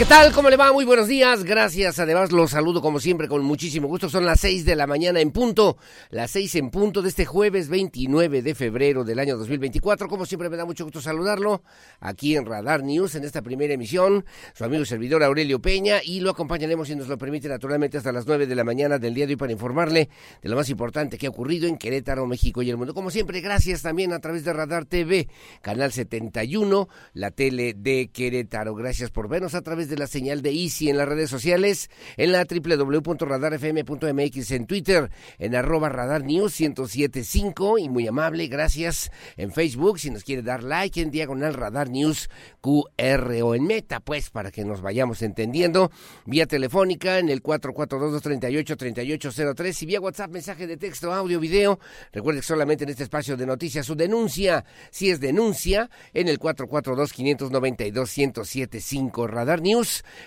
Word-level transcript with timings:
¿Qué 0.00 0.06
tal? 0.06 0.32
¿Cómo 0.32 0.48
le 0.48 0.56
va? 0.56 0.72
Muy 0.72 0.86
buenos 0.86 1.08
días. 1.08 1.44
Gracias. 1.44 1.98
Además, 1.98 2.32
los 2.32 2.52
saludo 2.52 2.80
como 2.80 3.00
siempre 3.00 3.28
con 3.28 3.44
muchísimo 3.44 3.86
gusto. 3.86 4.08
Son 4.08 4.24
las 4.24 4.40
6 4.40 4.64
de 4.64 4.74
la 4.74 4.86
mañana 4.86 5.20
en 5.20 5.30
punto. 5.30 5.76
Las 6.08 6.30
6 6.30 6.54
en 6.54 6.70
punto 6.70 7.02
de 7.02 7.10
este 7.10 7.26
jueves 7.26 7.68
29 7.68 8.40
de 8.40 8.54
febrero 8.54 9.04
del 9.04 9.18
año 9.18 9.36
2024. 9.36 10.08
Como 10.08 10.24
siempre, 10.24 10.48
me 10.48 10.56
da 10.56 10.64
mucho 10.64 10.84
gusto 10.84 11.02
saludarlo 11.02 11.62
aquí 12.00 12.34
en 12.34 12.46
Radar 12.46 12.82
News 12.82 13.14
en 13.14 13.24
esta 13.24 13.42
primera 13.42 13.74
emisión. 13.74 14.24
Su 14.54 14.64
amigo 14.64 14.84
y 14.84 14.86
servidor 14.86 15.22
Aurelio 15.22 15.60
Peña 15.60 15.98
y 16.02 16.20
lo 16.20 16.30
acompañaremos, 16.30 16.88
si 16.88 16.96
nos 16.96 17.08
lo 17.08 17.18
permite, 17.18 17.50
naturalmente 17.50 17.98
hasta 17.98 18.10
las 18.10 18.26
9 18.26 18.46
de 18.46 18.54
la 18.54 18.64
mañana 18.64 18.98
del 18.98 19.12
día 19.12 19.26
de 19.26 19.34
hoy 19.34 19.36
para 19.36 19.52
informarle 19.52 20.08
de 20.40 20.48
lo 20.48 20.56
más 20.56 20.70
importante 20.70 21.18
que 21.18 21.26
ha 21.26 21.30
ocurrido 21.30 21.68
en 21.68 21.76
Querétaro, 21.76 22.24
México 22.24 22.62
y 22.62 22.70
el 22.70 22.78
mundo. 22.78 22.94
Como 22.94 23.10
siempre, 23.10 23.42
gracias 23.42 23.82
también 23.82 24.14
a 24.14 24.20
través 24.20 24.44
de 24.44 24.54
Radar 24.54 24.86
TV, 24.86 25.28
Canal 25.60 25.92
71, 25.92 26.88
la 27.12 27.32
tele 27.32 27.74
de 27.74 28.08
Querétaro. 28.10 28.74
Gracias 28.74 29.10
por 29.10 29.28
vernos 29.28 29.54
a 29.54 29.60
través 29.60 29.89
de 29.89 29.89
la 29.96 30.06
señal 30.06 30.42
de 30.42 30.50
Easy 30.50 30.90
en 30.90 30.96
las 30.96 31.08
redes 31.08 31.30
sociales, 31.30 31.88
en 32.16 32.32
la 32.32 32.44
www.radarfm.mx, 32.44 34.50
en 34.50 34.66
Twitter, 34.66 35.10
en 35.38 35.54
arroba 35.54 35.88
Radar 35.88 36.24
News 36.24 36.60
1075 36.60 37.78
y 37.78 37.88
muy 37.88 38.06
amable, 38.06 38.48
gracias. 38.48 39.10
En 39.36 39.52
Facebook, 39.52 39.98
si 39.98 40.10
nos 40.10 40.24
quiere 40.24 40.42
dar 40.42 40.62
like, 40.62 41.00
en 41.00 41.10
diagonal 41.10 41.54
Radar 41.54 41.88
News 41.88 42.28
QR 42.60 43.32
o 43.42 43.54
en 43.54 43.64
Meta, 43.64 44.00
pues, 44.00 44.28
para 44.30 44.50
que 44.50 44.64
nos 44.64 44.82
vayamos 44.82 45.22
entendiendo. 45.22 45.92
Vía 46.26 46.46
telefónica 46.46 47.18
en 47.18 47.28
el 47.28 47.40
442-238-3803 47.42 49.82
y 49.82 49.86
vía 49.86 50.00
WhatsApp, 50.00 50.30
mensaje 50.30 50.66
de 50.66 50.76
texto, 50.76 51.12
audio, 51.12 51.38
video. 51.40 51.78
Recuerde 52.12 52.40
que 52.40 52.46
solamente 52.46 52.84
en 52.84 52.90
este 52.90 53.04
espacio 53.04 53.34
de 53.36 53.46
noticias 53.46 53.86
su 53.86 53.94
denuncia, 53.94 54.64
si 54.90 55.10
es 55.10 55.20
denuncia, 55.20 55.88
en 56.12 56.28
el 56.28 56.38
442-592-1075 56.38 59.28
Radar 59.28 59.62
News 59.62 59.79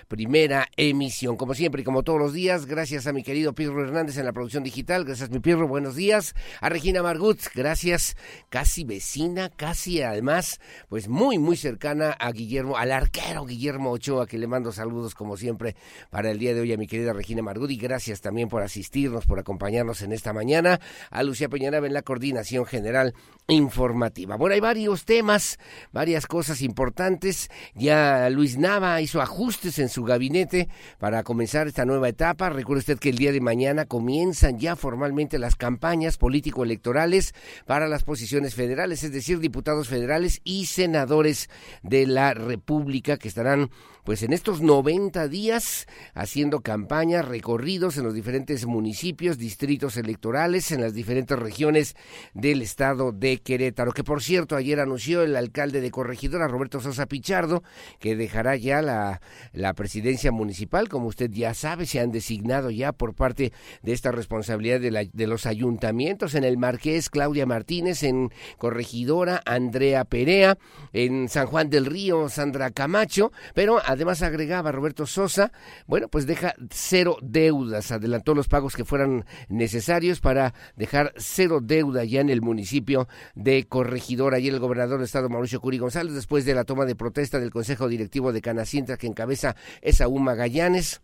primera 0.07 0.67
emisión. 0.77 1.37
Como 1.37 1.53
siempre 1.53 1.81
y 1.81 1.83
como 1.83 2.03
todos 2.03 2.19
los 2.19 2.33
días, 2.33 2.65
gracias 2.65 3.07
a 3.07 3.13
mi 3.13 3.23
querido 3.23 3.53
Pirro 3.53 3.83
Hernández 3.83 4.17
en 4.17 4.25
la 4.25 4.33
producción 4.33 4.63
digital. 4.63 5.05
Gracias, 5.05 5.29
mi 5.29 5.39
Pirro. 5.39 5.67
Buenos 5.67 5.95
días. 5.95 6.35
A 6.61 6.69
Regina 6.69 7.01
Margut, 7.01 7.39
gracias. 7.53 8.15
Casi 8.49 8.83
vecina, 8.83 9.49
casi 9.49 10.01
además, 10.01 10.59
pues 10.89 11.07
muy, 11.07 11.37
muy 11.37 11.57
cercana 11.57 12.11
a 12.11 12.31
Guillermo, 12.31 12.77
al 12.77 12.91
arquero 12.91 13.45
Guillermo 13.45 13.91
Ochoa, 13.91 14.27
que 14.27 14.37
le 14.37 14.47
mando 14.47 14.71
saludos 14.71 15.15
como 15.15 15.37
siempre 15.37 15.75
para 16.09 16.31
el 16.31 16.39
día 16.39 16.53
de 16.53 16.61
hoy 16.61 16.73
a 16.73 16.77
mi 16.77 16.87
querida 16.87 17.13
Regina 17.13 17.41
Margut. 17.41 17.71
Y 17.71 17.77
gracias 17.77 18.21
también 18.21 18.49
por 18.49 18.61
asistirnos, 18.61 19.25
por 19.25 19.39
acompañarnos 19.39 20.01
en 20.01 20.11
esta 20.11 20.33
mañana. 20.33 20.79
A 21.09 21.23
Lucía 21.23 21.49
Peñanaba 21.49 21.87
en 21.87 21.93
la 21.93 22.01
coordinación 22.01 22.65
general 22.65 23.13
informativa. 23.47 24.35
Bueno, 24.37 24.53
hay 24.53 24.59
varios 24.61 25.05
temas, 25.05 25.59
varias 25.91 26.27
cosas 26.27 26.61
importantes. 26.61 27.49
Ya 27.75 28.29
Luis 28.29 28.57
Nava 28.57 29.01
hizo 29.01 29.21
ajustes 29.43 29.77
en 29.79 29.89
su 29.89 30.03
gabinete 30.03 30.69
para 30.99 31.23
comenzar 31.23 31.67
esta 31.67 31.83
nueva 31.83 32.07
etapa. 32.07 32.49
Recuerde 32.49 32.79
usted 32.79 32.99
que 32.99 33.09
el 33.09 33.17
día 33.17 33.33
de 33.33 33.41
mañana 33.41 33.85
comienzan 33.85 34.57
ya 34.57 34.77
formalmente 34.77 35.37
las 35.37 35.57
campañas 35.57 36.17
político-electorales 36.17 37.33
para 37.65 37.89
las 37.89 38.03
posiciones 38.03 38.55
federales, 38.55 39.03
es 39.03 39.11
decir, 39.11 39.39
diputados 39.39 39.89
federales 39.89 40.39
y 40.45 40.67
senadores 40.67 41.49
de 41.81 42.07
la 42.07 42.33
República 42.33 43.17
que 43.17 43.27
estarán 43.27 43.69
pues 44.03 44.23
en 44.23 44.33
estos 44.33 44.61
90 44.61 45.27
días 45.27 45.87
haciendo 46.13 46.61
campañas, 46.61 47.25
recorridos 47.25 47.97
en 47.97 48.03
los 48.03 48.13
diferentes 48.13 48.65
municipios, 48.65 49.37
distritos 49.37 49.97
electorales, 49.97 50.71
en 50.71 50.81
las 50.81 50.93
diferentes 50.93 51.37
regiones 51.37 51.95
del 52.33 52.61
estado 52.61 53.11
de 53.11 53.39
Querétaro, 53.39 53.91
que 53.91 54.03
por 54.03 54.21
cierto 54.21 54.55
ayer 54.55 54.79
anunció 54.79 55.23
el 55.23 55.35
alcalde 55.35 55.81
de 55.81 55.91
Corregidora, 55.91 56.47
Roberto 56.47 56.79
Sosa 56.79 57.05
Pichardo, 57.05 57.63
que 57.99 58.15
dejará 58.15 58.55
ya 58.55 58.81
la, 58.81 59.21
la 59.53 59.73
presidencia 59.73 60.31
municipal, 60.31 60.89
como 60.89 61.07
usted 61.07 61.31
ya 61.31 61.53
sabe, 61.53 61.85
se 61.85 61.99
han 61.99 62.11
designado 62.11 62.69
ya 62.69 62.91
por 62.91 63.15
parte 63.15 63.53
de 63.81 63.93
esta 63.93 64.11
responsabilidad 64.11 64.79
de, 64.79 64.91
la, 64.91 65.03
de 65.05 65.27
los 65.27 65.45
ayuntamientos, 65.45 66.35
en 66.35 66.43
el 66.43 66.57
Marqués 66.57 67.09
Claudia 67.09 67.45
Martínez, 67.45 68.03
en 68.03 68.31
Corregidora 68.57 69.41
Andrea 69.45 70.05
Perea, 70.05 70.57
en 70.91 71.29
San 71.29 71.47
Juan 71.47 71.69
del 71.69 71.85
Río 71.85 72.29
Sandra 72.29 72.71
Camacho, 72.71 73.31
pero 73.53 73.81
Además 73.93 74.21
agregaba 74.21 74.71
Roberto 74.71 75.05
Sosa, 75.05 75.51
bueno, 75.87 76.07
pues 76.07 76.25
deja 76.25 76.55
cero 76.69 77.17
deudas, 77.21 77.91
adelantó 77.91 78.33
los 78.33 78.47
pagos 78.47 78.75
que 78.75 78.85
fueran 78.85 79.25
necesarios 79.49 80.19
para 80.19 80.53
dejar 80.75 81.13
cero 81.17 81.59
deuda 81.61 82.03
ya 82.03 82.21
en 82.21 82.29
el 82.29 82.41
municipio 82.41 83.07
de 83.35 83.65
Corregidora. 83.67 84.39
Y 84.39 84.47
el 84.47 84.59
gobernador 84.59 84.97
del 84.97 85.05
estado, 85.05 85.29
Mauricio 85.29 85.61
Curi 85.61 85.77
González, 85.77 86.13
después 86.13 86.45
de 86.45 86.55
la 86.55 86.63
toma 86.63 86.85
de 86.85 86.95
protesta 86.95 87.39
del 87.39 87.51
Consejo 87.51 87.87
Directivo 87.87 88.33
de 88.33 88.41
Canacintra 88.41 88.97
que 88.97 89.07
encabeza 89.07 89.55
esa 89.81 90.07
Magallanes, 90.23 91.01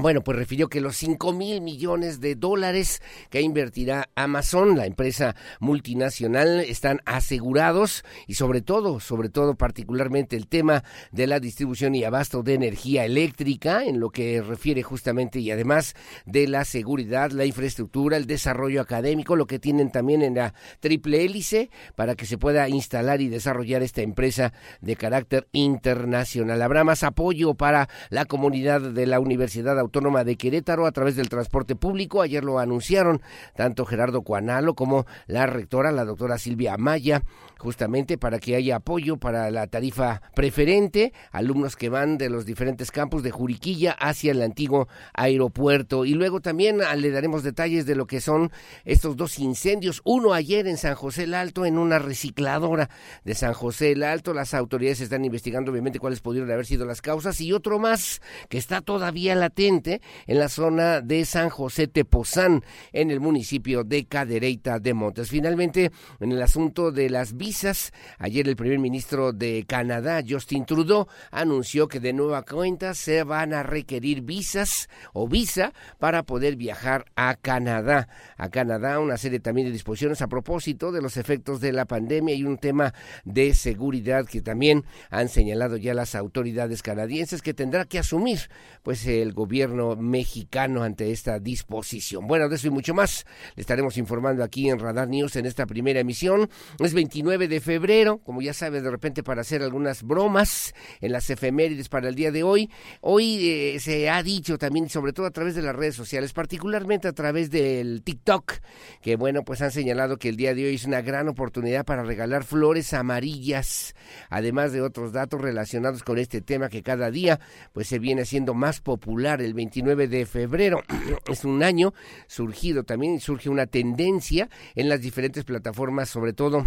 bueno, 0.00 0.22
pues 0.22 0.38
refirió 0.38 0.68
que 0.68 0.80
los 0.80 0.96
5 0.96 1.32
mil 1.32 1.60
millones 1.60 2.20
de 2.20 2.36
dólares 2.36 3.02
que 3.30 3.40
invertirá 3.40 4.08
Amazon, 4.14 4.76
la 4.76 4.86
empresa 4.86 5.34
multinacional, 5.58 6.60
están 6.60 7.00
asegurados 7.04 8.04
y 8.28 8.34
sobre 8.34 8.62
todo, 8.62 9.00
sobre 9.00 9.28
todo 9.28 9.56
particularmente 9.56 10.36
el 10.36 10.46
tema 10.46 10.84
de 11.10 11.26
la 11.26 11.40
distribución 11.40 11.96
y 11.96 12.04
abasto 12.04 12.44
de 12.44 12.54
energía 12.54 13.04
eléctrica, 13.04 13.82
en 13.82 13.98
lo 13.98 14.10
que 14.10 14.40
refiere 14.40 14.84
justamente 14.84 15.40
y 15.40 15.50
además 15.50 15.96
de 16.26 16.46
la 16.46 16.64
seguridad, 16.64 17.32
la 17.32 17.44
infraestructura, 17.44 18.18
el 18.18 18.28
desarrollo 18.28 18.80
académico, 18.80 19.34
lo 19.34 19.48
que 19.48 19.58
tienen 19.58 19.90
también 19.90 20.22
en 20.22 20.36
la 20.36 20.54
triple 20.78 21.24
hélice 21.24 21.70
para 21.96 22.14
que 22.14 22.24
se 22.24 22.38
pueda 22.38 22.68
instalar 22.68 23.20
y 23.20 23.26
desarrollar 23.26 23.82
esta 23.82 24.02
empresa 24.02 24.52
de 24.80 24.94
carácter 24.94 25.48
internacional. 25.50 26.62
Habrá 26.62 26.84
más 26.84 27.02
apoyo 27.02 27.54
para 27.54 27.88
la 28.10 28.26
comunidad 28.26 28.80
de 28.80 29.06
la 29.06 29.18
Universidad 29.18 29.76
Autónoma 29.88 30.22
de 30.22 30.36
Querétaro 30.36 30.84
a 30.84 30.92
través 30.92 31.16
del 31.16 31.30
transporte 31.30 31.74
público. 31.74 32.20
Ayer 32.20 32.44
lo 32.44 32.58
anunciaron 32.58 33.22
tanto 33.56 33.86
Gerardo 33.86 34.20
Cuanalo 34.22 34.74
como 34.74 35.06
la 35.26 35.46
rectora, 35.46 35.92
la 35.92 36.04
doctora 36.04 36.36
Silvia 36.36 36.74
Amaya, 36.74 37.22
justamente 37.58 38.16
para 38.18 38.38
que 38.38 38.56
haya 38.56 38.76
apoyo 38.76 39.18
para 39.18 39.50
la 39.50 39.66
tarifa 39.66 40.22
preferente, 40.34 41.12
alumnos 41.32 41.76
que 41.76 41.88
van 41.88 42.16
de 42.16 42.30
los 42.30 42.46
diferentes 42.46 42.90
campus 42.90 43.22
de 43.22 43.30
Juriquilla 43.30 43.92
hacia 43.92 44.32
el 44.32 44.42
antiguo 44.42 44.88
aeropuerto. 45.12 46.04
Y 46.04 46.14
luego 46.14 46.40
también 46.40 46.80
ah, 46.82 46.96
le 46.96 47.10
daremos 47.10 47.42
detalles 47.42 47.86
de 47.86 47.94
lo 47.94 48.06
que 48.06 48.20
son 48.20 48.50
estos 48.84 49.16
dos 49.16 49.38
incendios. 49.38 50.00
Uno 50.04 50.32
ayer 50.32 50.66
en 50.66 50.76
San 50.76 50.94
José 50.94 51.24
el 51.24 51.34
Alto, 51.34 51.66
en 51.66 51.78
una 51.78 51.98
recicladora 51.98 52.88
de 53.24 53.34
San 53.34 53.52
José 53.52 53.92
el 53.92 54.02
Alto. 54.02 54.32
Las 54.32 54.54
autoridades 54.54 55.00
están 55.00 55.24
investigando 55.24 55.70
obviamente 55.72 55.98
cuáles 55.98 56.20
pudieron 56.20 56.50
haber 56.50 56.66
sido 56.66 56.86
las 56.86 57.02
causas. 57.02 57.40
Y 57.40 57.52
otro 57.52 57.78
más 57.78 58.20
que 58.48 58.58
está 58.58 58.80
todavía 58.80 59.34
latente 59.34 60.00
en 60.26 60.38
la 60.38 60.48
zona 60.48 61.00
de 61.00 61.24
San 61.24 61.50
José 61.50 61.88
Tepozán, 61.88 62.64
en 62.92 63.10
el 63.10 63.20
municipio 63.20 63.84
de 63.84 64.06
Cadereyta 64.06 64.78
de 64.78 64.94
Montes. 64.94 65.30
Finalmente, 65.30 65.90
en 66.20 66.32
el 66.32 66.42
asunto 66.42 66.92
de 66.92 67.10
las 67.10 67.36
visas, 67.48 67.94
ayer 68.18 68.46
el 68.46 68.56
primer 68.56 68.78
ministro 68.78 69.32
de 69.32 69.64
Canadá, 69.66 70.22
Justin 70.28 70.66
Trudeau, 70.66 71.06
anunció 71.30 71.88
que 71.88 71.98
de 71.98 72.12
nueva 72.12 72.42
cuenta 72.42 72.92
se 72.92 73.22
van 73.22 73.54
a 73.54 73.62
requerir 73.62 74.20
visas 74.20 74.90
o 75.14 75.26
visa 75.26 75.72
para 75.98 76.24
poder 76.24 76.56
viajar 76.56 77.06
a 77.16 77.36
Canadá. 77.36 78.06
A 78.36 78.50
Canadá, 78.50 79.00
una 79.00 79.16
serie 79.16 79.40
también 79.40 79.68
de 79.68 79.72
disposiciones 79.72 80.20
a 80.20 80.26
propósito 80.26 80.92
de 80.92 81.00
los 81.00 81.16
efectos 81.16 81.62
de 81.62 81.72
la 81.72 81.86
pandemia 81.86 82.34
y 82.34 82.44
un 82.44 82.58
tema 82.58 82.92
de 83.24 83.54
seguridad 83.54 84.26
que 84.26 84.42
también 84.42 84.84
han 85.08 85.30
señalado 85.30 85.78
ya 85.78 85.94
las 85.94 86.14
autoridades 86.14 86.82
canadienses 86.82 87.40
que 87.40 87.54
tendrá 87.54 87.86
que 87.86 87.98
asumir 87.98 88.40
pues 88.82 89.06
el 89.06 89.32
gobierno 89.32 89.96
mexicano 89.96 90.82
ante 90.82 91.12
esta 91.12 91.38
disposición. 91.38 92.26
Bueno, 92.26 92.50
de 92.50 92.56
eso 92.56 92.66
y 92.66 92.70
mucho 92.70 92.92
más 92.92 93.24
le 93.56 93.62
estaremos 93.62 93.96
informando 93.96 94.44
aquí 94.44 94.68
en 94.68 94.78
Radar 94.78 95.08
News 95.08 95.36
en 95.36 95.46
esta 95.46 95.64
primera 95.64 96.00
emisión. 96.00 96.50
Es 96.78 96.92
29 96.92 97.37
de 97.46 97.60
febrero, 97.60 98.18
como 98.18 98.42
ya 98.42 98.52
sabes, 98.52 98.82
de 98.82 98.90
repente 98.90 99.22
para 99.22 99.42
hacer 99.42 99.62
algunas 99.62 100.02
bromas 100.02 100.74
en 101.00 101.12
las 101.12 101.30
efemérides 101.30 101.88
para 101.88 102.08
el 102.08 102.14
día 102.14 102.32
de 102.32 102.42
hoy. 102.42 102.70
Hoy 103.00 103.48
eh, 103.48 103.80
se 103.80 104.10
ha 104.10 104.22
dicho 104.22 104.58
también, 104.58 104.88
sobre 104.88 105.12
todo 105.12 105.26
a 105.26 105.30
través 105.30 105.54
de 105.54 105.62
las 105.62 105.76
redes 105.76 105.94
sociales, 105.94 106.32
particularmente 106.32 107.06
a 107.06 107.12
través 107.12 107.50
del 107.50 108.02
TikTok, 108.02 108.54
que 109.00 109.16
bueno, 109.16 109.42
pues 109.44 109.62
han 109.62 109.70
señalado 109.70 110.16
que 110.16 110.30
el 110.30 110.36
día 110.36 110.54
de 110.54 110.66
hoy 110.66 110.74
es 110.74 110.84
una 110.84 111.02
gran 111.02 111.28
oportunidad 111.28 111.84
para 111.84 112.02
regalar 112.02 112.44
flores 112.44 112.94
amarillas, 112.94 113.94
además 114.30 114.72
de 114.72 114.82
otros 114.82 115.12
datos 115.12 115.40
relacionados 115.40 116.02
con 116.02 116.18
este 116.18 116.40
tema 116.40 116.68
que 116.68 116.82
cada 116.82 117.10
día 117.10 117.38
pues 117.72 117.88
se 117.88 117.98
viene 117.98 118.22
haciendo 118.22 118.54
más 118.54 118.80
popular. 118.80 119.42
El 119.42 119.54
29 119.54 120.08
de 120.08 120.26
febrero 120.26 120.82
es 121.28 121.44
un 121.44 121.62
año 121.62 121.92
surgido 122.26 122.84
también, 122.84 123.20
surge 123.20 123.50
una 123.50 123.66
tendencia 123.66 124.48
en 124.74 124.88
las 124.88 125.00
diferentes 125.00 125.44
plataformas, 125.44 126.08
sobre 126.08 126.32
todo 126.32 126.66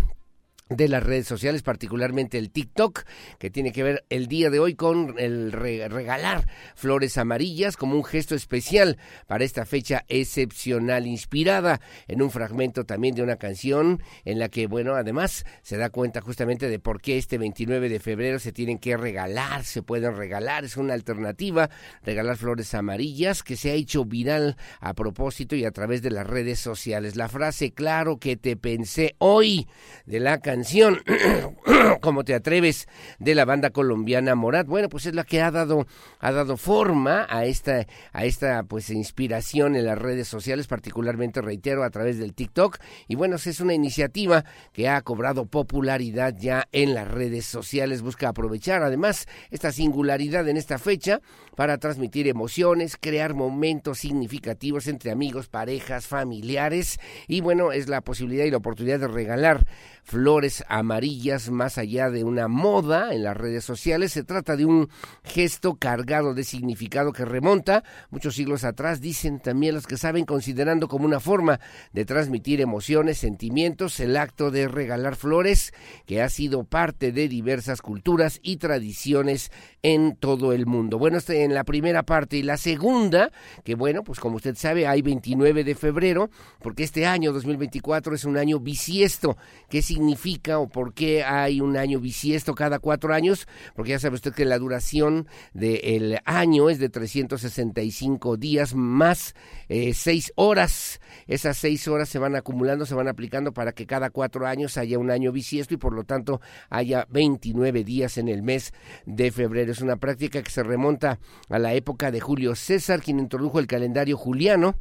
de 0.72 0.88
las 0.88 1.04
redes 1.04 1.28
sociales, 1.28 1.62
particularmente 1.62 2.38
el 2.38 2.50
TikTok, 2.50 3.04
que 3.38 3.50
tiene 3.50 3.72
que 3.72 3.84
ver 3.84 4.06
el 4.10 4.28
día 4.28 4.50
de 4.50 4.60
hoy 4.60 4.76
con 4.76 5.16
el 5.18 5.52
regalar 5.52 6.48
flores 6.76 7.18
amarillas 7.18 7.76
como 7.76 7.96
un 7.96 8.06
gesto 8.06 8.36
especial 8.36 8.98
para 9.28 9.44
esta 9.44 9.66
fecha 9.66 10.06
excepcional, 10.08 11.08
inspirada 11.08 11.82
en 12.08 12.22
un 12.22 12.32
fragmento 12.32 12.86
también 12.86 13.16
de 13.16 13.22
una 13.22 13.36
canción 13.36 14.02
en 14.24 14.40
la 14.40 14.48
que, 14.48 14.68
bueno, 14.68 14.94
además 14.96 15.46
se 15.62 15.78
da 15.78 15.90
cuenta 15.90 16.22
justamente 16.22 16.70
de 16.70 16.80
por 16.80 17.02
qué 17.02 17.18
este 17.18 17.38
29 17.38 17.90
de 17.90 18.00
febrero 18.00 18.40
se 18.40 18.54
tienen 18.54 18.80
que 18.80 18.96
regalar, 18.96 19.66
se 19.66 19.84
pueden 19.84 20.16
regalar, 20.16 20.64
es 20.64 20.78
una 20.78 20.94
alternativa, 20.94 21.70
regalar 22.04 22.38
flores 22.38 22.74
amarillas 22.74 23.44
que 23.44 23.58
se 23.58 23.72
ha 23.72 23.74
hecho 23.74 24.06
viral 24.06 24.56
a 24.80 24.94
propósito 24.94 25.56
y 25.56 25.66
a 25.66 25.72
través 25.72 26.02
de 26.02 26.12
las 26.12 26.26
redes 26.26 26.60
sociales. 26.60 27.18
La 27.18 27.28
frase, 27.28 27.72
claro 27.72 28.18
que 28.18 28.38
te 28.38 28.56
pensé 28.56 29.16
hoy, 29.18 29.68
de 30.06 30.20
la 30.20 30.40
canción, 30.40 30.61
canción 30.62 31.02
¿Cómo 32.02 32.24
te 32.24 32.36
atreves? 32.36 32.88
de 33.20 33.36
la 33.36 33.46
banda 33.46 33.70
colombiana 33.70 34.36
Morat. 34.36 34.68
Bueno, 34.68 34.90
pues 34.90 35.06
es 35.06 35.16
la 35.16 35.24
que 35.24 35.42
ha 35.42 35.52
dado 35.52 35.88
ha 36.20 36.32
dado 36.32 36.58
forma 36.58 37.26
a 37.30 37.46
esta 37.46 37.86
a 38.14 38.26
esta 38.26 38.64
pues 38.64 38.90
inspiración 38.90 39.76
en 39.76 39.86
las 39.86 39.98
redes 39.98 40.28
sociales, 40.28 40.68
particularmente 40.68 41.42
reitero 41.42 41.84
a 41.84 41.90
través 41.90 42.18
del 42.18 42.34
TikTok 42.34 42.80
y 43.08 43.16
bueno, 43.16 43.36
es 43.36 43.60
una 43.60 43.74
iniciativa 43.74 44.46
que 44.74 44.90
ha 44.90 45.02
cobrado 45.02 45.46
popularidad 45.46 46.36
ya 46.38 46.68
en 46.72 46.94
las 46.94 47.08
redes 47.08 47.46
sociales, 47.46 48.02
busca 48.02 48.30
aprovechar 48.30 48.84
además 48.84 49.28
esta 49.50 49.72
singularidad 49.72 50.48
en 50.48 50.58
esta 50.58 50.78
fecha 50.78 51.22
para 51.56 51.78
transmitir 51.78 52.28
emociones, 52.28 52.98
crear 53.00 53.34
momentos 53.34 54.00
significativos 54.00 54.88
entre 54.88 55.12
amigos, 55.12 55.48
parejas, 55.48 56.08
familiares 56.08 57.00
y 57.28 57.42
bueno, 57.42 57.72
es 57.72 57.88
la 57.88 58.02
posibilidad 58.02 58.46
y 58.46 58.52
la 58.52 58.58
oportunidad 58.58 59.00
de 59.00 59.08
regalar 59.08 59.66
flores 60.04 60.64
amarillas 60.68 61.50
más 61.50 61.78
allá 61.78 62.10
de 62.10 62.24
una 62.24 62.48
moda 62.48 63.14
en 63.14 63.24
las 63.24 63.38
redes 63.38 63.64
sociales. 63.64 64.12
Se 64.12 64.24
trata 64.24 64.56
de 64.56 64.66
un 64.66 64.90
gesto 65.24 65.76
cargado 65.76 66.34
de 66.34 66.44
significado 66.44 67.14
que 67.14 67.26
remonta 67.26 67.84
muchos 68.10 68.36
siglos 68.36 68.64
atrás, 68.64 69.02
dicen 69.02 69.40
también 69.40 69.76
los 69.76 69.88
que 69.88 69.98
saben, 69.98 70.26
considerando 70.26 70.88
como 70.88 71.06
una 71.06 71.20
forma 71.20 71.60
de 71.94 72.06
transmitir 72.06 72.62
emociones, 72.62 73.18
sentimientos, 73.18 74.00
el 74.00 74.18
acto 74.18 74.52
de 74.52 74.68
regalar 74.68 75.16
flores, 75.16 75.74
que 76.06 76.22
ha 76.22 76.30
sido 76.30 76.64
parte 76.64 77.12
de 77.12 77.28
diversas 77.28 77.82
culturas 77.82 78.40
y 78.44 78.58
tradiciones 78.58 79.52
en 79.82 80.16
todo 80.16 80.54
el 80.54 80.66
mundo. 80.66 80.98
Bueno, 80.98 81.18
este 81.18 81.44
en 81.44 81.54
la 81.54 81.64
primera 81.64 82.04
parte 82.04 82.38
y 82.38 82.44
la 82.44 82.58
segunda, 82.58 83.32
que 83.64 83.76
bueno, 83.76 84.04
pues 84.04 84.20
como 84.20 84.36
usted 84.38 84.56
sabe, 84.56 84.88
hay 84.88 85.02
29 85.02 85.64
de 85.64 85.76
febrero, 85.76 86.30
porque 86.62 86.84
este 86.84 87.06
año 87.06 87.32
2024 87.34 88.16
es 88.16 88.26
un 88.26 88.38
año 88.38 88.60
bisiesto. 88.60 89.38
¿Qué 89.70 89.82
significa 89.92 90.60
o 90.60 90.70
por 90.70 90.94
qué 90.94 91.24
hay 91.24 91.60
un 91.60 91.76
año 91.76 92.00
bisiesto 92.00 92.56
cada 92.56 92.80
cuatro 92.80 93.14
años? 93.14 93.46
Porque 93.76 93.92
ya 93.92 94.00
sabe 94.00 94.16
usted 94.16 94.34
que 94.34 94.46
la 94.46 94.58
duración 94.58 95.28
del 95.54 96.20
año 96.24 96.70
es 96.70 96.80
de 96.80 96.88
365 96.88 98.38
días 98.38 98.74
más 98.74 99.36
eh, 99.68 99.94
seis 99.94 100.32
horas. 100.36 101.02
Esas 101.28 101.58
seis 101.58 101.88
horas 101.90 102.08
se 102.08 102.20
van 102.20 102.38
acumulando, 102.38 102.86
se 102.86 102.96
van 102.96 103.10
aplicando 103.10 103.54
para 103.54 103.74
que 103.74 103.86
cada 103.86 104.10
cuatro 104.12 104.48
años 104.48 104.78
haya 104.78 104.98
un 104.98 105.12
año 105.12 105.34
bisiesto 105.34 105.74
y 105.74 105.78
por 105.78 105.94
lo 105.94 106.06
tanto 106.06 106.40
haya 106.70 107.06
29 107.10 107.84
días 107.84 108.18
en 108.18 108.30
el 108.30 108.44
mes 108.44 108.74
de 109.06 109.32
febrero. 109.32 109.74
Es 109.74 109.82
una 109.82 109.98
práctica 109.98 110.42
que 110.42 110.52
se 110.52 110.64
remonta 110.64 111.20
a 111.50 111.60
la 111.60 111.74
época 111.74 112.12
de 112.12 112.22
Julio 112.22 112.56
César, 112.56 113.02
quien 113.02 113.20
introdujo 113.20 113.60
el 113.60 113.68
calendario 113.68 114.16
juliano 114.16 114.76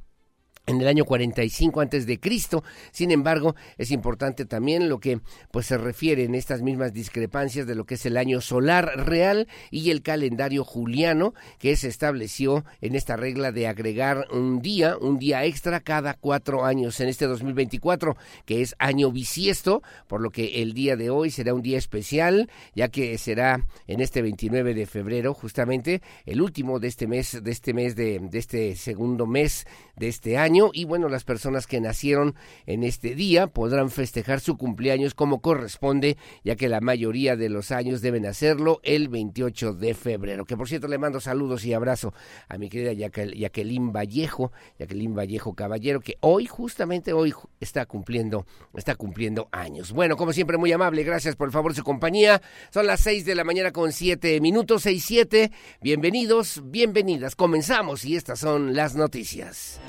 en 0.70 0.80
el 0.80 0.88
año 0.88 1.04
45 1.04 1.80
antes 1.80 2.06
de 2.06 2.18
Cristo. 2.18 2.62
Sin 2.92 3.10
embargo, 3.10 3.54
es 3.76 3.90
importante 3.90 4.44
también 4.44 4.88
lo 4.88 5.00
que 5.00 5.20
pues 5.50 5.66
se 5.66 5.76
refiere 5.76 6.24
en 6.24 6.34
estas 6.34 6.62
mismas 6.62 6.92
discrepancias 6.92 7.66
de 7.66 7.74
lo 7.74 7.84
que 7.84 7.94
es 7.94 8.06
el 8.06 8.16
año 8.16 8.40
solar 8.40 9.06
real 9.06 9.48
y 9.70 9.90
el 9.90 10.02
calendario 10.02 10.64
juliano 10.64 11.34
que 11.58 11.76
se 11.76 11.88
estableció 11.88 12.64
en 12.80 12.94
esta 12.94 13.16
regla 13.16 13.52
de 13.52 13.66
agregar 13.66 14.26
un 14.32 14.60
día, 14.60 14.96
un 14.96 15.18
día 15.18 15.44
extra 15.44 15.80
cada 15.80 16.14
cuatro 16.14 16.64
años 16.64 17.00
en 17.00 17.08
este 17.08 17.26
2024 17.26 18.16
que 18.44 18.62
es 18.62 18.74
año 18.78 19.10
bisiesto, 19.10 19.82
por 20.06 20.20
lo 20.20 20.30
que 20.30 20.62
el 20.62 20.72
día 20.72 20.96
de 20.96 21.10
hoy 21.10 21.30
será 21.30 21.54
un 21.54 21.62
día 21.62 21.78
especial 21.78 22.48
ya 22.74 22.88
que 22.88 23.16
será 23.18 23.66
en 23.86 24.00
este 24.00 24.22
29 24.22 24.74
de 24.74 24.86
febrero 24.86 25.34
justamente 25.34 26.02
el 26.26 26.40
último 26.40 26.78
de 26.78 26.88
este 26.88 27.06
mes, 27.06 27.42
de 27.42 27.50
este 27.50 27.74
mes 27.74 27.96
de, 27.96 28.20
de 28.20 28.38
este 28.38 28.76
segundo 28.76 29.26
mes 29.26 29.66
de 29.96 30.08
este 30.08 30.38
año 30.38 30.59
y 30.74 30.84
bueno, 30.84 31.08
las 31.08 31.24
personas 31.24 31.66
que 31.66 31.80
nacieron 31.80 32.34
en 32.66 32.84
este 32.84 33.14
día 33.14 33.46
podrán 33.46 33.90
festejar 33.90 34.40
su 34.40 34.58
cumpleaños 34.58 35.14
como 35.14 35.40
corresponde, 35.40 36.18
ya 36.44 36.56
que 36.56 36.68
la 36.68 36.80
mayoría 36.80 37.36
de 37.36 37.48
los 37.48 37.70
años 37.70 38.02
deben 38.02 38.26
hacerlo 38.26 38.80
el 38.82 39.08
28 39.08 39.72
de 39.74 39.94
febrero. 39.94 40.44
Que 40.44 40.56
por 40.56 40.68
cierto 40.68 40.88
le 40.88 40.98
mando 40.98 41.20
saludos 41.20 41.64
y 41.64 41.72
abrazo 41.72 42.12
a 42.48 42.58
mi 42.58 42.68
querida 42.68 42.92
Jacqueline 42.92 43.92
Vallejo, 43.92 44.52
Jacqueline 44.78 45.14
Vallejo 45.14 45.54
Caballero, 45.54 46.00
que 46.00 46.16
hoy, 46.20 46.46
justamente 46.46 47.12
hoy, 47.12 47.32
está 47.60 47.86
cumpliendo, 47.86 48.46
está 48.74 48.94
cumpliendo 48.96 49.48
años. 49.52 49.92
Bueno, 49.92 50.16
como 50.16 50.32
siempre, 50.32 50.58
muy 50.58 50.72
amable, 50.72 51.02
gracias 51.04 51.36
por 51.36 51.48
el 51.48 51.52
favor 51.52 51.74
su 51.74 51.84
compañía. 51.84 52.42
Son 52.70 52.86
las 52.86 53.00
6 53.00 53.24
de 53.24 53.34
la 53.34 53.44
mañana 53.44 53.72
con 53.72 53.92
7 53.92 54.40
minutos, 54.40 54.82
6, 54.82 55.04
7. 55.06 55.52
Bienvenidos, 55.80 56.60
bienvenidas. 56.64 57.36
Comenzamos 57.36 58.04
y 58.04 58.16
estas 58.16 58.40
son 58.40 58.74
las 58.74 58.94
noticias. 58.94 59.80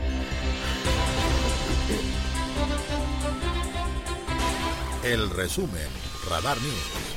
El 5.03 5.31
resumen, 5.31 5.89
Radar 6.29 6.61
News. 6.61 7.10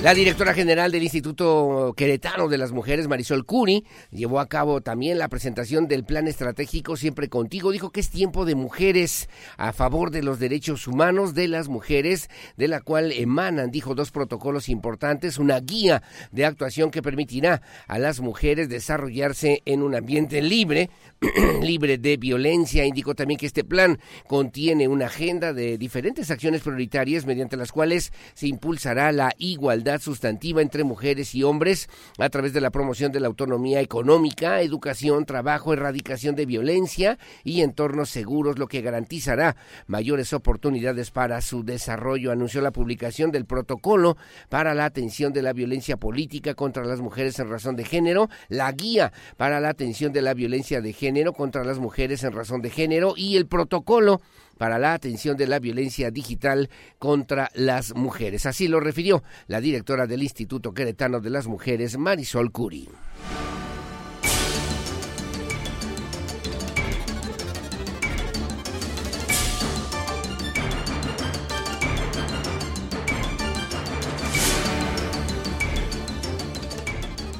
La 0.00 0.14
directora 0.14 0.54
general 0.54 0.92
del 0.92 1.02
Instituto 1.02 1.92
Queretano 1.96 2.46
de 2.46 2.56
las 2.56 2.70
Mujeres, 2.70 3.08
Marisol 3.08 3.44
Curi, 3.44 3.84
llevó 4.12 4.38
a 4.38 4.46
cabo 4.46 4.80
también 4.80 5.18
la 5.18 5.26
presentación 5.26 5.88
del 5.88 6.04
Plan 6.04 6.28
Estratégico 6.28 6.96
Siempre 6.96 7.28
Contigo. 7.28 7.72
Dijo 7.72 7.90
que 7.90 7.98
es 7.98 8.08
tiempo 8.08 8.44
de 8.44 8.54
mujeres 8.54 9.28
a 9.56 9.72
favor 9.72 10.12
de 10.12 10.22
los 10.22 10.38
derechos 10.38 10.86
humanos 10.86 11.34
de 11.34 11.48
las 11.48 11.66
mujeres, 11.66 12.30
de 12.56 12.68
la 12.68 12.80
cual 12.80 13.10
emanan, 13.10 13.72
dijo, 13.72 13.96
dos 13.96 14.12
protocolos 14.12 14.68
importantes, 14.68 15.36
una 15.36 15.58
guía 15.58 16.04
de 16.30 16.44
actuación 16.44 16.92
que 16.92 17.02
permitirá 17.02 17.60
a 17.88 17.98
las 17.98 18.20
mujeres 18.20 18.68
desarrollarse 18.68 19.62
en 19.64 19.82
un 19.82 19.96
ambiente 19.96 20.40
libre, 20.42 20.90
libre 21.60 21.98
de 21.98 22.16
violencia. 22.18 22.86
Indicó 22.86 23.16
también 23.16 23.40
que 23.40 23.46
este 23.46 23.64
plan 23.64 23.98
contiene 24.28 24.86
una 24.86 25.06
agenda 25.06 25.52
de 25.52 25.76
diferentes 25.76 26.30
acciones 26.30 26.62
prioritarias 26.62 27.26
mediante 27.26 27.56
las 27.56 27.72
cuales 27.72 28.12
se 28.34 28.46
impulsará 28.46 29.10
la 29.10 29.32
igualdad 29.38 29.87
sustantiva 29.96 30.60
entre 30.60 30.84
mujeres 30.84 31.34
y 31.34 31.42
hombres 31.42 31.88
a 32.18 32.28
través 32.28 32.52
de 32.52 32.60
la 32.60 32.70
promoción 32.70 33.12
de 33.12 33.20
la 33.20 33.28
autonomía 33.28 33.80
económica, 33.80 34.60
educación, 34.60 35.24
trabajo, 35.24 35.72
erradicación 35.72 36.34
de 36.34 36.44
violencia 36.44 37.18
y 37.44 37.62
entornos 37.62 38.10
seguros, 38.10 38.58
lo 38.58 38.66
que 38.66 38.82
garantizará 38.82 39.56
mayores 39.86 40.32
oportunidades 40.32 41.10
para 41.10 41.40
su 41.40 41.64
desarrollo. 41.64 42.30
Anunció 42.30 42.60
la 42.60 42.72
publicación 42.72 43.30
del 43.30 43.46
protocolo 43.46 44.16
para 44.48 44.74
la 44.74 44.84
atención 44.84 45.32
de 45.32 45.42
la 45.42 45.52
violencia 45.52 45.96
política 45.96 46.54
contra 46.54 46.84
las 46.84 47.00
mujeres 47.00 47.38
en 47.38 47.48
razón 47.48 47.76
de 47.76 47.84
género, 47.84 48.28
la 48.48 48.70
guía 48.72 49.12
para 49.36 49.60
la 49.60 49.70
atención 49.70 50.12
de 50.12 50.22
la 50.22 50.34
violencia 50.34 50.80
de 50.80 50.92
género 50.92 51.32
contra 51.32 51.64
las 51.64 51.78
mujeres 51.78 52.24
en 52.24 52.32
razón 52.32 52.60
de 52.60 52.70
género 52.70 53.14
y 53.16 53.36
el 53.36 53.46
protocolo 53.46 54.20
para 54.58 54.78
la 54.78 54.92
atención 54.92 55.36
de 55.36 55.46
la 55.46 55.60
violencia 55.60 56.10
digital 56.10 56.68
contra 56.98 57.50
las 57.54 57.94
mujeres. 57.94 58.44
Así 58.44 58.68
lo 58.68 58.80
refirió 58.80 59.22
la 59.46 59.60
directora 59.60 60.06
del 60.06 60.22
Instituto 60.22 60.74
Queretano 60.74 61.20
de 61.20 61.30
las 61.30 61.46
Mujeres, 61.46 61.96
Marisol 61.96 62.52
Curi. 62.52 62.88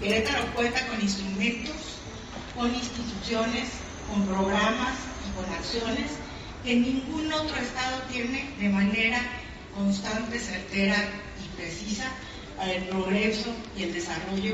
Querétaro 0.00 0.54
cuenta 0.54 0.86
con 0.86 1.02
instrumentos, 1.02 1.74
con 2.56 2.74
instituciones, 2.74 3.68
con 4.08 4.24
programas 4.26 4.96
y 5.28 5.36
con 5.36 5.44
acciones 5.52 6.27
que 6.68 6.76
ningún 6.76 7.32
otro 7.32 7.56
Estado 7.56 8.02
tiene 8.12 8.44
de 8.60 8.68
manera 8.68 9.22
constante, 9.74 10.38
certera 10.38 10.96
y 11.42 11.56
precisa 11.56 12.12
para 12.58 12.74
el 12.74 12.82
progreso 12.84 13.54
y 13.74 13.84
el 13.84 13.94
desarrollo 13.94 14.52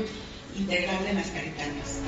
integral 0.57 1.03
de 1.03 1.13
las 1.13 1.27
caritanas. 1.27 1.99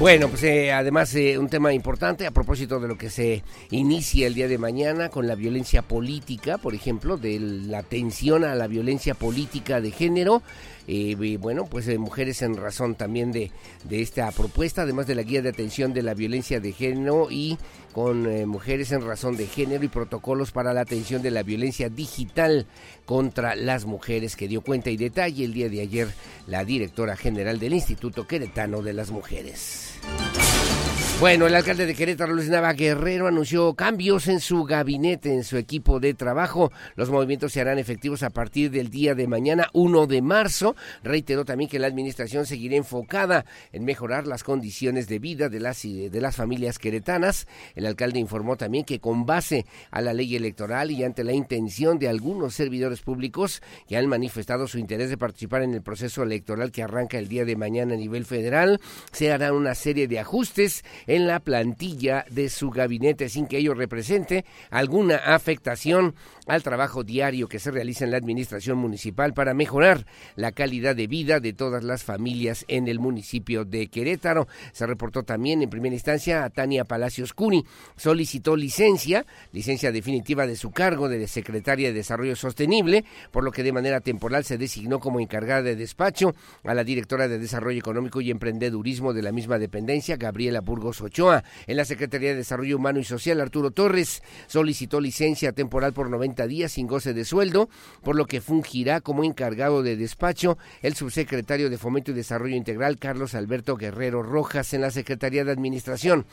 Bueno, 0.00 0.28
pues 0.28 0.42
eh, 0.44 0.72
además 0.72 1.14
eh, 1.14 1.38
un 1.38 1.50
tema 1.50 1.74
importante 1.74 2.26
a 2.26 2.30
propósito 2.30 2.80
de 2.80 2.88
lo 2.88 2.96
que 2.96 3.10
se 3.10 3.44
inicia 3.70 4.26
el 4.26 4.32
día 4.32 4.48
de 4.48 4.56
mañana 4.56 5.10
con 5.10 5.26
la 5.26 5.34
violencia 5.34 5.82
política, 5.82 6.56
por 6.56 6.74
ejemplo, 6.74 7.18
de 7.18 7.38
la 7.38 7.80
atención 7.80 8.44
a 8.44 8.54
la 8.54 8.66
violencia 8.66 9.14
política 9.14 9.82
de 9.82 9.90
género. 9.90 10.42
Eh, 10.88 11.36
bueno, 11.38 11.66
pues 11.66 11.86
mujeres 11.98 12.40
en 12.40 12.56
razón 12.56 12.94
también 12.94 13.30
de, 13.30 13.52
de 13.84 14.00
esta 14.00 14.32
propuesta, 14.32 14.82
además 14.82 15.06
de 15.06 15.16
la 15.16 15.22
guía 15.22 15.42
de 15.42 15.50
atención 15.50 15.92
de 15.92 16.02
la 16.02 16.14
violencia 16.14 16.60
de 16.60 16.72
género 16.72 17.28
y 17.30 17.58
con 17.92 18.26
eh, 18.26 18.46
mujeres 18.46 18.92
en 18.92 19.04
razón 19.04 19.36
de 19.36 19.46
género 19.46 19.84
y 19.84 19.88
protocolos 19.88 20.52
para 20.52 20.72
la 20.72 20.82
atención 20.82 21.22
de 21.22 21.30
la 21.30 21.42
violencia 21.42 21.88
digital 21.88 22.66
contra 23.04 23.54
las 23.56 23.84
mujeres 23.84 24.36
que 24.36 24.48
dio 24.48 24.60
cuenta 24.62 24.90
y 24.90 24.96
detalle 24.96 25.44
el 25.44 25.52
día 25.52 25.68
de 25.68 25.80
ayer 25.80 26.08
la 26.46 26.64
directora 26.64 27.16
general 27.16 27.58
del 27.58 27.74
Instituto 27.74 28.26
Queretano 28.26 28.82
de 28.82 28.92
las 28.92 29.10
Mujeres. 29.10 29.94
Bueno, 31.20 31.46
el 31.46 31.54
alcalde 31.54 31.84
de 31.84 31.94
Querétaro, 31.94 32.32
Luis 32.32 32.48
Nava 32.48 32.72
Guerrero, 32.72 33.26
anunció 33.26 33.74
cambios 33.74 34.26
en 34.26 34.40
su 34.40 34.64
gabinete, 34.64 35.34
en 35.34 35.44
su 35.44 35.58
equipo 35.58 36.00
de 36.00 36.14
trabajo. 36.14 36.72
Los 36.96 37.10
movimientos 37.10 37.52
se 37.52 37.60
harán 37.60 37.78
efectivos 37.78 38.22
a 38.22 38.30
partir 38.30 38.70
del 38.70 38.88
día 38.88 39.14
de 39.14 39.26
mañana, 39.26 39.68
1 39.74 40.06
de 40.06 40.22
marzo. 40.22 40.76
Reiteró 41.04 41.44
también 41.44 41.68
que 41.68 41.78
la 41.78 41.88
administración 41.88 42.46
seguirá 42.46 42.76
enfocada 42.76 43.44
en 43.70 43.84
mejorar 43.84 44.26
las 44.26 44.42
condiciones 44.42 45.08
de 45.08 45.18
vida 45.18 45.50
de 45.50 45.60
las, 45.60 45.82
de 45.82 46.20
las 46.22 46.36
familias 46.36 46.78
queretanas. 46.78 47.46
El 47.74 47.84
alcalde 47.84 48.18
informó 48.18 48.56
también 48.56 48.86
que 48.86 48.98
con 48.98 49.26
base 49.26 49.66
a 49.90 50.00
la 50.00 50.14
ley 50.14 50.36
electoral 50.36 50.90
y 50.90 51.04
ante 51.04 51.22
la 51.22 51.34
intención 51.34 51.98
de 51.98 52.08
algunos 52.08 52.54
servidores 52.54 53.02
públicos 53.02 53.60
que 53.86 53.98
han 53.98 54.06
manifestado 54.06 54.66
su 54.66 54.78
interés 54.78 55.10
de 55.10 55.18
participar 55.18 55.64
en 55.64 55.74
el 55.74 55.82
proceso 55.82 56.22
electoral 56.22 56.72
que 56.72 56.82
arranca 56.82 57.18
el 57.18 57.28
día 57.28 57.44
de 57.44 57.56
mañana 57.56 57.92
a 57.92 57.98
nivel 57.98 58.24
federal, 58.24 58.80
se 59.12 59.30
harán 59.30 59.52
una 59.52 59.74
serie 59.74 60.08
de 60.08 60.18
ajustes 60.18 60.82
en 61.10 61.26
la 61.26 61.40
plantilla 61.40 62.24
de 62.30 62.48
su 62.48 62.70
gabinete 62.70 63.28
sin 63.28 63.48
que 63.48 63.58
ello 63.58 63.74
represente 63.74 64.44
alguna 64.70 65.16
afectación 65.16 66.14
al 66.50 66.64
trabajo 66.64 67.04
diario 67.04 67.48
que 67.48 67.60
se 67.60 67.70
realiza 67.70 68.04
en 68.04 68.10
la 68.10 68.16
administración 68.16 68.76
municipal 68.76 69.32
para 69.34 69.54
mejorar 69.54 70.04
la 70.34 70.50
calidad 70.50 70.96
de 70.96 71.06
vida 71.06 71.38
de 71.38 71.52
todas 71.52 71.84
las 71.84 72.02
familias 72.02 72.64
en 72.66 72.88
el 72.88 72.98
municipio 72.98 73.64
de 73.64 73.86
Querétaro. 73.86 74.48
Se 74.72 74.84
reportó 74.84 75.22
también 75.22 75.62
en 75.62 75.70
primera 75.70 75.94
instancia 75.94 76.44
a 76.44 76.50
Tania 76.50 76.84
Palacios 76.84 77.34
Cuni. 77.34 77.64
Solicitó 77.96 78.56
licencia, 78.56 79.26
licencia 79.52 79.92
definitiva 79.92 80.46
de 80.46 80.56
su 80.56 80.72
cargo 80.72 81.08
de 81.08 81.28
secretaria 81.28 81.88
de 81.88 81.94
Desarrollo 81.94 82.34
Sostenible, 82.34 83.04
por 83.30 83.44
lo 83.44 83.52
que 83.52 83.62
de 83.62 83.72
manera 83.72 84.00
temporal 84.00 84.44
se 84.44 84.58
designó 84.58 84.98
como 84.98 85.20
encargada 85.20 85.62
de 85.62 85.76
despacho 85.76 86.34
a 86.64 86.74
la 86.74 86.82
directora 86.82 87.28
de 87.28 87.38
Desarrollo 87.38 87.78
Económico 87.78 88.20
y 88.20 88.30
Emprendedurismo 88.32 89.12
de 89.12 89.22
la 89.22 89.30
misma 89.30 89.58
dependencia, 89.58 90.16
Gabriela 90.16 90.60
Burgos 90.60 91.00
Ochoa. 91.00 91.44
En 91.68 91.76
la 91.76 91.84
Secretaría 91.84 92.30
de 92.30 92.36
Desarrollo 92.36 92.76
Humano 92.76 92.98
y 92.98 93.04
Social, 93.04 93.40
Arturo 93.40 93.70
Torres 93.70 94.22
solicitó 94.48 95.00
licencia 95.00 95.52
temporal 95.52 95.92
por 95.92 96.10
90 96.10 96.39
días 96.46 96.72
sin 96.72 96.86
goce 96.86 97.14
de 97.14 97.24
sueldo, 97.24 97.68
por 98.02 98.16
lo 98.16 98.26
que 98.26 98.40
fungirá 98.40 99.00
como 99.00 99.24
encargado 99.24 99.82
de 99.82 99.96
despacho 99.96 100.58
el 100.82 100.94
subsecretario 100.94 101.70
de 101.70 101.78
Fomento 101.78 102.10
y 102.10 102.14
Desarrollo 102.14 102.56
Integral, 102.56 102.98
Carlos 102.98 103.34
Alberto 103.34 103.76
Guerrero 103.76 104.22
Rojas, 104.22 104.74
en 104.74 104.80
la 104.80 104.90
Secretaría 104.90 105.44
de 105.44 105.52
Administración. 105.52 106.26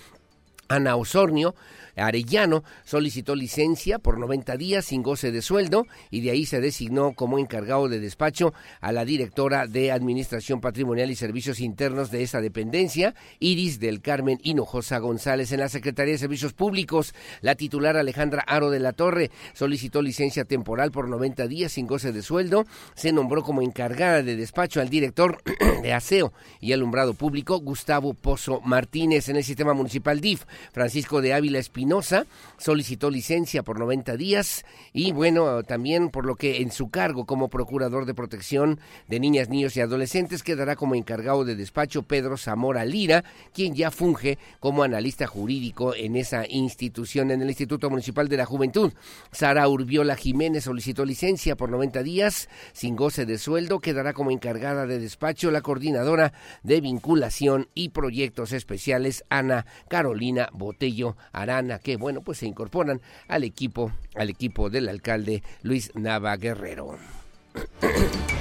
Ana 0.69 0.95
Osornio 0.95 1.55
Arellano 1.97 2.63
solicitó 2.83 3.35
licencia 3.35 3.99
por 3.99 4.19
90 4.19 4.57
días 4.57 4.85
sin 4.85 5.01
goce 5.01 5.31
de 5.31 5.41
sueldo 5.41 5.85
y 6.11 6.21
de 6.21 6.31
ahí 6.31 6.45
se 6.45 6.61
designó 6.61 7.13
como 7.13 7.39
encargado 7.39 7.89
de 7.89 7.99
despacho 7.99 8.53
a 8.81 8.91
la 8.91 9.05
directora 9.05 9.67
de 9.67 9.91
Administración 9.91 10.61
Patrimonial 10.61 11.11
y 11.11 11.15
Servicios 11.15 11.59
Internos 11.59 12.11
de 12.11 12.23
esa 12.23 12.41
dependencia, 12.41 13.15
Iris 13.39 13.79
del 13.79 14.01
Carmen 14.01 14.39
Hinojosa 14.43 14.99
González. 14.99 15.51
En 15.51 15.59
la 15.59 15.69
Secretaría 15.69 16.13
de 16.13 16.19
Servicios 16.19 16.53
Públicos, 16.53 17.13
la 17.41 17.55
titular 17.55 17.97
Alejandra 17.97 18.43
Aro 18.47 18.69
de 18.69 18.79
la 18.79 18.93
Torre 18.93 19.31
solicitó 19.53 20.01
licencia 20.01 20.45
temporal 20.45 20.91
por 20.91 21.09
90 21.09 21.47
días 21.47 21.71
sin 21.71 21.87
goce 21.87 22.11
de 22.11 22.21
sueldo. 22.21 22.65
Se 22.95 23.11
nombró 23.11 23.43
como 23.43 23.61
encargada 23.61 24.21
de 24.21 24.35
despacho 24.35 24.81
al 24.81 24.89
director 24.89 25.41
de 25.81 25.93
Aseo 25.93 26.33
y 26.59 26.73
Alumbrado 26.73 27.13
Público, 27.13 27.59
Gustavo 27.59 28.13
Pozo 28.13 28.61
Martínez. 28.61 29.29
En 29.29 29.37
el 29.37 29.43
sistema 29.43 29.73
municipal 29.73 30.21
DIF, 30.21 30.45
Francisco 30.71 31.21
de 31.21 31.33
Ávila 31.33 31.59
Espinosa 31.59 32.25
solicitó 32.57 33.09
licencia 33.09 33.63
por 33.63 33.79
90 33.79 34.17
días 34.17 34.65
y 34.93 35.11
bueno, 35.11 35.63
también 35.63 36.09
por 36.09 36.25
lo 36.25 36.35
que 36.35 36.61
en 36.61 36.71
su 36.71 36.89
cargo 36.89 37.25
como 37.25 37.49
procurador 37.49 38.05
de 38.05 38.13
protección 38.13 38.79
de 39.07 39.19
niñas, 39.19 39.49
niños 39.49 39.75
y 39.77 39.81
adolescentes 39.81 40.43
quedará 40.43 40.75
como 40.75 40.95
encargado 40.95 41.45
de 41.45 41.55
despacho 41.55 42.03
Pedro 42.03 42.37
Zamora 42.37 42.85
Lira, 42.85 43.23
quien 43.53 43.75
ya 43.75 43.91
funge 43.91 44.37
como 44.59 44.83
analista 44.83 45.27
jurídico 45.27 45.93
en 45.95 46.15
esa 46.15 46.45
institución, 46.47 47.31
en 47.31 47.41
el 47.41 47.49
Instituto 47.49 47.89
Municipal 47.89 48.27
de 48.27 48.37
la 48.37 48.45
Juventud. 48.45 48.93
Sara 49.31 49.67
Urbiola 49.67 50.15
Jiménez 50.15 50.63
solicitó 50.63 51.05
licencia 51.05 51.55
por 51.55 51.69
90 51.69 52.03
días 52.03 52.49
sin 52.73 52.95
goce 52.95 53.25
de 53.25 53.37
sueldo, 53.37 53.79
quedará 53.79 54.13
como 54.13 54.31
encargada 54.31 54.85
de 54.85 54.99
despacho 54.99 55.51
la 55.51 55.61
coordinadora 55.61 56.33
de 56.63 56.81
vinculación 56.81 57.67
y 57.73 57.89
proyectos 57.89 58.51
especiales 58.51 59.23
Ana 59.29 59.65
Carolina 59.89 60.46
Botello 60.53 61.15
Arana 61.31 61.79
que, 61.79 61.97
bueno, 61.97 62.21
pues 62.21 62.39
se 62.39 62.47
incorporan 62.47 63.01
al 63.27 63.43
equipo, 63.43 63.91
al 64.15 64.29
equipo 64.29 64.69
del 64.69 64.89
alcalde 64.89 65.43
Luis 65.61 65.91
Nava 65.95 66.35
Guerrero. 66.37 66.97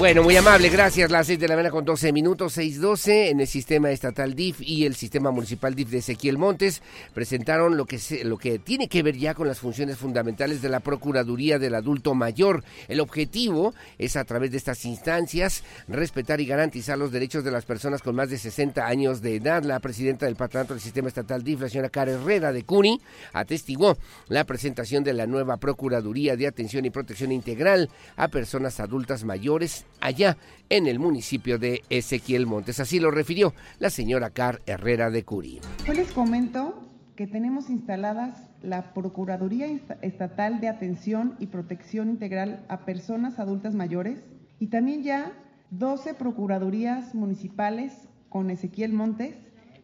Bueno, 0.00 0.22
muy 0.22 0.34
amable, 0.34 0.70
gracias. 0.70 1.10
Las 1.10 1.26
6 1.26 1.38
de 1.38 1.46
la 1.46 1.56
mañana 1.56 1.70
con 1.70 1.84
12 1.84 2.10
minutos, 2.10 2.56
6.12 2.56 3.32
en 3.32 3.40
el 3.40 3.46
sistema 3.46 3.90
estatal 3.90 4.34
DIF 4.34 4.62
y 4.62 4.86
el 4.86 4.94
sistema 4.94 5.30
municipal 5.30 5.74
DIF 5.74 5.90
de 5.90 5.98
Ezequiel 5.98 6.38
Montes 6.38 6.80
presentaron 7.12 7.76
lo 7.76 7.84
que, 7.84 7.98
se, 7.98 8.24
lo 8.24 8.38
que 8.38 8.58
tiene 8.58 8.88
que 8.88 9.02
ver 9.02 9.18
ya 9.18 9.34
con 9.34 9.46
las 9.46 9.58
funciones 9.58 9.98
fundamentales 9.98 10.62
de 10.62 10.70
la 10.70 10.80
Procuraduría 10.80 11.58
del 11.58 11.74
Adulto 11.74 12.14
Mayor. 12.14 12.64
El 12.88 13.00
objetivo 13.00 13.74
es 13.98 14.16
a 14.16 14.24
través 14.24 14.52
de 14.52 14.56
estas 14.56 14.86
instancias 14.86 15.64
respetar 15.86 16.40
y 16.40 16.46
garantizar 16.46 16.96
los 16.96 17.12
derechos 17.12 17.44
de 17.44 17.50
las 17.50 17.66
personas 17.66 18.00
con 18.00 18.14
más 18.14 18.30
de 18.30 18.38
60 18.38 18.86
años 18.86 19.20
de 19.20 19.36
edad. 19.36 19.64
La 19.64 19.80
presidenta 19.80 20.24
del 20.24 20.36
patronato 20.36 20.72
del 20.72 20.82
sistema 20.82 21.08
estatal 21.08 21.44
DIF, 21.44 21.60
la 21.60 21.68
señora 21.68 21.90
Cara 21.90 22.12
Herrera 22.12 22.54
de 22.54 22.64
Cuni, 22.64 23.02
atestiguó 23.34 23.98
la 24.28 24.44
presentación 24.44 25.04
de 25.04 25.12
la 25.12 25.26
nueva 25.26 25.58
Procuraduría 25.58 26.36
de 26.36 26.46
Atención 26.46 26.86
y 26.86 26.90
Protección 26.90 27.32
Integral 27.32 27.90
a 28.16 28.28
personas 28.28 28.80
adultas 28.80 29.24
mayores 29.24 29.84
allá 30.00 30.36
en 30.68 30.86
el 30.86 30.98
municipio 30.98 31.58
de 31.58 31.82
Ezequiel 31.90 32.46
Montes. 32.46 32.80
Así 32.80 33.00
lo 33.00 33.10
refirió 33.10 33.54
la 33.78 33.90
señora 33.90 34.30
Car 34.30 34.60
Herrera 34.66 35.10
de 35.10 35.24
Curi. 35.24 35.60
Yo 35.86 35.92
les 35.92 36.12
comento 36.12 36.86
que 37.16 37.26
tenemos 37.26 37.68
instaladas 37.68 38.48
la 38.62 38.94
Procuraduría 38.94 39.66
Estatal 40.02 40.60
de 40.60 40.68
Atención 40.68 41.36
y 41.38 41.46
Protección 41.46 42.08
Integral 42.08 42.64
a 42.68 42.84
Personas 42.84 43.38
Adultas 43.38 43.74
Mayores 43.74 44.20
y 44.58 44.68
también 44.68 45.02
ya 45.02 45.32
12 45.70 46.14
Procuradurías 46.14 47.14
Municipales 47.14 47.92
con 48.28 48.50
Ezequiel 48.50 48.92
Montes, 48.92 49.34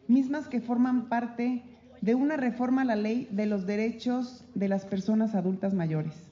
mismas 0.07 0.47
que 0.47 0.61
forman 0.61 1.09
parte 1.09 1.63
de 2.01 2.15
una 2.15 2.37
reforma 2.37 2.83
a 2.83 2.85
la 2.85 2.95
ley 2.95 3.27
de 3.31 3.45
los 3.45 3.65
derechos 3.65 4.45
de 4.55 4.69
las 4.69 4.85
personas 4.85 5.35
adultas 5.35 5.73
mayores. 5.73 6.26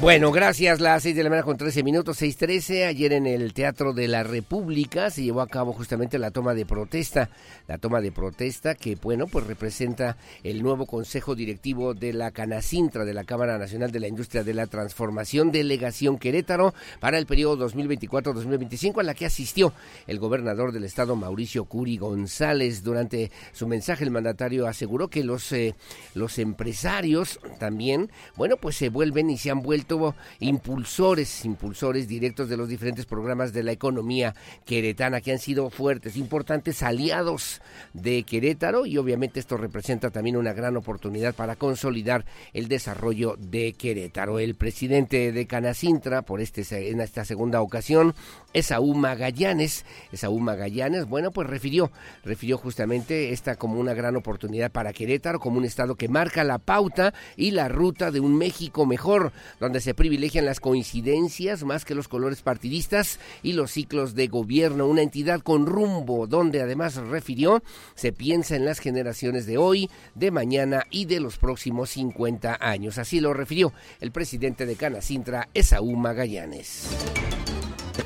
Bueno, 0.00 0.32
gracias. 0.32 0.80
Las 0.80 1.02
seis 1.02 1.14
de 1.14 1.22
la 1.22 1.28
mañana 1.28 1.44
con 1.44 1.58
13 1.58 1.82
minutos, 1.82 2.22
6.13. 2.22 2.86
Ayer 2.86 3.12
en 3.12 3.26
el 3.26 3.52
Teatro 3.52 3.92
de 3.92 4.08
la 4.08 4.22
República 4.22 5.10
se 5.10 5.22
llevó 5.22 5.42
a 5.42 5.46
cabo 5.46 5.74
justamente 5.74 6.18
la 6.18 6.30
toma 6.30 6.54
de 6.54 6.64
protesta. 6.64 7.28
La 7.68 7.76
toma 7.76 8.00
de 8.00 8.10
protesta 8.10 8.74
que, 8.74 8.94
bueno, 8.94 9.26
pues 9.26 9.46
representa 9.46 10.16
el 10.42 10.62
nuevo 10.62 10.86
Consejo 10.86 11.34
Directivo 11.34 11.92
de 11.92 12.14
la 12.14 12.30
Canacintra 12.30 13.04
de 13.04 13.12
la 13.12 13.24
Cámara 13.24 13.58
Nacional 13.58 13.92
de 13.92 14.00
la 14.00 14.08
Industria 14.08 14.42
de 14.42 14.54
la 14.54 14.66
Transformación, 14.68 15.52
Delegación 15.52 16.18
Querétaro, 16.18 16.72
para 16.98 17.18
el 17.18 17.26
periodo 17.26 17.68
2024-2025, 17.68 19.00
a 19.00 19.02
la 19.02 19.12
que 19.12 19.26
asistió 19.26 19.74
el 20.06 20.18
gobernador 20.18 20.72
del 20.72 20.84
estado, 20.84 21.14
Mauricio 21.14 21.66
Curi 21.66 21.98
González. 21.98 22.82
Durante 22.82 23.30
su 23.52 23.68
mensaje, 23.68 24.04
el 24.04 24.10
mandatario 24.10 24.66
aseguró 24.66 25.08
que 25.08 25.24
los, 25.24 25.52
eh, 25.52 25.74
los 26.14 26.38
empresarios 26.38 27.38
también, 27.58 28.10
bueno, 28.34 28.56
pues 28.56 28.76
se 28.76 28.88
vuelven 28.88 29.28
y 29.28 29.36
se 29.36 29.50
han 29.50 29.60
vuelto 29.60 29.89
tuvo 29.90 30.14
impulsores, 30.38 31.44
impulsores 31.44 32.06
directos 32.06 32.48
de 32.48 32.56
los 32.56 32.68
diferentes 32.68 33.06
programas 33.06 33.52
de 33.52 33.64
la 33.64 33.72
economía 33.72 34.36
queretana 34.64 35.20
que 35.20 35.32
han 35.32 35.40
sido 35.40 35.68
fuertes, 35.68 36.16
importantes 36.16 36.84
aliados 36.84 37.60
de 37.92 38.22
Querétaro 38.22 38.86
y 38.86 38.98
obviamente 38.98 39.40
esto 39.40 39.56
representa 39.56 40.10
también 40.10 40.36
una 40.36 40.52
gran 40.52 40.76
oportunidad 40.76 41.34
para 41.34 41.56
consolidar 41.56 42.24
el 42.52 42.68
desarrollo 42.68 43.34
de 43.36 43.72
Querétaro. 43.72 44.38
El 44.38 44.54
presidente 44.54 45.32
de 45.32 45.46
Canacintra, 45.48 46.22
por 46.22 46.40
este, 46.40 46.62
en 46.92 47.00
esta 47.00 47.24
segunda 47.24 47.60
ocasión, 47.60 48.14
Esaú 48.52 48.94
Magallanes, 48.94 49.84
Esaú 50.12 50.38
Magallanes, 50.38 51.06
bueno, 51.06 51.32
pues 51.32 51.50
refirió, 51.50 51.90
refirió 52.22 52.58
justamente 52.58 53.32
esta 53.32 53.56
como 53.56 53.80
una 53.80 53.94
gran 53.94 54.14
oportunidad 54.14 54.70
para 54.70 54.92
Querétaro, 54.92 55.40
como 55.40 55.58
un 55.58 55.64
estado 55.64 55.96
que 55.96 56.08
marca 56.08 56.44
la 56.44 56.58
pauta 56.58 57.12
y 57.36 57.50
la 57.50 57.68
ruta 57.68 58.12
de 58.12 58.20
un 58.20 58.38
México 58.38 58.86
mejor, 58.86 59.32
donde 59.58 59.79
se 59.80 59.94
privilegian 59.94 60.44
las 60.44 60.60
coincidencias 60.60 61.64
más 61.64 61.84
que 61.84 61.94
los 61.94 62.08
colores 62.08 62.42
partidistas 62.42 63.18
y 63.42 63.52
los 63.52 63.70
ciclos 63.70 64.14
de 64.14 64.28
gobierno, 64.28 64.86
una 64.86 65.02
entidad 65.02 65.40
con 65.40 65.66
rumbo, 65.66 66.26
donde 66.26 66.62
además 66.62 66.96
refirió, 66.96 67.62
se 67.94 68.12
piensa 68.12 68.56
en 68.56 68.64
las 68.64 68.78
generaciones 68.78 69.46
de 69.46 69.58
hoy, 69.58 69.90
de 70.14 70.30
mañana 70.30 70.86
y 70.90 71.04
de 71.04 71.20
los 71.20 71.38
próximos 71.38 71.90
50 71.90 72.58
años. 72.60 72.98
Así 72.98 73.20
lo 73.20 73.34
refirió 73.34 73.72
el 74.00 74.12
presidente 74.12 74.66
de 74.66 74.76
Canacintra, 74.76 75.48
Esaú 75.54 75.96
Magallanes. 75.96 76.88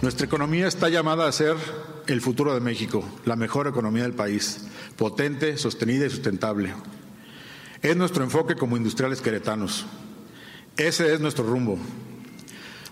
Nuestra 0.02 0.26
economía 0.26 0.66
está 0.66 0.88
llamada 0.88 1.26
a 1.26 1.32
ser 1.32 1.56
el 2.06 2.20
futuro 2.20 2.52
de 2.54 2.60
México, 2.60 3.04
la 3.24 3.36
mejor 3.36 3.66
economía 3.68 4.02
del 4.02 4.12
país, 4.12 4.66
potente, 4.96 5.56
sostenida 5.56 6.06
y 6.06 6.10
sustentable. 6.10 6.74
Es 7.80 7.96
nuestro 7.96 8.24
enfoque 8.24 8.54
como 8.54 8.76
industriales 8.76 9.20
queretanos. 9.20 9.86
Ese 10.76 11.12
es 11.12 11.20
nuestro 11.20 11.44
rumbo. 11.44 11.78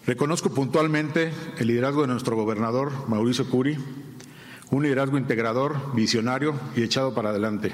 Reconozco 0.06 0.52
puntualmente 0.52 1.32
el 1.58 1.66
liderazgo 1.68 2.02
de 2.02 2.08
nuestro 2.08 2.36
gobernador, 2.36 2.92
Mauricio 3.08 3.48
Curi, 3.48 3.76
un 4.70 4.82
liderazgo 4.82 5.18
integrador, 5.18 5.94
visionario 5.94 6.54
y 6.76 6.82
echado 6.82 7.14
para 7.14 7.30
adelante, 7.30 7.72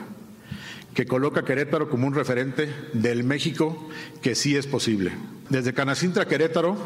que 0.94 1.06
coloca 1.06 1.40
a 1.40 1.44
Querétaro 1.44 1.88
como 1.88 2.06
un 2.06 2.14
referente 2.14 2.74
del 2.92 3.24
México 3.24 3.88
que 4.20 4.34
sí 4.34 4.56
es 4.56 4.66
posible. 4.66 5.12
Desde 5.48 5.72
Canacintra 5.72 6.26
Querétaro 6.26 6.76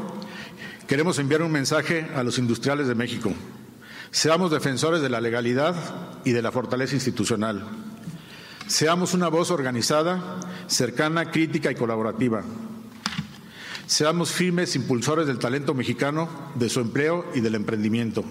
Queremos 0.92 1.18
enviar 1.18 1.40
un 1.42 1.50
mensaje 1.50 2.06
a 2.14 2.22
los 2.22 2.38
industriales 2.38 2.86
de 2.86 2.94
México. 2.94 3.32
Seamos 4.10 4.50
defensores 4.50 5.00
de 5.00 5.08
la 5.08 5.22
legalidad 5.22 5.74
y 6.24 6.32
de 6.32 6.42
la 6.42 6.52
fortaleza 6.52 6.94
institucional. 6.94 7.64
Seamos 8.66 9.14
una 9.14 9.28
voz 9.28 9.50
organizada, 9.50 10.40
cercana, 10.66 11.30
crítica 11.30 11.70
y 11.70 11.76
colaborativa. 11.76 12.42
Seamos 13.92 14.32
firmes 14.32 14.74
impulsores 14.74 15.26
del 15.26 15.38
talento 15.38 15.74
mexicano, 15.74 16.26
de 16.54 16.70
su 16.70 16.80
empleo 16.80 17.26
y 17.34 17.40
del 17.40 17.56
emprendimiento. 17.56 18.24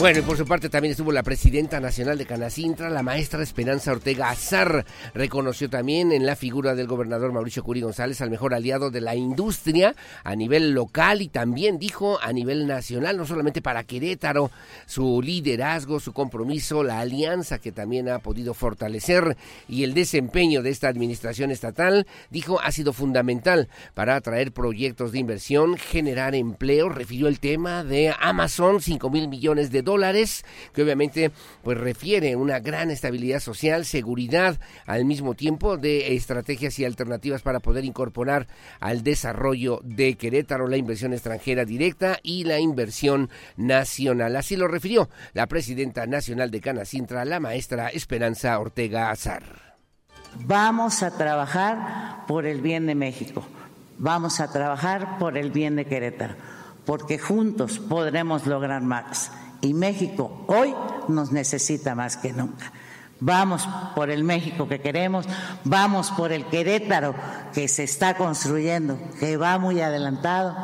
Bueno, 0.00 0.20
y 0.20 0.22
por 0.22 0.38
su 0.38 0.46
parte 0.46 0.70
también 0.70 0.92
estuvo 0.92 1.12
la 1.12 1.22
presidenta 1.22 1.78
nacional 1.78 2.16
de 2.16 2.24
Canacintra, 2.24 2.88
la 2.88 3.02
maestra 3.02 3.42
Esperanza 3.42 3.92
Ortega 3.92 4.30
Azar. 4.30 4.86
Reconoció 5.12 5.68
también 5.68 6.10
en 6.10 6.24
la 6.24 6.36
figura 6.36 6.74
del 6.74 6.86
gobernador 6.86 7.32
Mauricio 7.32 7.62
Curi 7.62 7.82
González 7.82 8.22
al 8.22 8.30
mejor 8.30 8.54
aliado 8.54 8.90
de 8.90 9.02
la 9.02 9.14
industria 9.14 9.94
a 10.24 10.34
nivel 10.36 10.70
local 10.70 11.20
y 11.20 11.28
también 11.28 11.78
dijo 11.78 12.18
a 12.22 12.32
nivel 12.32 12.66
nacional, 12.66 13.18
no 13.18 13.26
solamente 13.26 13.60
para 13.60 13.84
Querétaro, 13.84 14.50
su 14.86 15.20
liderazgo, 15.20 16.00
su 16.00 16.14
compromiso, 16.14 16.82
la 16.82 17.00
alianza 17.00 17.58
que 17.58 17.70
también 17.70 18.08
ha 18.08 18.20
podido 18.20 18.54
fortalecer 18.54 19.36
y 19.68 19.84
el 19.84 19.92
desempeño 19.92 20.62
de 20.62 20.70
esta 20.70 20.88
administración 20.88 21.50
estatal, 21.50 22.06
dijo, 22.30 22.58
ha 22.62 22.72
sido 22.72 22.94
fundamental 22.94 23.68
para 23.92 24.16
atraer 24.16 24.52
proyectos 24.52 25.12
de 25.12 25.18
inversión, 25.18 25.76
generar 25.76 26.34
empleo. 26.34 26.88
Refirió 26.88 27.28
el 27.28 27.38
tema 27.38 27.84
de 27.84 28.14
Amazon, 28.18 28.80
5 28.80 29.10
mil 29.10 29.28
millones 29.28 29.70
de 29.70 29.82
dólares 29.82 29.89
que 30.72 30.82
obviamente 30.82 31.30
pues 31.62 31.78
refiere 31.78 32.36
una 32.36 32.60
gran 32.60 32.90
estabilidad 32.90 33.40
social, 33.40 33.84
seguridad, 33.84 34.58
al 34.86 35.04
mismo 35.04 35.34
tiempo 35.34 35.76
de 35.76 36.14
estrategias 36.14 36.78
y 36.78 36.84
alternativas 36.84 37.42
para 37.42 37.60
poder 37.60 37.84
incorporar 37.84 38.46
al 38.80 39.02
desarrollo 39.02 39.80
de 39.82 40.16
Querétaro 40.16 40.68
la 40.68 40.76
inversión 40.76 41.12
extranjera 41.12 41.64
directa 41.64 42.18
y 42.22 42.44
la 42.44 42.60
inversión 42.60 43.30
nacional. 43.56 44.36
Así 44.36 44.56
lo 44.56 44.68
refirió 44.68 45.08
la 45.32 45.46
presidenta 45.46 46.06
nacional 46.06 46.50
de 46.50 46.60
Canacintra, 46.60 47.24
la 47.24 47.40
maestra 47.40 47.88
Esperanza 47.88 48.58
Ortega 48.58 49.10
Azar. 49.10 49.76
Vamos 50.36 51.02
a 51.02 51.16
trabajar 51.16 52.24
por 52.26 52.46
el 52.46 52.60
bien 52.60 52.86
de 52.86 52.94
México, 52.94 53.44
vamos 53.98 54.40
a 54.40 54.50
trabajar 54.52 55.18
por 55.18 55.36
el 55.36 55.50
bien 55.50 55.76
de 55.76 55.86
Querétaro, 55.86 56.34
porque 56.86 57.18
juntos 57.18 57.78
podremos 57.78 58.46
lograr 58.46 58.82
más 58.82 59.32
y 59.60 59.74
México 59.74 60.44
hoy 60.46 60.74
nos 61.08 61.32
necesita 61.32 61.94
más 61.94 62.16
que 62.16 62.32
nunca. 62.32 62.72
Vamos 63.20 63.68
por 63.94 64.10
el 64.10 64.24
México 64.24 64.66
que 64.66 64.80
queremos, 64.80 65.26
vamos 65.64 66.10
por 66.10 66.32
el 66.32 66.46
Querétaro 66.46 67.14
que 67.52 67.68
se 67.68 67.84
está 67.84 68.16
construyendo, 68.16 68.98
que 69.18 69.36
va 69.36 69.58
muy 69.58 69.80
adelantado 69.82 70.56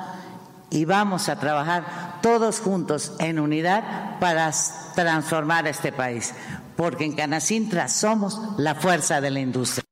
y 0.70 0.86
vamos 0.86 1.28
a 1.28 1.38
trabajar 1.38 2.18
todos 2.22 2.60
juntos 2.60 3.12
en 3.18 3.38
unidad 3.38 4.18
para 4.20 4.50
transformar 4.94 5.66
este 5.66 5.92
país, 5.92 6.34
porque 6.76 7.04
en 7.04 7.12
Canacintra 7.12 7.88
somos 7.88 8.40
la 8.56 8.74
fuerza 8.74 9.20
de 9.20 9.30
la 9.30 9.40
industria. 9.40 9.85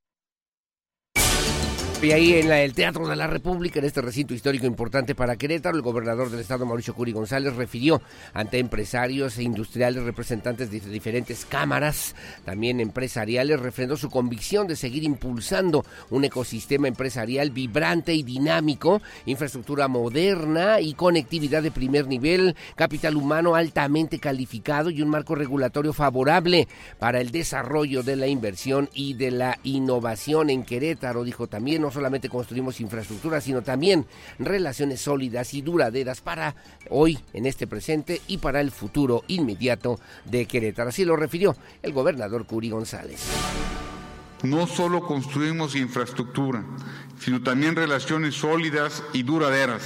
Y 2.05 2.13
ahí 2.13 2.35
en 2.35 2.53
el 2.53 2.75
Teatro 2.75 3.09
de 3.09 3.17
la 3.17 3.27
República, 3.27 3.79
en 3.79 3.87
este 3.87 4.03
recinto 4.03 4.35
histórico 4.35 4.67
importante 4.67 5.15
para 5.15 5.37
Querétaro, 5.37 5.75
el 5.75 5.83
gobernador 5.83 6.31
del 6.31 6.41
estado, 6.41 6.67
Mauricio 6.67 6.93
Curi 6.93 7.13
González, 7.13 7.57
refirió 7.57 8.03
ante 8.35 8.59
empresarios 8.59 9.39
e 9.39 9.43
industriales, 9.43 10.03
representantes 10.03 10.71
de 10.71 10.81
diferentes 10.81 11.47
cámaras, 11.47 12.15
también 12.45 12.81
empresariales, 12.81 13.59
refrendó 13.59 13.97
su 13.97 14.11
convicción 14.11 14.67
de 14.67 14.77
seguir 14.77 15.03
impulsando 15.03 15.87
un 16.11 16.27
ecosistema 16.27 16.89
empresarial 16.89 17.51
vibrante 17.53 18.13
y 18.13 18.23
dinámico, 18.23 19.01
infraestructura 19.25 19.89
moderna 19.89 20.83
y 20.83 20.93
conectividad 20.93 21.63
de 21.63 21.71
primer 21.71 22.07
nivel, 22.07 22.55
capital 22.75 23.17
humano 23.17 23.55
altamente 23.55 24.19
calificado 24.19 24.91
y 24.91 25.01
un 25.01 25.09
marco 25.09 25.37
regulatorio 25.37 25.95
favorable 25.95 26.69
para 26.99 27.23
el 27.23 27.31
desarrollo 27.31 28.03
de 28.03 28.17
la 28.17 28.27
inversión 28.27 28.91
y 28.93 29.15
de 29.15 29.31
la 29.31 29.59
innovación 29.63 30.51
en 30.51 30.65
Querétaro, 30.65 31.25
dijo 31.25 31.47
también 31.47 31.83
solamente 31.95 32.29
construimos 32.29 32.81
infraestructura, 32.81 33.41
sino 33.41 33.63
también 33.63 34.07
relaciones 34.39 35.01
sólidas 35.01 35.55
y 35.55 35.63
duraderas 35.63 36.21
para 36.21 36.55
hoy, 36.91 37.19
en 37.33 37.47
este 37.47 37.67
presente 37.67 38.21
y 38.27 38.39
para 38.39 38.61
el 38.61 38.71
futuro 38.71 39.25
inmediato 39.29 39.99
de 40.25 40.47
Querétaro. 40.47 40.91
Así 40.91 41.05
lo 41.05 41.17
refirió 41.17 41.57
el 41.83 41.93
gobernador 41.93 42.45
Curi 42.47 42.71
González. 42.71 43.23
No 44.43 44.67
solo 44.67 45.07
construimos 45.07 45.75
infraestructura, 45.75 46.63
sino 47.19 47.43
también 47.43 47.75
relaciones 47.77 48.35
sólidas 48.35 49.03
y 49.15 49.23
duraderas. 49.23 49.83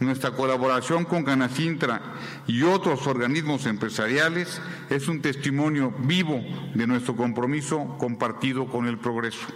Nuestra 0.00 0.32
colaboración 0.32 1.04
con 1.04 1.22
Canacintra 1.22 2.02
y 2.48 2.62
otros 2.62 3.06
organismos 3.06 3.66
empresariales 3.66 4.60
es 4.90 5.06
un 5.06 5.22
testimonio 5.22 5.94
vivo 6.00 6.42
de 6.74 6.86
nuestro 6.88 7.14
compromiso 7.14 7.96
compartido 7.98 8.66
con 8.66 8.88
el 8.88 8.98
progreso. 8.98 9.46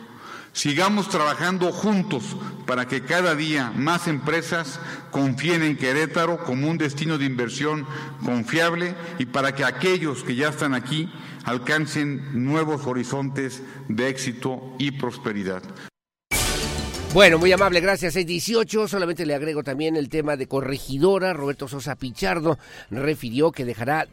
Sigamos 0.57 1.11
trabajando 1.11 1.71
juntos 1.71 2.35
para 2.65 2.89
que 2.89 3.03
cada 3.03 3.35
día 3.35 3.75
más 3.77 4.09
empresas 4.09 4.81
confíen 5.11 5.63
en 5.63 5.77
Querétaro 5.77 6.43
como 6.45 6.71
un 6.71 6.79
destino 6.79 7.19
de 7.19 7.27
inversión 7.27 7.87
confiable 8.25 8.95
y 9.19 9.27
para 9.27 9.55
que 9.55 9.65
aquellos 9.65 10.25
que 10.25 10.35
ya 10.35 10.49
están 10.49 10.73
aquí 10.73 11.13
alcancen 11.45 12.43
nuevos 12.47 12.87
horizontes 12.87 13.63
de 13.89 14.09
éxito 14.09 14.75
y 14.79 14.93
prosperidad. 14.93 15.63
Bueno, 17.15 17.39
muy 17.39 17.51
amable, 17.51 17.81
gracias. 17.81 18.13
618, 18.13 18.89
solamente 18.89 19.25
le 19.25 19.35
agrego 19.35 19.63
también 19.63 19.97
el 19.97 20.11
tema 20.11 20.37
de 20.37 20.49
corregidora. 20.49 21.33
Roberto 21.33 21.67
Sosa 21.67 21.95
Pichardo 21.95 22.59
refirió 22.91 23.53
que 23.53 23.65
dejará 23.65 24.07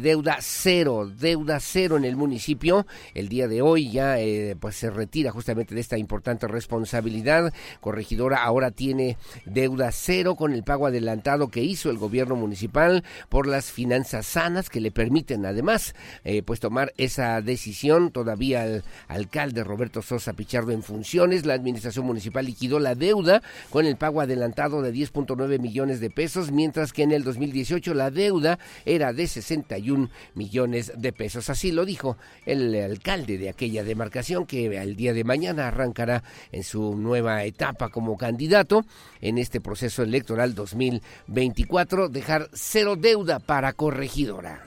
deuda 0.00 0.38
cero, 0.40 1.06
deuda 1.06 1.60
cero 1.60 1.98
en 1.98 2.06
el 2.06 2.16
municipio. 2.16 2.86
El 3.12 3.28
día 3.28 3.46
de 3.46 3.60
hoy 3.60 3.90
ya 3.90 4.18
eh, 4.18 4.56
pues 4.58 4.76
se 4.76 4.88
retira 4.88 5.32
justamente 5.32 5.74
de 5.74 5.82
esta 5.82 5.98
importante 5.98 6.48
responsabilidad. 6.48 7.52
Corregidora 7.80 8.42
ahora 8.42 8.70
tiene 8.70 9.18
deuda 9.44 9.92
cero 9.92 10.34
con 10.34 10.54
el 10.54 10.62
pago 10.62 10.86
adelantado 10.86 11.48
que 11.48 11.62
hizo 11.62 11.90
el 11.90 11.98
gobierno 11.98 12.36
municipal 12.36 13.04
por 13.28 13.46
las 13.46 13.70
finanzas 13.70 14.24
sanas 14.24 14.70
que 14.70 14.80
le 14.80 14.90
permiten 14.90 15.44
además 15.44 15.94
eh, 16.24 16.42
pues 16.42 16.60
tomar 16.60 16.94
esa 16.96 17.42
decisión. 17.42 18.12
Todavía 18.12 18.64
el 18.64 18.82
alcalde 19.08 19.62
Roberto 19.62 20.00
Sosa 20.00 20.32
Pichardo 20.32 20.72
en 20.72 20.82
funciones, 20.82 21.44
la 21.44 21.52
administración 21.52 22.06
municipal 22.06 22.35
liquidó 22.42 22.78
la 22.78 22.94
deuda 22.94 23.42
con 23.70 23.86
el 23.86 23.96
pago 23.96 24.20
adelantado 24.20 24.82
de 24.82 24.92
10.9 24.92 25.58
millones 25.60 26.00
de 26.00 26.10
pesos, 26.10 26.52
mientras 26.52 26.92
que 26.92 27.02
en 27.02 27.12
el 27.12 27.24
2018 27.24 27.94
la 27.94 28.10
deuda 28.10 28.58
era 28.84 29.12
de 29.12 29.26
61 29.26 30.10
millones 30.34 30.92
de 30.96 31.12
pesos. 31.12 31.50
Así 31.50 31.72
lo 31.72 31.84
dijo 31.84 32.16
el 32.44 32.74
alcalde 32.74 33.38
de 33.38 33.48
aquella 33.48 33.84
demarcación 33.84 34.46
que 34.46 34.66
el 34.66 34.96
día 34.96 35.12
de 35.12 35.24
mañana 35.24 35.68
arrancará 35.68 36.22
en 36.52 36.62
su 36.62 36.96
nueva 36.96 37.44
etapa 37.44 37.88
como 37.88 38.16
candidato 38.16 38.84
en 39.20 39.38
este 39.38 39.60
proceso 39.60 40.02
electoral 40.02 40.54
2024, 40.54 42.08
dejar 42.08 42.48
cero 42.52 42.96
deuda 42.96 43.38
para 43.38 43.72
corregidora. 43.72 44.62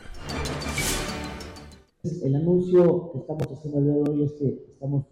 El 2.23 2.36
anuncio 2.36 3.12
que 3.12 3.19
estamos 3.19 3.47
haciendo 3.51 3.79
el 3.79 3.86
día 3.86 3.93
de 3.93 4.10
hoy 4.10 4.23
es 4.23 4.32
que 4.34 4.47
estamos 4.73 5.05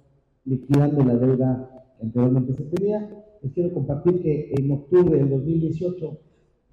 liquidando 0.46 1.04
la 1.04 1.16
deuda 1.16 1.70
anteriormente 2.02 2.54
se 2.54 2.64
tenía. 2.64 3.26
Les 3.42 3.54
quiero 3.54 3.74
compartir 3.74 4.22
que 4.22 4.52
en 4.58 4.72
octubre 4.72 5.18
del 5.18 5.30
2018, 5.30 6.20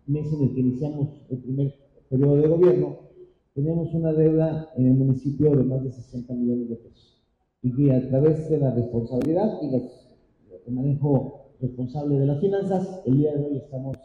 mes 0.07 0.33
en 0.33 0.43
el 0.43 0.55
que 0.55 0.61
iniciamos 0.61 1.09
el 1.31 1.39
primer 1.39 1.75
periodo 2.09 2.37
de 2.37 2.49
gobierno, 2.49 2.99
teníamos 3.55 3.95
una 3.95 4.13
deuda 4.13 4.71
en 4.77 4.87
el 4.87 4.95
municipio 4.95 5.55
de 5.55 5.65
más 5.65 5.83
de 5.83 5.93
60 5.93 6.35
millones 6.35 6.69
de 6.69 6.77
pesos. 6.77 7.23
Y 7.63 7.73
que 7.73 7.93
a 7.93 8.09
través 8.09 8.51
de 8.51 8.59
la 8.59 8.75
responsabilidad 8.75 9.59
y 9.63 9.75
el 9.75 10.75
manejo 10.75 11.53
responsable 11.61 12.19
de 12.19 12.27
las 12.27 12.41
finanzas, 12.41 13.03
el 13.07 13.19
día 13.19 13.35
de 13.35 13.45
hoy 13.45 13.57
estamos, 13.57 13.97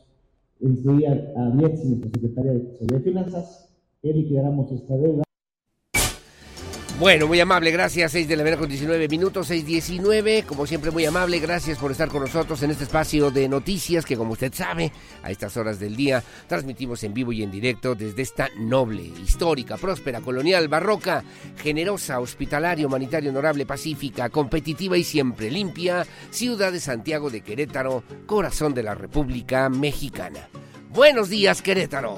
este 0.60 0.94
día 0.94 1.34
a 1.36 1.50
nuestra 1.50 1.90
secretaria 2.12 2.54
de 2.54 3.00
Finanzas, 3.00 3.76
que 4.02 4.14
liquidáramos 4.14 4.72
esta 4.72 4.98
deuda. 4.98 5.24
Bueno, 7.00 7.28
muy 7.28 7.40
amable, 7.40 7.72
gracias. 7.72 8.12
6 8.12 8.28
de 8.28 8.36
la 8.36 8.44
mañana 8.44 8.60
con 8.60 8.68
19 8.68 9.08
minutos, 9.08 9.50
6.19. 9.50 10.44
Como 10.44 10.68
siempre, 10.68 10.92
muy 10.92 11.06
amable, 11.06 11.40
gracias 11.40 11.78
por 11.78 11.94
estar 11.94 12.10
con 12.10 12.24
nosotros 12.24 12.62
en 12.62 12.72
este 12.72 12.84
espacio 12.84 13.32
de 13.32 13.48
noticias 13.48 14.06
que, 14.06 14.18
como 14.18 14.34
usted 14.34 14.54
sabe, 14.54 14.92
a 15.24 15.32
estas 15.32 15.56
horas 15.56 15.80
del 15.80 15.96
día 15.96 16.22
transmitimos 16.48 17.02
en 17.06 17.14
vivo 17.14 17.32
y 17.32 17.42
en 17.42 17.52
directo 17.52 17.96
desde 17.96 18.22
esta 18.22 18.50
noble, 18.58 19.04
histórica, 19.24 19.78
próspera, 19.78 20.20
colonial, 20.20 20.68
barroca, 20.68 21.24
generosa, 21.64 22.20
hospitalaria, 22.20 22.86
humanitaria, 22.86 23.30
honorable, 23.30 23.66
pacífica, 23.66 24.28
competitiva 24.28 24.98
y 24.98 25.06
siempre 25.06 25.50
limpia 25.50 26.06
ciudad 26.32 26.74
de 26.74 26.82
Santiago 26.82 27.30
de 27.30 27.40
Querétaro, 27.40 28.04
corazón 28.26 28.74
de 28.74 28.84
la 28.84 28.94
República 28.94 29.70
Mexicana. 29.70 30.50
Buenos 30.90 31.30
días, 31.30 31.62
Querétaro. 31.62 32.18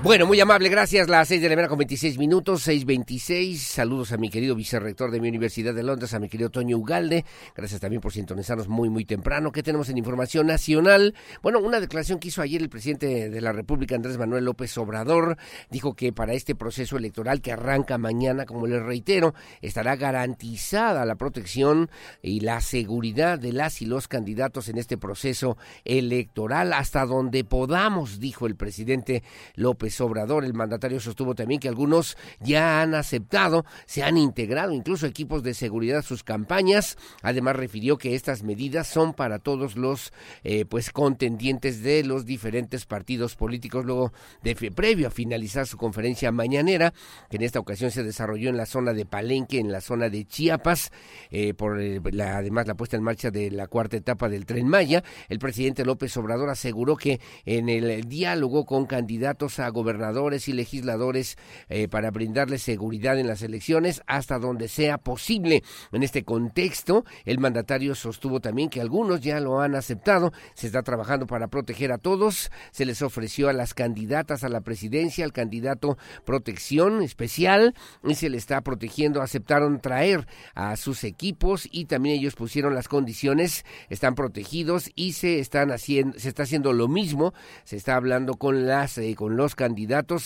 Bueno, 0.00 0.26
muy 0.26 0.38
amable, 0.38 0.68
gracias. 0.68 1.08
Las 1.08 1.26
seis 1.26 1.42
de 1.42 1.48
la 1.48 1.56
mañana 1.56 1.68
con 1.68 1.78
26 1.78 2.18
minutos, 2.18 2.68
6.26. 2.68 3.56
Saludos 3.56 4.12
a 4.12 4.16
mi 4.16 4.30
querido 4.30 4.54
vicerrector 4.54 5.10
de 5.10 5.20
mi 5.20 5.28
Universidad 5.28 5.74
de 5.74 5.82
Londres, 5.82 6.14
a 6.14 6.20
mi 6.20 6.28
querido 6.28 6.50
Toño 6.50 6.76
Ugalde. 6.78 7.24
Gracias 7.56 7.80
también 7.80 8.00
por 8.00 8.12
sintonizarnos 8.12 8.68
muy, 8.68 8.90
muy 8.90 9.04
temprano. 9.04 9.50
¿Qué 9.50 9.64
tenemos 9.64 9.88
en 9.88 9.98
información 9.98 10.46
nacional? 10.46 11.16
Bueno, 11.42 11.58
una 11.58 11.80
declaración 11.80 12.20
que 12.20 12.28
hizo 12.28 12.42
ayer 12.42 12.62
el 12.62 12.68
presidente 12.68 13.28
de 13.28 13.40
la 13.40 13.50
República, 13.50 13.96
Andrés 13.96 14.18
Manuel 14.18 14.44
López 14.44 14.78
Obrador, 14.78 15.36
dijo 15.68 15.94
que 15.94 16.12
para 16.12 16.32
este 16.32 16.54
proceso 16.54 16.96
electoral 16.96 17.40
que 17.40 17.50
arranca 17.50 17.98
mañana, 17.98 18.46
como 18.46 18.68
les 18.68 18.80
reitero, 18.80 19.34
estará 19.62 19.96
garantizada 19.96 21.04
la 21.06 21.16
protección 21.16 21.90
y 22.22 22.38
la 22.38 22.60
seguridad 22.60 23.40
de 23.40 23.52
las 23.52 23.82
y 23.82 23.86
los 23.86 24.06
candidatos 24.06 24.68
en 24.68 24.78
este 24.78 24.96
proceso 24.96 25.58
electoral 25.84 26.72
hasta 26.72 27.04
donde 27.04 27.42
podamos, 27.42 28.20
dijo 28.20 28.46
el 28.46 28.54
presidente 28.54 29.24
López 29.56 29.87
Obrador. 30.00 30.44
El 30.44 30.54
mandatario 30.54 31.00
sostuvo 31.00 31.34
también 31.34 31.60
que 31.60 31.68
algunos 31.68 32.16
ya 32.40 32.82
han 32.82 32.94
aceptado, 32.94 33.64
se 33.86 34.02
han 34.02 34.16
integrado 34.16 34.72
incluso 34.72 35.06
equipos 35.06 35.42
de 35.42 35.54
seguridad 35.54 35.98
a 35.98 36.02
sus 36.02 36.22
campañas. 36.22 36.96
Además 37.22 37.56
refirió 37.56 37.98
que 37.98 38.14
estas 38.14 38.42
medidas 38.42 38.86
son 38.86 39.14
para 39.14 39.38
todos 39.38 39.76
los 39.76 40.12
eh, 40.44 40.64
pues 40.64 40.90
contendientes 40.90 41.82
de 41.82 42.04
los 42.04 42.26
diferentes 42.26 42.86
partidos 42.86 43.36
políticos 43.36 43.84
luego 43.84 44.12
de 44.42 44.54
previo 44.70 45.08
a 45.08 45.10
finalizar 45.10 45.66
su 45.66 45.76
conferencia 45.76 46.32
mañanera 46.32 46.92
que 47.30 47.36
en 47.36 47.42
esta 47.42 47.60
ocasión 47.60 47.90
se 47.90 48.02
desarrolló 48.02 48.50
en 48.50 48.56
la 48.56 48.66
zona 48.66 48.92
de 48.92 49.06
Palenque, 49.06 49.58
en 49.58 49.72
la 49.72 49.80
zona 49.80 50.08
de 50.08 50.24
Chiapas, 50.24 50.90
eh, 51.30 51.54
por 51.54 51.78
la, 51.78 52.38
además 52.38 52.66
la 52.66 52.74
puesta 52.74 52.96
en 52.96 53.02
marcha 53.02 53.30
de 53.30 53.50
la 53.50 53.66
cuarta 53.66 53.96
etapa 53.96 54.28
del 54.28 54.46
Tren 54.46 54.68
Maya. 54.68 55.02
El 55.28 55.38
presidente 55.38 55.84
López 55.84 56.16
Obrador 56.16 56.50
aseguró 56.50 56.96
que 56.96 57.20
en 57.44 57.68
el 57.68 58.08
diálogo 58.08 58.64
con 58.64 58.86
candidatos 58.86 59.58
a 59.58 59.70
gobernadores 59.78 60.48
y 60.48 60.52
legisladores 60.52 61.36
eh, 61.68 61.86
para 61.86 62.10
brindarles 62.10 62.62
seguridad 62.62 63.16
en 63.18 63.28
las 63.28 63.42
elecciones 63.42 64.02
hasta 64.08 64.40
donde 64.40 64.66
sea 64.66 64.98
posible. 64.98 65.62
En 65.92 66.02
este 66.02 66.24
contexto, 66.24 67.04
el 67.24 67.38
mandatario 67.38 67.94
sostuvo 67.94 68.40
también 68.40 68.70
que 68.70 68.80
algunos 68.80 69.20
ya 69.20 69.38
lo 69.38 69.60
han 69.60 69.76
aceptado, 69.76 70.32
se 70.54 70.66
está 70.66 70.82
trabajando 70.82 71.26
para 71.26 71.46
proteger 71.46 71.92
a 71.92 71.98
todos, 71.98 72.50
se 72.72 72.84
les 72.84 73.02
ofreció 73.02 73.48
a 73.48 73.52
las 73.52 73.72
candidatas 73.72 74.42
a 74.42 74.48
la 74.48 74.62
presidencia, 74.62 75.24
al 75.24 75.32
candidato 75.32 75.96
protección 76.24 77.02
especial 77.02 77.74
y 78.02 78.16
se 78.16 78.30
le 78.30 78.36
está 78.36 78.60
protegiendo, 78.62 79.22
aceptaron 79.22 79.80
traer 79.80 80.26
a 80.54 80.76
sus 80.76 81.04
equipos 81.04 81.68
y 81.70 81.84
también 81.84 82.16
ellos 82.16 82.34
pusieron 82.34 82.74
las 82.74 82.88
condiciones, 82.88 83.64
están 83.90 84.16
protegidos 84.16 84.90
y 84.96 85.12
se 85.12 85.38
están 85.38 85.70
haciendo, 85.70 86.18
se 86.18 86.28
está 86.28 86.42
haciendo 86.42 86.72
lo 86.72 86.88
mismo, 86.88 87.32
se 87.62 87.76
está 87.76 87.94
hablando 87.94 88.34
con 88.34 88.66
las 88.66 88.98
eh, 88.98 89.14
con 89.14 89.36
los 89.36 89.54
candidatos 89.54 89.67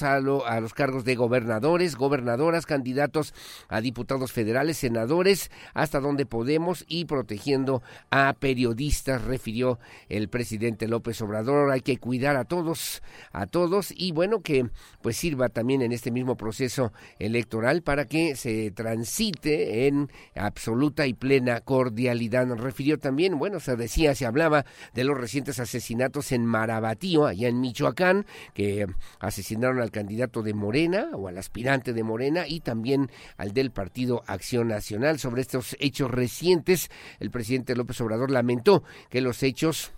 a, 0.03 0.15
a 0.15 0.61
los 0.61 0.75
cargos 0.75 1.05
de 1.05 1.15
gobernadores, 1.15 1.97
gobernadoras, 1.97 2.67
candidatos 2.67 3.35
a 3.69 3.81
diputados 3.81 4.33
federales, 4.33 4.79
senadores, 4.79 5.51
hasta 5.75 6.01
donde 6.01 6.27
podemos 6.27 6.85
y 6.89 7.05
protegiendo 7.05 7.83
a 8.11 8.35
periodistas, 8.39 9.23
refirió 9.25 9.79
el 10.09 10.29
presidente 10.29 10.89
López 10.89 11.21
Obrador. 11.23 11.71
Hay 11.71 11.81
que 11.81 11.99
cuidar 11.99 12.37
a 12.37 12.45
todos, 12.45 13.03
a 13.33 13.47
todos 13.47 13.93
y 13.97 14.13
bueno, 14.13 14.41
que 14.43 14.69
pues 15.01 15.17
sirva 15.17 15.49
también 15.49 15.83
en 15.83 15.93
este 15.93 16.11
mismo 16.11 16.37
proceso 16.37 16.93
electoral 17.19 17.83
para 17.83 18.07
que 18.07 18.37
se 18.37 18.71
transite 18.71 19.87
en 19.87 20.11
absoluta 20.35 21.07
y 21.07 21.15
plena 21.15 21.61
cordialidad. 21.61 22.47
Refirió 22.57 22.99
también, 22.99 23.39
bueno, 23.39 23.61
se 23.61 23.77
decía, 23.77 24.15
se 24.15 24.27
hablaba 24.27 24.65
de 24.95 25.05
los 25.05 25.19
recientes 25.19 25.59
asesinatos 25.59 26.33
en 26.33 26.47
Marabatío, 26.47 27.27
allá 27.27 27.49
en 27.49 27.61
Michoacán, 27.61 28.27
que 28.55 28.87
asesinaron 29.33 29.81
al 29.81 29.91
candidato 29.91 30.43
de 30.43 30.53
Morena 30.53 31.09
o 31.15 31.27
al 31.27 31.39
aspirante 31.39 31.93
de 31.93 32.03
Morena 32.03 32.47
y 32.47 32.61
también 32.61 33.11
al 33.39 33.53
del 33.53 33.71
Partido 33.71 34.23
Acción 34.27 34.69
Nacional. 34.69 35.19
Sobre 35.19 35.41
estos 35.41 35.75
hechos 35.81 36.11
recientes, 36.11 36.91
el 37.19 37.31
presidente 37.31 37.75
López 37.75 38.01
Obrador 38.03 38.31
lamentó 38.31 38.85
que 39.09 39.23
los 39.23 39.43
hechos 39.43 39.93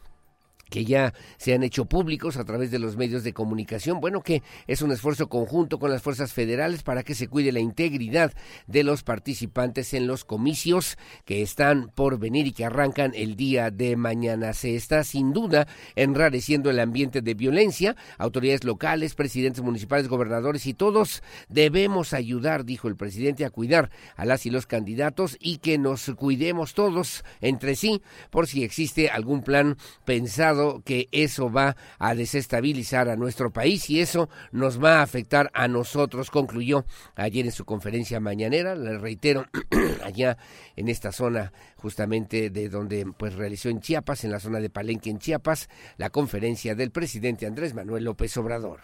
que 0.74 0.84
ya 0.84 1.14
se 1.36 1.54
han 1.54 1.62
hecho 1.62 1.84
públicos 1.84 2.36
a 2.36 2.44
través 2.44 2.72
de 2.72 2.80
los 2.80 2.96
medios 2.96 3.22
de 3.22 3.32
comunicación. 3.32 4.00
Bueno, 4.00 4.22
que 4.22 4.42
es 4.66 4.82
un 4.82 4.90
esfuerzo 4.90 5.28
conjunto 5.28 5.78
con 5.78 5.92
las 5.92 6.02
fuerzas 6.02 6.32
federales 6.32 6.82
para 6.82 7.04
que 7.04 7.14
se 7.14 7.28
cuide 7.28 7.52
la 7.52 7.60
integridad 7.60 8.32
de 8.66 8.82
los 8.82 9.04
participantes 9.04 9.94
en 9.94 10.08
los 10.08 10.24
comicios 10.24 10.98
que 11.26 11.42
están 11.42 11.92
por 11.94 12.18
venir 12.18 12.48
y 12.48 12.52
que 12.52 12.64
arrancan 12.64 13.12
el 13.14 13.36
día 13.36 13.70
de 13.70 13.94
mañana. 13.94 14.52
Se 14.52 14.74
está 14.74 15.04
sin 15.04 15.32
duda 15.32 15.68
enrareciendo 15.94 16.70
el 16.70 16.80
ambiente 16.80 17.22
de 17.22 17.34
violencia. 17.34 17.94
Autoridades 18.18 18.64
locales, 18.64 19.14
presidentes 19.14 19.62
municipales, 19.62 20.08
gobernadores 20.08 20.66
y 20.66 20.74
todos 20.74 21.22
debemos 21.48 22.12
ayudar, 22.12 22.64
dijo 22.64 22.88
el 22.88 22.96
presidente, 22.96 23.44
a 23.44 23.50
cuidar 23.50 23.90
a 24.16 24.24
las 24.24 24.44
y 24.44 24.50
los 24.50 24.66
candidatos 24.66 25.36
y 25.38 25.58
que 25.58 25.78
nos 25.78 26.10
cuidemos 26.16 26.74
todos 26.74 27.22
entre 27.40 27.76
sí 27.76 28.02
por 28.30 28.48
si 28.48 28.64
existe 28.64 29.08
algún 29.08 29.44
plan 29.44 29.76
pensado 30.04 30.63
que 30.84 31.08
eso 31.12 31.50
va 31.50 31.76
a 31.98 32.14
desestabilizar 32.14 33.08
a 33.08 33.16
nuestro 33.16 33.52
país 33.52 33.88
y 33.90 34.00
eso 34.00 34.28
nos 34.52 34.82
va 34.82 34.98
a 34.98 35.02
afectar 35.02 35.50
a 35.54 35.68
nosotros, 35.68 36.30
concluyó 36.30 36.84
ayer 37.14 37.46
en 37.46 37.52
su 37.52 37.64
conferencia 37.64 38.20
mañanera, 38.20 38.74
le 38.74 38.98
reitero, 38.98 39.46
allá 40.04 40.36
en 40.76 40.88
esta 40.88 41.12
zona 41.12 41.52
justamente 41.76 42.50
de 42.50 42.68
donde 42.68 43.06
pues 43.16 43.34
realizó 43.34 43.68
en 43.68 43.80
Chiapas, 43.80 44.24
en 44.24 44.30
la 44.30 44.40
zona 44.40 44.60
de 44.60 44.70
Palenque 44.70 45.10
en 45.10 45.18
Chiapas, 45.18 45.68
la 45.96 46.10
conferencia 46.10 46.74
del 46.74 46.90
presidente 46.90 47.46
Andrés 47.46 47.74
Manuel 47.74 48.04
López 48.04 48.36
Obrador. 48.36 48.80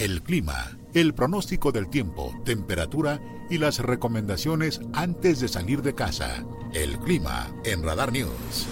El 0.00 0.22
clima, 0.22 0.78
el 0.94 1.12
pronóstico 1.12 1.72
del 1.72 1.90
tiempo, 1.90 2.34
temperatura 2.42 3.20
y 3.50 3.58
las 3.58 3.80
recomendaciones 3.80 4.80
antes 4.94 5.40
de 5.40 5.48
salir 5.48 5.82
de 5.82 5.94
casa. 5.94 6.42
El 6.72 6.98
clima 7.00 7.54
en 7.66 7.82
Radar 7.82 8.10
News. 8.10 8.66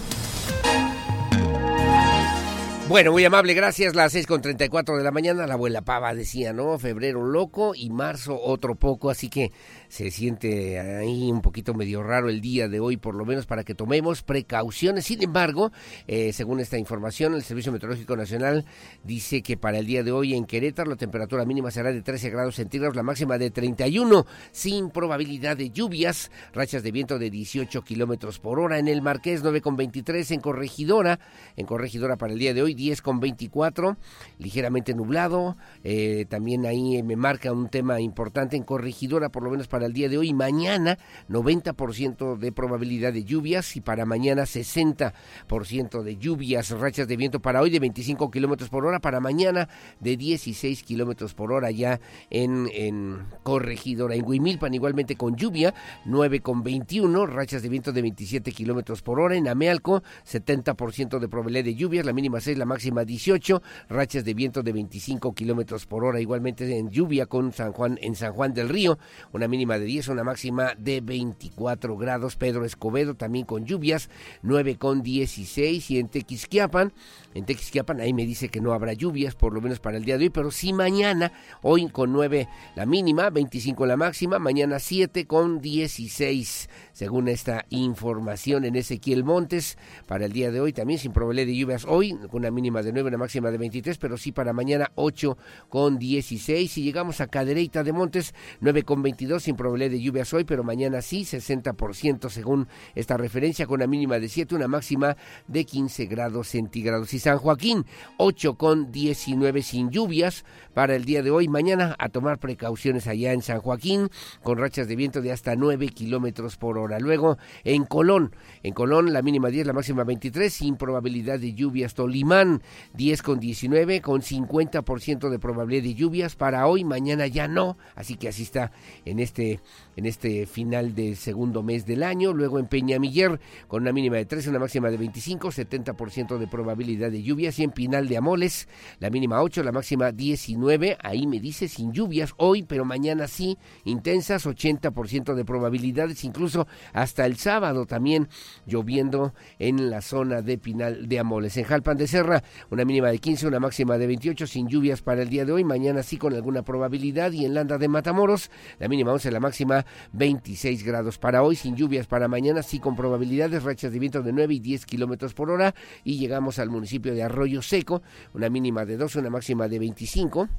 Bueno, 2.87 3.11
muy 3.11 3.23
amable, 3.23 3.53
gracias. 3.53 3.93
Las 3.93 4.13
6 4.13 4.25
con 4.25 4.41
34 4.41 4.97
de 4.97 5.03
la 5.03 5.11
mañana, 5.11 5.45
la 5.45 5.53
abuela 5.53 5.83
Pava 5.83 6.15
decía, 6.15 6.51
¿no? 6.51 6.79
Febrero 6.79 7.23
loco 7.23 7.75
y 7.75 7.91
marzo 7.91 8.41
otro 8.41 8.73
poco, 8.73 9.11
así 9.11 9.29
que 9.29 9.51
se 9.89 10.11
siente 10.11 10.79
ahí 10.79 11.31
un 11.31 11.41
poquito 11.41 11.73
medio 11.73 12.03
raro 12.03 12.29
el 12.29 12.41
día 12.41 12.69
de 12.69 12.79
hoy, 12.79 12.97
por 12.97 13.15
lo 13.15 13.25
menos 13.25 13.45
para 13.47 13.63
que 13.63 13.75
tomemos 13.75 14.21
precauciones. 14.21 15.05
Sin 15.05 15.21
embargo, 15.23 15.71
eh, 16.07 16.31
según 16.31 16.59
esta 16.59 16.77
información, 16.77 17.33
el 17.33 17.43
Servicio 17.43 17.71
Meteorológico 17.71 18.15
Nacional 18.15 18.65
dice 19.03 19.41
que 19.41 19.57
para 19.57 19.79
el 19.79 19.87
día 19.87 20.03
de 20.03 20.11
hoy 20.11 20.35
en 20.35 20.45
Querétaro 20.45 20.91
la 20.91 20.95
temperatura 20.95 21.43
mínima 21.43 21.71
será 21.71 21.91
de 21.91 22.03
13 22.03 22.29
grados 22.29 22.55
centígrados, 22.55 22.95
la 22.95 23.03
máxima 23.03 23.37
de 23.39 23.49
31, 23.49 24.25
sin 24.51 24.91
probabilidad 24.91 25.57
de 25.57 25.71
lluvias, 25.71 26.31
rachas 26.53 26.83
de 26.83 26.91
viento 26.91 27.17
de 27.17 27.31
18 27.31 27.81
kilómetros 27.81 28.39
por 28.39 28.59
hora. 28.59 28.77
En 28.77 28.87
el 28.87 29.01
Marqués 29.01 29.41
9 29.41 29.61
con 29.61 29.75
23, 29.75 30.29
en 30.31 30.39
Corregidora, 30.39 31.19
en 31.55 31.65
Corregidora 31.65 32.15
para 32.15 32.33
el 32.33 32.39
día 32.39 32.53
de 32.53 32.61
hoy 32.61 32.75
10 32.75 33.01
con 33.01 33.19
24, 33.19 33.97
ligeramente 34.37 34.93
nublado. 34.93 35.57
Eh, 35.83 36.25
también 36.29 36.67
ahí 36.67 37.01
me 37.01 37.15
marca 37.15 37.51
un 37.51 37.69
tema 37.69 37.99
importante 37.99 38.55
en 38.55 38.63
Corregidora, 38.63 39.29
por 39.29 39.43
lo 39.43 39.49
menos 39.49 39.67
para 39.67 39.78
el 39.85 39.93
día 39.93 40.09
de 40.09 40.17
hoy. 40.17 40.33
Mañana 40.33 40.97
90% 41.29 42.37
de 42.37 42.51
probabilidad 42.51 43.13
de 43.13 43.23
lluvias 43.23 43.75
y 43.75 43.81
para 43.81 44.05
mañana 44.05 44.43
60% 44.43 46.03
de 46.03 46.17
lluvias. 46.17 46.69
Rachas 46.71 47.07
de 47.07 47.17
viento 47.17 47.39
para 47.39 47.61
hoy 47.61 47.69
de 47.69 47.79
25 47.79 48.31
kilómetros 48.31 48.69
por 48.69 48.85
hora, 48.85 48.99
para 48.99 49.19
mañana 49.19 49.69
de 49.99 50.17
16 50.17 50.83
kilómetros 50.83 51.33
por 51.33 51.51
hora 51.51 51.71
ya 51.71 51.99
en, 52.29 52.69
en 52.73 53.25
Corregidora. 53.43 54.15
En 54.15 54.25
Huimilpan 54.25 54.73
igualmente 54.73 55.15
con 55.15 55.35
lluvia, 55.35 55.73
9 56.05 56.41
con 56.41 56.63
21, 56.63 57.25
rachas 57.25 57.61
de 57.61 57.69
viento 57.69 57.91
de 57.91 58.01
27 58.01 58.51
kilómetros 58.51 59.01
por 59.01 59.19
hora. 59.19 59.35
En 59.35 59.47
Amealco 59.47 60.03
70% 60.29 61.19
de 61.19 61.27
probabilidad 61.27 61.65
de 61.65 61.75
lluvias, 61.75 62.05
la 62.05 62.13
mínima 62.13 62.39
6, 62.39 62.57
la 62.57 62.65
máxima 62.65 63.05
18, 63.05 63.61
rachas 63.89 64.25
de 64.25 64.33
viento 64.33 64.63
de 64.63 64.71
25 64.71 65.33
kilómetros 65.33 65.85
por 65.85 66.03
hora. 66.03 66.19
Igualmente 66.19 66.77
en 66.77 66.89
lluvia 66.89 67.25
con 67.25 67.51
San 67.51 67.71
Juan, 67.71 67.97
en 68.01 68.15
San 68.15 68.33
Juan 68.33 68.53
del 68.53 68.69
Río, 68.69 68.97
una 69.33 69.47
mínima 69.47 69.68
de 69.77 69.85
10, 69.85 70.07
una 70.07 70.23
máxima 70.23 70.73
de 70.77 71.01
24 71.01 71.97
grados. 71.97 72.35
Pedro 72.35 72.65
Escobedo 72.65 73.15
también 73.15 73.45
con 73.45 73.65
lluvias, 73.65 74.09
9 74.41 74.77
con 74.77 75.03
16 75.03 75.91
y 75.91 75.99
en 75.99 76.07
Tequisquiapan, 76.07 76.93
en 77.35 77.45
Tequisquiapan 77.45 77.99
ahí 77.99 78.13
me 78.13 78.25
dice 78.25 78.49
que 78.49 78.61
no 78.61 78.73
habrá 78.73 78.93
lluvias, 78.93 79.35
por 79.35 79.53
lo 79.53 79.61
menos 79.61 79.79
para 79.79 79.97
el 79.97 80.05
día 80.05 80.17
de 80.17 80.25
hoy, 80.25 80.29
pero 80.29 80.49
sí 80.49 80.73
mañana, 80.73 81.31
hoy 81.61 81.87
con 81.89 82.11
9 82.13 82.47
la 82.75 82.85
mínima, 82.85 83.29
25 83.29 83.85
la 83.85 83.97
máxima, 83.97 84.39
mañana 84.39 84.79
7 84.79 85.27
con 85.27 85.61
16, 85.61 86.69
según 86.99 87.29
esta 87.29 87.65
información 87.69 88.65
en 88.65 88.75
Ezequiel 88.75 89.23
Montes, 89.23 89.77
para 90.05 90.25
el 90.25 90.33
día 90.33 90.51
de 90.51 90.59
hoy 90.59 90.73
también 90.73 90.99
sin 90.99 91.13
probabilidad 91.13 91.47
de 91.47 91.55
lluvias 91.55 91.85
hoy, 91.87 92.11
con 92.29 92.41
una 92.41 92.51
mínima 92.51 92.81
de 92.81 92.91
9, 92.91 93.07
una 93.07 93.17
máxima 93.17 93.51
de 93.51 93.57
23, 93.57 93.97
pero 93.97 94.17
sí 94.17 94.33
para 94.33 94.51
mañana 94.51 94.91
8 94.95 95.37
con 95.69 95.97
16, 95.97 96.77
y 96.77 96.83
llegamos 96.83 97.21
a 97.21 97.27
Cadereyta 97.27 97.85
de 97.85 97.93
Montes, 97.93 98.33
9 98.59 98.83
con 98.83 99.01
22, 99.01 99.43
sin 99.43 99.55
probabilidad 99.55 99.91
de 99.91 100.01
lluvias 100.01 100.33
hoy, 100.33 100.43
pero 100.43 100.65
mañana 100.65 101.01
sí, 101.01 101.21
60% 101.21 102.29
según 102.29 102.67
esta 102.95 103.15
referencia, 103.15 103.65
con 103.65 103.75
una 103.75 103.87
mínima 103.87 104.19
de 104.19 104.27
7, 104.27 104.55
una 104.55 104.67
máxima 104.67 105.15
de 105.47 105.63
15 105.63 106.05
grados 106.07 106.49
centígrados. 106.49 107.13
Y 107.13 107.19
San 107.19 107.37
Joaquín, 107.37 107.85
8 108.17 108.55
con 108.55 108.91
19 108.91 109.61
sin 109.61 109.89
lluvias 109.89 110.43
para 110.73 110.97
el 110.97 111.05
día 111.05 111.23
de 111.23 111.31
hoy. 111.31 111.47
Mañana 111.47 111.95
a 111.97 112.09
tomar 112.09 112.39
precauciones 112.39 113.07
allá 113.07 113.31
en 113.31 113.41
San 113.41 113.61
Joaquín, 113.61 114.09
con 114.43 114.57
rachas 114.57 114.89
de 114.89 114.97
viento 114.97 115.21
de 115.21 115.31
hasta 115.31 115.55
9 115.55 115.87
kilómetros 115.87 116.57
por 116.57 116.77
Luego 116.97 117.37
en 117.63 117.83
Colón, 117.83 118.33
en 118.63 118.73
Colón 118.73 119.13
la 119.13 119.21
mínima 119.21 119.49
10, 119.49 119.67
la 119.67 119.73
máxima 119.73 120.03
23, 120.03 120.51
sin 120.51 120.77
probabilidad 120.77 121.39
de 121.39 121.53
lluvias. 121.53 121.93
Tolimán, 121.93 122.63
10 122.95 123.21
con 123.21 123.39
19, 123.39 124.01
con 124.01 124.21
50% 124.21 125.29
de 125.29 125.37
probabilidad 125.37 125.83
de 125.83 125.93
lluvias 125.93 126.35
para 126.35 126.65
hoy, 126.65 126.83
mañana 126.83 127.27
ya 127.27 127.47
no, 127.47 127.77
así 127.95 128.15
que 128.15 128.29
así 128.29 128.43
está 128.43 128.71
en 129.05 129.19
este 129.19 129.59
en 129.99 130.05
este 130.05 130.45
final 130.45 130.95
del 130.95 131.17
segundo 131.17 131.61
mes 131.61 131.85
del 131.85 132.03
año. 132.03 132.33
Luego 132.33 132.57
en 132.57 132.67
Peñamiller, 132.67 133.39
con 133.67 133.81
una 133.81 133.91
mínima 133.91 134.15
de 134.15 134.25
13, 134.25 134.49
una 134.49 134.59
máxima 134.59 134.89
de 134.89 134.97
25, 134.97 135.49
70% 135.49 136.37
de 136.37 136.47
probabilidad 136.47 137.11
de 137.11 137.21
lluvias. 137.21 137.59
Y 137.59 137.63
en 137.63 137.71
Pinal 137.71 138.07
de 138.07 138.17
Amoles, 138.17 138.69
la 138.99 139.09
mínima 139.09 139.41
8, 139.41 139.61
la 139.61 139.73
máxima 139.73 140.11
19. 140.11 140.97
Ahí 141.01 141.27
me 141.27 141.39
dice 141.41 141.67
sin 141.67 141.91
lluvias 141.91 142.33
hoy, 142.37 142.63
pero 142.63 142.85
mañana 142.85 143.27
sí, 143.27 143.57
intensas, 143.83 144.45
80% 144.45 145.35
de 145.35 145.45
probabilidades, 145.45 146.23
incluso 146.23 146.65
hasta 146.93 147.25
el 147.25 147.37
sábado 147.37 147.85
también 147.85 148.27
lloviendo 148.65 149.33
en 149.57 149.89
la 149.89 150.01
zona 150.01 150.41
de 150.41 150.57
Pinal 150.57 151.07
de 151.07 151.19
Amoles. 151.19 151.57
En 151.57 151.63
Jalpan 151.65 151.97
de 151.97 152.07
Serra, 152.07 152.43
una 152.69 152.85
mínima 152.85 153.09
de 153.09 153.19
15, 153.19 153.47
una 153.47 153.59
máxima 153.59 153.97
de 153.97 154.07
28, 154.07 154.47
sin 154.47 154.67
lluvias 154.67 155.01
para 155.01 155.21
el 155.21 155.29
día 155.29 155.45
de 155.45 155.51
hoy. 155.51 155.63
Mañana 155.63 156.03
sí 156.03 156.17
con 156.17 156.33
alguna 156.33 156.63
probabilidad. 156.63 157.31
Y 157.31 157.45
en 157.45 157.53
Landa 157.53 157.77
de 157.77 157.87
Matamoros, 157.87 158.51
la 158.79 158.87
mínima 158.87 159.13
11, 159.13 159.31
la 159.31 159.39
máxima 159.39 159.85
26 160.13 160.83
grados 160.83 161.17
para 161.17 161.43
hoy, 161.43 161.55
sin 161.55 161.75
lluvias 161.75 162.07
para 162.07 162.27
mañana, 162.27 162.63
sí 162.63 162.79
con 162.79 162.95
probabilidades, 162.95 163.63
rachas 163.63 163.91
de 163.91 163.99
viento 163.99 164.21
de 164.21 164.33
9 164.33 164.53
y 164.55 164.59
10 164.59 164.85
kilómetros 164.85 165.33
por 165.33 165.49
hora. 165.49 165.73
Y 166.03 166.17
llegamos 166.17 166.59
al 166.59 166.69
municipio 166.69 167.13
de 167.13 167.23
Arroyo 167.23 167.61
Seco, 167.61 168.01
una 168.33 168.49
mínima 168.49 168.85
de 168.85 168.97
12, 168.97 169.19
una 169.19 169.29
máxima 169.29 169.67
de 169.67 169.79
25 169.79 170.49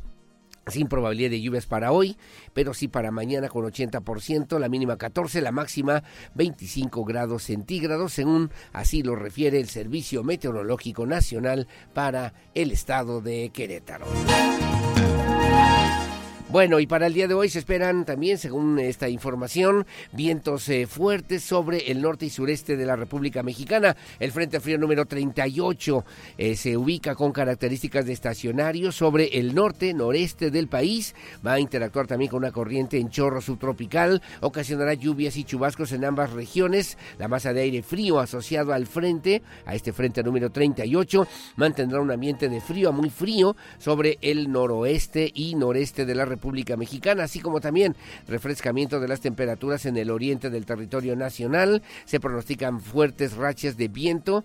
sin 0.70 0.88
probabilidad 0.88 1.30
de 1.30 1.40
lluvias 1.40 1.66
para 1.66 1.92
hoy, 1.92 2.16
pero 2.52 2.74
sí 2.74 2.88
para 2.88 3.10
mañana 3.10 3.48
con 3.48 3.64
80%, 3.64 4.58
la 4.58 4.68
mínima 4.68 4.96
14, 4.96 5.40
la 5.40 5.52
máxima 5.52 6.02
25 6.34 7.04
grados 7.04 7.44
centígrados, 7.44 8.12
según 8.12 8.50
así 8.72 9.02
lo 9.02 9.16
refiere 9.16 9.60
el 9.60 9.68
Servicio 9.68 10.22
Meteorológico 10.22 11.06
Nacional 11.06 11.66
para 11.94 12.34
el 12.54 12.72
estado 12.72 13.20
de 13.20 13.50
Querétaro. 13.50 14.06
Bueno, 16.52 16.80
y 16.80 16.88
para 16.88 17.06
el 17.06 17.14
día 17.14 17.28
de 17.28 17.34
hoy 17.34 17.48
se 17.48 17.60
esperan 17.60 18.04
también, 18.04 18.36
según 18.36 18.80
esta 18.80 19.08
información, 19.08 19.86
vientos 20.10 20.68
eh, 20.68 20.88
fuertes 20.88 21.44
sobre 21.44 21.92
el 21.92 22.02
norte 22.02 22.26
y 22.26 22.30
sureste 22.30 22.76
de 22.76 22.84
la 22.84 22.96
República 22.96 23.44
Mexicana. 23.44 23.96
El 24.18 24.32
Frente 24.32 24.58
Frío 24.58 24.76
número 24.76 25.06
38 25.06 26.04
eh, 26.38 26.56
se 26.56 26.76
ubica 26.76 27.14
con 27.14 27.30
características 27.30 28.04
de 28.04 28.14
estacionario 28.14 28.90
sobre 28.90 29.38
el 29.38 29.54
norte, 29.54 29.94
noreste 29.94 30.50
del 30.50 30.66
país. 30.66 31.14
Va 31.46 31.52
a 31.52 31.60
interactuar 31.60 32.08
también 32.08 32.32
con 32.32 32.38
una 32.38 32.50
corriente 32.50 32.98
en 32.98 33.10
chorro 33.10 33.40
subtropical. 33.40 34.20
Ocasionará 34.40 34.94
lluvias 34.94 35.36
y 35.36 35.44
chubascos 35.44 35.92
en 35.92 36.04
ambas 36.04 36.32
regiones. 36.32 36.98
La 37.18 37.28
masa 37.28 37.52
de 37.52 37.60
aire 37.60 37.84
frío 37.84 38.18
asociado 38.18 38.72
al 38.72 38.88
frente, 38.88 39.40
a 39.66 39.76
este 39.76 39.92
frente 39.92 40.24
número 40.24 40.50
38, 40.50 41.28
mantendrá 41.54 42.00
un 42.00 42.10
ambiente 42.10 42.48
de 42.48 42.60
frío 42.60 42.88
a 42.88 42.92
muy 42.92 43.08
frío 43.08 43.54
sobre 43.78 44.18
el 44.20 44.50
noroeste 44.50 45.30
y 45.32 45.54
noreste 45.54 46.04
de 46.04 46.14
la 46.16 46.24
República 46.24 46.39
República 46.40 46.74
Mexicana, 46.78 47.24
así 47.24 47.38
como 47.40 47.60
también 47.60 47.94
refrescamiento 48.26 48.98
de 48.98 49.08
las 49.08 49.20
temperaturas 49.20 49.84
en 49.84 49.98
el 49.98 50.10
oriente 50.10 50.48
del 50.48 50.64
territorio 50.64 51.14
nacional. 51.14 51.82
Se 52.06 52.18
pronostican 52.18 52.80
fuertes 52.80 53.36
rachas 53.36 53.76
de 53.76 53.88
viento 53.88 54.42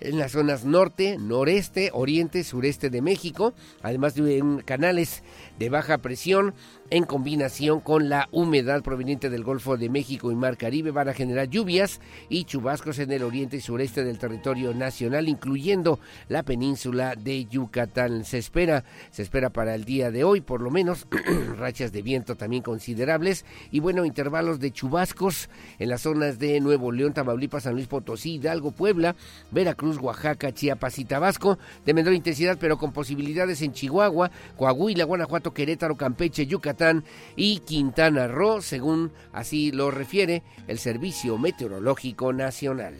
en 0.00 0.18
las 0.18 0.32
zonas 0.32 0.66
norte, 0.66 1.16
noreste, 1.18 1.88
oriente, 1.94 2.44
sureste 2.44 2.90
de 2.90 3.00
México, 3.00 3.54
además 3.80 4.14
de 4.14 4.62
canales 4.66 5.22
de 5.58 5.68
baja 5.68 5.98
presión 5.98 6.54
en 6.90 7.04
combinación 7.04 7.80
con 7.80 8.08
la 8.08 8.28
humedad 8.32 8.82
proveniente 8.82 9.28
del 9.28 9.44
Golfo 9.44 9.76
de 9.76 9.90
México 9.90 10.32
y 10.32 10.34
Mar 10.34 10.56
Caribe 10.56 10.90
van 10.90 11.08
a 11.08 11.14
generar 11.14 11.48
lluvias 11.48 12.00
y 12.28 12.44
chubascos 12.44 12.98
en 12.98 13.12
el 13.12 13.22
oriente 13.22 13.58
y 13.58 13.60
sureste 13.60 14.04
del 14.04 14.18
territorio 14.18 14.72
nacional, 14.72 15.28
incluyendo 15.28 15.98
la 16.28 16.42
península 16.42 17.14
de 17.14 17.44
Yucatán. 17.44 18.24
Se 18.24 18.38
espera, 18.38 18.84
se 19.10 19.22
espera 19.22 19.50
para 19.50 19.74
el 19.74 19.84
día 19.84 20.10
de 20.10 20.24
hoy, 20.24 20.40
por 20.40 20.62
lo 20.62 20.70
menos, 20.70 21.06
rachas 21.58 21.92
de 21.92 22.02
viento 22.02 22.36
también 22.36 22.62
considerables 22.62 23.44
y 23.70 23.80
bueno, 23.80 24.04
intervalos 24.04 24.60
de 24.60 24.70
chubascos 24.70 25.50
en 25.78 25.90
las 25.90 26.02
zonas 26.02 26.38
de 26.38 26.60
Nuevo 26.60 26.92
León, 26.92 27.12
Tamaulipas, 27.12 27.64
San 27.64 27.74
Luis 27.74 27.86
Potosí, 27.86 28.34
Hidalgo, 28.34 28.70
Puebla, 28.70 29.14
Veracruz, 29.50 29.98
Oaxaca, 29.98 30.52
Chiapas 30.52 30.98
y 30.98 31.04
Tabasco, 31.04 31.58
de 31.84 31.94
menor 31.94 32.14
intensidad, 32.14 32.56
pero 32.58 32.78
con 32.78 32.92
posibilidades 32.92 33.60
en 33.62 33.72
Chihuahua, 33.72 34.30
Coahuila, 34.56 35.04
Guanajuato, 35.04 35.47
Querétaro, 35.52 35.96
Campeche, 35.96 36.46
Yucatán, 36.46 37.04
y 37.36 37.60
Quintana 37.60 38.26
Roo, 38.26 38.62
según 38.62 39.12
así 39.32 39.72
lo 39.72 39.90
refiere 39.90 40.42
el 40.66 40.78
Servicio 40.78 41.38
Meteorológico 41.38 42.32
Nacional. 42.32 42.94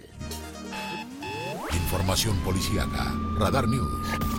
Información 1.72 2.37
policíaca, 2.38 3.14
Radar 3.38 3.68
News. 3.68 4.38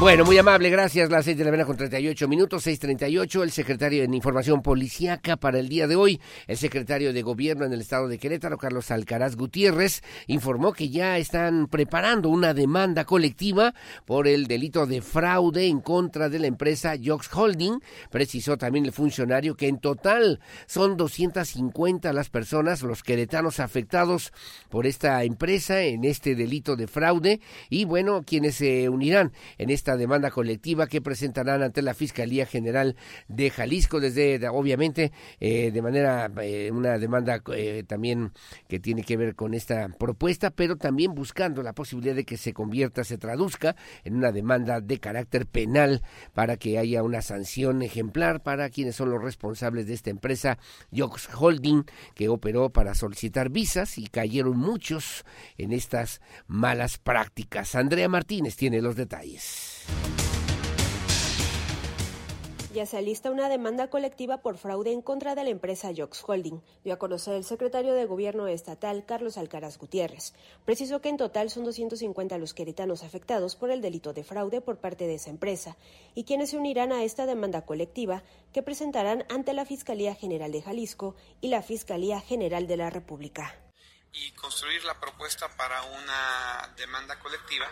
Bueno, 0.00 0.24
muy 0.24 0.38
amable, 0.38 0.70
gracias. 0.70 1.10
Las 1.10 1.24
seis 1.24 1.36
de 1.36 1.42
la 1.42 1.50
mañana 1.50 1.66
con 1.66 1.76
38 1.76 2.28
minutos, 2.28 2.64
6.38. 2.64 3.42
El 3.42 3.50
secretario 3.50 4.06
de 4.06 4.16
Información 4.16 4.62
Policiaca 4.62 5.36
para 5.36 5.58
el 5.58 5.68
día 5.68 5.88
de 5.88 5.96
hoy, 5.96 6.20
el 6.46 6.56
secretario 6.56 7.12
de 7.12 7.22
Gobierno 7.22 7.64
en 7.64 7.72
el 7.72 7.80
estado 7.80 8.06
de 8.06 8.16
Querétaro, 8.16 8.58
Carlos 8.58 8.92
Alcaraz 8.92 9.34
Gutiérrez, 9.34 10.02
informó 10.28 10.72
que 10.72 10.88
ya 10.88 11.18
están 11.18 11.66
preparando 11.66 12.28
una 12.28 12.54
demanda 12.54 13.04
colectiva 13.06 13.74
por 14.06 14.28
el 14.28 14.46
delito 14.46 14.86
de 14.86 15.02
fraude 15.02 15.66
en 15.66 15.80
contra 15.80 16.28
de 16.28 16.38
la 16.38 16.46
empresa 16.46 16.94
Jox 17.04 17.28
Holding. 17.34 17.80
Precisó 18.08 18.56
también 18.56 18.84
el 18.86 18.92
funcionario 18.92 19.56
que 19.56 19.66
en 19.66 19.80
total 19.80 20.38
son 20.68 20.96
250 20.96 22.12
las 22.12 22.30
personas, 22.30 22.82
los 22.82 23.02
queretanos 23.02 23.58
afectados 23.58 24.32
por 24.68 24.86
esta 24.86 25.24
empresa 25.24 25.82
en 25.82 26.04
este 26.04 26.36
delito 26.36 26.76
de 26.76 26.86
fraude 26.86 27.40
y 27.68 27.84
bueno, 27.84 28.22
quienes 28.24 28.54
se 28.54 28.88
unirán 28.88 29.32
en 29.58 29.70
esta 29.70 29.87
demanda 29.96 30.30
colectiva 30.30 30.86
que 30.86 31.00
presentarán 31.00 31.62
ante 31.62 31.82
la 31.82 31.94
Fiscalía 31.94 32.46
General 32.46 32.96
de 33.28 33.50
Jalisco, 33.50 34.00
desde, 34.00 34.46
obviamente, 34.48 35.12
eh, 35.40 35.70
de 35.70 35.82
manera, 35.82 36.30
eh, 36.42 36.70
una 36.72 36.98
demanda 36.98 37.42
eh, 37.54 37.84
también 37.86 38.32
que 38.68 38.80
tiene 38.80 39.02
que 39.02 39.16
ver 39.16 39.34
con 39.34 39.54
esta 39.54 39.88
propuesta, 39.88 40.50
pero 40.50 40.76
también 40.76 41.14
buscando 41.14 41.62
la 41.62 41.72
posibilidad 41.72 42.14
de 42.14 42.24
que 42.24 42.36
se 42.36 42.52
convierta, 42.52 43.04
se 43.04 43.18
traduzca 43.18 43.76
en 44.04 44.16
una 44.16 44.32
demanda 44.32 44.80
de 44.80 44.98
carácter 44.98 45.46
penal 45.46 46.02
para 46.34 46.56
que 46.56 46.78
haya 46.78 47.02
una 47.02 47.22
sanción 47.22 47.82
ejemplar 47.82 48.42
para 48.42 48.70
quienes 48.70 48.96
son 48.96 49.10
los 49.10 49.22
responsables 49.22 49.86
de 49.86 49.94
esta 49.94 50.10
empresa, 50.10 50.58
Yox 50.90 51.28
Holding, 51.34 51.84
que 52.14 52.28
operó 52.28 52.70
para 52.70 52.94
solicitar 52.94 53.50
visas 53.50 53.98
y 53.98 54.06
cayeron 54.06 54.56
muchos 54.56 55.24
en 55.56 55.72
estas 55.72 56.20
malas 56.46 56.98
prácticas. 56.98 57.74
Andrea 57.74 58.08
Martínez 58.08 58.56
tiene 58.56 58.82
los 58.82 58.96
detalles. 58.96 59.77
Ya 62.78 62.86
se 62.86 62.96
alista 62.96 63.32
una 63.32 63.48
demanda 63.48 63.90
colectiva 63.90 64.40
por 64.40 64.56
fraude 64.56 64.92
en 64.92 65.02
contra 65.02 65.34
de 65.34 65.42
la 65.42 65.50
empresa 65.50 65.90
Jox 65.96 66.22
Holding, 66.24 66.62
dio 66.84 66.94
a 66.94 66.98
conocer 67.00 67.34
el 67.34 67.42
secretario 67.42 67.92
de 67.92 68.04
Gobierno 68.04 68.46
estatal, 68.46 69.04
Carlos 69.04 69.36
Alcaraz 69.36 69.78
Gutiérrez. 69.78 70.32
Precisó 70.64 71.00
que 71.00 71.08
en 71.08 71.16
total 71.16 71.50
son 71.50 71.64
250 71.64 72.38
los 72.38 72.54
queretanos 72.54 73.02
afectados 73.02 73.56
por 73.56 73.72
el 73.72 73.80
delito 73.80 74.12
de 74.12 74.22
fraude 74.22 74.60
por 74.60 74.78
parte 74.78 75.08
de 75.08 75.16
esa 75.16 75.30
empresa 75.30 75.76
y 76.14 76.22
quienes 76.22 76.50
se 76.50 76.56
unirán 76.56 76.92
a 76.92 77.02
esta 77.02 77.26
demanda 77.26 77.62
colectiva 77.66 78.22
que 78.52 78.62
presentarán 78.62 79.24
ante 79.28 79.54
la 79.54 79.64
Fiscalía 79.64 80.14
General 80.14 80.52
de 80.52 80.62
Jalisco 80.62 81.16
y 81.40 81.48
la 81.48 81.62
Fiscalía 81.62 82.20
General 82.20 82.68
de 82.68 82.76
la 82.76 82.90
República 82.90 83.56
y 84.12 84.30
construir 84.32 84.84
la 84.84 84.98
propuesta 84.98 85.48
para 85.56 85.82
una 85.82 86.74
demanda 86.76 87.18
colectiva 87.18 87.66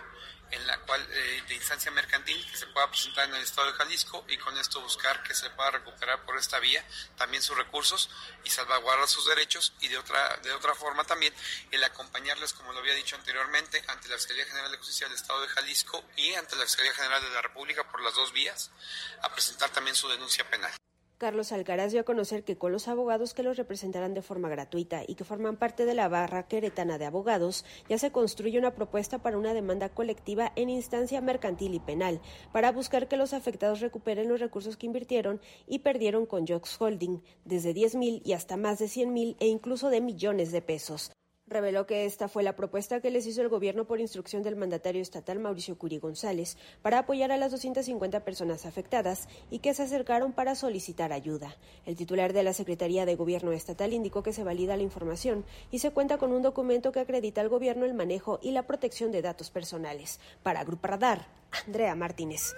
en 0.50 0.66
la 0.66 0.78
cual 0.78 1.06
eh, 1.10 1.42
de 1.48 1.54
instancia 1.54 1.90
mercantil 1.90 2.44
que 2.50 2.56
se 2.56 2.66
pueda 2.68 2.88
presentar 2.90 3.28
en 3.28 3.34
el 3.34 3.42
estado 3.42 3.66
de 3.68 3.74
Jalisco 3.74 4.24
y 4.28 4.36
con 4.38 4.56
esto 4.58 4.80
buscar 4.80 5.22
que 5.22 5.34
se 5.34 5.50
pueda 5.50 5.72
recuperar 5.72 6.24
por 6.24 6.38
esta 6.38 6.58
vía 6.60 6.84
también 7.16 7.42
sus 7.42 7.56
recursos 7.56 8.08
y 8.44 8.50
salvaguardar 8.50 9.08
sus 9.08 9.26
derechos 9.26 9.72
y 9.80 9.88
de 9.88 9.98
otra 9.98 10.36
de 10.38 10.52
otra 10.52 10.74
forma 10.74 11.04
también 11.04 11.34
el 11.70 11.82
acompañarles 11.82 12.52
como 12.52 12.72
lo 12.72 12.78
había 12.78 12.94
dicho 12.94 13.16
anteriormente 13.16 13.82
ante 13.88 14.08
la 14.08 14.16
Fiscalía 14.16 14.46
General 14.46 14.70
de 14.70 14.78
Justicia 14.78 15.08
del 15.08 15.16
Estado 15.16 15.40
de 15.42 15.48
Jalisco 15.48 16.04
y 16.16 16.34
ante 16.34 16.56
la 16.56 16.64
Fiscalía 16.64 16.94
General 16.94 17.22
de 17.22 17.30
la 17.30 17.42
República 17.42 17.88
por 17.90 18.00
las 18.02 18.14
dos 18.14 18.32
vías 18.32 18.70
a 19.22 19.32
presentar 19.32 19.70
también 19.70 19.96
su 19.96 20.08
denuncia 20.08 20.48
penal. 20.48 20.72
Carlos 21.18 21.50
Alcaraz 21.50 21.92
dio 21.92 22.02
a 22.02 22.04
conocer 22.04 22.44
que 22.44 22.58
con 22.58 22.72
los 22.72 22.88
abogados 22.88 23.32
que 23.32 23.42
los 23.42 23.56
representarán 23.56 24.12
de 24.12 24.20
forma 24.20 24.50
gratuita 24.50 25.02
y 25.06 25.14
que 25.14 25.24
forman 25.24 25.56
parte 25.56 25.86
de 25.86 25.94
la 25.94 26.08
barra 26.08 26.46
queretana 26.46 26.98
de 26.98 27.06
abogados, 27.06 27.64
ya 27.88 27.96
se 27.96 28.12
construye 28.12 28.58
una 28.58 28.74
propuesta 28.74 29.16
para 29.16 29.38
una 29.38 29.54
demanda 29.54 29.88
colectiva 29.88 30.52
en 30.56 30.68
instancia 30.68 31.22
mercantil 31.22 31.72
y 31.72 31.80
penal, 31.80 32.20
para 32.52 32.70
buscar 32.70 33.08
que 33.08 33.16
los 33.16 33.32
afectados 33.32 33.80
recuperen 33.80 34.28
los 34.28 34.40
recursos 34.40 34.76
que 34.76 34.84
invirtieron 34.84 35.40
y 35.66 35.78
perdieron 35.78 36.26
con 36.26 36.46
Jox 36.46 36.78
Holding, 36.78 37.22
desde 37.46 37.72
10 37.72 37.94
mil 37.94 38.20
y 38.22 38.34
hasta 38.34 38.58
más 38.58 38.78
de 38.78 38.88
100 38.88 39.10
mil 39.10 39.36
e 39.40 39.46
incluso 39.46 39.88
de 39.88 40.02
millones 40.02 40.52
de 40.52 40.60
pesos 40.60 41.12
reveló 41.46 41.86
que 41.86 42.04
esta 42.04 42.28
fue 42.28 42.42
la 42.42 42.56
propuesta 42.56 43.00
que 43.00 43.10
les 43.10 43.26
hizo 43.26 43.40
el 43.42 43.48
gobierno 43.48 43.86
por 43.86 44.00
instrucción 44.00 44.42
del 44.42 44.56
mandatario 44.56 45.00
estatal 45.00 45.38
Mauricio 45.38 45.78
Curi 45.78 45.98
González 45.98 46.56
para 46.82 46.98
apoyar 46.98 47.30
a 47.30 47.36
las 47.36 47.52
250 47.52 48.24
personas 48.24 48.66
afectadas 48.66 49.28
y 49.50 49.60
que 49.60 49.74
se 49.74 49.84
acercaron 49.84 50.32
para 50.32 50.54
solicitar 50.54 51.12
ayuda. 51.12 51.56
El 51.84 51.96
titular 51.96 52.32
de 52.32 52.42
la 52.42 52.52
Secretaría 52.52 53.06
de 53.06 53.16
Gobierno 53.16 53.52
Estatal 53.52 53.92
indicó 53.92 54.22
que 54.22 54.32
se 54.32 54.44
valida 54.44 54.76
la 54.76 54.82
información 54.82 55.44
y 55.70 55.78
se 55.78 55.92
cuenta 55.92 56.18
con 56.18 56.32
un 56.32 56.42
documento 56.42 56.92
que 56.92 57.00
acredita 57.00 57.40
al 57.40 57.48
gobierno 57.48 57.84
el 57.84 57.94
manejo 57.94 58.40
y 58.42 58.50
la 58.50 58.66
protección 58.66 59.12
de 59.12 59.22
datos 59.22 59.50
personales. 59.50 60.20
Para 60.42 60.64
Grupo 60.64 60.88
Radar, 60.88 61.26
Andrea 61.66 61.94
Martínez. 61.94 62.54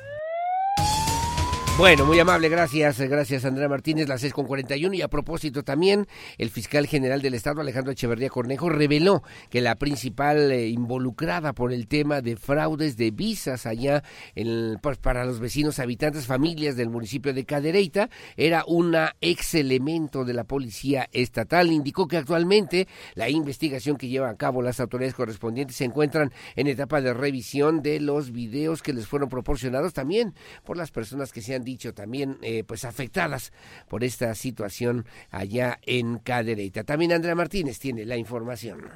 Bueno, 1.79 2.05
muy 2.07 2.19
amable, 2.19 2.49
gracias, 2.49 2.99
gracias 2.99 3.45
Andrea 3.45 3.69
Martínez, 3.69 4.09
las 4.09 4.23
6 4.23 4.33
con 4.33 4.47
41. 4.47 4.97
Y 4.97 5.03
a 5.03 5.07
propósito 5.07 5.63
también, 5.63 6.09
el 6.37 6.51
fiscal 6.51 6.89
general 6.89 7.23
del 7.23 7.35
Estado, 7.35 7.61
Alejandro 7.61 7.93
Echeverría 7.93 8.31
Cornejo, 8.31 8.69
reveló 8.69 9.23
que 9.49 9.61
la 9.61 9.77
principal 9.77 10.51
eh, 10.51 10.67
involucrada 10.67 11.53
por 11.53 11.73
el 11.73 11.87
tema 11.87 12.21
de 12.21 12.35
fraudes 12.35 12.97
de 12.97 13.13
visas 13.13 13.65
allá 13.65 14.03
en, 14.35 14.79
pues, 14.83 14.99
para 14.99 15.25
los 15.25 15.39
vecinos, 15.39 15.79
habitantes, 15.79 16.27
familias 16.27 16.75
del 16.75 16.91
municipio 16.91 17.33
de 17.33 17.45
Cadereyta, 17.45 18.11
era 18.37 18.65
una 18.67 19.15
ex 19.21 19.55
elemento 19.55 20.25
de 20.25 20.35
la 20.35 20.43
policía 20.43 21.09
estatal. 21.13 21.71
Indicó 21.71 22.09
que 22.09 22.17
actualmente 22.17 22.89
la 23.15 23.29
investigación 23.29 23.97
que 23.97 24.09
llevan 24.09 24.31
a 24.31 24.37
cabo 24.37 24.63
las 24.63 24.81
autoridades 24.81 25.15
correspondientes 25.15 25.77
se 25.77 25.85
encuentran 25.85 26.33
en 26.57 26.67
etapa 26.67 27.01
de 27.01 27.15
revisión 27.15 27.83
de 27.83 28.01
los 28.01 28.33
videos 28.33 28.83
que 28.83 28.93
les 28.93 29.07
fueron 29.07 29.29
proporcionados 29.29 29.95
también 29.95 30.35
por 30.65 30.77
las 30.77 30.91
personas 30.91 31.33
que 31.33 31.41
se 31.41 31.55
han 31.55 31.68
dicho 31.69 31.93
también 31.93 32.39
eh, 32.43 32.65
pues 32.65 32.85
afectadas 32.85 33.53
por 33.89 34.03
esta 34.03 34.35
situación 34.35 35.05
allá 35.31 35.79
en 35.83 36.19
Cadereyta. 36.19 36.83
También 36.85 37.13
Andrea 37.13 37.35
Martínez 37.35 37.79
tiene 37.79 38.07
la 38.07 38.17
información. 38.17 38.89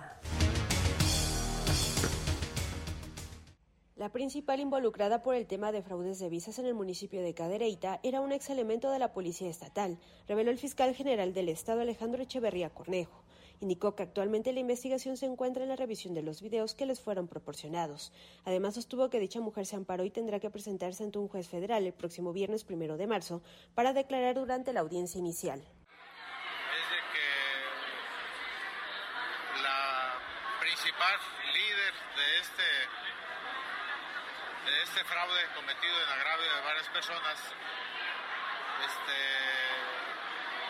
La 3.96 4.08
principal 4.08 4.58
involucrada 4.58 5.22
por 5.22 5.34
el 5.34 5.46
tema 5.46 5.70
de 5.70 5.82
fraudes 5.82 6.18
de 6.18 6.28
visas 6.30 6.58
en 6.58 6.66
el 6.66 6.74
municipio 6.74 7.22
de 7.22 7.34
Cadereyta 7.34 8.00
era 8.02 8.20
un 8.20 8.32
ex 8.32 8.50
elemento 8.50 8.90
de 8.90 8.98
la 8.98 9.12
Policía 9.12 9.48
Estatal, 9.48 9.98
reveló 10.26 10.50
el 10.50 10.58
fiscal 10.58 10.94
general 10.94 11.34
del 11.34 11.50
Estado 11.50 11.82
Alejandro 11.82 12.22
Echeverría 12.22 12.70
Cornejo. 12.70 13.22
Indicó 13.62 13.94
que 13.94 14.02
actualmente 14.02 14.52
la 14.52 14.58
investigación 14.58 15.16
se 15.16 15.26
encuentra 15.26 15.62
en 15.62 15.68
la 15.68 15.76
revisión 15.76 16.14
de 16.14 16.22
los 16.22 16.42
videos 16.42 16.74
que 16.74 16.84
les 16.84 17.00
fueron 17.00 17.28
proporcionados. 17.28 18.12
Además, 18.44 18.74
sostuvo 18.74 19.08
que 19.08 19.20
dicha 19.20 19.40
mujer 19.40 19.66
se 19.66 19.76
amparó 19.76 20.02
y 20.04 20.10
tendrá 20.10 20.40
que 20.40 20.50
presentarse 20.50 21.04
ante 21.04 21.20
un 21.20 21.28
juez 21.28 21.48
federal 21.48 21.86
el 21.86 21.92
próximo 21.92 22.32
viernes 22.32 22.64
primero 22.64 22.96
de 22.96 23.06
marzo 23.06 23.40
para 23.76 23.92
declarar 23.92 24.34
durante 24.34 24.72
la 24.72 24.80
audiencia 24.80 25.20
inicial. 25.20 25.62
Principal 30.58 31.18
líder 31.54 31.94
de 32.16 32.38
este, 32.40 32.68
de 34.66 34.82
este 34.82 35.04
fraude 35.04 35.40
cometido 35.54 36.02
en 36.02 36.08
agravio 36.18 36.52
de 36.52 36.60
varias 36.62 36.88
personas 36.88 37.38
este, 38.82 39.81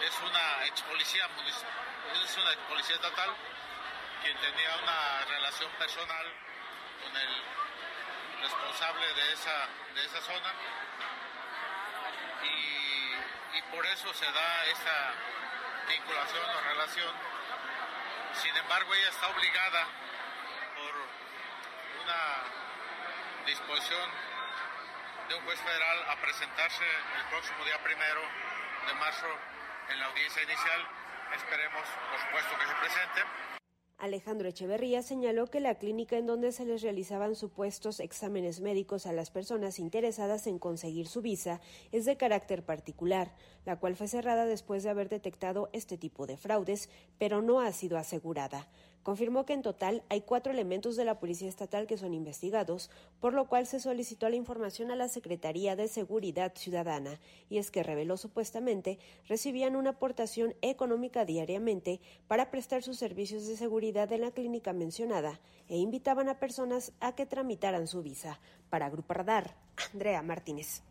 es 0.02 0.20
una 0.20 0.66
ex 0.66 0.82
policía 0.82 1.28
es 2.24 2.36
una 2.36 2.68
policía 2.68 2.96
estatal 2.96 3.30
quien 4.22 4.36
tenía 4.38 4.76
una 4.82 5.24
relación 5.26 5.70
personal 5.72 6.26
con 7.02 7.16
el 7.16 7.42
responsable 8.42 9.14
de 9.14 9.32
esa, 9.32 9.68
de 9.94 10.04
esa 10.04 10.20
zona 10.20 10.52
y, 12.42 13.58
y 13.58 13.62
por 13.70 13.86
eso 13.86 14.12
se 14.14 14.24
da 14.24 14.64
esta 14.66 15.14
vinculación 15.88 16.44
o 16.44 16.60
relación. 16.68 17.14
Sin 18.34 18.56
embargo, 18.56 18.94
ella 18.94 19.08
está 19.08 19.28
obligada 19.28 19.86
por 20.76 20.94
una 22.02 23.46
disposición 23.46 24.10
de 25.28 25.34
un 25.34 25.44
juez 25.44 25.60
federal 25.60 26.10
a 26.10 26.16
presentarse 26.16 26.84
el 27.16 27.24
próximo 27.30 27.64
día 27.64 27.82
primero 27.82 28.20
de 28.86 28.94
marzo 28.94 29.51
en 29.92 30.00
la 30.00 30.06
audiencia 30.06 30.42
inicial 30.42 30.80
Esperemos, 31.34 31.86
por 32.10 32.20
supuesto, 32.20 32.58
que 32.60 32.66
se 32.66 32.74
presente. 32.78 33.20
Alejandro 33.96 34.48
Echeverría 34.48 35.00
señaló 35.02 35.46
que 35.46 35.60
la 35.60 35.76
clínica 35.76 36.18
en 36.18 36.26
donde 36.26 36.52
se 36.52 36.66
les 36.66 36.82
realizaban 36.82 37.36
supuestos 37.36 38.00
exámenes 38.00 38.60
médicos 38.60 39.06
a 39.06 39.12
las 39.12 39.30
personas 39.30 39.78
interesadas 39.78 40.46
en 40.46 40.58
conseguir 40.58 41.06
su 41.06 41.22
visa 41.22 41.60
es 41.90 42.04
de 42.04 42.16
carácter 42.16 42.64
particular, 42.64 43.32
la 43.64 43.78
cual 43.78 43.96
fue 43.96 44.08
cerrada 44.08 44.44
después 44.44 44.82
de 44.82 44.90
haber 44.90 45.08
detectado 45.08 45.70
este 45.72 45.96
tipo 45.96 46.26
de 46.26 46.36
fraudes, 46.36 46.90
pero 47.18 47.40
no 47.40 47.60
ha 47.60 47.72
sido 47.72 47.96
asegurada. 47.96 48.68
Confirmó 49.02 49.44
que 49.44 49.52
en 49.52 49.62
total 49.62 50.02
hay 50.08 50.22
cuatro 50.22 50.52
elementos 50.52 50.96
de 50.96 51.04
la 51.04 51.18
Policía 51.18 51.48
Estatal 51.48 51.86
que 51.86 51.98
son 51.98 52.14
investigados, 52.14 52.90
por 53.20 53.34
lo 53.34 53.46
cual 53.48 53.66
se 53.66 53.80
solicitó 53.80 54.28
la 54.28 54.36
información 54.36 54.90
a 54.90 54.96
la 54.96 55.08
Secretaría 55.08 55.76
de 55.76 55.88
Seguridad 55.88 56.52
Ciudadana, 56.54 57.20
y 57.48 57.58
es 57.58 57.70
que 57.70 57.82
reveló 57.82 58.16
supuestamente 58.16 58.98
recibían 59.28 59.76
una 59.76 59.90
aportación 59.90 60.54
económica 60.62 61.24
diariamente 61.24 62.00
para 62.28 62.50
prestar 62.50 62.82
sus 62.82 62.98
servicios 62.98 63.46
de 63.46 63.56
seguridad 63.56 64.10
en 64.12 64.22
la 64.22 64.30
clínica 64.30 64.72
mencionada 64.72 65.40
e 65.68 65.78
invitaban 65.78 66.28
a 66.28 66.38
personas 66.38 66.92
a 67.00 67.14
que 67.14 67.26
tramitaran 67.26 67.86
su 67.86 68.02
visa. 68.02 68.40
Para 68.70 68.90
Grupo 68.90 69.14
Radar, 69.14 69.54
Andrea 69.92 70.22
Martínez. 70.22 70.82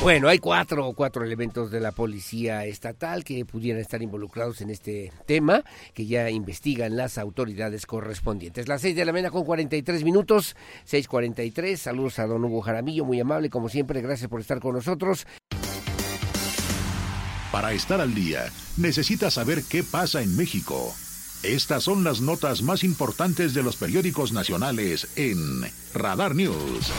Bueno, 0.00 0.28
hay 0.28 0.38
cuatro, 0.38 0.94
cuatro 0.94 1.24
elementos 1.24 1.70
de 1.70 1.78
la 1.78 1.92
policía 1.92 2.64
estatal 2.64 3.22
que 3.22 3.44
pudieran 3.44 3.82
estar 3.82 4.00
involucrados 4.00 4.62
en 4.62 4.70
este 4.70 5.12
tema, 5.26 5.62
que 5.92 6.06
ya 6.06 6.30
investigan 6.30 6.96
las 6.96 7.18
autoridades 7.18 7.84
correspondientes. 7.84 8.66
Las 8.66 8.80
seis 8.80 8.96
de 8.96 9.04
la 9.04 9.12
mañana 9.12 9.30
con 9.30 9.44
43 9.44 10.02
minutos, 10.02 10.56
6.43. 10.90 11.76
Saludos 11.76 12.18
a 12.18 12.26
don 12.26 12.42
Hugo 12.42 12.62
Jaramillo, 12.62 13.04
muy 13.04 13.20
amable, 13.20 13.50
como 13.50 13.68
siempre, 13.68 14.00
gracias 14.00 14.30
por 14.30 14.40
estar 14.40 14.58
con 14.58 14.74
nosotros. 14.74 15.26
Para 17.52 17.72
estar 17.72 18.00
al 18.00 18.14
día, 18.14 18.46
necesita 18.78 19.30
saber 19.30 19.62
qué 19.68 19.82
pasa 19.82 20.22
en 20.22 20.34
México. 20.34 20.94
Estas 21.42 21.82
son 21.82 22.04
las 22.04 22.22
notas 22.22 22.62
más 22.62 22.84
importantes 22.84 23.52
de 23.52 23.62
los 23.62 23.76
periódicos 23.76 24.32
nacionales 24.32 25.08
en 25.16 25.60
Radar 25.92 26.34
News. 26.34 26.90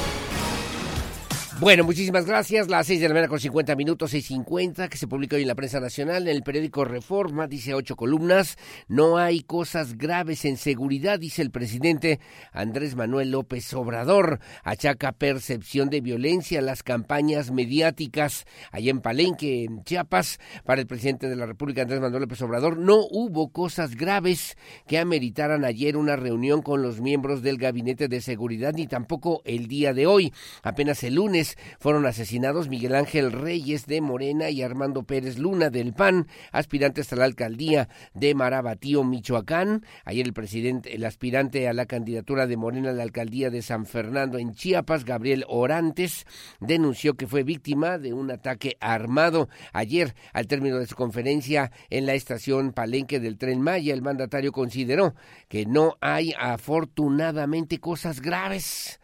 Bueno, 1.62 1.84
muchísimas 1.84 2.26
gracias. 2.26 2.70
Las 2.70 2.88
seis 2.88 3.02
de 3.02 3.08
la 3.08 3.14
mañana 3.14 3.30
con 3.30 3.40
50 3.40 3.76
minutos, 3.76 4.10
seis 4.10 4.26
cincuenta, 4.26 4.90
que 4.90 4.98
se 4.98 5.06
publica 5.06 5.36
hoy 5.36 5.44
en 5.44 5.48
la 5.48 5.54
prensa 5.54 5.80
nacional. 5.80 6.28
En 6.28 6.36
el 6.36 6.42
periódico 6.42 6.86
Reforma, 6.86 7.46
dice 7.46 7.76
ocho 7.76 7.96
columnas. 7.96 8.58
No 8.88 9.20
hay 9.20 9.42
cosas 9.42 9.96
graves 9.96 10.44
en 10.46 10.58
seguridad, 10.58 11.20
dice 11.20 11.44
el 11.44 11.52
presidente 11.52 12.20
Andrés 12.52 12.96
Manuel 12.96 13.30
López 13.30 13.72
Obrador. 13.76 14.40
Achaca 14.64 15.12
percepción 15.12 15.92
de 15.92 16.02
violencia 16.02 16.64
las 16.64 16.82
campañas 16.82 17.52
mediáticas. 17.52 18.48
Allá 18.72 18.90
en 18.90 19.02
Palenque, 19.02 19.64
en 19.64 19.84
Chiapas, 19.84 20.40
para 20.66 20.82
el 20.82 20.88
presidente 20.88 21.30
de 21.30 21.36
la 21.36 21.46
República, 21.46 21.84
Andrés 21.84 22.02
Manuel 22.02 22.24
López 22.24 22.42
Obrador, 22.42 22.80
no 22.80 23.06
hubo 23.12 23.52
cosas 23.52 23.96
graves 23.96 24.58
que 24.88 24.98
ameritaran 24.98 25.64
ayer 25.64 25.96
una 25.96 26.16
reunión 26.16 26.64
con 26.64 26.82
los 26.82 27.02
miembros 27.02 27.44
del 27.44 27.60
Gabinete 27.60 28.08
de 28.08 28.20
Seguridad, 28.20 28.74
ni 28.74 28.88
tampoco 28.88 29.44
el 29.46 29.68
día 29.68 29.94
de 29.94 30.08
hoy. 30.08 30.34
Apenas 30.64 31.04
el 31.04 31.14
lunes 31.14 31.51
fueron 31.80 32.06
asesinados 32.06 32.70
Miguel 32.70 32.96
Ángel 32.96 33.32
Reyes 33.32 33.86
de 33.86 34.02
Morena 34.02 34.50
y 34.50 34.62
Armando 34.62 35.04
Pérez 35.04 35.38
Luna 35.38 35.70
del 35.70 35.94
PAN, 35.94 36.28
aspirantes 36.52 37.12
a 37.12 37.16
la 37.16 37.26
alcaldía 37.26 37.90
de 38.14 38.36
Marabatío, 38.36 39.04
Michoacán. 39.04 39.86
Ayer 40.06 40.26
el 40.26 40.34
presidente, 40.34 40.96
el 40.96 41.06
aspirante 41.06 41.68
a 41.68 41.74
la 41.74 41.86
candidatura 41.86 42.48
de 42.48 42.58
Morena 42.58 42.92
a 42.92 42.94
la 42.94 43.04
alcaldía 43.04 43.50
de 43.50 43.62
San 43.62 43.86
Fernando 43.86 44.38
en 44.38 44.54
Chiapas, 44.54 45.06
Gabriel 45.06 45.46
Orantes, 45.48 46.26
denunció 46.60 47.16
que 47.16 47.28
fue 47.28 47.44
víctima 47.44 47.98
de 47.98 48.14
un 48.14 48.32
ataque 48.32 48.78
armado. 48.80 49.50
Ayer, 49.74 50.16
al 50.34 50.48
término 50.48 50.80
de 50.80 50.88
su 50.88 50.96
conferencia 50.96 51.72
en 51.90 52.06
la 52.06 52.14
estación 52.14 52.74
Palenque 52.74 53.20
del 53.20 53.38
Tren 53.38 53.62
Maya, 53.62 53.94
el 53.94 54.02
mandatario 54.02 54.52
consideró 54.52 55.16
que 55.48 55.66
no 55.66 55.98
hay 56.02 56.34
afortunadamente 56.40 57.80
cosas 57.80 58.22
graves 58.22 59.01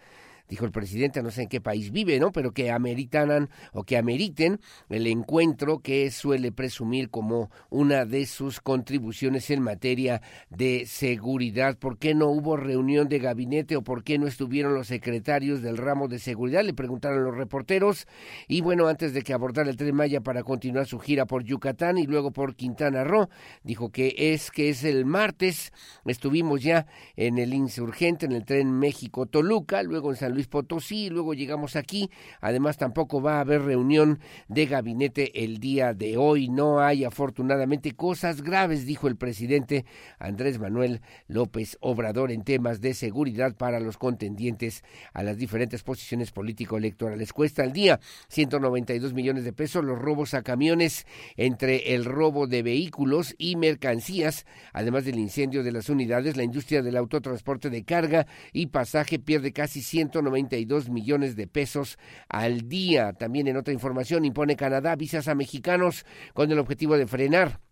dijo 0.48 0.66
el 0.66 0.72
presidente, 0.72 1.22
no 1.22 1.32
sé 1.32 1.44
en 1.44 1.50
qué 1.50 1.62
país 1.62 1.92
vive, 1.92 2.20
¿no? 2.20 2.32
Pero 2.32 2.52
que 2.52 2.72
ameritanan 2.72 3.50
o 3.74 3.84
que 3.84 3.98
ameriten 3.98 4.60
el 4.90 5.08
encuentro 5.08 5.80
que 5.80 6.10
suele 6.12 6.52
presumir 6.52 7.10
como 7.10 7.50
una 7.70 8.06
de 8.06 8.26
sus 8.26 8.60
contribuciones 8.60 9.50
en 9.50 9.62
materia 9.62 10.22
de 10.50 10.86
seguridad. 10.86 11.78
¿Por 11.78 11.98
qué 11.98 12.14
no 12.14 12.28
hubo 12.28 12.58
reunión 12.58 13.10
de 13.10 13.20
gabinete 13.20 13.76
o 13.76 13.82
por 13.82 14.04
qué 14.04 14.18
no 14.18 14.28
estuvieron 14.28 14.74
los 14.74 14.88
secretarios 14.88 15.62
del 15.62 15.78
ramo 15.78 16.08
de 16.08 16.20
seguridad? 16.20 16.64
Le 16.64 16.74
preguntaron 16.74 17.24
los 17.24 17.36
reporteros. 17.36 18.08
Y 18.48 18.62
bueno, 18.62 18.88
antes 18.88 19.14
de 19.14 19.22
que 19.22 19.34
abordara 19.34 19.70
el 19.70 19.78
tren 19.78 19.96
Maya 19.96 20.22
para 20.22 20.44
continuar 20.44 20.86
su 20.86 21.00
gira 21.00 21.26
por 21.26 21.44
Yucatán 21.44 21.98
y 21.98 22.06
luego 22.06 22.32
por 22.32 22.56
Quintana 22.56 23.04
Roo, 23.04 23.30
dijo 23.64 23.92
que 23.92 24.14
es 24.18 24.52
que 24.52 24.70
es 24.70 24.84
el 24.84 25.06
martes. 25.06 25.72
Estuvimos 26.06 26.62
ya 26.62 26.88
en 27.16 27.38
el 27.38 27.54
insurgente, 27.54 28.26
en 28.26 28.32
el 28.32 28.46
tren 28.46 28.72
México-Toluca, 28.72 29.84
luego 29.84 30.12
en 30.12 30.18
San 30.18 30.34
Luis 30.34 30.37
Potosí, 30.46 31.10
luego 31.10 31.34
llegamos 31.34 31.76
aquí. 31.76 32.12
Además, 32.42 32.78
tampoco 32.78 33.20
va 33.20 33.38
a 33.38 33.40
haber 33.40 33.64
reunión 33.64 34.20
de 34.48 34.68
gabinete 34.68 35.44
el 35.44 35.58
día 35.58 35.96
de 35.96 36.18
hoy. 36.18 36.50
No 36.50 36.80
hay, 36.80 37.04
afortunadamente, 37.04 37.94
cosas 37.94 38.44
graves, 38.44 38.86
dijo 38.86 39.08
el 39.08 39.16
presidente 39.16 39.86
Andrés 40.20 40.60
Manuel 40.60 41.02
López 41.28 41.78
Obrador 41.82 42.32
en 42.32 42.44
temas 42.44 42.82
de 42.82 42.94
seguridad 42.94 43.56
para 43.56 43.80
los 43.80 43.98
contendientes 43.98 44.84
a 45.14 45.24
las 45.24 45.38
diferentes 45.38 45.82
posiciones 45.82 46.32
político-electorales. 46.32 47.34
Cuesta 47.34 47.64
al 47.64 47.74
día 47.74 48.00
192 48.28 49.14
millones 49.14 49.44
de 49.44 49.54
pesos 49.54 49.84
los 49.84 49.98
robos 49.98 50.34
a 50.34 50.44
camiones 50.44 51.08
entre 51.36 51.96
el 51.96 52.06
robo 52.06 52.48
de 52.48 52.64
vehículos 52.64 53.36
y 53.38 53.56
mercancías, 53.56 54.46
además 54.74 55.06
del 55.06 55.20
incendio 55.20 55.64
de 55.64 55.72
las 55.72 55.90
unidades, 55.90 56.38
la 56.38 56.44
industria 56.44 56.82
del 56.82 56.98
autotransporte 56.98 57.70
de 57.70 57.84
carga 57.84 58.28
y 58.54 58.68
pasaje 58.68 59.20
pierde 59.20 59.54
casi 59.54 59.82
190 59.82 60.27
92 60.30 60.90
millones 60.90 61.36
de 61.36 61.48
pesos 61.48 61.98
al 62.30 62.68
día. 62.70 63.14
También 63.14 63.48
en 63.48 63.58
otra 63.58 63.74
información 63.74 64.26
impone 64.26 64.56
Canadá 64.56 64.96
visas 64.96 65.28
a 65.28 65.36
mexicanos 65.36 66.06
con 66.34 66.52
el 66.52 66.60
objetivo 66.60 66.98
de 66.98 67.08
frenar 67.08 67.67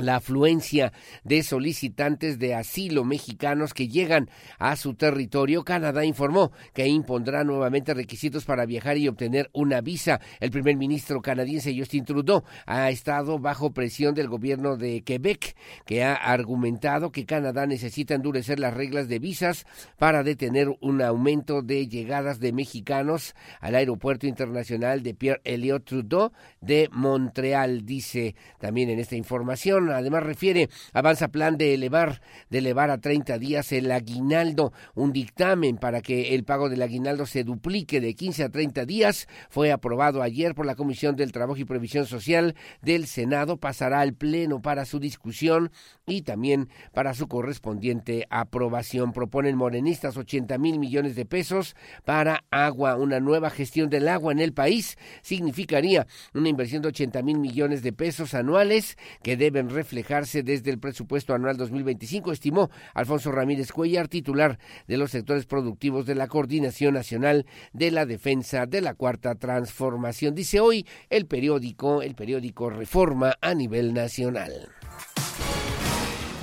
la 0.00 0.16
afluencia 0.16 0.92
de 1.24 1.42
solicitantes 1.42 2.38
de 2.38 2.54
asilo 2.54 3.04
mexicanos 3.04 3.74
que 3.74 3.88
llegan 3.88 4.30
a 4.58 4.76
su 4.76 4.94
territorio, 4.94 5.64
Canadá 5.64 6.04
informó 6.04 6.52
que 6.72 6.86
impondrá 6.86 7.44
nuevamente 7.44 7.94
requisitos 7.94 8.44
para 8.44 8.66
viajar 8.66 8.96
y 8.96 9.08
obtener 9.08 9.50
una 9.52 9.80
visa. 9.80 10.20
El 10.40 10.50
primer 10.50 10.76
ministro 10.76 11.20
canadiense 11.20 11.76
Justin 11.76 12.04
Trudeau 12.04 12.44
ha 12.66 12.90
estado 12.90 13.38
bajo 13.38 13.72
presión 13.72 14.14
del 14.14 14.28
gobierno 14.28 14.76
de 14.76 15.02
Quebec, 15.02 15.56
que 15.84 16.02
ha 16.02 16.14
argumentado 16.14 17.12
que 17.12 17.26
Canadá 17.26 17.66
necesita 17.66 18.14
endurecer 18.14 18.58
las 18.58 18.74
reglas 18.74 19.08
de 19.08 19.18
visas 19.18 19.66
para 19.98 20.22
detener 20.22 20.68
un 20.80 21.02
aumento 21.02 21.62
de 21.62 21.88
llegadas 21.88 22.40
de 22.40 22.52
mexicanos 22.52 23.34
al 23.60 23.74
aeropuerto 23.74 24.26
internacional 24.26 25.02
de 25.02 25.14
Pierre 25.14 25.40
Elliott 25.44 25.84
Trudeau 25.84 26.32
de 26.60 26.88
Montreal, 26.92 27.84
dice 27.84 28.34
también 28.58 28.90
en 28.90 28.98
esta 28.98 29.16
información. 29.16 29.89
Además 29.96 30.22
refiere, 30.22 30.68
avanza 30.92 31.28
plan 31.28 31.56
de 31.56 31.74
elevar, 31.74 32.20
de 32.48 32.58
elevar 32.58 32.90
a 32.90 32.98
30 32.98 33.38
días 33.38 33.72
el 33.72 33.90
aguinaldo. 33.90 34.72
Un 34.94 35.12
dictamen 35.12 35.76
para 35.76 36.00
que 36.00 36.34
el 36.34 36.44
pago 36.44 36.68
del 36.68 36.82
aguinaldo 36.82 37.26
se 37.26 37.44
duplique 37.44 38.00
de 38.00 38.14
15 38.14 38.44
a 38.44 38.48
30 38.50 38.84
días 38.86 39.28
fue 39.48 39.72
aprobado 39.72 40.22
ayer 40.22 40.54
por 40.54 40.66
la 40.66 40.74
Comisión 40.74 41.16
del 41.16 41.32
Trabajo 41.32 41.58
y 41.58 41.64
Previsión 41.64 42.06
Social 42.06 42.54
del 42.82 43.06
Senado. 43.06 43.56
Pasará 43.56 44.00
al 44.00 44.14
Pleno 44.14 44.62
para 44.62 44.84
su 44.84 44.98
discusión 45.00 45.70
y 46.06 46.22
también 46.22 46.68
para 46.92 47.14
su 47.14 47.28
correspondiente 47.28 48.26
aprobación. 48.30 49.12
Proponen 49.12 49.56
morenistas 49.56 50.16
80 50.16 50.58
mil 50.58 50.78
millones 50.78 51.16
de 51.16 51.26
pesos 51.26 51.76
para 52.04 52.44
agua. 52.50 52.96
Una 52.96 53.20
nueva 53.20 53.50
gestión 53.50 53.90
del 53.90 54.08
agua 54.08 54.32
en 54.32 54.40
el 54.40 54.52
país 54.52 54.96
significaría 55.22 56.06
una 56.34 56.48
inversión 56.48 56.82
de 56.82 56.88
80 56.88 57.22
mil 57.22 57.38
millones 57.38 57.82
de 57.82 57.92
pesos 57.92 58.34
anuales 58.34 58.96
que 59.22 59.36
deben 59.36 59.70
reflejarse 59.80 60.42
desde 60.42 60.70
el 60.70 60.78
presupuesto 60.78 61.32
anual 61.32 61.56
2025, 61.56 62.32
estimó 62.32 62.70
Alfonso 62.92 63.32
Ramírez 63.32 63.72
Cuellar, 63.72 64.08
titular 64.08 64.58
de 64.86 64.98
los 64.98 65.10
sectores 65.10 65.46
productivos 65.46 66.04
de 66.04 66.14
la 66.14 66.28
Coordinación 66.28 66.92
Nacional 66.92 67.46
de 67.72 67.90
la 67.90 68.04
Defensa 68.04 68.66
de 68.66 68.82
la 68.82 68.92
Cuarta 68.92 69.36
Transformación. 69.36 70.34
Dice 70.34 70.60
hoy 70.60 70.86
el 71.08 71.26
periódico, 71.26 72.02
el 72.02 72.14
periódico 72.14 72.68
Reforma 72.68 73.36
a 73.40 73.54
nivel 73.54 73.94
nacional. 73.94 74.68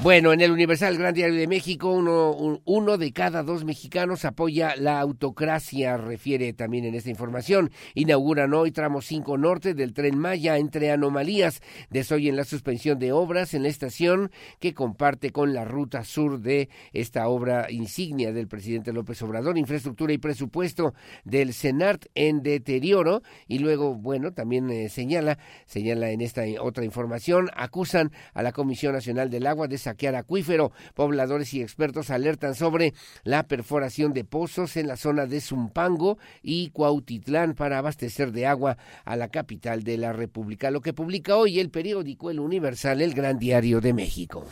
Bueno, 0.03 0.31
en 0.31 0.41
el 0.41 0.51
Universal 0.51 0.95
Gran 0.95 1.15
Diario 1.15 1.39
de 1.39 1.47
México, 1.47 1.89
uno, 1.91 2.97
de 2.99 3.11
cada 3.13 3.41
dos 3.41 3.65
mexicanos 3.65 4.25
apoya 4.25 4.75
la 4.75 4.99
autocracia, 4.99 5.97
refiere 5.97 6.53
también 6.53 6.85
en 6.85 6.93
esta 6.93 7.09
información. 7.09 7.71
Inauguran 7.95 8.53
hoy 8.53 8.71
tramo 8.71 9.01
5 9.01 9.39
norte 9.39 9.73
del 9.73 9.93
tren 9.93 10.19
Maya 10.19 10.57
entre 10.57 10.91
anomalías. 10.91 11.61
Desoyen 11.89 12.35
la 12.35 12.43
suspensión 12.43 12.99
de 12.99 13.11
obras 13.11 13.55
en 13.55 13.63
la 13.63 13.69
estación 13.69 14.29
que 14.59 14.75
comparte 14.75 15.31
con 15.31 15.55
la 15.55 15.65
ruta 15.65 16.03
sur 16.03 16.41
de 16.41 16.69
esta 16.93 17.27
obra 17.27 17.71
insignia 17.71 18.31
del 18.31 18.47
presidente 18.47 18.93
López 18.93 19.19
Obrador. 19.23 19.57
Infraestructura 19.57 20.13
y 20.13 20.19
presupuesto 20.19 20.93
del 21.25 21.55
CENART 21.55 22.05
en 22.13 22.43
deterioro. 22.43 23.23
Y 23.47 23.57
luego, 23.59 23.95
bueno, 23.95 24.31
también 24.31 24.69
eh, 24.69 24.89
señala, 24.89 25.39
señala 25.65 26.11
en 26.11 26.21
esta 26.21 26.43
otra 26.61 26.85
información, 26.85 27.49
acusan 27.55 28.11
a 28.35 28.43
la 28.43 28.51
Comisión 28.51 28.93
Nacional 28.93 29.31
del 29.31 29.47
Agua 29.47 29.67
de 29.67 29.86
saquear 29.87 30.15
acuífero. 30.15 30.71
Pobladores 30.93 31.53
y 31.53 31.61
expertos 31.61 32.09
alertan 32.09 32.55
sobre 32.55 32.93
la 33.23 33.47
perforación 33.47 34.13
de 34.13 34.25
pozos 34.25 34.75
en 34.77 34.87
la 34.87 34.97
zona 34.97 35.25
de 35.25 35.39
Zumpango 35.39 36.17
y 36.41 36.69
Cuautitlán 36.71 37.53
para 37.53 37.77
abastecer 37.77 38.31
de 38.31 38.45
agua 38.45 38.77
a 39.05 39.15
la 39.15 39.29
capital 39.29 39.83
de 39.83 39.97
la 39.97 40.13
República. 40.13 40.71
Lo 40.71 40.81
que 40.81 40.93
publica 40.93 41.37
hoy 41.37 41.59
el 41.59 41.69
periódico 41.69 42.29
El 42.29 42.39
Universal, 42.39 43.01
el 43.01 43.13
Gran 43.13 43.39
Diario 43.39 43.79
de 43.79 43.93
México. 43.93 44.45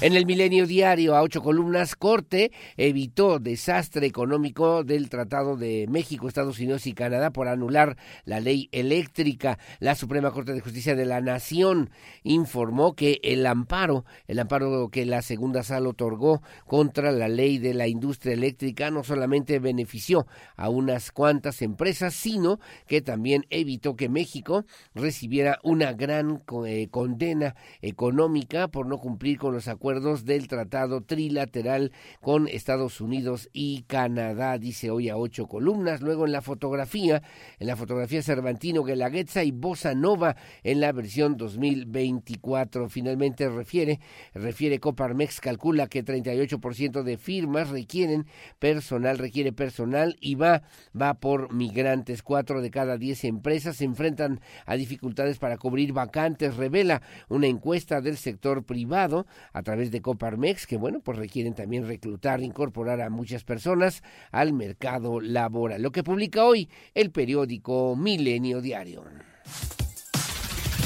En 0.00 0.14
el 0.14 0.26
Milenio 0.26 0.64
Diario, 0.64 1.16
a 1.16 1.22
ocho 1.22 1.42
columnas, 1.42 1.96
Corte 1.96 2.52
evitó 2.76 3.40
desastre 3.40 4.06
económico 4.06 4.84
del 4.84 5.10
Tratado 5.10 5.56
de 5.56 5.86
México, 5.88 6.28
Estados 6.28 6.60
Unidos 6.60 6.86
y 6.86 6.92
Canadá 6.92 7.32
por 7.32 7.48
anular 7.48 7.96
la 8.24 8.38
ley 8.38 8.68
eléctrica. 8.70 9.58
La 9.80 9.96
Suprema 9.96 10.30
Corte 10.30 10.52
de 10.52 10.60
Justicia 10.60 10.94
de 10.94 11.04
la 11.04 11.20
Nación 11.20 11.90
informó 12.22 12.94
que 12.94 13.18
el 13.24 13.44
amparo, 13.44 14.04
el 14.28 14.38
amparo 14.38 14.88
que 14.88 15.04
la 15.04 15.20
segunda 15.20 15.64
sala 15.64 15.88
otorgó 15.88 16.42
contra 16.64 17.10
la 17.10 17.26
ley 17.26 17.58
de 17.58 17.74
la 17.74 17.88
industria 17.88 18.34
eléctrica 18.34 18.92
no 18.92 19.02
solamente 19.02 19.58
benefició 19.58 20.28
a 20.56 20.68
unas 20.68 21.10
cuantas 21.10 21.60
empresas, 21.60 22.14
sino 22.14 22.60
que 22.86 23.02
también 23.02 23.46
evitó 23.50 23.96
que 23.96 24.08
México 24.08 24.64
recibiera 24.94 25.58
una 25.64 25.92
gran 25.92 26.40
eh, 26.68 26.86
condena 26.88 27.56
económica 27.82 28.68
por 28.68 28.86
no 28.86 28.98
cumplir 28.98 29.38
con 29.38 29.54
los 29.54 29.66
acuerdos 29.66 29.87
del 29.88 30.48
Tratado 30.48 31.00
Trilateral 31.00 31.92
con 32.20 32.46
Estados 32.46 33.00
Unidos 33.00 33.48
y 33.54 33.84
Canadá, 33.84 34.58
dice 34.58 34.90
hoy 34.90 35.08
a 35.08 35.16
ocho 35.16 35.46
columnas. 35.46 36.02
Luego 36.02 36.26
en 36.26 36.32
la 36.32 36.42
fotografía, 36.42 37.22
en 37.58 37.66
la 37.66 37.74
fotografía 37.74 38.22
Cervantino, 38.22 38.84
Guelaguetza 38.84 39.44
y 39.44 39.50
Bossa 39.50 39.94
Nova 39.94 40.36
en 40.62 40.82
la 40.82 40.92
versión 40.92 41.38
2024. 41.38 42.90
Finalmente 42.90 43.48
refiere, 43.48 43.98
refiere 44.34 44.78
Coparmex, 44.78 45.40
calcula 45.40 45.86
que 45.86 46.04
38% 46.04 47.02
de 47.02 47.16
firmas 47.16 47.70
requieren 47.70 48.26
personal, 48.58 49.16
requiere 49.16 49.54
personal 49.54 50.18
y 50.20 50.34
va, 50.34 50.64
va 50.94 51.14
por 51.14 51.54
migrantes. 51.54 52.22
Cuatro 52.22 52.60
de 52.60 52.70
cada 52.70 52.98
diez 52.98 53.24
empresas 53.24 53.76
se 53.76 53.84
enfrentan 53.86 54.42
a 54.66 54.76
dificultades 54.76 55.38
para 55.38 55.56
cubrir 55.56 55.94
vacantes, 55.94 56.58
revela 56.58 57.00
una 57.30 57.46
encuesta 57.46 58.02
del 58.02 58.18
sector 58.18 58.64
privado 58.64 59.26
a 59.54 59.62
través 59.62 59.77
de 59.78 60.02
Coparmex, 60.02 60.66
que 60.66 60.76
bueno, 60.76 61.00
pues 61.00 61.18
requieren 61.18 61.54
también 61.54 61.86
reclutar, 61.86 62.40
incorporar 62.40 63.00
a 63.00 63.10
muchas 63.10 63.44
personas 63.44 64.02
al 64.32 64.52
mercado 64.52 65.20
laboral. 65.20 65.82
Lo 65.82 65.92
que 65.92 66.02
publica 66.02 66.44
hoy 66.44 66.68
el 66.94 67.10
periódico 67.10 67.96
Milenio 67.96 68.60
Diario. 68.60 69.04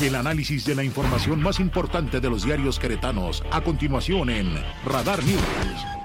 El 0.02 0.14
análisis 0.16 0.64
de 0.64 0.74
la 0.74 0.84
información 0.84 1.40
más 1.40 1.60
importante 1.60 2.20
de 2.20 2.28
los 2.28 2.44
diarios 2.44 2.78
queretanos, 2.78 3.42
a 3.50 3.62
continuación 3.62 4.30
en 4.30 4.52
Radar 4.84 5.24
News. 5.24 6.01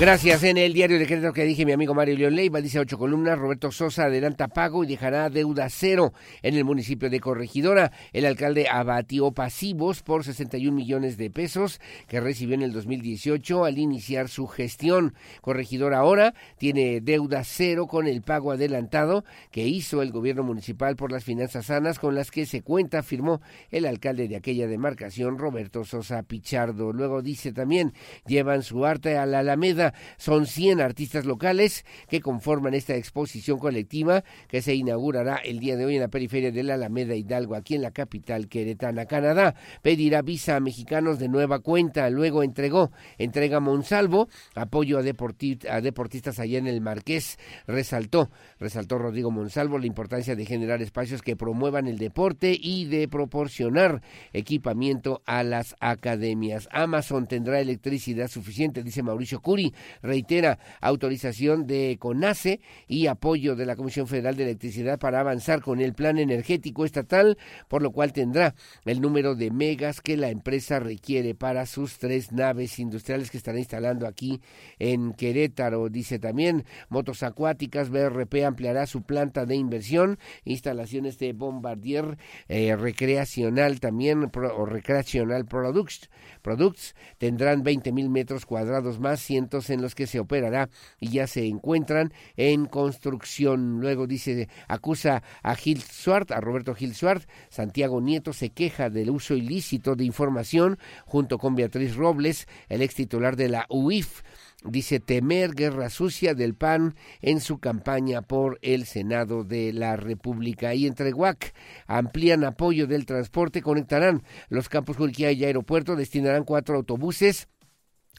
Gracias. 0.00 0.42
En 0.42 0.58
el 0.58 0.72
diario 0.72 0.98
de 0.98 1.06
crédito 1.06 1.32
que 1.32 1.44
dije 1.44 1.64
mi 1.64 1.70
amigo 1.70 1.94
Mario 1.94 2.16
León 2.18 2.34
Leiva, 2.34 2.60
dice 2.60 2.80
ocho 2.80 2.98
columnas, 2.98 3.38
Roberto 3.38 3.70
Sosa 3.70 4.06
adelanta 4.06 4.48
pago 4.48 4.82
y 4.82 4.88
dejará 4.88 5.30
deuda 5.30 5.68
cero 5.70 6.12
en 6.42 6.56
el 6.56 6.64
municipio 6.64 7.08
de 7.08 7.20
Corregidora. 7.20 7.92
El 8.12 8.26
alcalde 8.26 8.66
abatió 8.68 9.30
pasivos 9.30 10.02
por 10.02 10.24
61 10.24 10.76
millones 10.76 11.16
de 11.16 11.30
pesos 11.30 11.80
que 12.08 12.18
recibió 12.18 12.56
en 12.56 12.62
el 12.62 12.72
2018 12.72 13.64
al 13.64 13.78
iniciar 13.78 14.28
su 14.28 14.48
gestión. 14.48 15.14
Corregidora 15.40 15.98
ahora 15.98 16.34
tiene 16.58 17.00
deuda 17.00 17.44
cero 17.44 17.86
con 17.86 18.08
el 18.08 18.22
pago 18.22 18.50
adelantado 18.50 19.24
que 19.52 19.68
hizo 19.68 20.02
el 20.02 20.10
gobierno 20.10 20.42
municipal 20.42 20.96
por 20.96 21.12
las 21.12 21.22
finanzas 21.22 21.66
sanas 21.66 22.00
con 22.00 22.16
las 22.16 22.32
que 22.32 22.46
se 22.46 22.62
cuenta, 22.62 22.98
afirmó 22.98 23.40
el 23.70 23.86
alcalde 23.86 24.26
de 24.26 24.36
aquella 24.36 24.66
demarcación, 24.66 25.38
Roberto 25.38 25.84
Sosa 25.84 26.24
Pichardo. 26.24 26.92
Luego 26.92 27.22
dice 27.22 27.52
también, 27.52 27.92
llevan 28.26 28.64
su 28.64 28.84
arte 28.84 29.16
a 29.16 29.24
la 29.24 29.38
Alameda 29.38 29.83
son 30.16 30.46
100 30.46 30.80
artistas 30.80 31.26
locales 31.26 31.84
que 32.08 32.20
conforman 32.20 32.74
esta 32.74 32.94
exposición 32.96 33.58
colectiva 33.58 34.24
que 34.48 34.62
se 34.62 34.74
inaugurará 34.74 35.36
el 35.36 35.58
día 35.58 35.76
de 35.76 35.84
hoy 35.84 35.96
en 35.96 36.00
la 36.00 36.08
periferia 36.08 36.50
de 36.50 36.62
la 36.62 36.74
Alameda 36.74 37.14
Hidalgo, 37.14 37.54
aquí 37.54 37.74
en 37.74 37.82
la 37.82 37.90
capital 37.90 38.48
queretana. 38.48 39.06
Canadá 39.06 39.54
pedirá 39.82 40.22
visa 40.22 40.56
a 40.56 40.60
mexicanos 40.60 41.18
de 41.18 41.28
nueva 41.28 41.58
cuenta. 41.58 42.08
Luego 42.10 42.42
entregó, 42.42 42.92
entrega 43.18 43.60
Monsalvo, 43.60 44.28
apoyo 44.54 44.98
a, 44.98 45.00
a 45.00 45.80
deportistas 45.80 46.38
allá 46.38 46.58
en 46.58 46.66
el 46.66 46.80
Marqués. 46.80 47.38
Resaltó, 47.66 48.30
resaltó 48.58 48.98
Rodrigo 48.98 49.30
Monsalvo 49.30 49.78
la 49.78 49.86
importancia 49.86 50.36
de 50.36 50.46
generar 50.46 50.80
espacios 50.82 51.22
que 51.22 51.36
promuevan 51.36 51.86
el 51.86 51.98
deporte 51.98 52.56
y 52.58 52.86
de 52.86 53.08
proporcionar 53.08 54.02
equipamiento 54.32 55.22
a 55.26 55.42
las 55.42 55.76
academias. 55.80 56.68
Amazon 56.70 57.26
tendrá 57.26 57.60
electricidad 57.60 58.28
suficiente, 58.28 58.82
dice 58.82 59.02
Mauricio 59.02 59.40
Curi 59.40 59.73
reitera 60.02 60.58
autorización 60.80 61.66
de 61.66 61.96
CONACE 61.98 62.60
y 62.86 63.06
apoyo 63.06 63.56
de 63.56 63.66
la 63.66 63.76
Comisión 63.76 64.06
Federal 64.06 64.36
de 64.36 64.44
Electricidad 64.44 64.98
para 64.98 65.20
avanzar 65.20 65.60
con 65.60 65.80
el 65.80 65.94
plan 65.94 66.18
energético 66.18 66.84
estatal, 66.84 67.38
por 67.68 67.82
lo 67.82 67.92
cual 67.92 68.12
tendrá 68.12 68.54
el 68.84 69.00
número 69.00 69.34
de 69.34 69.50
megas 69.50 70.00
que 70.00 70.16
la 70.16 70.30
empresa 70.30 70.80
requiere 70.80 71.34
para 71.34 71.66
sus 71.66 71.98
tres 71.98 72.32
naves 72.32 72.78
industriales 72.78 73.30
que 73.30 73.38
estará 73.38 73.58
instalando 73.58 74.06
aquí 74.06 74.40
en 74.78 75.12
Querétaro. 75.12 75.88
Dice 75.88 76.18
también, 76.18 76.64
motos 76.88 77.22
acuáticas, 77.22 77.90
BRP 77.90 78.44
ampliará 78.44 78.86
su 78.86 79.02
planta 79.02 79.46
de 79.46 79.56
inversión, 79.56 80.18
instalaciones 80.44 81.18
de 81.18 81.32
bombardier 81.32 82.18
eh, 82.48 82.76
recreacional 82.76 83.80
también, 83.80 84.30
o 84.34 84.66
recreacional 84.66 85.46
products, 85.46 86.10
products 86.42 86.94
tendrán 87.18 87.62
20 87.62 87.92
mil 87.92 88.10
metros 88.10 88.46
cuadrados 88.46 89.00
más, 89.00 89.20
cientos 89.20 89.63
en 89.70 89.82
los 89.82 89.94
que 89.94 90.06
se 90.06 90.20
operará 90.20 90.68
y 91.00 91.10
ya 91.10 91.26
se 91.26 91.46
encuentran 91.46 92.12
en 92.36 92.66
construcción. 92.66 93.80
Luego 93.80 94.06
dice, 94.06 94.48
acusa 94.68 95.22
a 95.42 95.54
Gil 95.54 95.82
Suart, 95.82 96.30
a 96.32 96.40
Roberto 96.40 96.74
Gil 96.74 96.94
Suart, 96.94 97.28
Santiago 97.48 98.00
Nieto 98.00 98.32
se 98.32 98.50
queja 98.50 98.90
del 98.90 99.10
uso 99.10 99.34
ilícito 99.34 99.96
de 99.96 100.04
información 100.04 100.78
junto 101.04 101.38
con 101.38 101.54
Beatriz 101.54 101.96
Robles, 101.96 102.46
el 102.68 102.82
ex 102.82 102.94
titular 102.94 103.36
de 103.36 103.48
la 103.48 103.66
UIF 103.68 104.22
dice 104.64 104.98
temer 105.00 105.54
guerra 105.54 105.90
sucia 105.90 106.34
del 106.34 106.54
PAN 106.54 106.94
en 107.20 107.40
su 107.40 107.58
campaña 107.58 108.22
por 108.22 108.58
el 108.62 108.86
Senado 108.86 109.44
de 109.44 109.72
la 109.72 109.96
República. 109.96 110.74
Y 110.74 110.86
entre 110.86 111.12
UAC 111.12 111.54
amplían 111.86 112.44
apoyo 112.44 112.86
del 112.86 113.06
transporte, 113.06 113.62
conectarán 113.62 114.22
los 114.48 114.68
campos 114.68 114.96
Juriquía 114.96 115.32
y 115.32 115.44
aeropuerto, 115.44 115.96
destinarán 115.96 116.44
cuatro 116.44 116.76
autobuses 116.76 117.48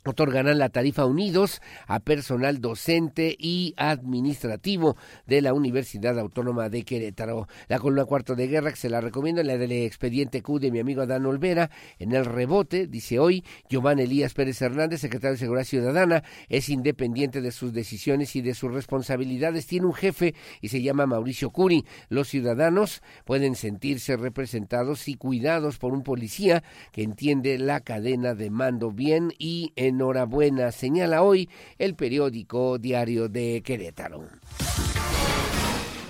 otorgarán 0.06 0.60
la 0.60 0.70
tarifa 0.70 1.06
unidos 1.06 1.62
a 1.88 2.00
personal 2.00 2.62
docente 2.62 3.36
y 3.38 3.74
administrativo 3.78 4.96
de 5.26 5.42
la 5.42 5.54
Universidad 5.54 6.18
Autónoma 6.20 6.70
de 6.70 6.84
Querétaro. 6.84 7.48
La 7.68 7.80
columna 7.80 8.06
cuarto 8.06 8.36
de 8.36 8.48
guerra 8.48 8.72
que 8.72 8.78
se 8.78 8.90
la 8.90 9.02
recomiendo 9.02 9.42
en 9.42 9.48
la 9.48 9.58
del 9.58 9.72
expediente 9.72 10.42
Q 10.42 10.60
de 10.60 10.72
mi 10.72 10.80
amigo 10.80 11.02
Adán 11.02 11.26
Olvera. 11.26 11.72
En 12.00 12.14
el 12.14 12.26
rebote, 12.26 12.88
dice 12.88 13.20
hoy, 13.20 13.44
Giovanni 13.70 14.04
Elías 14.04 14.34
Pérez 14.34 14.62
Hernández, 14.62 15.02
secretario 15.02 15.34
de 15.34 15.40
Seguridad 15.40 15.66
Ciudadana, 15.66 16.24
es 16.50 16.70
independiente 16.70 17.42
de 17.42 17.52
sus 17.52 17.74
decisiones 17.74 18.36
y 18.36 18.42
de 18.42 18.54
sus 18.54 18.72
responsabilidades. 18.72 19.66
Tiene 19.66 19.88
un 19.88 19.94
jefe 19.94 20.36
y 20.62 20.70
se 20.70 20.82
llama 20.82 21.08
Mauricio 21.08 21.50
Curi. 21.50 21.86
Los 22.10 22.28
ciudadanos 22.28 23.02
pueden 23.26 23.56
sentirse 23.56 24.18
representados 24.18 25.08
y 25.08 25.16
cuidados 25.16 25.80
por 25.80 25.94
un 25.94 26.04
policía 26.04 26.64
que 26.92 27.04
entiende 27.04 27.58
la 27.58 27.80
cadena 27.80 28.36
de 28.36 28.50
mando 28.50 28.92
bien 28.92 29.34
y 29.40 29.74
en 29.76 29.95
enhorabuena, 29.96 30.72
señala 30.72 31.24
hoy 31.24 31.50
el 31.78 31.96
periódico 31.96 32.78
Diario 32.78 33.30
de 33.30 33.62
Querétaro. 33.64 34.24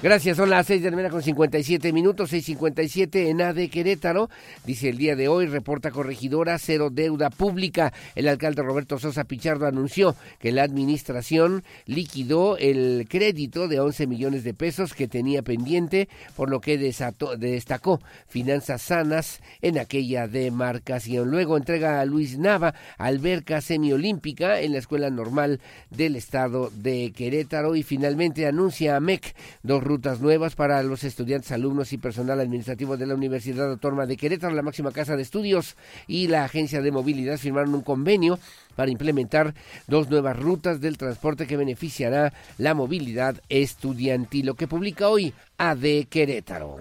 Gracias, 0.05 0.37
son 0.37 0.51
las 0.51 0.67
seis 0.67 0.83
de 0.83 0.91
la 0.91 0.97
mañana 0.97 1.11
con 1.11 1.23
57 1.23 1.91
minutos, 1.91 2.31
6.57 2.31 3.27
en 3.27 3.41
AD 3.41 3.67
Querétaro. 3.71 4.29
Dice 4.63 4.89
el 4.89 4.99
día 4.99 5.15
de 5.15 5.27
hoy, 5.27 5.47
reporta 5.47 5.89
corregidora, 5.89 6.59
cero 6.59 6.91
deuda 6.91 7.31
pública. 7.31 7.91
El 8.13 8.27
alcalde 8.27 8.61
Roberto 8.61 8.99
Sosa 8.99 9.23
Pichardo 9.23 9.65
anunció 9.65 10.15
que 10.37 10.51
la 10.51 10.61
administración 10.61 11.63
liquidó 11.87 12.55
el 12.57 13.07
crédito 13.09 13.67
de 13.67 13.79
11 13.79 14.05
millones 14.05 14.43
de 14.43 14.53
pesos 14.53 14.93
que 14.93 15.07
tenía 15.07 15.41
pendiente, 15.41 16.07
por 16.35 16.51
lo 16.51 16.61
que 16.61 16.77
destacó 16.77 17.99
finanzas 18.27 18.83
sanas 18.83 19.41
en 19.63 19.79
aquella 19.79 20.27
demarcación. 20.27 21.31
Luego 21.31 21.57
entrega 21.57 21.99
a 21.99 22.05
Luis 22.05 22.37
Nava 22.37 22.75
alberca 22.99 23.59
semiolímpica 23.59 24.61
en 24.61 24.73
la 24.73 24.77
Escuela 24.77 25.09
Normal 25.09 25.61
del 25.89 26.15
Estado 26.15 26.69
de 26.75 27.11
Querétaro 27.11 27.75
y 27.75 27.81
finalmente 27.81 28.45
anuncia 28.45 28.95
a 28.95 28.99
MEC 28.99 29.33
dos 29.63 29.83
rutas 29.95 30.19
nuevas 30.19 30.55
para 30.55 30.83
los 30.83 31.05
estudiantes, 31.05 31.53
alumnos 31.53 31.93
y 31.93 31.97
personal 31.97 32.41
administrativo 32.41 32.97
de 32.97 33.05
la 33.05 33.15
Universidad 33.15 33.71
Autónoma 33.71 34.05
de 34.05 34.17
Querétaro, 34.17 34.53
la 34.53 34.61
máxima 34.61 34.91
casa 34.91 35.15
de 35.15 35.21
estudios 35.21 35.77
y 36.05 36.27
la 36.27 36.43
Agencia 36.43 36.81
de 36.81 36.91
Movilidad 36.91 37.37
firmaron 37.37 37.73
un 37.73 37.81
convenio 37.81 38.37
para 38.75 38.91
implementar 38.91 39.53
dos 39.87 40.09
nuevas 40.09 40.37
rutas 40.37 40.81
del 40.81 40.97
transporte 40.97 41.47
que 41.47 41.55
beneficiará 41.55 42.33
la 42.57 42.73
movilidad 42.73 43.41
estudiantil, 43.47 44.47
lo 44.47 44.55
que 44.55 44.67
publica 44.67 45.07
hoy 45.07 45.33
AD 45.57 46.07
Querétaro. 46.09 46.79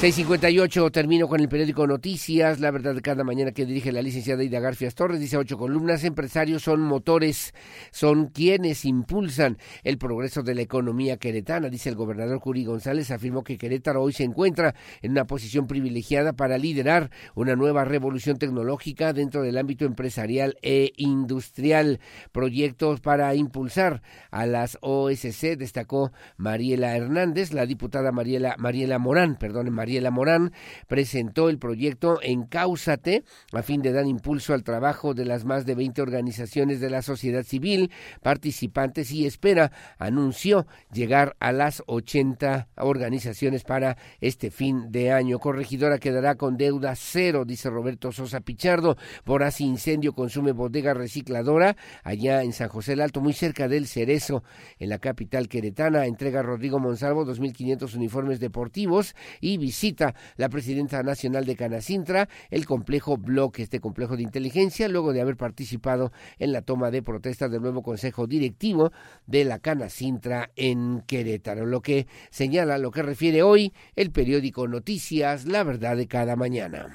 658 0.00 0.90
termino 0.92 1.28
con 1.28 1.42
el 1.42 1.50
periódico 1.50 1.86
Noticias, 1.86 2.58
la 2.58 2.70
verdad 2.70 2.94
de 2.94 3.02
cada 3.02 3.22
mañana 3.22 3.52
que 3.52 3.66
dirige 3.66 3.92
la 3.92 4.00
licenciada 4.00 4.42
Ida 4.42 4.58
Garfias 4.58 4.94
Torres, 4.94 5.20
dice 5.20 5.36
ocho 5.36 5.58
columnas, 5.58 6.04
empresarios 6.04 6.62
son 6.62 6.80
motores, 6.80 7.52
son 7.90 8.28
quienes 8.28 8.86
impulsan 8.86 9.58
el 9.84 9.98
progreso 9.98 10.42
de 10.42 10.54
la 10.54 10.62
economía 10.62 11.18
queretana, 11.18 11.68
dice 11.68 11.90
el 11.90 11.96
gobernador 11.96 12.40
Curi 12.40 12.64
González, 12.64 13.10
afirmó 13.10 13.44
que 13.44 13.58
Querétaro 13.58 14.00
hoy 14.00 14.14
se 14.14 14.24
encuentra 14.24 14.74
en 15.02 15.10
una 15.10 15.26
posición 15.26 15.66
privilegiada 15.66 16.32
para 16.32 16.56
liderar 16.56 17.10
una 17.34 17.54
nueva 17.54 17.84
revolución 17.84 18.38
tecnológica 18.38 19.12
dentro 19.12 19.42
del 19.42 19.58
ámbito 19.58 19.84
empresarial 19.84 20.56
e 20.62 20.94
industrial, 20.96 22.00
proyectos 22.32 23.00
para 23.00 23.34
impulsar 23.34 24.00
a 24.30 24.46
las 24.46 24.78
OSC, 24.80 25.58
destacó 25.58 26.10
Mariela 26.38 26.96
Hernández, 26.96 27.52
la 27.52 27.66
diputada 27.66 28.12
Mariela, 28.12 28.56
Mariela 28.56 28.98
Morán, 28.98 29.36
perdón, 29.36 29.70
Mariela 29.70 29.89
Mariela 29.90 30.12
Morán 30.12 30.52
presentó 30.86 31.48
el 31.48 31.58
proyecto 31.58 32.20
Encáusate 32.22 33.24
a 33.52 33.62
fin 33.62 33.82
de 33.82 33.92
dar 33.92 34.06
impulso 34.06 34.54
al 34.54 34.62
trabajo 34.62 35.14
de 35.14 35.24
las 35.24 35.44
más 35.44 35.66
de 35.66 35.74
20 35.74 36.00
organizaciones 36.00 36.78
de 36.78 36.90
la 36.90 37.02
sociedad 37.02 37.42
civil 37.42 37.90
participantes 38.22 39.10
y 39.10 39.26
espera, 39.26 39.72
anunció, 39.98 40.68
llegar 40.92 41.34
a 41.40 41.50
las 41.50 41.82
80 41.86 42.68
organizaciones 42.76 43.64
para 43.64 43.96
este 44.20 44.52
fin 44.52 44.92
de 44.92 45.10
año. 45.10 45.40
Corregidora 45.40 45.98
quedará 45.98 46.36
con 46.36 46.56
deuda 46.56 46.94
cero, 46.94 47.44
dice 47.44 47.68
Roberto 47.68 48.12
Sosa 48.12 48.38
Pichardo. 48.40 48.96
Voraz 49.26 49.60
incendio 49.60 50.12
consume 50.12 50.52
bodega 50.52 50.94
recicladora 50.94 51.76
allá 52.04 52.44
en 52.44 52.52
San 52.52 52.68
José 52.68 52.92
del 52.92 53.00
Alto, 53.00 53.20
muy 53.20 53.32
cerca 53.32 53.66
del 53.66 53.88
Cerezo, 53.88 54.44
en 54.78 54.88
la 54.88 54.98
capital 54.98 55.48
queretana. 55.48 56.06
Entrega 56.06 56.42
Rodrigo 56.42 56.78
Monsalvo 56.78 57.26
2.500 57.26 57.96
uniformes 57.96 58.38
deportivos 58.38 59.16
y 59.40 59.58
visita 59.58 59.79
cita 59.80 60.14
la 60.36 60.50
presidenta 60.50 61.02
nacional 61.02 61.46
de 61.46 61.56
Canacintra 61.56 62.28
el 62.50 62.66
complejo 62.66 63.16
bloque, 63.16 63.62
este 63.62 63.80
complejo 63.80 64.16
de 64.16 64.22
inteligencia, 64.22 64.88
luego 64.88 65.12
de 65.12 65.22
haber 65.22 65.36
participado 65.36 66.12
en 66.38 66.52
la 66.52 66.62
toma 66.62 66.90
de 66.90 67.02
protesta 67.02 67.48
del 67.48 67.62
nuevo 67.62 67.82
consejo 67.82 68.26
directivo 68.26 68.92
de 69.26 69.44
la 69.44 69.58
Canacintra 69.58 70.50
en 70.54 71.02
Querétaro. 71.06 71.64
Lo 71.64 71.80
que 71.80 72.06
señala, 72.30 72.76
lo 72.76 72.90
que 72.90 73.02
refiere 73.02 73.42
hoy 73.42 73.72
el 73.96 74.10
periódico 74.10 74.68
Noticias, 74.68 75.46
la 75.46 75.64
verdad 75.64 75.96
de 75.96 76.06
cada 76.06 76.36
mañana. 76.36 76.94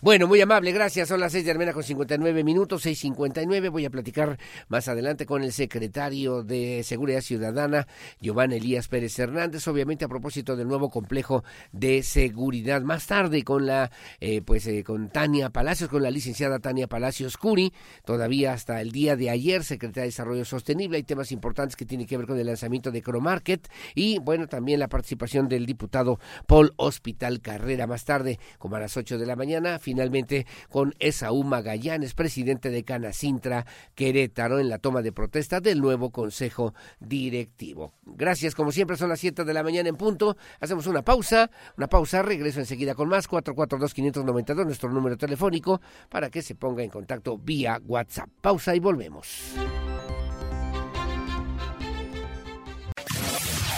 Bueno, 0.00 0.28
muy 0.28 0.40
amable, 0.40 0.70
gracias. 0.70 1.08
Son 1.08 1.18
las 1.18 1.32
seis 1.32 1.44
de 1.44 1.52
la 1.52 1.58
mañana 1.58 1.72
con 1.72 1.82
59 1.82 2.44
minutos, 2.44 2.86
6.59. 2.86 3.68
Voy 3.68 3.84
a 3.84 3.90
platicar 3.90 4.38
más 4.68 4.86
adelante 4.86 5.26
con 5.26 5.42
el 5.42 5.52
secretario 5.52 6.44
de 6.44 6.84
Seguridad 6.84 7.20
Ciudadana, 7.20 7.88
Giovanni 8.20 8.58
Elías 8.58 8.86
Pérez 8.86 9.18
Hernández, 9.18 9.66
obviamente 9.66 10.04
a 10.04 10.08
propósito 10.08 10.54
del 10.54 10.68
nuevo 10.68 10.88
complejo 10.88 11.42
de 11.72 12.04
seguridad. 12.04 12.80
Más 12.82 13.08
tarde 13.08 13.42
con 13.42 13.66
la, 13.66 13.90
eh, 14.20 14.40
pues, 14.40 14.68
eh, 14.68 14.84
con 14.84 15.08
Tania 15.08 15.50
Palacios, 15.50 15.90
con 15.90 16.04
la 16.04 16.12
licenciada 16.12 16.60
Tania 16.60 16.86
Palacios 16.86 17.36
Curi, 17.36 17.72
todavía 18.04 18.52
hasta 18.52 18.80
el 18.80 18.92
día 18.92 19.16
de 19.16 19.30
ayer, 19.30 19.64
secretaria 19.64 20.02
de 20.02 20.10
Desarrollo 20.10 20.44
Sostenible. 20.44 20.98
Hay 20.98 21.02
temas 21.02 21.32
importantes 21.32 21.74
que 21.74 21.86
tienen 21.86 22.06
que 22.06 22.16
ver 22.16 22.28
con 22.28 22.38
el 22.38 22.46
lanzamiento 22.46 22.92
de 22.92 23.02
Cromarket 23.02 23.68
y, 23.96 24.20
bueno, 24.20 24.46
también 24.46 24.78
la 24.78 24.86
participación 24.86 25.48
del 25.48 25.66
diputado 25.66 26.20
Paul 26.46 26.72
Hospital 26.76 27.40
Carrera. 27.40 27.88
Más 27.88 28.04
tarde, 28.04 28.38
como 28.58 28.76
a 28.76 28.80
las 28.80 28.96
8 28.96 29.18
de 29.18 29.26
la 29.26 29.34
mañana, 29.34 29.80
finalmente 29.88 30.46
con 30.68 30.94
Esaú 30.98 31.44
Magallanes, 31.44 32.12
presidente 32.12 32.68
de 32.68 32.84
Canacintra 32.84 33.64
Querétaro, 33.94 34.58
en 34.58 34.68
la 34.68 34.76
toma 34.76 35.00
de 35.00 35.12
protesta 35.12 35.60
del 35.60 35.80
nuevo 35.80 36.10
Consejo 36.10 36.74
Directivo. 37.00 37.94
Gracias, 38.04 38.54
como 38.54 38.70
siempre, 38.70 38.98
son 38.98 39.08
las 39.08 39.18
7 39.18 39.46
de 39.46 39.54
la 39.54 39.62
mañana 39.62 39.88
en 39.88 39.96
punto. 39.96 40.36
Hacemos 40.60 40.86
una 40.86 41.00
pausa, 41.00 41.50
una 41.78 41.86
pausa, 41.86 42.20
regreso 42.20 42.60
enseguida 42.60 42.94
con 42.94 43.08
más, 43.08 43.30
442-592, 43.30 44.66
nuestro 44.66 44.90
número 44.90 45.16
telefónico, 45.16 45.80
para 46.10 46.28
que 46.28 46.42
se 46.42 46.54
ponga 46.54 46.82
en 46.82 46.90
contacto 46.90 47.38
vía 47.38 47.80
WhatsApp. 47.86 48.28
Pausa 48.42 48.76
y 48.76 48.80
volvemos. 48.80 49.54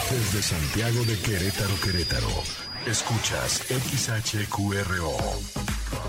Desde 0.09 0.41
Santiago 0.41 1.05
de 1.05 1.17
Querétaro, 1.19 1.73
Querétaro, 1.81 2.43
escuchas 2.85 3.63
XHQRO. 3.69 5.15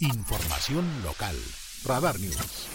Información 0.00 0.84
local. 1.02 1.34
Radar 1.84 2.20
News. 2.20 2.68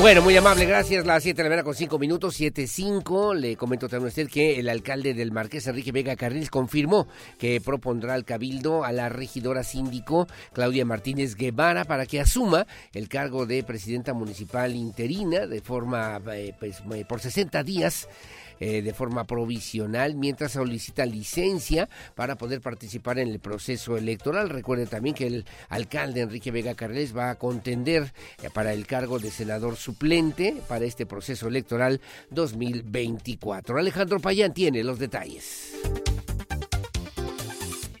Bueno, 0.00 0.22
muy 0.22 0.34
amable, 0.38 0.64
gracias. 0.64 1.04
Las 1.04 1.22
7 1.22 1.36
de 1.36 1.42
la 1.42 1.48
mañana 1.50 1.64
con 1.64 1.74
5 1.74 1.98
minutos, 1.98 2.40
7.5. 2.40 3.34
Le 3.34 3.56
comento 3.56 3.90
también 3.90 4.06
a 4.06 4.08
usted 4.08 4.28
que 4.28 4.58
el 4.58 4.70
alcalde 4.70 5.12
del 5.12 5.32
Marqués, 5.32 5.66
Enrique 5.66 5.92
Vega 5.92 6.16
Carriles, 6.16 6.48
confirmó 6.48 7.08
que 7.36 7.60
propondrá 7.60 8.14
al 8.14 8.24
cabildo 8.24 8.84
a 8.84 8.92
la 8.92 9.10
regidora 9.10 9.64
síndico 9.64 10.26
Claudia 10.54 10.86
Martínez 10.86 11.34
Guevara 11.34 11.84
para 11.84 12.06
que 12.06 12.20
asuma 12.20 12.66
el 12.94 13.08
cargo 13.08 13.44
de 13.44 13.62
presidenta 13.64 14.14
municipal 14.14 14.74
interina 14.74 15.46
de 15.46 15.60
forma 15.60 16.22
eh, 16.32 16.54
pues, 16.58 16.82
eh, 16.94 17.04
por 17.06 17.20
60 17.20 17.62
días 17.64 18.08
eh, 18.60 18.82
de 18.82 18.94
forma 18.94 19.24
provisional 19.24 20.14
mientras 20.14 20.52
solicita 20.52 21.06
licencia 21.06 21.88
para 22.14 22.36
poder 22.36 22.60
participar 22.60 23.18
en 23.18 23.28
el 23.28 23.40
proceso 23.40 23.96
electoral. 23.96 24.48
Recuerde 24.48 24.86
también 24.86 25.14
que 25.14 25.26
el 25.26 25.44
alcalde 25.68 26.20
Enrique 26.20 26.50
Vega 26.50 26.74
Carles 26.74 27.16
va 27.16 27.30
a 27.30 27.34
contender 27.36 28.12
eh, 28.42 28.50
para 28.52 28.72
el 28.72 28.86
cargo 28.86 29.18
de 29.18 29.30
senador 29.30 29.76
suplente 29.76 30.56
para 30.68 30.84
este 30.84 31.06
proceso 31.06 31.48
electoral 31.48 32.00
2024. 32.30 33.78
Alejandro 33.78 34.20
Payán 34.20 34.54
tiene 34.54 34.82
los 34.84 34.98
detalles. 34.98 35.74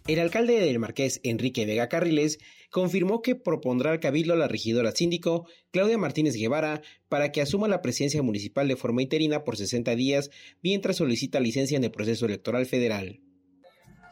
El 0.06 0.20
alcalde 0.20 0.58
del 0.58 0.78
Marqués, 0.78 1.20
Enrique 1.22 1.66
Vega 1.66 1.90
Carriles, 1.90 2.38
confirmó 2.70 3.22
que 3.22 3.34
propondrá 3.34 3.92
al 3.92 4.00
cabildo 4.00 4.34
a 4.34 4.36
la 4.36 4.48
regidora 4.48 4.92
síndico 4.92 5.48
Claudia 5.70 5.98
Martínez 5.98 6.34
Guevara 6.34 6.82
para 7.08 7.32
que 7.32 7.40
asuma 7.40 7.68
la 7.68 7.82
presidencia 7.82 8.22
municipal 8.22 8.68
de 8.68 8.76
forma 8.76 9.02
interina 9.02 9.44
por 9.44 9.56
60 9.56 9.94
días 9.94 10.30
mientras 10.62 10.96
solicita 10.96 11.40
licencia 11.40 11.76
en 11.76 11.84
el 11.84 11.90
proceso 11.90 12.26
electoral 12.26 12.66
federal. 12.66 13.20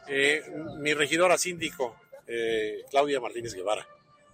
Eh, 0.07 0.41
mi 0.79 0.93
regidora 0.93 1.37
síndico, 1.37 1.95
eh, 2.27 2.83
Claudia 2.89 3.19
Martínez 3.19 3.53
Guevara. 3.53 3.87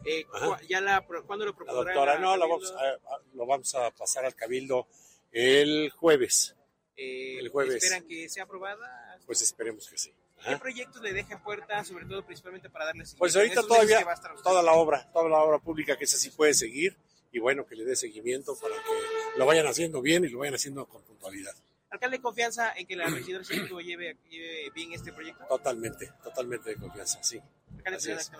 Eh, 0.06 0.26
¿ya 0.68 0.82
la, 0.82 1.02
¿Cuándo 1.02 1.46
lo 1.46 1.56
propondrá? 1.56 1.94
La 1.94 2.02
doctora, 2.02 2.20
no, 2.20 2.36
lo 2.36 2.50
vamos, 2.50 2.72
a, 2.72 3.20
lo 3.34 3.46
vamos, 3.46 3.74
a, 3.76 3.90
pasar 3.92 4.26
al 4.26 4.36
cabildo 4.36 4.88
el 5.32 5.90
jueves. 5.92 6.56
el 6.96 7.48
jueves. 7.50 7.84
¿Esperan 7.84 8.08
que 8.08 8.30
sea 8.30 8.44
aprobada? 8.44 9.20
Pues 9.26 9.42
esperemos 9.42 9.90
que 9.90 9.98
sí. 9.98 10.14
¿Qué 10.48 10.58
proyectos 10.58 11.02
le 11.02 11.14
deja 11.14 11.34
en 11.34 11.44
puerta, 11.44 11.84
sobre 11.84 12.06
todo 12.06 12.26
principalmente 12.26 12.70
para 12.70 12.86
darles 12.86 13.16
Pues 13.18 13.36
ahorita 13.36 13.62
todavía 13.62 14.06
toda 14.44 14.62
la 14.62 14.74
obra, 14.74 15.10
toda 15.12 15.30
la 15.30 15.40
obra 15.40 15.60
pública 15.60 15.98
que 15.98 16.04
esa 16.04 16.18
sí 16.18 16.30
puede 16.32 16.54
seguir 16.54 16.98
y 17.32 17.40
bueno, 17.40 17.66
que 17.66 17.76
le 17.76 17.84
dé 17.86 17.96
seguimiento 17.96 18.56
para 18.60 18.76
que 18.76 19.40
lo 19.40 19.46
vayan 19.46 19.66
haciendo 19.68 20.02
bien 20.02 20.24
y 20.26 20.30
lo 20.30 20.40
vayan 20.40 20.56
haciendo 20.56 20.86
con 20.86 21.04
puntualidad. 21.04 21.54
¿Alcalde 21.90 22.20
confianza 22.20 22.74
en 22.76 22.88
que 22.88 22.96
la 22.96 23.06
regidora 23.06 23.44
lleve, 23.84 24.18
lleve 24.30 24.72
bien 24.74 24.94
este 24.94 25.14
proyecto? 25.14 25.46
Totalmente, 25.46 26.12
totalmente 26.24 26.72
de 26.72 26.76
confianza, 26.78 27.22
sí. 27.22 27.40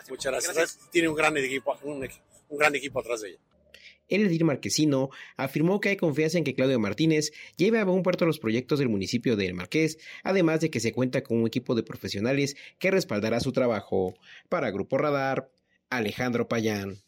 Muchas 0.10 0.32
gracias. 0.32 0.80
Tiene 0.92 1.08
un 1.08 1.16
gran 1.16 1.38
equipo, 1.38 1.78
un, 1.84 2.08
un 2.50 2.58
gran 2.58 2.76
equipo 2.76 3.00
atrás 3.00 3.22
de 3.22 3.30
ella. 3.30 3.40
El 4.14 4.28
edil 4.28 4.46
marquesino 4.46 5.10
afirmó 5.38 5.80
que 5.80 5.90
hay 5.90 5.98
confianza 5.98 6.38
en 6.38 6.44
que 6.44 6.54
Claudio 6.54 6.80
Martínez 6.80 7.32
lleve 7.58 7.80
a 7.80 7.84
buen 7.84 8.04
puerto 8.04 8.28
los 8.28 8.38
proyectos 8.38 8.78
del 8.78 8.88
municipio 8.88 9.36
de 9.36 9.48
El 9.48 9.56
Marqués, 9.56 9.98
además 10.24 10.62
de 10.62 10.70
que 10.70 10.80
se 10.80 10.92
cuenta 10.92 11.24
con 11.24 11.40
un 11.40 11.48
equipo 11.48 11.74
de 11.74 11.82
profesionales 11.82 12.56
que 12.78 12.92
respaldará 12.92 13.40
su 13.40 13.52
trabajo. 13.52 14.14
Para 14.50 14.70
Grupo 14.70 15.00
Radar, 15.00 15.50
Alejandro 15.90 16.48
Payán. 16.48 17.02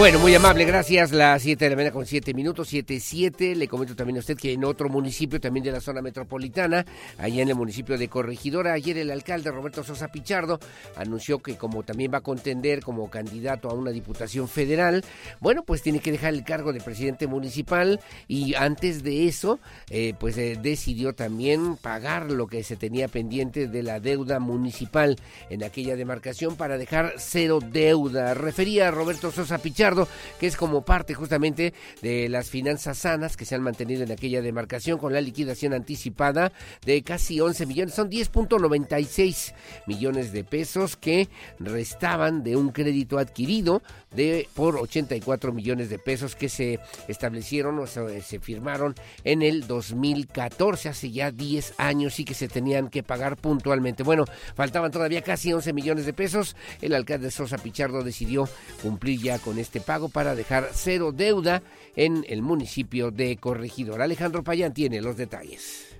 Bueno, 0.00 0.18
muy 0.18 0.34
amable, 0.34 0.64
gracias. 0.64 1.12
Las 1.12 1.42
7 1.42 1.62
de 1.62 1.68
la 1.68 1.76
mañana 1.76 1.92
con 1.92 2.06
7 2.06 2.32
minutos, 2.32 2.68
7, 2.68 2.98
7. 2.98 3.54
Le 3.54 3.68
comento 3.68 3.94
también 3.94 4.16
a 4.16 4.20
usted 4.20 4.34
que 4.34 4.54
en 4.54 4.64
otro 4.64 4.88
municipio, 4.88 5.38
también 5.38 5.62
de 5.62 5.72
la 5.72 5.82
zona 5.82 6.00
metropolitana, 6.00 6.86
allá 7.18 7.42
en 7.42 7.50
el 7.50 7.54
municipio 7.54 7.98
de 7.98 8.08
Corregidora, 8.08 8.72
ayer 8.72 8.96
el 8.96 9.10
alcalde 9.10 9.50
Roberto 9.50 9.84
Sosa 9.84 10.08
Pichardo 10.08 10.58
anunció 10.96 11.40
que 11.40 11.58
como 11.58 11.82
también 11.82 12.10
va 12.14 12.18
a 12.18 12.22
contender 12.22 12.80
como 12.82 13.10
candidato 13.10 13.68
a 13.68 13.74
una 13.74 13.90
diputación 13.90 14.48
federal, 14.48 15.04
bueno, 15.38 15.64
pues 15.64 15.82
tiene 15.82 16.00
que 16.00 16.12
dejar 16.12 16.32
el 16.32 16.44
cargo 16.44 16.72
de 16.72 16.80
presidente 16.80 17.26
municipal 17.26 18.00
y 18.26 18.54
antes 18.54 19.02
de 19.02 19.28
eso, 19.28 19.60
eh, 19.90 20.14
pues 20.18 20.38
eh, 20.38 20.58
decidió 20.62 21.12
también 21.12 21.76
pagar 21.76 22.30
lo 22.30 22.46
que 22.46 22.64
se 22.64 22.76
tenía 22.76 23.06
pendiente 23.08 23.68
de 23.68 23.82
la 23.82 24.00
deuda 24.00 24.40
municipal 24.40 25.18
en 25.50 25.62
aquella 25.62 25.94
demarcación 25.94 26.56
para 26.56 26.78
dejar 26.78 27.16
cero 27.18 27.58
deuda. 27.60 28.32
Refería 28.32 28.88
a 28.88 28.92
Roberto 28.92 29.30
Sosa 29.30 29.58
Pichardo 29.58 29.89
que 30.38 30.46
es 30.46 30.56
como 30.56 30.84
parte 30.84 31.14
justamente 31.14 31.74
de 32.02 32.28
las 32.28 32.50
finanzas 32.50 32.98
sanas 32.98 33.36
que 33.36 33.44
se 33.44 33.54
han 33.54 33.62
mantenido 33.62 34.02
en 34.02 34.12
aquella 34.12 34.42
demarcación 34.42 34.98
con 34.98 35.12
la 35.12 35.20
liquidación 35.20 35.72
anticipada 35.72 36.52
de 36.84 37.02
casi 37.02 37.40
11 37.40 37.66
millones, 37.66 37.94
son 37.94 38.10
10.96 38.10 39.54
millones 39.86 40.32
de 40.32 40.44
pesos 40.44 40.96
que 40.96 41.28
restaban 41.58 42.42
de 42.42 42.56
un 42.56 42.70
crédito 42.70 43.18
adquirido 43.18 43.82
de 44.14 44.48
por 44.54 44.76
84 44.76 45.52
millones 45.52 45.90
de 45.90 45.98
pesos 45.98 46.34
que 46.34 46.48
se 46.48 46.80
establecieron 47.08 47.78
o 47.78 47.86
se, 47.86 48.40
firmaron 48.40 48.94
en 49.24 49.42
el 49.42 49.66
2014, 49.66 50.88
hace 50.88 51.10
ya 51.10 51.30
10 51.30 51.74
años 51.78 52.18
y 52.18 52.24
que 52.24 52.34
se 52.34 52.48
tenían 52.48 52.88
que 52.88 53.02
pagar 53.02 53.36
puntualmente. 53.36 54.02
Bueno, 54.02 54.24
faltaban 54.54 54.90
todavía 54.90 55.22
casi 55.22 55.52
11 55.52 55.72
millones 55.72 56.06
de 56.06 56.12
pesos. 56.12 56.56
El 56.80 56.94
alcalde 56.94 57.30
Sosa 57.30 57.58
Pichardo 57.58 58.02
decidió 58.02 58.48
cumplir 58.82 59.20
ya 59.20 59.38
con 59.38 59.58
este 59.58 59.79
pago 59.82 60.08
para 60.08 60.34
dejar 60.34 60.70
cero 60.72 61.12
deuda 61.12 61.62
en 61.96 62.24
el 62.28 62.42
municipio 62.42 63.10
de 63.10 63.36
Corregidor. 63.36 64.02
Alejandro 64.02 64.44
Payán 64.44 64.74
tiene 64.74 65.00
los 65.00 65.16
detalles. 65.16 65.90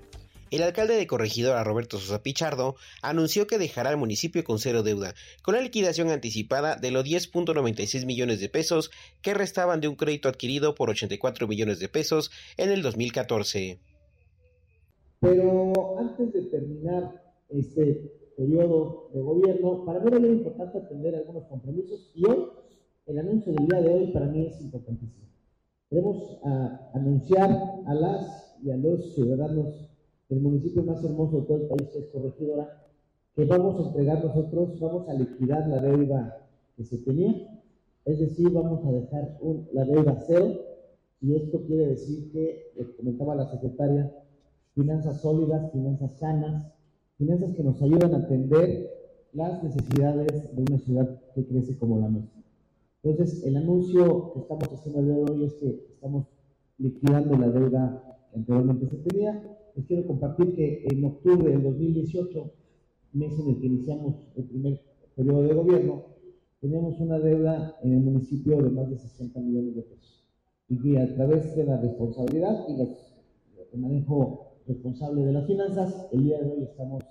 El 0.50 0.64
alcalde 0.64 0.96
de 0.96 1.06
Corregidora, 1.06 1.62
Roberto 1.62 1.98
Sosa 1.98 2.24
Pichardo, 2.24 2.74
anunció 3.02 3.46
que 3.46 3.56
dejará 3.56 3.90
al 3.90 3.96
municipio 3.96 4.42
con 4.42 4.58
cero 4.58 4.82
deuda, 4.82 5.14
con 5.42 5.54
la 5.54 5.60
liquidación 5.60 6.10
anticipada 6.10 6.74
de 6.74 6.90
los 6.90 7.04
10.96 7.04 8.04
millones 8.04 8.40
de 8.40 8.48
pesos 8.48 8.90
que 9.22 9.32
restaban 9.32 9.80
de 9.80 9.86
un 9.86 9.94
crédito 9.94 10.28
adquirido 10.28 10.74
por 10.74 10.90
84 10.90 11.46
millones 11.46 11.78
de 11.78 11.88
pesos 11.88 12.32
en 12.56 12.70
el 12.70 12.82
2014. 12.82 13.78
Pero 15.20 15.98
antes 16.00 16.32
de 16.32 16.42
terminar 16.42 17.34
este 17.50 18.10
periodo 18.36 19.08
de 19.14 19.20
gobierno, 19.20 19.84
para 19.84 20.00
mí 20.00 20.08
era 20.08 20.18
muy 20.18 20.30
importante 20.30 20.78
atender 20.78 21.14
algunos 21.14 21.44
compromisos 21.44 22.10
y 22.14 22.26
hoy 22.26 22.48
el 23.10 23.18
anuncio 23.18 23.52
del 23.52 23.66
día 23.66 23.80
de 23.80 23.92
hoy 23.92 24.06
para 24.12 24.26
mí 24.26 24.46
es 24.46 24.60
importantísimo. 24.60 25.26
Queremos 25.88 26.38
ah, 26.44 26.90
anunciar 26.94 27.50
a 27.86 27.94
las 27.94 28.56
y 28.62 28.70
a 28.70 28.76
los 28.76 29.14
ciudadanos 29.14 29.90
del 30.28 30.40
municipio 30.40 30.84
más 30.84 31.02
hermoso 31.02 31.40
de 31.40 31.46
todo 31.46 31.56
el 31.56 31.68
país, 31.68 31.88
que 31.88 31.98
es 31.98 32.06
Corregidora, 32.06 32.86
que 33.34 33.44
vamos 33.46 33.80
a 33.80 33.88
entregar 33.88 34.24
nosotros, 34.24 34.78
vamos 34.78 35.08
a 35.08 35.14
liquidar 35.14 35.66
la 35.68 35.80
deuda 35.80 36.46
que 36.76 36.84
se 36.84 36.98
tenía, 36.98 37.34
es 38.04 38.20
decir, 38.20 38.48
vamos 38.50 38.84
a 38.86 38.92
dejar 38.92 39.38
la 39.72 39.84
deuda 39.84 40.22
cero, 40.26 40.54
y 41.20 41.34
esto 41.34 41.62
quiere 41.66 41.88
decir 41.88 42.30
que, 42.30 42.72
lo 42.76 42.96
comentaba 42.96 43.34
la 43.34 43.50
secretaria, 43.50 44.12
finanzas 44.74 45.20
sólidas, 45.20 45.72
finanzas 45.72 46.12
sanas, 46.18 46.72
finanzas 47.18 47.54
que 47.56 47.64
nos 47.64 47.82
ayudan 47.82 48.14
a 48.14 48.18
atender 48.18 48.88
las 49.32 49.62
necesidades 49.64 50.54
de 50.54 50.62
una 50.62 50.78
ciudad 50.78 51.20
que 51.34 51.44
crece 51.44 51.76
como 51.76 51.98
la 51.98 52.08
nuestra. 52.08 52.39
Entonces, 53.02 53.44
el 53.44 53.56
anuncio 53.56 54.32
que 54.32 54.40
estamos 54.40 54.68
haciendo 54.72 55.00
el 55.00 55.06
día 55.06 55.16
de 55.16 55.32
hoy 55.32 55.44
es 55.44 55.54
que 55.54 55.68
estamos 55.94 56.26
liquidando 56.78 57.36
la 57.36 57.48
deuda 57.48 58.04
anteriormente 58.34 58.86
se 58.86 58.96
tenía 58.98 59.42
les 59.76 59.86
quiero 59.86 60.06
compartir 60.06 60.54
que 60.54 60.84
en 60.90 61.04
octubre 61.04 61.50
del 61.50 61.62
2018, 61.62 62.52
mes 63.12 63.38
en 63.38 63.48
el 63.48 63.60
que 63.60 63.66
iniciamos 63.66 64.16
el 64.36 64.44
primer 64.44 64.80
periodo 65.14 65.42
de 65.42 65.54
gobierno, 65.54 66.04
teníamos 66.60 66.98
una 67.00 67.18
deuda 67.18 67.76
en 67.82 67.92
el 67.92 68.00
municipio 68.00 68.60
de 68.60 68.70
más 68.70 68.90
de 68.90 68.98
60 68.98 69.40
millones 69.40 69.76
de 69.76 69.82
pesos. 69.82 70.28
Y 70.68 70.78
que 70.78 71.00
a 71.00 71.14
través 71.14 71.56
de 71.56 71.64
la 71.64 71.76
responsabilidad 71.78 72.66
y 72.68 72.80
el 73.72 73.80
manejo 73.80 74.56
responsable 74.66 75.24
de 75.24 75.32
las 75.32 75.46
finanzas, 75.46 76.08
el 76.12 76.24
día 76.24 76.40
de 76.40 76.50
hoy 76.50 76.62
estamos, 76.64 77.02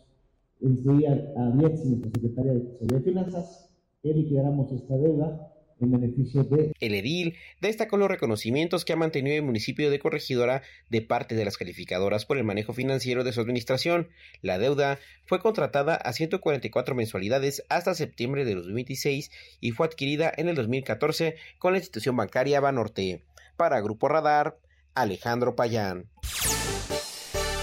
estoy 0.62 1.06
a, 1.06 1.14
a 1.38 1.52
Diez, 1.52 1.86
nuestra 1.86 2.12
secretaria 2.12 2.54
de 2.54 3.00
Finanzas, 3.02 3.70
que 4.02 4.14
liquidáramos 4.14 4.72
esta 4.72 4.98
deuda 4.98 5.54
El 5.80 6.94
edil 6.94 7.38
destacó 7.62 7.98
los 7.98 8.10
reconocimientos 8.10 8.86
que 8.86 8.94
ha 8.94 8.98
mantenido 8.98 9.36
el 9.36 9.44
municipio 9.44 9.90
de 9.90 10.00
Corregidora 10.00 10.62
de 10.90 11.02
parte 11.02 11.36
de 11.36 11.46
las 11.46 11.58
calificadoras 11.58 12.26
por 12.26 12.38
el 12.38 12.44
manejo 12.44 12.74
financiero 12.74 13.24
de 13.24 13.32
su 13.32 13.42
administración. 13.42 14.10
La 14.42 14.58
deuda 14.58 15.00
fue 15.26 15.40
contratada 15.40 15.96
a 15.96 16.14
144 16.14 16.96
mensualidades 16.96 17.64
hasta 17.70 17.94
septiembre 17.94 18.46
de 18.46 18.56
2026 18.56 19.32
y 19.62 19.72
fue 19.72 19.88
adquirida 19.88 20.32
en 20.36 20.50
el 20.50 20.56
2014 20.56 21.36
con 21.58 21.74
la 21.74 21.80
institución 21.80 22.16
bancaria 22.16 22.60
Banorte. 22.60 23.24
Para 23.56 23.82
Grupo 23.82 24.08
Radar, 24.08 24.58
Alejandro 24.96 25.56
Payán. 25.56 26.10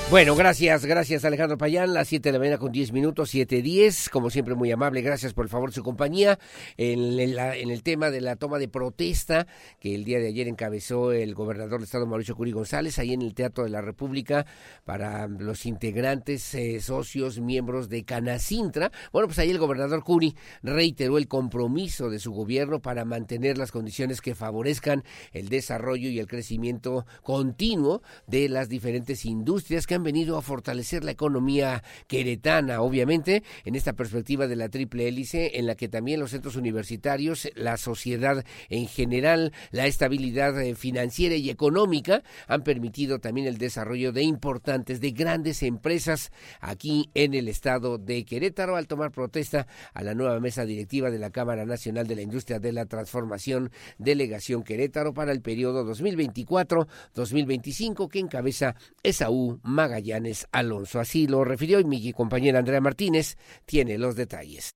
Bueno, 0.08 0.36
gracias, 0.36 0.86
gracias 0.86 1.24
Alejandro 1.24 1.58
Payán, 1.58 1.92
las 1.92 2.06
7 2.06 2.28
de 2.28 2.32
la 2.34 2.38
mañana 2.38 2.58
con 2.58 2.70
10 2.70 2.92
minutos, 2.92 3.34
7.10, 3.34 4.08
como 4.08 4.30
siempre 4.30 4.54
muy 4.54 4.70
amable, 4.70 5.02
gracias 5.02 5.34
por 5.34 5.44
el 5.44 5.48
favor 5.48 5.70
de 5.70 5.74
su 5.74 5.82
compañía. 5.82 6.38
En, 6.76 7.18
en, 7.18 7.70
el 7.70 7.82
tema 7.82 8.12
de 8.12 8.20
la 8.20 8.36
toma 8.36 8.60
de 8.60 8.68
protesta 8.68 9.48
que 9.80 9.96
el 9.96 10.04
día 10.04 10.20
de 10.20 10.28
ayer 10.28 10.46
encabezó 10.46 11.10
el 11.10 11.34
gobernador 11.34 11.80
del 11.80 11.86
estado 11.86 12.06
Mauricio 12.06 12.36
Curi 12.36 12.52
González 12.52 13.00
ahí 13.00 13.14
en 13.14 13.20
el 13.22 13.34
Teatro 13.34 13.64
de 13.64 13.70
la 13.70 13.80
República 13.80 14.46
para 14.84 15.26
los 15.26 15.66
integrantes, 15.66 16.54
eh, 16.54 16.80
socios, 16.80 17.40
miembros 17.40 17.88
de 17.88 18.04
Canacintra. 18.04 18.92
Bueno, 19.12 19.26
pues 19.26 19.40
ahí 19.40 19.50
el 19.50 19.58
gobernador 19.58 20.04
Curi 20.04 20.36
reiteró 20.62 21.18
el 21.18 21.26
compromiso 21.26 22.10
de 22.10 22.20
su 22.20 22.30
gobierno 22.30 22.80
para 22.80 23.04
mantener 23.04 23.58
las 23.58 23.72
condiciones 23.72 24.20
que 24.20 24.36
favorezcan 24.36 25.02
el 25.32 25.48
desarrollo 25.48 26.08
y 26.08 26.20
el 26.20 26.28
crecimiento 26.28 27.06
continuo 27.22 28.02
de 28.28 28.48
las 28.48 28.68
diferentes 28.68 29.24
industrias 29.24 29.84
que 29.84 29.95
han 29.96 30.04
venido 30.04 30.38
a 30.38 30.42
fortalecer 30.42 31.04
la 31.04 31.10
economía 31.10 31.82
queretana, 32.06 32.80
obviamente, 32.80 33.42
en 33.64 33.74
esta 33.74 33.94
perspectiva 33.94 34.46
de 34.46 34.56
la 34.56 34.68
triple 34.68 35.08
hélice, 35.08 35.58
en 35.58 35.66
la 35.66 35.74
que 35.74 35.88
también 35.88 36.20
los 36.20 36.30
centros 36.30 36.56
universitarios, 36.56 37.48
la 37.54 37.76
sociedad 37.76 38.44
en 38.68 38.86
general, 38.86 39.52
la 39.70 39.86
estabilidad 39.86 40.60
eh, 40.60 40.74
financiera 40.74 41.34
y 41.34 41.50
económica 41.50 42.22
han 42.46 42.62
permitido 42.62 43.18
también 43.18 43.46
el 43.46 43.58
desarrollo 43.58 44.12
de 44.12 44.22
importantes, 44.22 45.00
de 45.00 45.10
grandes 45.10 45.62
empresas 45.62 46.30
aquí 46.60 47.10
en 47.14 47.34
el 47.34 47.48
estado 47.48 47.98
de 47.98 48.24
Querétaro. 48.24 48.76
Al 48.76 48.86
tomar 48.86 49.10
protesta 49.10 49.66
a 49.94 50.02
la 50.02 50.14
nueva 50.14 50.38
mesa 50.40 50.64
directiva 50.64 51.10
de 51.10 51.18
la 51.18 51.30
Cámara 51.30 51.64
Nacional 51.64 52.06
de 52.06 52.16
la 52.16 52.22
Industria 52.22 52.58
de 52.58 52.72
la 52.72 52.86
Transformación, 52.86 53.70
Delegación 53.98 54.62
Querétaro 54.62 55.14
para 55.14 55.32
el 55.32 55.40
periodo 55.40 55.84
2024-2025 55.90 58.08
que 58.08 58.18
encabeza 58.18 58.74
Esaú 59.02 59.60
Magallanes 59.86 60.48
Alonso. 60.50 60.98
Así 60.98 61.28
lo 61.28 61.44
refirió 61.44 61.78
y 61.78 61.84
mi 61.84 62.12
compañera 62.12 62.58
Andrea 62.58 62.80
Martínez 62.80 63.36
tiene 63.66 63.98
los 63.98 64.16
detalles. 64.16 64.74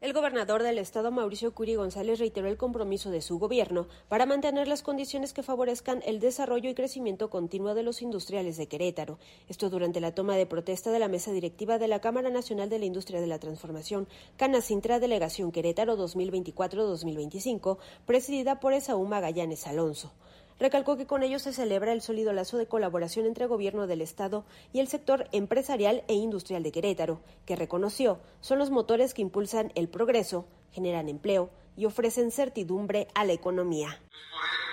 El 0.00 0.12
gobernador 0.12 0.62
del 0.62 0.78
estado, 0.78 1.12
Mauricio 1.12 1.54
Curi 1.54 1.76
González, 1.76 2.18
reiteró 2.18 2.48
el 2.48 2.56
compromiso 2.56 3.10
de 3.10 3.20
su 3.20 3.38
gobierno 3.38 3.86
para 4.08 4.26
mantener 4.26 4.66
las 4.66 4.82
condiciones 4.82 5.32
que 5.32 5.44
favorezcan 5.44 6.02
el 6.04 6.18
desarrollo 6.18 6.68
y 6.68 6.74
crecimiento 6.74 7.30
continuo 7.30 7.74
de 7.74 7.82
los 7.82 8.02
industriales 8.02 8.56
de 8.56 8.66
Querétaro. 8.66 9.18
Esto 9.48 9.70
durante 9.70 10.00
la 10.00 10.14
toma 10.14 10.36
de 10.36 10.46
protesta 10.46 10.90
de 10.90 10.98
la 10.98 11.08
mesa 11.08 11.30
directiva 11.32 11.78
de 11.78 11.86
la 11.86 12.00
Cámara 12.00 12.30
Nacional 12.30 12.70
de 12.70 12.78
la 12.78 12.86
Industria 12.86 13.20
de 13.20 13.26
la 13.26 13.38
Transformación, 13.38 14.08
Canacintra 14.36 14.98
Delegación 14.98 15.52
Querétaro 15.52 15.96
2024-2025, 15.98 17.76
presidida 18.04 18.58
por 18.58 18.72
Esaú 18.72 19.06
Magallanes 19.06 19.66
Alonso. 19.66 20.12
Recalcó 20.60 20.98
que 20.98 21.06
con 21.06 21.22
ello 21.22 21.38
se 21.38 21.54
celebra 21.54 21.94
el 21.94 22.02
sólido 22.02 22.34
lazo 22.34 22.58
de 22.58 22.68
colaboración 22.68 23.24
entre 23.24 23.46
gobierno 23.46 23.86
del 23.86 24.02
Estado 24.02 24.44
y 24.74 24.80
el 24.80 24.88
sector 24.88 25.26
empresarial 25.32 26.04
e 26.06 26.12
industrial 26.12 26.62
de 26.62 26.70
Querétaro, 26.70 27.22
que 27.46 27.56
reconoció 27.56 28.20
son 28.42 28.58
los 28.58 28.70
motores 28.70 29.14
que 29.14 29.22
impulsan 29.22 29.72
el 29.74 29.88
progreso, 29.88 30.46
generan 30.70 31.08
empleo 31.08 31.48
y 31.78 31.86
ofrecen 31.86 32.30
certidumbre 32.30 33.08
a 33.14 33.24
la 33.24 33.32
economía. 33.32 33.88
Es 33.88 34.20
por 34.28 34.44
ello 34.44 34.68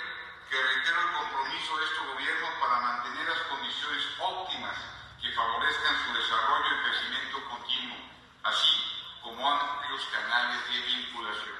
que 0.51 0.59
reitero 0.59 0.99
el 1.07 1.11
compromiso 1.23 1.71
de 1.79 1.83
este 1.87 2.01
gobierno 2.03 2.47
para 2.59 2.75
mantener 2.83 3.23
las 3.23 3.47
condiciones 3.47 4.03
óptimas 4.19 4.75
que 5.23 5.31
favorezcan 5.31 5.95
su 6.03 6.09
desarrollo 6.19 6.67
y 6.67 6.79
crecimiento 6.83 7.37
continuo, 7.47 7.95
así 8.43 8.75
como 9.23 9.39
amplios 9.39 10.03
canales 10.11 10.67
de 10.67 10.83
vinculación. 10.83 11.57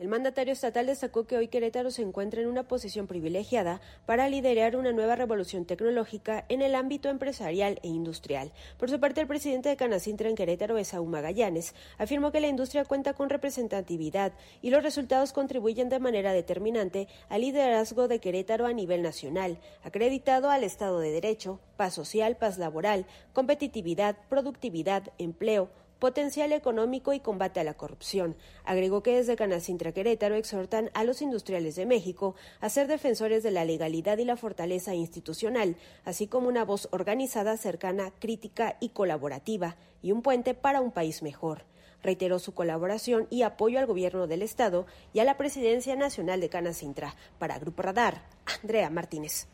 El 0.00 0.08
mandatario 0.08 0.54
estatal 0.54 0.86
destacó 0.86 1.26
que 1.26 1.36
hoy 1.36 1.48
Querétaro 1.48 1.90
se 1.90 2.00
encuentra 2.00 2.40
en 2.40 2.48
una 2.48 2.66
posición 2.66 3.06
privilegiada 3.06 3.82
para 4.06 4.30
liderar 4.30 4.74
una 4.74 4.92
nueva 4.92 5.14
revolución 5.14 5.66
tecnológica 5.66 6.46
en 6.48 6.62
el 6.62 6.74
ámbito 6.74 7.10
empresarial 7.10 7.78
e 7.82 7.88
industrial. 7.88 8.50
Por 8.78 8.88
su 8.88 8.98
parte, 8.98 9.20
el 9.20 9.26
presidente 9.26 9.68
de 9.68 9.76
Canacintra 9.76 10.30
en 10.30 10.36
Querétaro, 10.36 10.78
Esaú 10.78 11.04
Magallanes, 11.04 11.74
afirmó 11.98 12.32
que 12.32 12.40
la 12.40 12.48
industria 12.48 12.86
cuenta 12.86 13.12
con 13.12 13.28
representatividad 13.28 14.32
y 14.62 14.70
los 14.70 14.82
resultados 14.82 15.34
contribuyen 15.34 15.90
de 15.90 16.00
manera 16.00 16.32
determinante 16.32 17.06
al 17.28 17.42
liderazgo 17.42 18.08
de 18.08 18.20
Querétaro 18.20 18.64
a 18.64 18.72
nivel 18.72 19.02
nacional, 19.02 19.58
acreditado 19.84 20.48
al 20.48 20.64
Estado 20.64 20.98
de 21.00 21.10
Derecho, 21.10 21.60
paz 21.76 21.92
social, 21.92 22.38
paz 22.38 22.56
laboral, 22.56 23.04
competitividad, 23.34 24.16
productividad, 24.30 25.12
empleo, 25.18 25.68
potencial 26.00 26.52
económico 26.52 27.12
y 27.12 27.20
combate 27.20 27.60
a 27.60 27.64
la 27.64 27.74
corrupción. 27.74 28.34
Agregó 28.64 29.04
que 29.04 29.14
desde 29.14 29.36
Canacintra 29.36 29.92
Querétaro 29.92 30.34
exhortan 30.34 30.90
a 30.94 31.04
los 31.04 31.22
industriales 31.22 31.76
de 31.76 31.86
México 31.86 32.34
a 32.60 32.68
ser 32.68 32.88
defensores 32.88 33.44
de 33.44 33.52
la 33.52 33.64
legalidad 33.64 34.18
y 34.18 34.24
la 34.24 34.36
fortaleza 34.36 34.94
institucional, 34.94 35.76
así 36.04 36.26
como 36.26 36.48
una 36.48 36.64
voz 36.64 36.88
organizada, 36.90 37.56
cercana, 37.56 38.10
crítica 38.18 38.76
y 38.80 38.88
colaborativa, 38.88 39.76
y 40.02 40.10
un 40.10 40.22
puente 40.22 40.54
para 40.54 40.80
un 40.80 40.90
país 40.90 41.22
mejor. 41.22 41.64
Reiteró 42.02 42.38
su 42.38 42.54
colaboración 42.54 43.26
y 43.28 43.42
apoyo 43.42 43.78
al 43.78 43.86
gobierno 43.86 44.26
del 44.26 44.42
Estado 44.42 44.86
y 45.12 45.20
a 45.20 45.24
la 45.24 45.36
Presidencia 45.36 45.94
Nacional 45.96 46.40
de 46.40 46.48
Canacintra. 46.48 47.14
Para 47.38 47.58
Grupo 47.58 47.82
Radar, 47.82 48.22
Andrea 48.62 48.88
Martínez. 48.88 49.46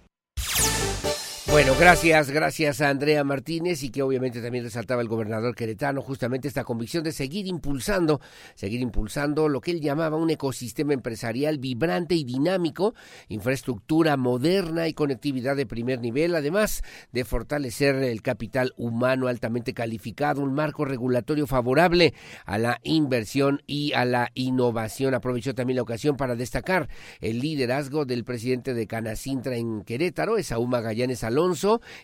Bueno, 1.57 1.75
gracias, 1.81 2.31
gracias 2.31 2.83
a 2.83 2.91
Andrea 2.91 3.25
Martínez 3.25 3.83
y 3.83 3.89
que 3.89 4.03
obviamente 4.03 4.43
también 4.43 4.65
resaltaba 4.65 5.01
el 5.01 5.09
gobernador 5.09 5.55
queretano 5.55 6.03
justamente 6.03 6.49
esta 6.49 6.65
convicción 6.65 7.03
de 7.03 7.13
seguir 7.13 7.47
impulsando, 7.47 8.21
seguir 8.55 8.83
impulsando 8.83 9.49
lo 9.49 9.63
que 9.63 9.71
él 9.71 9.81
llamaba 9.81 10.19
un 10.19 10.29
ecosistema 10.29 10.93
empresarial 10.93 11.57
vibrante 11.57 12.15
y 12.15 12.25
dinámico, 12.25 12.95
infraestructura 13.31 14.19
moderna 14.19 14.87
y 14.87 14.93
conectividad 14.93 15.57
de 15.57 15.65
primer 15.65 15.99
nivel, 16.03 16.35
además 16.35 16.83
de 17.13 17.25
fortalecer 17.25 17.95
el 17.95 18.21
capital 18.21 18.75
humano 18.77 19.27
altamente 19.27 19.73
calificado, 19.73 20.43
un 20.43 20.53
marco 20.53 20.85
regulatorio 20.85 21.47
favorable 21.47 22.13
a 22.45 22.59
la 22.59 22.81
inversión 22.83 23.63
y 23.67 23.95
a 23.95 24.05
la 24.05 24.31
innovación. 24.35 25.15
Aprovechó 25.15 25.55
también 25.55 25.77
la 25.77 25.83
ocasión 25.85 26.19
para 26.19 26.37
destacar 26.37 26.91
el 27.23 27.39
liderazgo 27.39 28.05
del 28.05 28.25
presidente 28.25 28.75
de 28.75 28.87
Canacintra 28.87 29.57
en 29.57 29.85
Querétaro, 29.85 30.37
Esaú 30.37 30.67
Magallanes 30.67 31.25
Alonso, 31.25 31.46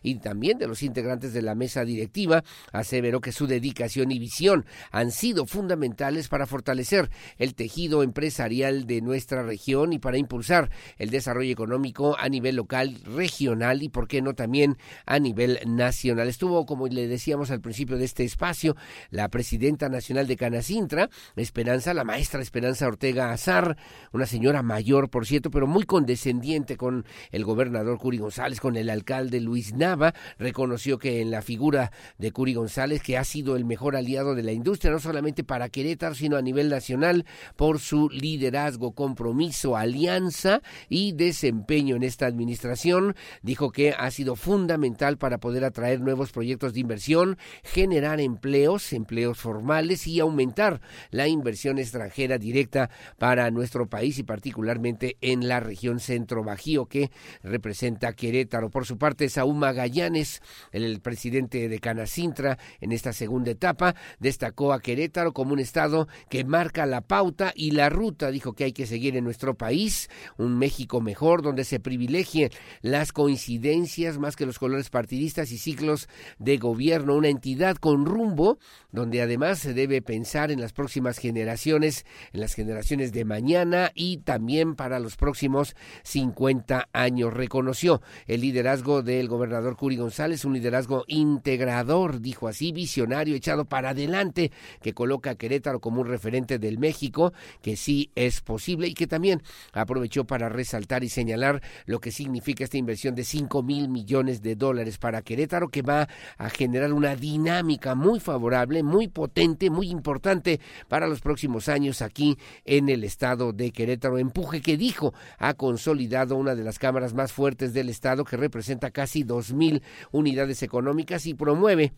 y 0.02 0.16
también 0.16 0.58
de 0.58 0.68
los 0.68 0.82
integrantes 0.82 1.32
de 1.32 1.42
la 1.42 1.54
mesa 1.54 1.84
directiva, 1.84 2.44
aseveró 2.72 3.20
que 3.20 3.32
su 3.32 3.46
dedicación 3.46 4.10
y 4.10 4.18
visión 4.18 4.64
han 4.90 5.10
sido 5.10 5.46
fundamentales 5.46 6.28
para 6.28 6.46
fortalecer 6.46 7.10
el 7.38 7.54
tejido 7.54 8.02
empresarial 8.02 8.86
de 8.86 9.00
nuestra 9.00 9.42
región 9.42 9.92
y 9.92 9.98
para 9.98 10.18
impulsar 10.18 10.70
el 10.98 11.10
desarrollo 11.10 11.52
económico 11.52 12.16
a 12.18 12.28
nivel 12.28 12.56
local, 12.56 12.98
regional 13.04 13.82
y, 13.82 13.88
por 13.88 14.08
qué 14.08 14.22
no, 14.22 14.34
también 14.34 14.76
a 15.06 15.18
nivel 15.18 15.58
nacional. 15.66 16.28
Estuvo, 16.28 16.66
como 16.66 16.86
le 16.88 17.08
decíamos 17.08 17.50
al 17.50 17.60
principio 17.60 17.96
de 17.96 18.04
este 18.04 18.24
espacio, 18.24 18.76
la 19.10 19.28
presidenta 19.28 19.88
nacional 19.88 20.26
de 20.26 20.36
Canacintra, 20.36 21.08
Esperanza, 21.36 21.94
la 21.94 22.04
maestra 22.04 22.42
Esperanza 22.42 22.86
Ortega 22.86 23.32
Azar, 23.32 23.76
una 24.12 24.26
señora 24.26 24.62
mayor, 24.62 25.10
por 25.10 25.26
cierto, 25.26 25.50
pero 25.50 25.66
muy 25.66 25.84
condescendiente 25.84 26.76
con 26.76 27.04
el 27.30 27.44
gobernador 27.44 27.98
Curi 27.98 28.18
González, 28.18 28.60
con 28.60 28.76
el 28.76 28.90
alcalde 28.90 29.21
de 29.30 29.40
Luis 29.40 29.74
Nava, 29.74 30.14
reconoció 30.38 30.98
que 30.98 31.20
en 31.20 31.30
la 31.30 31.42
figura 31.42 31.92
de 32.18 32.32
Curi 32.32 32.54
González, 32.54 33.02
que 33.02 33.18
ha 33.18 33.24
sido 33.24 33.56
el 33.56 33.64
mejor 33.64 33.96
aliado 33.96 34.34
de 34.34 34.42
la 34.42 34.52
industria, 34.52 34.92
no 34.92 34.98
solamente 34.98 35.44
para 35.44 35.68
Querétaro, 35.68 36.14
sino 36.14 36.36
a 36.36 36.42
nivel 36.42 36.68
nacional, 36.68 37.26
por 37.56 37.78
su 37.78 38.08
liderazgo, 38.10 38.92
compromiso, 38.92 39.76
alianza 39.76 40.62
y 40.88 41.12
desempeño 41.12 41.96
en 41.96 42.02
esta 42.02 42.26
administración. 42.26 43.14
Dijo 43.42 43.70
que 43.72 43.92
ha 43.92 44.10
sido 44.10 44.36
fundamental 44.36 45.18
para 45.18 45.38
poder 45.38 45.64
atraer 45.64 46.00
nuevos 46.00 46.32
proyectos 46.32 46.74
de 46.74 46.80
inversión, 46.80 47.38
generar 47.62 48.20
empleos, 48.20 48.92
empleos 48.92 49.38
formales 49.38 50.06
y 50.06 50.20
aumentar 50.20 50.80
la 51.10 51.28
inversión 51.28 51.78
extranjera 51.78 52.38
directa 52.38 52.90
para 53.18 53.50
nuestro 53.50 53.88
país 53.88 54.18
y 54.18 54.22
particularmente 54.22 55.16
en 55.20 55.48
la 55.48 55.60
región 55.60 56.00
centro 56.00 56.44
bajío 56.44 56.86
que 56.86 57.10
representa 57.42 58.12
Querétaro. 58.12 58.70
Por 58.70 58.86
su 58.86 58.98
parte, 58.98 59.11
Saúl 59.28 59.56
Magallanes, 59.56 60.42
el 60.72 61.00
presidente 61.00 61.68
de 61.68 61.78
Canacintra, 61.78 62.58
en 62.80 62.92
esta 62.92 63.12
segunda 63.12 63.50
etapa, 63.50 63.94
destacó 64.18 64.72
a 64.72 64.80
Querétaro 64.80 65.32
como 65.32 65.52
un 65.52 65.58
estado 65.58 66.08
que 66.28 66.44
marca 66.44 66.86
la 66.86 67.00
pauta 67.00 67.52
y 67.54 67.72
la 67.72 67.88
ruta, 67.88 68.30
dijo 68.30 68.54
que 68.54 68.64
hay 68.64 68.72
que 68.72 68.86
seguir 68.86 69.16
en 69.16 69.24
nuestro 69.24 69.54
país, 69.54 70.08
un 70.38 70.58
México 70.58 71.00
mejor, 71.00 71.42
donde 71.42 71.64
se 71.64 71.80
privilegien 71.80 72.50
las 72.80 73.12
coincidencias 73.12 74.18
más 74.18 74.36
que 74.36 74.46
los 74.46 74.58
colores 74.58 74.90
partidistas 74.90 75.52
y 75.52 75.58
ciclos 75.58 76.08
de 76.38 76.58
gobierno, 76.58 77.14
una 77.14 77.28
entidad 77.28 77.76
con 77.76 78.06
rumbo, 78.06 78.58
donde 78.90 79.22
además 79.22 79.58
se 79.58 79.74
debe 79.74 80.02
pensar 80.02 80.50
en 80.50 80.60
las 80.60 80.72
próximas 80.72 81.18
generaciones, 81.18 82.04
en 82.32 82.40
las 82.40 82.54
generaciones 82.54 83.12
de 83.12 83.24
mañana 83.24 83.90
y 83.94 84.18
también 84.18 84.74
para 84.74 84.98
los 84.98 85.16
próximos 85.16 85.74
50 86.04 86.88
años. 86.92 87.32
Reconoció 87.32 88.02
el 88.26 88.40
liderazgo 88.40 89.01
de 89.02 89.12
del 89.16 89.28
gobernador 89.28 89.76
Curi 89.76 89.96
González, 89.96 90.44
un 90.44 90.54
liderazgo 90.54 91.04
integrador, 91.06 92.20
dijo 92.20 92.48
así, 92.48 92.72
visionario, 92.72 93.34
echado 93.34 93.64
para 93.64 93.90
adelante, 93.90 94.50
que 94.80 94.94
coloca 94.94 95.30
a 95.30 95.34
Querétaro 95.34 95.80
como 95.80 96.00
un 96.00 96.08
referente 96.08 96.58
del 96.58 96.78
México, 96.78 97.32
que 97.60 97.76
sí 97.76 98.10
es 98.14 98.40
posible 98.40 98.88
y 98.88 98.94
que 98.94 99.06
también 99.06 99.42
aprovechó 99.72 100.24
para 100.24 100.48
resaltar 100.48 101.04
y 101.04 101.08
señalar 101.08 101.62
lo 101.86 102.00
que 102.00 102.10
significa 102.10 102.64
esta 102.64 102.78
inversión 102.78 103.14
de 103.14 103.24
5 103.24 103.62
mil 103.62 103.88
millones 103.88 104.42
de 104.42 104.56
dólares 104.56 104.98
para 104.98 105.22
Querétaro, 105.22 105.68
que 105.68 105.82
va 105.82 106.08
a 106.38 106.50
generar 106.50 106.92
una 106.92 107.16
dinámica 107.16 107.94
muy 107.94 108.20
favorable, 108.20 108.82
muy 108.82 109.08
potente, 109.08 109.70
muy 109.70 109.90
importante 109.90 110.60
para 110.88 111.06
los 111.06 111.20
próximos 111.20 111.68
años 111.68 112.02
aquí 112.02 112.38
en 112.64 112.88
el 112.88 113.04
estado 113.04 113.52
de 113.52 113.70
Querétaro. 113.72 114.18
Empuje 114.18 114.62
que 114.62 114.76
dijo 114.76 115.14
ha 115.38 115.54
consolidado 115.54 116.36
una 116.36 116.54
de 116.54 116.64
las 116.64 116.78
cámaras 116.78 117.14
más 117.14 117.32
fuertes 117.32 117.72
del 117.72 117.88
estado 117.88 118.24
que 118.24 118.36
representa 118.36 118.90
casi 118.92 119.24
dos 119.24 119.52
mil 119.52 119.82
unidades 120.10 120.62
económicas 120.62 121.26
y 121.26 121.34
promueve 121.34 121.92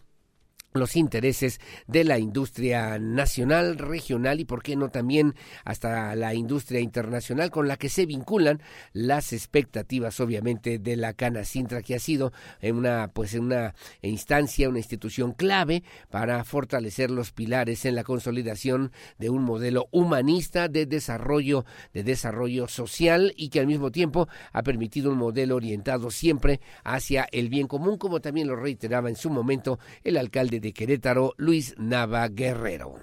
los 0.74 0.96
intereses 0.96 1.60
de 1.86 2.02
la 2.02 2.18
industria 2.18 2.98
nacional, 2.98 3.78
regional 3.78 4.40
y, 4.40 4.44
por 4.44 4.64
qué 4.64 4.74
no, 4.74 4.88
también 4.88 5.36
hasta 5.64 6.16
la 6.16 6.34
industria 6.34 6.80
internacional 6.80 7.52
con 7.52 7.68
la 7.68 7.76
que 7.76 7.88
se 7.88 8.06
vinculan 8.06 8.60
las 8.92 9.32
expectativas, 9.32 10.18
obviamente, 10.18 10.80
de 10.80 10.96
la 10.96 11.12
Cana 11.12 11.44
Sintra, 11.44 11.80
que 11.80 11.94
ha 11.94 12.00
sido 12.00 12.32
en 12.60 12.74
una, 12.74 13.12
pues, 13.14 13.34
en 13.34 13.44
una 13.44 13.76
instancia, 14.02 14.68
una 14.68 14.80
institución 14.80 15.30
clave 15.30 15.84
para 16.10 16.42
fortalecer 16.42 17.08
los 17.08 17.30
pilares 17.30 17.84
en 17.84 17.94
la 17.94 18.02
consolidación 18.02 18.90
de 19.16 19.30
un 19.30 19.44
modelo 19.44 19.86
humanista 19.92 20.66
de 20.66 20.86
desarrollo, 20.86 21.64
de 21.92 22.02
desarrollo 22.02 22.66
social 22.66 23.32
y 23.36 23.50
que 23.50 23.60
al 23.60 23.68
mismo 23.68 23.92
tiempo 23.92 24.26
ha 24.52 24.64
permitido 24.64 25.12
un 25.12 25.18
modelo 25.18 25.54
orientado 25.54 26.10
siempre 26.10 26.60
hacia 26.82 27.28
el 27.30 27.48
bien 27.48 27.68
común, 27.68 27.96
como 27.96 28.20
también 28.20 28.48
lo 28.48 28.56
reiteraba 28.56 29.08
en 29.08 29.14
su 29.14 29.30
momento 29.30 29.78
el 30.02 30.16
alcalde 30.16 30.63
de 30.64 30.72
Querétaro, 30.72 31.34
Luis 31.36 31.74
Nava 31.76 32.26
Guerrero. 32.28 32.94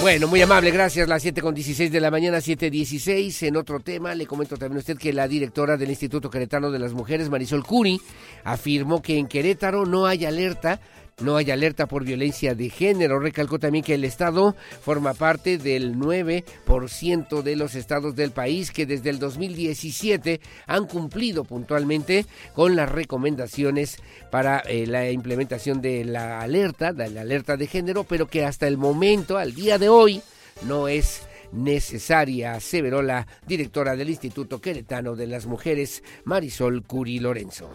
Bueno, 0.00 0.28
muy 0.28 0.40
amable, 0.40 0.70
gracias. 0.70 1.08
Las 1.08 1.22
siete 1.22 1.42
con 1.42 1.56
dieciséis 1.56 1.90
de 1.90 1.98
la 1.98 2.12
mañana, 2.12 2.40
siete 2.40 2.70
dieciséis. 2.70 3.42
En 3.42 3.56
otro 3.56 3.80
tema, 3.80 4.14
le 4.14 4.26
comento 4.26 4.56
también 4.56 4.76
a 4.76 4.80
usted 4.80 4.96
que 4.96 5.12
la 5.12 5.26
directora 5.26 5.76
del 5.76 5.90
Instituto 5.90 6.30
Queretano 6.30 6.70
de 6.70 6.78
las 6.78 6.92
Mujeres, 6.92 7.28
Marisol 7.28 7.64
Curi, 7.64 8.00
afirmó 8.44 9.02
que 9.02 9.18
en 9.18 9.26
Querétaro 9.26 9.86
no 9.86 10.06
hay 10.06 10.24
alerta 10.24 10.80
no 11.22 11.38
hay 11.38 11.50
alerta 11.50 11.86
por 11.86 12.04
violencia 12.04 12.54
de 12.54 12.68
género. 12.68 13.18
Recalcó 13.18 13.58
también 13.58 13.82
que 13.82 13.94
el 13.94 14.04
Estado 14.04 14.54
forma 14.82 15.14
parte 15.14 15.56
del 15.56 15.96
9% 15.96 17.42
de 17.42 17.56
los 17.56 17.74
estados 17.74 18.14
del 18.14 18.32
país 18.32 18.70
que 18.70 18.84
desde 18.84 19.08
el 19.08 19.18
2017 19.18 20.42
han 20.66 20.86
cumplido 20.86 21.44
puntualmente 21.44 22.26
con 22.54 22.76
las 22.76 22.92
recomendaciones 22.92 23.96
para 24.30 24.58
eh, 24.58 24.86
la 24.86 25.10
implementación 25.10 25.80
de 25.80 26.04
la 26.04 26.40
alerta, 26.40 26.92
de 26.92 27.08
la 27.08 27.22
alerta 27.22 27.56
de 27.56 27.66
género, 27.66 28.04
pero 28.04 28.26
que 28.26 28.44
hasta 28.44 28.68
el 28.68 28.76
momento, 28.76 29.38
al 29.38 29.54
día 29.54 29.78
de 29.78 29.88
hoy, 29.88 30.20
no 30.62 30.86
es 30.86 31.22
necesaria, 31.50 32.52
aseveró 32.52 33.00
la 33.00 33.26
directora 33.46 33.96
del 33.96 34.10
Instituto 34.10 34.60
Queretano 34.60 35.16
de 35.16 35.28
las 35.28 35.46
Mujeres, 35.46 36.02
Marisol 36.24 36.82
Curi 36.82 37.20
Lorenzo. 37.20 37.70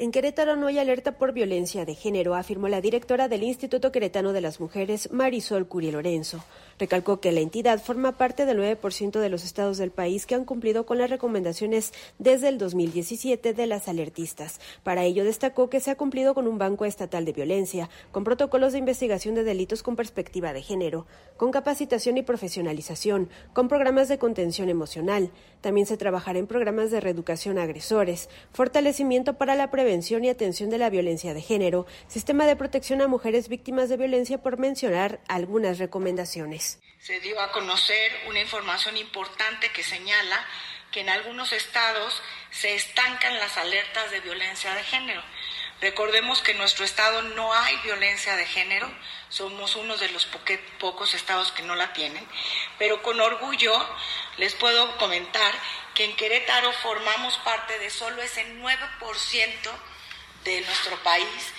En 0.00 0.12
Querétaro 0.12 0.56
no 0.56 0.68
hay 0.68 0.78
alerta 0.78 1.18
por 1.18 1.34
violencia 1.34 1.84
de 1.84 1.94
género, 1.94 2.34
afirmó 2.34 2.68
la 2.68 2.80
directora 2.80 3.28
del 3.28 3.42
Instituto 3.42 3.92
Queretano 3.92 4.32
de 4.32 4.40
las 4.40 4.58
Mujeres, 4.58 5.12
Marisol 5.12 5.68
Curi 5.68 5.90
Lorenzo. 5.90 6.42
Recalcó 6.80 7.20
que 7.20 7.30
la 7.30 7.40
entidad 7.40 7.78
forma 7.78 8.12
parte 8.12 8.46
del 8.46 8.58
9% 8.58 9.20
de 9.20 9.28
los 9.28 9.44
estados 9.44 9.76
del 9.76 9.90
país 9.90 10.24
que 10.24 10.34
han 10.34 10.46
cumplido 10.46 10.86
con 10.86 10.96
las 10.96 11.10
recomendaciones 11.10 11.92
desde 12.18 12.48
el 12.48 12.56
2017 12.56 13.52
de 13.52 13.66
las 13.66 13.86
alertistas. 13.86 14.60
Para 14.82 15.04
ello 15.04 15.22
destacó 15.22 15.68
que 15.68 15.80
se 15.80 15.90
ha 15.90 15.96
cumplido 15.96 16.32
con 16.32 16.48
un 16.48 16.56
banco 16.56 16.86
estatal 16.86 17.26
de 17.26 17.34
violencia, 17.34 17.90
con 18.12 18.24
protocolos 18.24 18.72
de 18.72 18.78
investigación 18.78 19.34
de 19.34 19.44
delitos 19.44 19.82
con 19.82 19.94
perspectiva 19.94 20.54
de 20.54 20.62
género, 20.62 21.06
con 21.36 21.50
capacitación 21.50 22.16
y 22.16 22.22
profesionalización, 22.22 23.28
con 23.52 23.68
programas 23.68 24.08
de 24.08 24.18
contención 24.18 24.70
emocional. 24.70 25.30
También 25.60 25.86
se 25.86 25.98
trabajará 25.98 26.38
en 26.38 26.46
programas 26.46 26.90
de 26.90 27.00
reeducación 27.00 27.58
a 27.58 27.64
agresores, 27.64 28.30
fortalecimiento 28.54 29.34
para 29.34 29.54
la 29.54 29.70
prevención 29.70 30.24
y 30.24 30.30
atención 30.30 30.70
de 30.70 30.78
la 30.78 30.88
violencia 30.88 31.34
de 31.34 31.42
género, 31.42 31.84
sistema 32.08 32.46
de 32.46 32.56
protección 32.56 33.02
a 33.02 33.06
mujeres 33.06 33.50
víctimas 33.50 33.90
de 33.90 33.98
violencia, 33.98 34.42
por 34.42 34.58
mencionar 34.58 35.20
algunas 35.28 35.78
recomendaciones. 35.78 36.69
Se 37.00 37.20
dio 37.20 37.40
a 37.40 37.52
conocer 37.52 38.24
una 38.26 38.40
información 38.40 38.96
importante 38.96 39.70
que 39.72 39.82
señala 39.82 40.46
que 40.90 41.00
en 41.00 41.08
algunos 41.08 41.52
estados 41.52 42.22
se 42.50 42.74
estancan 42.74 43.38
las 43.38 43.56
alertas 43.56 44.10
de 44.10 44.20
violencia 44.20 44.74
de 44.74 44.84
género. 44.84 45.22
Recordemos 45.80 46.42
que 46.42 46.50
en 46.50 46.58
nuestro 46.58 46.84
estado 46.84 47.22
no 47.22 47.54
hay 47.54 47.74
violencia 47.78 48.36
de 48.36 48.44
género, 48.44 48.90
somos 49.30 49.76
uno 49.76 49.96
de 49.96 50.10
los 50.10 50.28
pocos 50.78 51.14
estados 51.14 51.52
que 51.52 51.62
no 51.62 51.74
la 51.74 51.92
tienen, 51.94 52.26
pero 52.78 53.02
con 53.02 53.18
orgullo 53.18 53.72
les 54.36 54.54
puedo 54.54 54.98
comentar 54.98 55.54
que 55.94 56.04
en 56.04 56.16
Querétaro 56.16 56.72
formamos 56.72 57.38
parte 57.38 57.78
de 57.78 57.88
solo 57.88 58.20
ese 58.20 58.44
9% 58.56 59.70
de 60.44 60.60
nuestro 60.60 60.96
país 61.02 61.52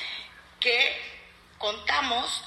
que 0.59 1.11
contamos 1.57 2.43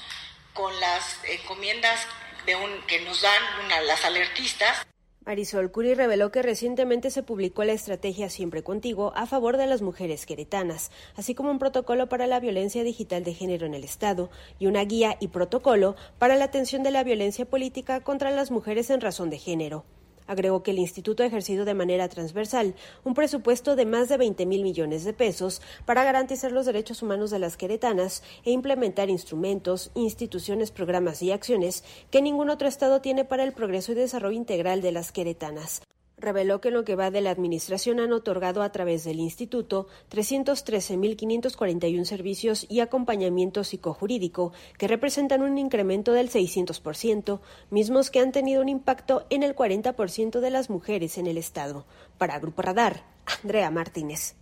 con 0.53 0.79
las 0.79 1.19
encomiendas 1.25 2.07
que 2.45 3.01
nos 3.01 3.21
dan 3.21 3.87
las 3.87 4.05
alertistas. 4.05 4.85
Marisol 5.25 5.71
Curi 5.71 5.95
reveló 5.95 6.31
que 6.31 6.43
recientemente 6.43 7.09
se 7.09 7.23
publicó 7.23 7.63
la 7.63 7.73
estrategia 7.73 8.29
Siempre 8.29 8.63
Contigo 8.63 9.11
a 9.15 9.25
favor 9.25 9.57
de 9.57 9.65
las 9.65 9.81
mujeres 9.81 10.27
queretanas, 10.27 10.91
así 11.15 11.33
como 11.33 11.49
un 11.49 11.57
protocolo 11.57 12.07
para 12.07 12.27
la 12.27 12.39
violencia 12.39 12.83
digital 12.83 13.23
de 13.23 13.33
género 13.33 13.65
en 13.65 13.73
el 13.73 13.83
Estado 13.83 14.29
y 14.59 14.67
una 14.67 14.85
guía 14.85 15.17
y 15.19 15.29
protocolo 15.29 15.95
para 16.19 16.35
la 16.35 16.45
atención 16.45 16.83
de 16.83 16.91
la 16.91 17.03
violencia 17.03 17.45
política 17.45 18.01
contra 18.01 18.29
las 18.29 18.51
mujeres 18.51 18.91
en 18.91 19.01
razón 19.01 19.31
de 19.31 19.39
género. 19.39 19.83
Agregó 20.27 20.63
que 20.63 20.71
el 20.71 20.79
instituto 20.79 21.23
ha 21.23 21.25
ejercido 21.25 21.65
de 21.65 21.73
manera 21.73 22.09
transversal 22.09 22.75
un 23.03 23.13
presupuesto 23.13 23.75
de 23.75 23.85
más 23.85 24.09
de 24.09 24.17
20 24.17 24.45
mil 24.45 24.63
millones 24.63 25.03
de 25.03 25.13
pesos 25.13 25.61
para 25.85 26.03
garantizar 26.03 26.51
los 26.51 26.65
derechos 26.65 27.01
humanos 27.01 27.31
de 27.31 27.39
las 27.39 27.57
queretanas 27.57 28.23
e 28.43 28.51
implementar 28.51 29.09
instrumentos, 29.09 29.91
instituciones, 29.95 30.71
programas 30.71 31.21
y 31.21 31.31
acciones 31.31 31.83
que 32.11 32.21
ningún 32.21 32.49
otro 32.49 32.67
Estado 32.67 33.01
tiene 33.01 33.25
para 33.25 33.43
el 33.43 33.53
progreso 33.53 33.91
y 33.91 33.95
desarrollo 33.95 34.37
integral 34.37 34.81
de 34.81 34.91
las 34.91 35.11
queretanas 35.11 35.81
reveló 36.17 36.61
que 36.61 36.69
en 36.69 36.75
lo 36.75 36.83
que 36.83 36.95
va 36.95 37.11
de 37.11 37.21
la 37.21 37.31
Administración 37.31 37.99
han 37.99 38.13
otorgado 38.13 38.61
a 38.61 38.71
través 38.71 39.03
del 39.03 39.19
Instituto 39.19 39.87
313.541 40.11 42.05
servicios 42.05 42.65
y 42.69 42.79
acompañamiento 42.79 43.63
psicojurídico, 43.63 44.53
que 44.77 44.87
representan 44.87 45.41
un 45.43 45.57
incremento 45.57 46.13
del 46.13 46.29
600%, 46.29 47.39
mismos 47.69 48.09
que 48.11 48.19
han 48.19 48.31
tenido 48.31 48.61
un 48.61 48.69
impacto 48.69 49.25
en 49.29 49.43
el 49.43 49.55
40% 49.55 50.39
de 50.39 50.49
las 50.49 50.69
mujeres 50.69 51.17
en 51.17 51.27
el 51.27 51.37
Estado. 51.37 51.85
Para 52.17 52.39
Grupo 52.39 52.61
Radar, 52.61 53.03
Andrea 53.43 53.69
Martínez. 53.71 54.35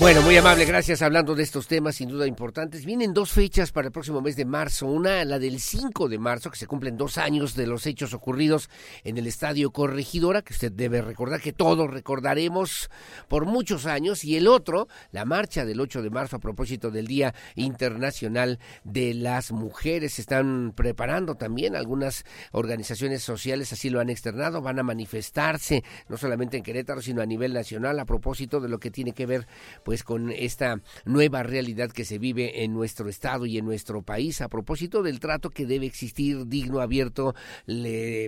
Bueno, 0.00 0.22
muy 0.22 0.36
amable, 0.36 0.64
gracias. 0.64 1.02
Hablando 1.02 1.36
de 1.36 1.44
estos 1.44 1.68
temas 1.68 1.94
sin 1.94 2.08
duda 2.08 2.26
importantes, 2.26 2.84
vienen 2.84 3.14
dos 3.14 3.30
fechas 3.30 3.70
para 3.70 3.86
el 3.86 3.92
próximo 3.92 4.20
mes 4.20 4.34
de 4.34 4.44
marzo. 4.44 4.86
Una, 4.86 5.24
la 5.24 5.38
del 5.38 5.60
5 5.60 6.08
de 6.08 6.18
marzo, 6.18 6.50
que 6.50 6.58
se 6.58 6.66
cumplen 6.66 6.96
dos 6.96 7.16
años 7.16 7.54
de 7.54 7.68
los 7.68 7.86
hechos 7.86 8.12
ocurridos 8.12 8.68
en 9.04 9.18
el 9.18 9.28
Estadio 9.28 9.70
Corregidora, 9.70 10.42
que 10.42 10.52
usted 10.52 10.72
debe 10.72 11.00
recordar, 11.00 11.40
que 11.40 11.52
todos 11.52 11.88
recordaremos 11.88 12.90
por 13.28 13.46
muchos 13.46 13.86
años. 13.86 14.24
Y 14.24 14.36
el 14.36 14.48
otro, 14.48 14.88
la 15.12 15.24
marcha 15.24 15.64
del 15.64 15.80
8 15.80 16.02
de 16.02 16.10
marzo 16.10 16.36
a 16.36 16.40
propósito 16.40 16.90
del 16.90 17.06
Día 17.06 17.32
Internacional 17.54 18.58
de 18.82 19.14
las 19.14 19.52
Mujeres. 19.52 20.14
Se 20.14 20.22
están 20.22 20.72
preparando 20.74 21.36
también 21.36 21.76
algunas 21.76 22.24
organizaciones 22.50 23.22
sociales, 23.22 23.72
así 23.72 23.90
lo 23.90 24.00
han 24.00 24.10
externado, 24.10 24.60
van 24.60 24.80
a 24.80 24.82
manifestarse 24.82 25.84
no 26.08 26.16
solamente 26.16 26.56
en 26.56 26.64
Querétaro, 26.64 27.00
sino 27.00 27.22
a 27.22 27.26
nivel 27.26 27.52
nacional 27.52 28.00
a 28.00 28.04
propósito 28.06 28.58
de 28.58 28.68
lo 28.68 28.80
que 28.80 28.90
tiene 28.90 29.12
que 29.12 29.26
ver 29.26 29.46
pues 29.84 30.02
con 30.02 30.30
esta 30.30 30.80
nueva 31.04 31.42
realidad 31.42 31.90
que 31.90 32.04
se 32.04 32.18
vive 32.18 32.64
en 32.64 32.72
nuestro 32.72 33.08
estado 33.08 33.46
y 33.46 33.58
en 33.58 33.64
nuestro 33.64 34.02
país 34.02 34.40
a 34.40 34.48
propósito 34.48 35.02
del 35.02 35.20
trato 35.20 35.50
que 35.50 35.66
debe 35.66 35.86
existir 35.86 36.46
digno, 36.46 36.80
abierto, 36.80 37.34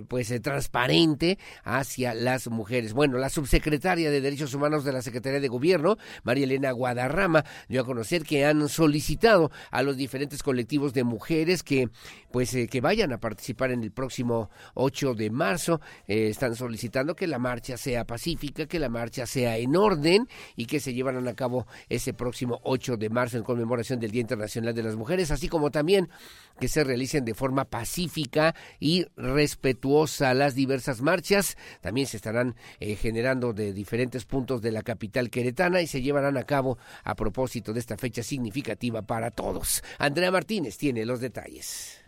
pues 0.07 0.31
eh, 0.31 0.39
transparente 0.39 1.37
hacia 1.63 2.13
las 2.13 2.47
mujeres. 2.49 2.93
Bueno, 2.93 3.17
la 3.17 3.29
subsecretaria 3.29 4.11
de 4.11 4.21
Derechos 4.21 4.53
Humanos 4.53 4.83
de 4.83 4.93
la 4.93 5.01
Secretaría 5.01 5.39
de 5.39 5.47
Gobierno, 5.47 5.97
María 6.23 6.45
Elena 6.45 6.71
Guadarrama, 6.71 7.43
dio 7.67 7.81
a 7.81 7.85
conocer 7.85 8.23
que 8.23 8.45
han 8.45 8.69
solicitado 8.69 9.51
a 9.71 9.81
los 9.81 9.97
diferentes 9.97 10.43
colectivos 10.43 10.93
de 10.93 11.03
mujeres 11.03 11.63
que 11.63 11.89
pues 12.31 12.53
eh, 12.53 12.67
que 12.67 12.81
vayan 12.81 13.13
a 13.13 13.19
participar 13.19 13.71
en 13.71 13.83
el 13.83 13.91
próximo 13.91 14.49
8 14.75 15.15
de 15.15 15.29
marzo. 15.31 15.81
Eh, 16.07 16.27
están 16.27 16.55
solicitando 16.55 17.15
que 17.15 17.27
la 17.27 17.39
marcha 17.39 17.77
sea 17.77 18.05
pacífica, 18.05 18.65
que 18.67 18.79
la 18.79 18.89
marcha 18.89 19.25
sea 19.25 19.57
en 19.57 19.75
orden 19.75 20.27
y 20.55 20.65
que 20.65 20.79
se 20.79 20.93
llevaran 20.93 21.27
a 21.27 21.33
cabo 21.33 21.46
ese 21.89 22.13
próximo 22.13 22.59
8 22.63 22.97
de 22.97 23.09
marzo 23.09 23.37
en 23.37 23.43
conmemoración 23.43 23.99
del 23.99 24.11
Día 24.11 24.21
Internacional 24.21 24.73
de 24.73 24.83
las 24.83 24.95
Mujeres, 24.95 25.31
así 25.31 25.47
como 25.47 25.71
también 25.71 26.09
que 26.59 26.67
se 26.67 26.83
realicen 26.83 27.25
de 27.25 27.33
forma 27.33 27.65
pacífica 27.65 28.55
y 28.79 29.05
respetuosa 29.15 30.33
las 30.33 30.55
diversas 30.55 31.01
marchas. 31.01 31.57
También 31.81 32.07
se 32.07 32.17
estarán 32.17 32.55
eh, 32.79 32.95
generando 32.95 33.53
de 33.53 33.73
diferentes 33.73 34.25
puntos 34.25 34.61
de 34.61 34.71
la 34.71 34.81
capital 34.81 35.29
queretana 35.29 35.81
y 35.81 35.87
se 35.87 36.01
llevarán 36.01 36.37
a 36.37 36.43
cabo 36.43 36.77
a 37.03 37.15
propósito 37.15 37.73
de 37.73 37.79
esta 37.79 37.97
fecha 37.97 38.23
significativa 38.23 39.01
para 39.01 39.31
todos. 39.31 39.83
Andrea 39.99 40.31
Martínez 40.31 40.77
tiene 40.77 41.05
los 41.05 41.19
detalles 41.19 42.03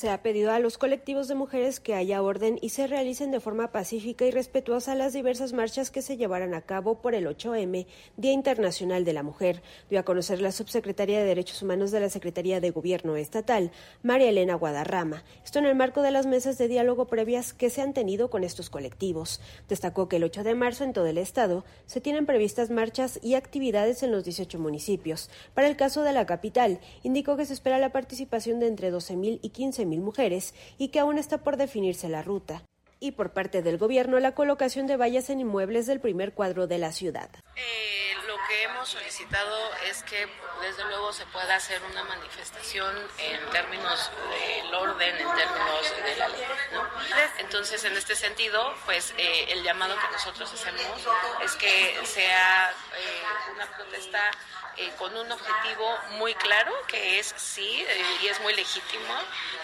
se 0.00 0.08
ha 0.08 0.22
pedido 0.22 0.50
a 0.50 0.60
los 0.60 0.78
colectivos 0.78 1.28
de 1.28 1.34
mujeres 1.34 1.78
que 1.78 1.94
haya 1.94 2.22
orden 2.22 2.58
y 2.62 2.70
se 2.70 2.86
realicen 2.86 3.30
de 3.30 3.38
forma 3.38 3.70
pacífica 3.70 4.24
y 4.24 4.30
respetuosa 4.30 4.94
las 4.94 5.12
diversas 5.12 5.52
marchas 5.52 5.90
que 5.90 6.00
se 6.00 6.16
llevarán 6.16 6.54
a 6.54 6.62
cabo 6.62 7.02
por 7.02 7.14
el 7.14 7.26
8M, 7.26 7.84
Día 8.16 8.32
Internacional 8.32 9.04
de 9.04 9.12
la 9.12 9.22
Mujer, 9.22 9.62
dio 9.90 10.00
a 10.00 10.02
conocer 10.02 10.40
la 10.40 10.52
subsecretaria 10.52 11.18
de 11.18 11.26
Derechos 11.26 11.60
Humanos 11.60 11.90
de 11.90 12.00
la 12.00 12.08
Secretaría 12.08 12.60
de 12.60 12.70
Gobierno 12.70 13.14
Estatal, 13.16 13.72
María 14.02 14.30
Elena 14.30 14.54
Guadarrama. 14.54 15.22
Esto 15.44 15.58
en 15.58 15.66
el 15.66 15.74
marco 15.74 16.00
de 16.00 16.12
las 16.12 16.24
mesas 16.24 16.56
de 16.56 16.68
diálogo 16.68 17.06
previas 17.06 17.52
que 17.52 17.68
se 17.68 17.82
han 17.82 17.92
tenido 17.92 18.30
con 18.30 18.42
estos 18.42 18.70
colectivos. 18.70 19.42
Destacó 19.68 20.08
que 20.08 20.16
el 20.16 20.24
8 20.24 20.44
de 20.44 20.54
marzo 20.54 20.84
en 20.84 20.94
todo 20.94 21.08
el 21.08 21.18
estado 21.18 21.66
se 21.84 22.00
tienen 22.00 22.24
previstas 22.24 22.70
marchas 22.70 23.20
y 23.22 23.34
actividades 23.34 24.02
en 24.02 24.12
los 24.12 24.24
18 24.24 24.58
municipios. 24.58 25.28
Para 25.52 25.68
el 25.68 25.76
caso 25.76 26.04
de 26.04 26.14
la 26.14 26.24
capital, 26.24 26.80
indicó 27.02 27.36
que 27.36 27.44
se 27.44 27.52
espera 27.52 27.78
la 27.78 27.92
participación 27.92 28.60
de 28.60 28.68
entre 28.68 28.90
12.000 28.90 29.40
y 29.42 29.50
15.000 29.50 29.89
mujeres 29.98 30.54
y 30.78 30.88
que 30.88 31.00
aún 31.00 31.18
está 31.18 31.38
por 31.38 31.56
definirse 31.56 32.08
la 32.08 32.22
ruta. 32.22 32.62
Y 33.00 33.12
por 33.12 33.32
parte 33.32 33.62
del 33.62 33.78
gobierno, 33.78 34.20
la 34.20 34.34
colocación 34.34 34.86
de 34.86 34.96
vallas 34.96 35.30
en 35.30 35.40
inmuebles 35.40 35.86
del 35.86 36.00
primer 36.00 36.34
cuadro 36.34 36.66
de 36.66 36.78
la 36.78 36.92
ciudad. 36.92 37.30
Eh, 37.56 38.12
lo 38.26 38.36
que 38.46 38.62
hemos 38.64 38.88
solicitado 38.90 39.56
es 39.90 40.02
que 40.02 40.28
desde 40.60 40.84
luego 40.84 41.12
se 41.12 41.24
pueda 41.26 41.56
hacer 41.56 41.80
una 41.90 42.04
manifestación 42.04 42.94
en 43.18 43.50
términos 43.50 44.10
del 44.30 44.74
orden, 44.74 45.16
en 45.16 45.34
términos 45.34 45.94
de 46.04 46.16
la 46.16 46.28
ley. 46.28 46.42
Entonces, 47.38 47.82
en 47.84 47.96
este 47.96 48.14
sentido, 48.14 48.74
pues 48.84 49.14
eh, 49.16 49.46
el 49.48 49.62
llamado 49.62 49.94
que 49.94 50.12
nosotros 50.12 50.52
hacemos 50.52 50.84
es 51.42 51.52
que 51.56 51.98
sea 52.04 52.70
eh, 52.70 53.52
una 53.54 53.66
protesta 53.76 54.30
eh, 54.76 54.90
con 54.98 55.14
un 55.16 55.30
objetivo 55.30 55.86
muy 56.18 56.34
claro, 56.34 56.72
que 56.86 57.18
es 57.18 57.34
sí, 57.36 57.68
eh, 57.80 58.02
y 58.22 58.28
es 58.28 58.40
muy 58.40 58.54
legítimo, 58.54 59.14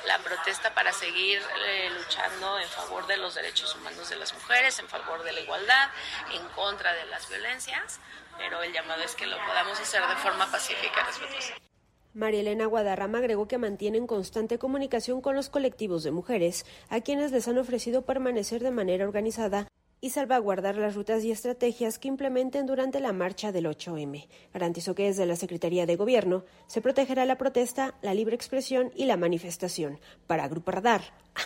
la 0.07 0.18
protesta 0.18 0.74
para 0.74 0.92
seguir 0.92 1.40
eh, 1.66 1.90
luchando 1.96 2.59
en 2.59 2.68
favor 2.68 3.07
de 3.07 3.16
los 3.16 3.34
derechos 3.34 3.74
humanos 3.76 4.11
de 4.11 4.16
las 4.16 4.34
mujeres, 4.34 4.78
en 4.78 4.88
favor 4.88 5.22
de 5.22 5.32
la 5.32 5.40
igualdad, 5.40 5.90
en 6.32 6.46
contra 6.48 6.92
de 6.92 7.07
las 7.07 7.28
violencias, 7.28 8.00
pero 8.36 8.62
el 8.62 8.72
llamado 8.72 9.02
es 9.02 9.14
que 9.14 9.26
lo 9.26 9.36
podamos 9.46 9.78
hacer 9.80 10.07
de 10.07 10.16
forma 10.16 10.50
pacífica 10.50 11.07
y. 11.09 11.66
María 12.14 12.40
Elena 12.40 12.64
Guadarrama 12.64 13.18
agregó 13.18 13.46
que 13.46 13.59
mantienen 13.59 14.07
constante 14.07 14.59
comunicación 14.59 15.20
con 15.20 15.36
los 15.36 15.50
colectivos 15.50 16.02
de 16.02 16.11
mujeres, 16.11 16.64
a 16.88 17.00
quienes 17.00 17.30
les 17.30 17.46
han 17.46 17.59
ofrecido 17.59 18.02
permanecer 18.02 18.62
de 18.62 18.70
manera 18.70 19.04
organizada 19.04 19.68
y 20.01 20.11
salvaguardar 20.11 20.76
las 20.76 20.94
rutas 20.94 21.24
y 21.24 21.30
estrategias 21.30 21.99
que 21.99 22.09
implementen 22.09 22.66
durante 22.66 23.01
la 23.01 23.12
marcha 23.12 23.53
del 23.53 23.66
8M. 23.66 24.28
Garantizó 24.53 24.94
que 24.94 25.05
desde 25.05 25.26
la 25.26 25.36
Secretaría 25.36 25.86
de 25.86 25.97
Gobierno 25.97 26.44
se 26.66 26.80
protegerá 26.80 27.24
la 27.24 27.38
protesta, 27.38 27.94
la 28.03 28.14
libre 28.14 28.34
expresión 28.34 28.92
y 28.94 29.07
la 29.07 29.16
manifestación. 29.16 29.99
Para 30.26 30.49
Grupo 30.49 30.70
Radar, 30.70 31.03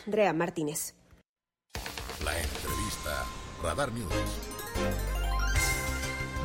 Andrea 0.07 0.33
Martínez. 0.33 0.95
La 2.25 2.33
entrevista 2.39 3.25
Radar 3.63 3.93
News. 3.93 4.51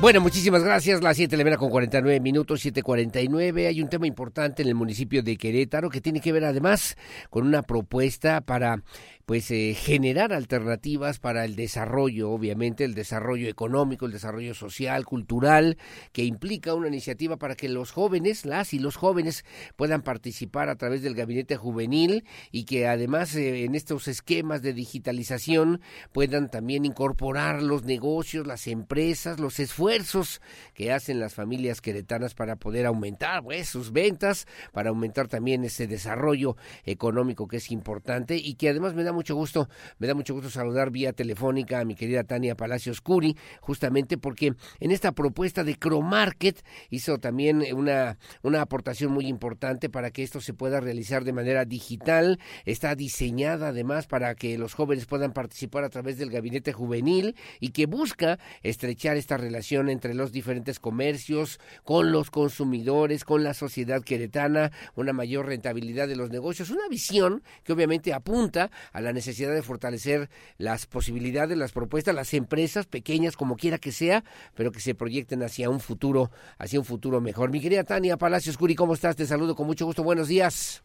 Bueno, 0.02 0.20
muchísimas 0.20 0.62
gracias. 0.62 1.02
Las 1.02 1.16
7 1.16 1.32
de 1.32 1.38
la 1.38 1.44
mañana 1.46 1.58
con 1.58 1.70
49 1.70 2.20
minutos, 2.20 2.66
7.49. 2.66 3.68
Hay 3.68 3.82
un 3.82 3.88
tema 3.88 4.06
importante 4.06 4.62
en 4.62 4.68
el 4.68 4.76
municipio 4.76 5.24
de 5.24 5.38
Querétaro 5.38 5.90
que 5.90 6.02
tiene 6.02 6.20
que 6.20 6.34
ver 6.34 6.44
además 6.44 6.98
con 7.30 7.48
una 7.48 7.62
propuesta 7.62 8.42
para 8.42 8.84
pues 9.26 9.50
eh, 9.50 9.74
generar 9.74 10.34
alternativas 10.34 11.20
para 11.20 11.46
el 11.46 11.56
desarrollo, 11.56 12.30
obviamente 12.30 12.84
el 12.84 12.94
desarrollo 12.94 13.50
económico, 13.50 14.06
el 14.06 14.12
desarrollo 14.12 14.54
social, 14.54 15.06
cultural, 15.06 15.78
que 16.12 16.24
implica 16.24 16.76
una 16.76 16.88
iniciativa 16.88 17.38
para 17.38 17.56
que 17.56 17.68
los 17.68 17.92
jóvenes, 17.92 18.46
las 18.46 18.74
y 18.74 18.80
los 18.80 18.96
jóvenes 18.96 19.44
puedan 19.76 20.04
participar 20.04 20.70
a 20.70 20.76
través 20.76 21.02
del 21.02 21.16
gabinete 21.16 21.58
juvenil 21.58 22.24
y 22.52 22.66
que 22.66 22.88
además 22.88 23.36
eh, 23.36 23.64
en 23.64 23.74
estos 23.74 24.08
esquemas 24.08 24.62
de 24.62 24.74
digitalización 24.74 25.82
puedan 26.12 26.52
también 26.52 26.86
incorporar 26.86 27.64
los 27.64 27.84
negocios, 27.84 28.46
las 28.46 28.68
empresas, 28.68 29.40
los 29.40 29.60
esfuerzos 29.60 30.40
que 30.76 30.92
hacen 30.92 31.20
las 31.20 31.34
familias 31.34 31.82
queretanas 31.82 32.36
para 32.36 32.58
poder 32.58 32.86
aumentar 32.86 33.44
pues, 33.44 33.70
sus 33.70 33.92
ventas, 33.92 34.46
para 34.72 34.90
aumentar 34.90 35.28
también 35.28 35.64
ese 35.64 35.88
desarrollo 35.88 36.58
económico 36.86 37.48
que 37.48 37.58
es 37.58 37.72
importante 37.72 38.38
y 38.38 38.54
que 38.54 38.70
además 38.70 38.94
me 38.94 39.04
da 39.04 39.15
mucho 39.16 39.36
gusto, 39.36 39.68
me 39.98 40.08
da 40.08 40.14
mucho 40.14 40.34
gusto 40.34 40.50
saludar 40.50 40.92
vía 40.92 41.14
telefónica 41.14 41.80
a 41.80 41.86
mi 41.86 41.96
querida 41.96 42.24
Tania 42.24 42.56
Palacios 42.56 43.02
Curi, 43.02 43.36
justamente 43.62 44.18
porque 44.18 44.54
en 44.80 44.92
esta 44.92 45.14
propuesta 45.14 45.64
de 45.64 45.76
Cromarket 45.76 46.64
hizo 46.90 47.18
también 47.18 47.64
una, 47.74 48.18
una 48.44 48.62
aportación 48.62 49.12
muy 49.12 49.28
importante 49.28 49.90
para 49.90 50.12
que 50.12 50.24
esto 50.24 50.42
se 50.42 50.54
pueda 50.54 50.80
realizar 50.80 51.24
de 51.24 51.34
manera 51.34 51.66
digital. 51.66 52.40
Está 52.66 52.96
diseñada 52.96 53.70
además 53.70 54.08
para 54.08 54.36
que 54.36 54.58
los 54.58 54.74
jóvenes 54.74 55.06
puedan 55.06 55.34
participar 55.34 55.84
a 55.84 55.90
través 55.90 56.18
del 56.18 56.30
gabinete 56.30 56.74
juvenil 56.74 57.36
y 57.60 57.70
que 57.70 57.86
busca 57.86 58.38
estrechar 58.62 59.18
esta 59.18 59.38
relación 59.38 59.90
entre 59.90 60.14
los 60.14 60.32
diferentes 60.32 60.80
comercios, 60.80 61.60
con 61.84 62.12
los 62.12 62.30
consumidores, 62.30 63.24
con 63.24 63.44
la 63.44 63.54
sociedad 63.54 64.04
queretana, 64.04 64.72
una 64.96 65.14
mayor 65.14 65.48
rentabilidad 65.48 66.08
de 66.08 66.16
los 66.16 66.30
negocios, 66.30 66.70
una 66.70 66.88
visión 66.90 67.44
que 67.64 67.74
obviamente 67.74 68.14
apunta 68.14 68.70
a 68.92 69.02
la 69.02 69.05
necesidad 69.14 69.54
de 69.54 69.62
fortalecer 69.62 70.30
las 70.58 70.86
posibilidades, 70.86 71.58
las 71.58 71.72
propuestas, 71.72 72.16
las 72.16 72.34
empresas 72.34 72.86
pequeñas 72.86 73.38
como 73.38 73.56
quiera 73.56 73.78
que 73.78 73.92
sea, 73.92 74.24
pero 74.56 74.72
que 74.72 74.80
se 74.80 74.96
proyecten 74.96 75.44
hacia 75.44 75.70
un 75.70 75.80
futuro, 75.80 76.30
hacia 76.58 76.80
un 76.80 76.86
futuro 76.86 77.22
mejor. 77.22 77.52
Mi 77.52 77.62
querida 77.62 77.84
Tania 77.84 78.18
Palacios 78.18 78.58
Curi, 78.58 78.76
¿cómo 78.76 78.94
estás? 78.94 79.16
Te 79.16 79.26
saludo 79.26 79.56
con 79.56 79.68
mucho 79.68 79.86
gusto. 79.86 80.04
Buenos 80.04 80.28
días. 80.28 80.84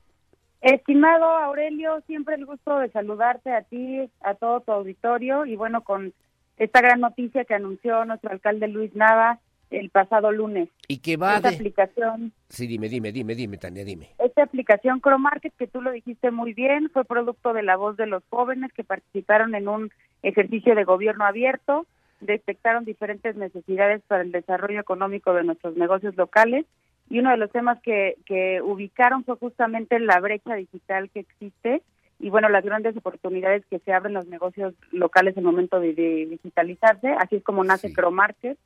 Estimado 0.61 1.25
Aurelio, 1.25 2.03
siempre 2.07 2.35
el 2.35 2.45
gusto 2.45 2.79
de 2.79 2.91
saludarte 2.91 3.51
a 3.51 3.63
ti, 3.63 4.11
a 4.21 4.35
todo 4.35 4.61
tu 4.61 4.73
auditorio 4.73 5.47
y 5.47 5.57
bueno, 5.57 5.83
con 5.83 6.13
esta 6.59 6.83
gran 6.83 7.01
noticia 7.01 7.47
que 7.47 7.55
anunció 7.55 8.05
nuestro 8.05 8.31
alcalde 8.31 8.69
Luis 8.69 8.95
Nava 8.95 9.41
el 9.71 9.91
pasado 9.91 10.33
lunes. 10.33 10.69
¿Y 10.89 10.99
qué 10.99 11.17
va 11.17 11.37
esta 11.37 11.51
aplicación? 11.51 12.33
Sí, 12.49 12.67
dime, 12.67 12.89
dime, 12.89 13.13
dime, 13.13 13.35
dime, 13.35 13.57
Tania, 13.57 13.85
dime. 13.85 14.11
Esta 14.19 14.43
aplicación 14.43 15.01
Cromarket, 15.01 15.55
que 15.57 15.67
tú 15.67 15.81
lo 15.81 15.93
dijiste 15.93 16.31
muy 16.31 16.53
bien, 16.53 16.91
fue 16.93 17.05
producto 17.05 17.53
de 17.53 17.63
la 17.63 17.77
voz 17.77 17.97
de 17.97 18.07
los 18.07 18.23
jóvenes 18.31 18.73
que 18.73 18.85
participaron 18.85 19.55
en 19.55 19.69
un 19.69 19.91
ejercicio 20.23 20.75
de 20.75 20.85
gobierno 20.85 21.25
abierto, 21.25 21.87
detectaron 22.21 22.85
diferentes 22.85 23.37
necesidades 23.37 24.03
para 24.07 24.23
el 24.23 24.33
desarrollo 24.33 24.81
económico 24.81 25.33
de 25.33 25.45
nuestros 25.45 25.77
negocios 25.77 26.17
locales 26.17 26.67
y 27.09 27.19
uno 27.21 27.31
de 27.31 27.39
los 27.39 27.51
temas 27.51 27.81
que, 27.83 28.17
que 28.27 28.61
ubicaron 28.63 29.25
fue 29.25 29.37
justamente 29.37 29.99
la 29.99 30.21
brecha 30.21 30.55
digital 30.55 31.11
que 31.11 31.21
existe 31.21 31.83
y 32.21 32.29
bueno, 32.29 32.51
las 32.51 32.65
grandes 32.65 32.97
oportunidades 32.97 33.65
que 33.71 33.79
se 33.79 33.93
abren 33.93 34.13
los 34.13 34.27
negocios 34.27 34.75
locales 34.93 35.37
en 35.37 35.41
el 35.41 35.51
momento 35.51 35.81
de, 35.81 35.95
digitalizarse, 35.95 37.09
así 37.19 37.37
es 37.37 37.43
como 37.43 37.65
nace 37.65 37.93
Cromarket 37.93 38.59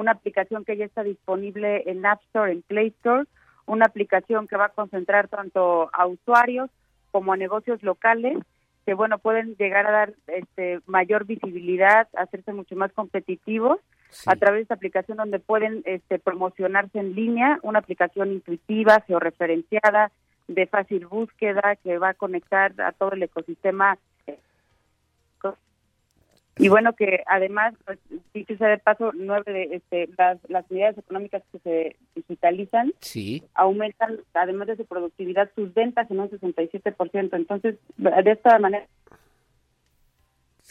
una 0.00 0.12
aplicación 0.12 0.64
que 0.64 0.78
ya 0.78 0.86
está 0.86 1.02
disponible 1.02 1.82
en 1.86 2.04
App 2.06 2.22
Store, 2.28 2.50
en 2.50 2.62
Play 2.62 2.88
Store, 2.88 3.24
una 3.66 3.84
aplicación 3.84 4.48
que 4.48 4.56
va 4.56 4.66
a 4.66 4.70
concentrar 4.70 5.28
tanto 5.28 5.90
a 5.92 6.06
usuarios 6.06 6.70
como 7.10 7.32
a 7.32 7.36
negocios 7.36 7.82
locales 7.82 8.38
que 8.86 8.94
bueno 8.94 9.18
pueden 9.18 9.56
llegar 9.56 9.86
a 9.86 9.90
dar 9.90 10.14
este 10.26 10.80
mayor 10.86 11.26
visibilidad, 11.26 12.08
hacerse 12.16 12.54
mucho 12.54 12.74
más 12.76 12.92
competitivos 12.92 13.78
a 14.24 14.36
través 14.36 14.60
de 14.60 14.62
esta 14.62 14.74
aplicación 14.74 15.18
donde 15.18 15.38
pueden 15.38 15.82
este, 15.84 16.18
promocionarse 16.18 16.98
en 16.98 17.14
línea, 17.14 17.58
una 17.62 17.80
aplicación 17.80 18.32
intuitiva, 18.32 19.04
georreferenciada, 19.06 20.10
de 20.48 20.66
fácil 20.66 21.06
búsqueda 21.06 21.76
que 21.76 21.98
va 21.98 22.08
a 22.08 22.14
conectar 22.14 22.72
a 22.80 22.92
todo 22.92 23.12
el 23.12 23.22
ecosistema 23.22 23.98
y 26.60 26.68
bueno, 26.68 26.92
que 26.94 27.22
además, 27.26 27.74
pues, 27.84 27.98
dicho 28.34 28.56
sea 28.56 28.68
de 28.68 28.78
paso, 28.78 29.12
nueve 29.14 29.52
de 29.52 29.76
este, 29.76 30.08
las, 30.16 30.38
las 30.48 30.70
unidades 30.70 30.98
económicas 30.98 31.42
que 31.50 31.58
se 31.60 31.96
digitalizan 32.14 32.92
sí. 33.00 33.42
aumentan, 33.54 34.20
además 34.34 34.68
de 34.68 34.76
su 34.76 34.84
productividad, 34.84 35.50
sus 35.54 35.72
ventas 35.72 36.10
en 36.10 36.20
un 36.20 36.30
67%. 36.30 37.30
Entonces, 37.32 37.76
de 37.96 38.30
esta 38.30 38.58
manera 38.58 38.86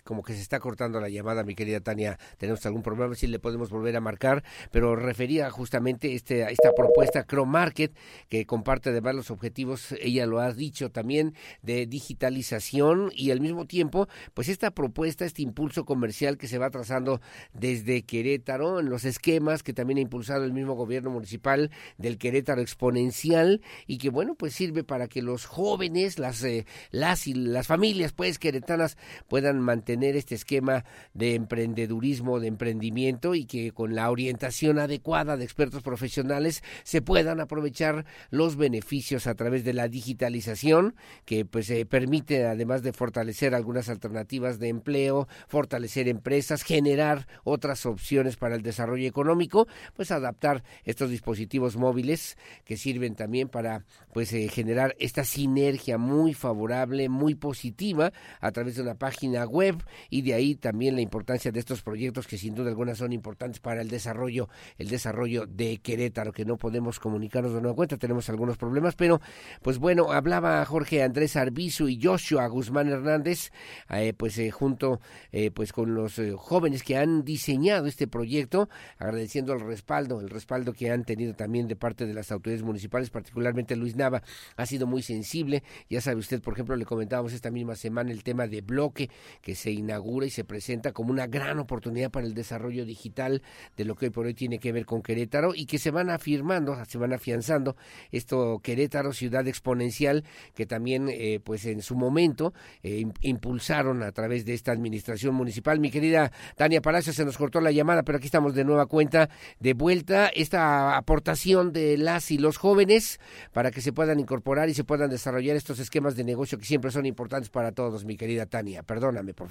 como 0.04 0.24
que 0.24 0.34
se 0.34 0.42
está 0.42 0.60
cortando 0.60 1.00
la 1.00 1.10
llamada, 1.10 1.44
mi 1.44 1.56
querida 1.56 1.80
Tania. 1.80 2.18
Tenemos 2.38 2.66
algún 2.66 2.82
problema, 2.82 3.16
si 3.16 3.28
le 3.28 3.40
podemos 3.40 3.70
volver 3.70 3.96
a 3.96 4.02
marcar, 4.02 4.44
pero 4.72 4.96
refería 4.96 5.50
justamente 5.50 6.14
este, 6.16 6.42
esta 6.52 6.74
propuesta 6.74 7.24
Crow 7.24 7.46
Market, 7.46 7.96
que 8.30 8.46
comparte 8.46 8.90
además 8.90 9.16
los 9.16 9.32
objetivos, 9.32 9.94
ella 10.02 10.26
lo 10.26 10.40
ha 10.40 10.54
dicho 10.54 10.92
también, 10.92 11.34
de 11.62 11.86
digitalización 11.86 13.12
y 13.14 13.32
al 13.32 13.42
mismo 13.42 13.66
tiempo, 13.66 14.08
pues 14.34 14.50
esta 14.50 14.72
propuesta, 14.72 15.26
este 15.26 15.42
impulso 15.42 15.86
comercial 15.86 16.38
que 16.38 16.48
se 16.48 16.58
va 16.58 16.70
trazando 16.70 17.22
desde 17.54 18.04
Querétaro, 18.04 18.80
en 18.80 18.90
los 18.90 19.06
esquemas 19.06 19.64
que 19.64 19.74
también 19.74 19.98
ha 19.98 20.02
impulsado 20.02 20.46
el 20.46 20.54
mismo 20.54 20.76
gobierno 20.76 21.10
municipal 21.10 21.72
del 21.98 22.18
Querétaro 22.18 22.62
Exponencial 22.62 23.62
y 23.88 23.98
que 23.98 24.10
bueno, 24.10 24.36
pues 24.36 24.54
sirve 24.54 24.84
para 24.84 25.08
que 25.08 25.22
los 25.22 25.46
jóvenes, 25.46 26.20
las, 26.20 26.44
eh, 26.44 26.66
las 26.92 27.28
y 27.28 27.34
las 27.34 27.68
familias 27.68 28.14
pues 28.14 28.40
queretanas 28.40 28.98
puedan 29.28 29.60
mantener 29.60 29.89
tener 29.90 30.16
este 30.16 30.36
esquema 30.36 30.86
de 31.16 31.34
emprendedurismo, 31.34 32.40
de 32.40 32.46
emprendimiento 32.46 33.34
y 33.34 33.46
que 33.46 33.72
con 33.72 33.96
la 33.96 34.12
orientación 34.12 34.78
adecuada 34.78 35.36
de 35.36 35.44
expertos 35.44 35.82
profesionales 35.82 36.62
se 36.84 37.02
puedan 37.02 37.40
aprovechar 37.40 38.06
los 38.30 38.56
beneficios 38.56 39.26
a 39.26 39.34
través 39.34 39.64
de 39.64 39.74
la 39.74 39.88
digitalización 39.88 40.94
que 41.26 41.44
pues 41.44 41.72
eh, 41.72 41.88
permite 41.88 42.46
además 42.46 42.84
de 42.84 42.94
fortalecer 42.94 43.56
algunas 43.56 43.90
alternativas 43.90 44.60
de 44.60 44.68
empleo, 44.68 45.28
fortalecer 45.48 46.08
empresas, 46.08 46.62
generar 46.62 47.26
otras 47.44 47.88
opciones 47.88 48.38
para 48.38 48.54
el 48.54 48.62
desarrollo 48.62 49.08
económico, 49.08 49.68
pues 49.96 50.12
adaptar 50.12 50.64
estos 50.84 51.10
dispositivos 51.10 51.78
móviles 51.78 52.38
que 52.64 52.78
sirven 52.78 53.16
también 53.16 53.50
para 53.50 53.86
pues 54.14 54.32
eh, 54.34 54.50
generar 54.50 54.96
esta 55.00 55.24
sinergia 55.24 55.98
muy 55.98 56.36
favorable, 56.36 57.10
muy 57.10 57.34
positiva 57.34 58.14
a 58.40 58.52
través 58.52 58.76
de 58.76 58.84
una 58.84 58.94
página 58.94 59.46
web 59.46 59.69
y 60.10 60.22
de 60.22 60.34
ahí 60.34 60.56
también 60.56 60.96
la 60.96 61.02
importancia 61.02 61.52
de 61.52 61.60
estos 61.60 61.82
proyectos 61.82 62.28
que 62.28 62.38
sin 62.38 62.56
duda 62.56 62.70
alguna 62.70 62.96
son 62.96 63.14
importantes 63.14 63.60
para 63.60 63.82
el 63.82 63.90
desarrollo, 63.90 64.50
el 64.78 64.90
desarrollo 64.90 65.46
de 65.46 65.78
Querétaro, 65.80 66.32
que 66.32 66.46
no 66.46 66.58
podemos 66.58 67.00
comunicarnos 67.00 67.54
de 67.54 67.62
nueva 67.62 67.76
cuenta, 67.76 67.98
tenemos 67.98 68.30
algunos 68.30 68.58
problemas, 68.58 68.96
pero 68.96 69.22
pues 69.62 69.78
bueno, 69.80 70.12
hablaba 70.12 70.64
Jorge 70.66 71.04
Andrés 71.04 71.36
Arbizu 71.36 71.88
y 71.88 72.00
Joshua 72.02 72.48
Guzmán 72.48 72.90
Hernández, 72.90 73.52
eh, 73.90 74.14
pues 74.14 74.38
eh, 74.38 74.52
junto 74.52 75.00
eh, 75.32 75.52
pues 75.52 75.74
con 75.74 75.94
los 75.96 76.22
jóvenes 76.38 76.84
que 76.84 76.98
han 76.98 77.24
diseñado 77.24 77.88
este 77.88 78.08
proyecto, 78.08 78.70
agradeciendo 78.98 79.54
el 79.54 79.62
respaldo, 79.62 80.22
el 80.22 80.30
respaldo 80.30 80.74
que 80.74 80.92
han 80.92 81.04
tenido 81.04 81.34
también 81.34 81.68
de 81.68 81.76
parte 81.76 82.06
de 82.06 82.14
las 82.14 82.32
autoridades 82.32 82.64
municipales, 82.64 83.10
particularmente 83.10 83.76
Luis 83.76 83.96
Nava, 83.96 84.24
ha 84.56 84.66
sido 84.66 84.88
muy 84.88 85.02
sensible, 85.02 85.64
ya 85.90 86.02
sabe 86.02 86.18
usted, 86.18 86.42
por 86.42 86.54
ejemplo, 86.54 86.76
le 86.76 86.86
comentábamos 86.86 87.34
esta 87.34 87.52
misma 87.52 87.76
semana 87.76 88.12
el 88.12 88.24
tema 88.24 88.48
de 88.48 88.62
bloque 88.62 89.10
que 89.42 89.56
se 89.60 89.72
inaugura 89.72 90.26
y 90.26 90.30
se 90.30 90.44
presenta 90.44 90.92
como 90.92 91.12
una 91.12 91.28
gran 91.28 91.60
oportunidad 91.60 92.10
para 92.10 92.26
el 92.26 92.34
desarrollo 92.34 92.86
digital 92.86 93.42
de 93.78 93.86
lo 93.86 93.96
que 93.96 94.06
hoy 94.06 94.12
por 94.12 94.26
hoy 94.26 94.34
tiene 94.34 94.60
que 94.60 94.72
ver 94.72 94.86
con 94.86 95.02
Querétaro 95.02 95.54
y 95.54 95.66
que 95.66 95.78
se 95.78 95.92
van 95.92 96.10
afirmando, 96.10 96.78
se 96.86 96.98
van 96.98 97.14
afianzando 97.14 97.76
esto 98.12 98.60
Querétaro, 98.64 99.14
ciudad 99.14 99.48
exponencial, 99.48 100.24
que 100.56 100.66
también 100.66 101.10
eh, 101.10 101.40
pues 101.44 101.66
en 101.66 101.82
su 101.82 101.96
momento 101.96 102.54
eh, 102.84 103.06
impulsaron 103.22 104.02
a 104.04 104.12
través 104.12 104.46
de 104.46 104.54
esta 104.54 104.72
administración 104.72 105.36
municipal. 105.36 105.80
Mi 105.80 105.92
querida 105.92 106.32
Tania 106.56 106.82
Palacio, 106.82 107.14
se 107.14 107.26
nos 107.26 107.38
cortó 107.38 107.60
la 107.62 107.72
llamada, 107.72 108.04
pero 108.04 108.18
aquí 108.18 108.28
estamos 108.28 108.56
de 108.56 108.64
nueva 108.64 108.86
cuenta, 108.86 109.30
de 109.60 109.74
vuelta, 109.74 110.28
esta 110.28 110.96
aportación 110.98 111.74
de 111.74 111.98
las 111.98 112.32
y 112.32 112.38
los 112.38 112.58
jóvenes 112.58 113.20
para 113.52 113.72
que 113.72 113.82
se 113.82 113.92
puedan 113.92 114.20
incorporar 114.20 114.70
y 114.70 114.74
se 114.74 114.84
puedan 114.84 115.10
desarrollar 115.10 115.56
estos 115.56 115.80
esquemas 115.80 116.16
de 116.16 116.24
negocio 116.24 116.58
que 116.58 116.66
siempre 116.66 116.92
son 116.92 117.06
importantes 117.06 117.50
para 117.50 117.72
todos, 117.72 118.06
mi 118.06 118.16
querida 118.16 118.46
Tania. 118.46 118.84
Perdóname, 118.84 119.34
por 119.34 119.49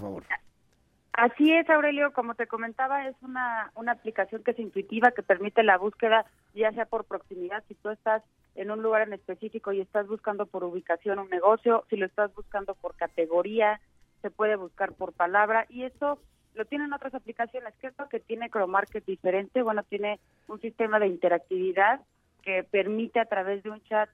Así 1.13 1.53
es, 1.53 1.69
Aurelio, 1.69 2.13
como 2.13 2.35
te 2.35 2.47
comentaba, 2.47 3.09
es 3.09 3.17
una, 3.23 3.73
una 3.75 3.93
aplicación 3.93 4.45
que 4.45 4.53
es 4.53 4.59
intuitiva, 4.59 5.11
que 5.11 5.23
permite 5.23 5.65
la 5.65 5.77
búsqueda, 5.77 6.25
ya 6.55 6.71
sea 6.73 6.87
por 6.87 7.05
proximidad, 7.07 7.65
si 7.67 7.75
tú 7.75 7.91
estás 7.91 8.23
en 8.55 8.71
un 8.71 8.83
lugar 8.83 9.03
en 9.03 9.13
específico 9.13 9.73
y 9.73 9.81
estás 9.81 10.07
buscando 10.07 10.47
por 10.47 10.65
ubicación 10.65 11.19
un 11.19 11.29
negocio, 11.29 11.85
si 11.91 11.97
lo 11.97 12.07
estás 12.07 12.33
buscando 12.35 12.75
por 12.75 12.95
categoría, 12.97 13.81
se 14.23 14.31
puede 14.31 14.57
buscar 14.57 14.93
por 14.93 15.13
palabra 15.13 15.67
y 15.69 15.85
eso 15.85 16.21
lo 16.55 16.65
tienen 16.65 16.93
otras 16.93 17.15
aplicaciones. 17.15 17.75
¿Qué 17.81 17.89
es 17.89 17.99
lo 17.99 18.09
que 18.09 18.21
tiene 18.21 18.51
Cromarket 18.51 19.05
diferente? 19.05 19.63
Bueno, 19.63 19.85
tiene 19.85 20.19
un 20.49 20.61
sistema 20.61 20.99
de 20.99 21.07
interactividad 21.07 22.01
que 22.43 22.65
permite 22.65 23.21
a 23.21 23.27
través 23.27 23.63
de 23.63 23.71
un 23.71 23.83
chat 23.85 24.09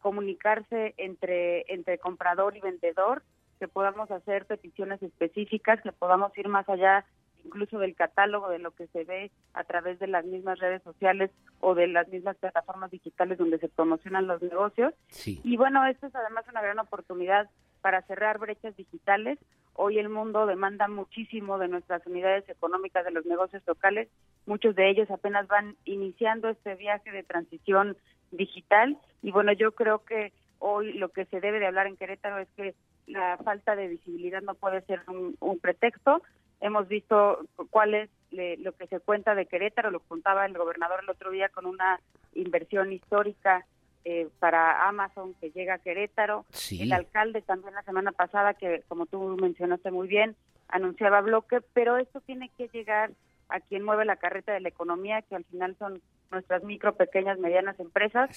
comunicarse 0.00 0.94
entre, 0.96 1.70
entre 1.72 1.98
comprador 1.98 2.56
y 2.56 2.60
vendedor, 2.60 3.22
que 3.60 3.68
podamos 3.68 4.10
hacer 4.10 4.46
peticiones 4.46 5.00
específicas, 5.02 5.80
que 5.82 5.92
podamos 5.92 6.36
ir 6.36 6.48
más 6.48 6.68
allá 6.68 7.04
incluso 7.44 7.78
del 7.78 7.94
catálogo 7.94 8.48
de 8.48 8.58
lo 8.58 8.72
que 8.72 8.86
se 8.88 9.04
ve 9.04 9.30
a 9.54 9.64
través 9.64 9.98
de 9.98 10.06
las 10.06 10.24
mismas 10.24 10.58
redes 10.58 10.82
sociales 10.82 11.30
o 11.60 11.74
de 11.74 11.86
las 11.86 12.08
mismas 12.08 12.36
plataformas 12.36 12.90
digitales 12.90 13.38
donde 13.38 13.58
se 13.58 13.68
promocionan 13.68 14.26
los 14.26 14.42
negocios. 14.42 14.94
Y 15.24 15.56
bueno, 15.56 15.86
esto 15.86 16.06
es 16.06 16.14
además 16.14 16.44
una 16.50 16.62
gran 16.62 16.78
oportunidad 16.78 17.48
para 17.80 18.02
cerrar 18.02 18.38
brechas 18.38 18.76
digitales. 18.76 19.38
Hoy 19.74 19.98
el 19.98 20.08
mundo 20.08 20.46
demanda 20.46 20.88
muchísimo 20.88 21.58
de 21.58 21.68
nuestras 21.68 22.06
unidades 22.06 22.48
económicas, 22.48 23.04
de 23.04 23.12
los 23.12 23.24
negocios 23.24 23.62
locales. 23.66 24.08
Muchos 24.46 24.74
de 24.74 24.90
ellos 24.90 25.10
apenas 25.10 25.48
van 25.48 25.76
iniciando 25.84 26.48
este 26.48 26.74
viaje 26.74 27.10
de 27.10 27.22
transición 27.22 27.96
digital. 28.30 28.98
Y 29.22 29.30
bueno, 29.32 29.52
yo 29.52 29.72
creo 29.72 30.04
que 30.04 30.32
hoy 30.58 30.92
lo 30.92 31.08
que 31.08 31.24
se 31.26 31.40
debe 31.40 31.58
de 31.58 31.66
hablar 31.66 31.86
en 31.86 31.96
Querétaro 31.96 32.38
es 32.38 32.48
que 32.56 32.74
la 33.10 33.36
falta 33.38 33.76
de 33.76 33.88
visibilidad 33.88 34.42
no 34.42 34.54
puede 34.54 34.80
ser 34.82 35.02
un, 35.08 35.58
pretexto. 35.58 36.22
Hemos 36.60 36.88
visto 36.88 37.46
cuál 37.70 37.94
es 37.94 38.10
lo 38.30 38.72
que 38.72 38.86
se 38.86 39.00
cuenta 39.00 39.34
de 39.34 39.46
Querétaro, 39.46 39.90
lo 39.90 40.00
contaba 40.00 40.46
el 40.46 40.56
gobernador 40.56 41.00
el 41.02 41.10
otro 41.10 41.30
día 41.30 41.48
con 41.48 41.66
una 41.66 42.00
inversión 42.34 42.92
histórica 42.92 43.66
eh, 44.04 44.28
para 44.38 44.88
Amazon 44.88 45.34
que 45.40 45.50
llega 45.50 45.74
a 45.74 45.78
Querétaro. 45.78 46.44
El 46.70 46.92
alcalde 46.92 47.42
también 47.42 47.74
la 47.74 47.82
semana 47.82 48.12
pasada, 48.12 48.54
que 48.54 48.82
como 48.88 49.06
tú 49.06 49.36
mencionaste 49.40 49.90
muy 49.90 50.08
bien, 50.08 50.36
anunciaba 50.68 51.20
bloque, 51.20 51.60
pero 51.72 51.96
esto 51.96 52.20
tiene 52.20 52.50
que 52.56 52.68
llegar 52.68 53.10
a 53.50 53.60
quien 53.60 53.84
mueve 53.84 54.04
la 54.04 54.16
carreta 54.16 54.52
de 54.52 54.60
la 54.60 54.68
economía, 54.68 55.22
que 55.22 55.36
al 55.36 55.44
final 55.44 55.76
son 55.78 56.00
nuestras 56.30 56.62
micro, 56.62 56.94
pequeñas, 56.94 57.38
medianas 57.38 57.78
empresas. 57.80 58.30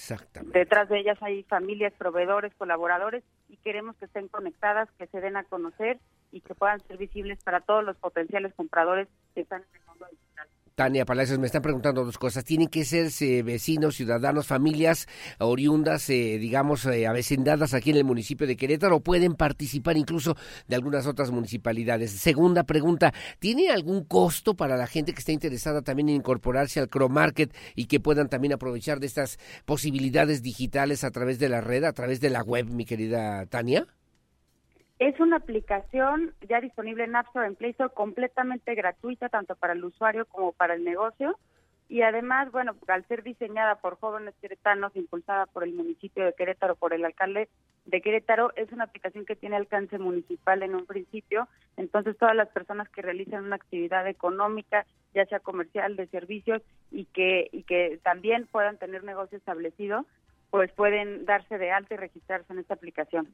Detrás 0.52 0.88
de 0.88 0.98
ellas 0.98 1.18
hay 1.22 1.44
familias, 1.44 1.92
proveedores, 1.94 2.54
colaboradores 2.54 3.22
y 3.48 3.56
queremos 3.58 3.96
que 3.96 4.06
estén 4.06 4.28
conectadas, 4.28 4.88
que 4.98 5.06
se 5.06 5.20
den 5.20 5.36
a 5.36 5.44
conocer 5.44 5.98
y 6.32 6.40
que 6.40 6.54
puedan 6.54 6.80
ser 6.86 6.96
visibles 6.96 7.42
para 7.44 7.60
todos 7.60 7.84
los 7.84 7.96
potenciales 7.96 8.52
compradores 8.54 9.08
que 9.34 9.42
están 9.42 9.62
en 9.62 9.80
el 9.80 9.86
mundo 9.86 10.06
digital. 10.10 10.48
Tania 10.74 11.04
Palacios, 11.04 11.38
me 11.38 11.46
están 11.46 11.62
preguntando 11.62 12.04
dos 12.04 12.18
cosas. 12.18 12.44
¿Tienen 12.44 12.66
que 12.66 12.84
ser 12.84 13.08
vecinos, 13.44 13.94
ciudadanos, 13.94 14.48
familias 14.48 15.06
oriundas, 15.38 16.10
eh, 16.10 16.36
digamos, 16.40 16.84
eh, 16.86 17.06
avecindadas 17.06 17.74
aquí 17.74 17.90
en 17.90 17.98
el 17.98 18.04
municipio 18.04 18.44
de 18.44 18.56
Querétaro 18.56 18.96
o 18.96 19.00
pueden 19.00 19.34
participar 19.34 19.96
incluso 19.96 20.36
de 20.66 20.74
algunas 20.74 21.06
otras 21.06 21.30
municipalidades? 21.30 22.10
Segunda 22.10 22.64
pregunta, 22.64 23.14
¿tiene 23.38 23.70
algún 23.70 24.02
costo 24.04 24.54
para 24.56 24.76
la 24.76 24.88
gente 24.88 25.12
que 25.12 25.20
está 25.20 25.30
interesada 25.30 25.82
también 25.82 26.08
en 26.08 26.16
incorporarse 26.16 26.80
al 26.80 26.88
Cromarket 26.88 27.54
y 27.76 27.86
que 27.86 28.00
puedan 28.00 28.28
también 28.28 28.54
aprovechar 28.54 28.98
de 28.98 29.06
estas 29.06 29.38
posibilidades 29.64 30.42
digitales 30.42 31.04
a 31.04 31.12
través 31.12 31.38
de 31.38 31.50
la 31.50 31.60
red, 31.60 31.84
a 31.84 31.92
través 31.92 32.20
de 32.20 32.30
la 32.30 32.42
web, 32.42 32.68
mi 32.68 32.84
querida 32.84 33.46
Tania? 33.46 33.86
Es 35.04 35.20
una 35.20 35.36
aplicación 35.36 36.32
ya 36.48 36.62
disponible 36.62 37.04
en 37.04 37.14
App 37.14 37.26
Store, 37.26 37.46
en 37.46 37.56
Play 37.56 37.72
Store, 37.72 37.92
completamente 37.92 38.74
gratuita 38.74 39.28
tanto 39.28 39.54
para 39.54 39.74
el 39.74 39.84
usuario 39.84 40.24
como 40.24 40.52
para 40.52 40.72
el 40.72 40.82
negocio. 40.82 41.38
Y 41.90 42.00
además, 42.00 42.50
bueno, 42.50 42.74
al 42.88 43.06
ser 43.06 43.22
diseñada 43.22 43.74
por 43.74 44.00
jóvenes 44.00 44.34
queretanos, 44.40 44.96
impulsada 44.96 45.44
por 45.44 45.62
el 45.62 45.74
municipio 45.74 46.24
de 46.24 46.32
Querétaro, 46.32 46.74
por 46.74 46.94
el 46.94 47.04
alcalde 47.04 47.50
de 47.84 48.00
Querétaro, 48.00 48.54
es 48.56 48.72
una 48.72 48.84
aplicación 48.84 49.26
que 49.26 49.36
tiene 49.36 49.56
alcance 49.56 49.98
municipal 49.98 50.62
en 50.62 50.74
un 50.74 50.86
principio. 50.86 51.48
Entonces, 51.76 52.16
todas 52.16 52.34
las 52.34 52.48
personas 52.48 52.88
que 52.88 53.02
realizan 53.02 53.44
una 53.44 53.56
actividad 53.56 54.08
económica, 54.08 54.86
ya 55.12 55.26
sea 55.26 55.40
comercial, 55.40 55.96
de 55.96 56.06
servicios, 56.06 56.62
y 56.90 57.04
que, 57.04 57.50
y 57.52 57.64
que 57.64 58.00
también 58.02 58.48
puedan 58.50 58.78
tener 58.78 59.04
negocio 59.04 59.36
establecido, 59.36 60.06
pues 60.54 60.70
pueden 60.70 61.24
darse 61.24 61.58
de 61.58 61.72
alta 61.72 61.94
y 61.94 61.96
registrarse 61.96 62.52
en 62.52 62.60
esta 62.60 62.74
aplicación. 62.74 63.28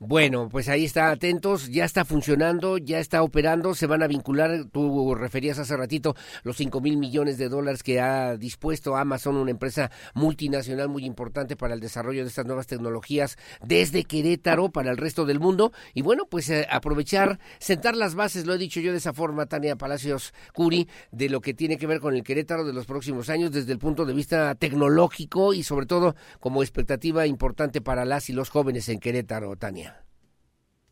Bueno, 0.00 0.48
pues 0.48 0.68
ahí 0.68 0.84
está, 0.84 1.12
atentos, 1.12 1.70
ya 1.70 1.84
está 1.84 2.04
funcionando, 2.04 2.76
ya 2.76 2.98
está 2.98 3.22
operando, 3.22 3.72
se 3.76 3.86
van 3.86 4.02
a 4.02 4.08
vincular, 4.08 4.64
tú 4.72 5.14
referías 5.14 5.60
hace 5.60 5.76
ratito 5.76 6.16
los 6.42 6.56
5 6.56 6.80
mil 6.80 6.96
millones 6.96 7.38
de 7.38 7.48
dólares 7.48 7.84
que 7.84 8.00
ha 8.00 8.36
dispuesto 8.36 8.96
Amazon, 8.96 9.36
una 9.36 9.52
empresa 9.52 9.92
multinacional 10.14 10.88
muy 10.88 11.04
importante 11.04 11.54
para 11.54 11.72
el 11.72 11.78
desarrollo 11.78 12.22
de 12.22 12.30
estas 12.30 12.46
nuevas 12.46 12.66
tecnologías 12.66 13.38
desde 13.62 14.02
Querétaro 14.02 14.70
para 14.70 14.90
el 14.90 14.96
resto 14.96 15.24
del 15.24 15.38
mundo. 15.38 15.70
Y 15.94 16.02
bueno, 16.02 16.24
pues 16.28 16.50
eh, 16.50 16.66
aprovechar, 16.68 17.38
sentar 17.60 17.94
las 17.94 18.16
bases, 18.16 18.44
lo 18.44 18.54
he 18.54 18.58
dicho 18.58 18.80
yo 18.80 18.90
de 18.90 18.98
esa 18.98 19.12
forma, 19.12 19.46
Tania 19.46 19.76
Palacios 19.76 20.34
Curi, 20.52 20.88
de 21.12 21.28
lo 21.28 21.40
que 21.40 21.54
tiene 21.54 21.78
que 21.78 21.86
ver 21.86 22.00
con 22.00 22.16
el 22.16 22.24
Querétaro 22.24 22.64
de 22.64 22.72
los 22.72 22.86
próximos 22.86 23.30
años 23.30 23.52
desde 23.52 23.72
el 23.72 23.78
punto 23.78 24.04
de 24.04 24.14
vista 24.14 24.56
tecnológico 24.56 25.54
y 25.54 25.62
sobre 25.62 25.86
todo 25.86 26.16
como 26.40 26.55
expectativa 26.62 27.26
importante 27.26 27.80
para 27.80 28.04
las 28.04 28.30
y 28.30 28.32
los 28.32 28.50
jóvenes 28.50 28.88
en 28.88 29.00
Querétaro, 29.00 29.56
Tania. 29.56 30.02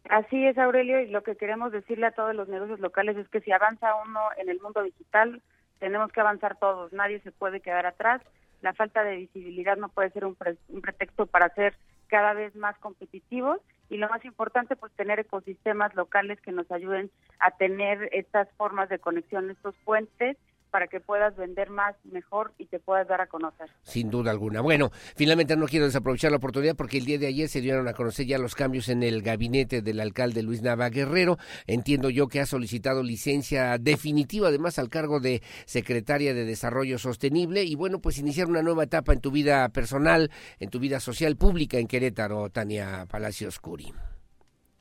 Así 0.08 0.46
es, 0.46 0.58
Aurelio, 0.58 1.00
y 1.00 1.08
lo 1.08 1.22
que 1.22 1.36
queremos 1.36 1.72
decirle 1.72 2.06
a 2.06 2.12
todos 2.12 2.34
los 2.34 2.48
negocios 2.48 2.80
locales 2.80 3.16
es 3.16 3.28
que 3.28 3.40
si 3.40 3.52
avanza 3.52 3.94
uno 4.06 4.20
en 4.36 4.48
el 4.50 4.60
mundo 4.60 4.82
digital, 4.82 5.40
tenemos 5.78 6.12
que 6.12 6.20
avanzar 6.20 6.56
todos, 6.58 6.92
nadie 6.92 7.20
se 7.20 7.32
puede 7.32 7.60
quedar 7.60 7.86
atrás. 7.86 8.20
La 8.60 8.74
falta 8.74 9.02
de 9.02 9.16
visibilidad 9.16 9.76
no 9.76 9.88
puede 9.88 10.10
ser 10.10 10.24
un, 10.24 10.36
un 10.68 10.80
pretexto 10.80 11.26
para 11.26 11.48
ser 11.54 11.74
cada 12.08 12.34
vez 12.34 12.54
más 12.54 12.76
competitivos 12.78 13.60
y 13.88 13.96
lo 13.96 14.08
más 14.08 14.24
importante, 14.24 14.76
pues 14.76 14.92
tener 14.92 15.20
ecosistemas 15.20 15.94
locales 15.94 16.40
que 16.40 16.52
nos 16.52 16.70
ayuden 16.70 17.10
a 17.38 17.50
tener 17.52 18.08
estas 18.12 18.48
formas 18.56 18.88
de 18.88 18.98
conexión, 18.98 19.50
estos 19.50 19.74
puentes 19.84 20.36
para 20.74 20.88
que 20.88 20.98
puedas 20.98 21.36
vender 21.36 21.70
más, 21.70 21.94
mejor 22.02 22.52
y 22.58 22.66
te 22.66 22.80
puedas 22.80 23.06
dar 23.06 23.20
a 23.20 23.28
conocer. 23.28 23.70
Sin 23.82 24.10
duda 24.10 24.32
alguna. 24.32 24.60
Bueno, 24.60 24.90
finalmente 25.14 25.56
no 25.56 25.66
quiero 25.66 25.84
desaprovechar 25.84 26.32
la 26.32 26.38
oportunidad 26.38 26.74
porque 26.74 26.98
el 26.98 27.04
día 27.04 27.16
de 27.16 27.28
ayer 27.28 27.48
se 27.48 27.60
dieron 27.60 27.86
a 27.86 27.92
conocer 27.92 28.26
ya 28.26 28.38
los 28.38 28.56
cambios 28.56 28.88
en 28.88 29.04
el 29.04 29.22
gabinete 29.22 29.82
del 29.82 30.00
alcalde 30.00 30.42
Luis 30.42 30.62
Nava 30.62 30.88
Guerrero. 30.88 31.36
Entiendo 31.68 32.10
yo 32.10 32.26
que 32.26 32.40
ha 32.40 32.46
solicitado 32.46 33.04
licencia 33.04 33.78
definitiva 33.78 34.48
además 34.48 34.80
al 34.80 34.88
cargo 34.88 35.20
de 35.20 35.42
secretaria 35.64 36.34
de 36.34 36.44
Desarrollo 36.44 36.98
Sostenible 36.98 37.62
y 37.62 37.76
bueno, 37.76 38.00
pues 38.00 38.18
iniciar 38.18 38.48
una 38.48 38.62
nueva 38.62 38.82
etapa 38.82 39.12
en 39.12 39.20
tu 39.20 39.30
vida 39.30 39.68
personal, 39.68 40.32
en 40.58 40.70
tu 40.70 40.80
vida 40.80 40.98
social 40.98 41.36
pública 41.36 41.78
en 41.78 41.86
Querétaro, 41.86 42.50
Tania 42.50 43.06
Palacios 43.08 43.60
Curi. 43.60 43.94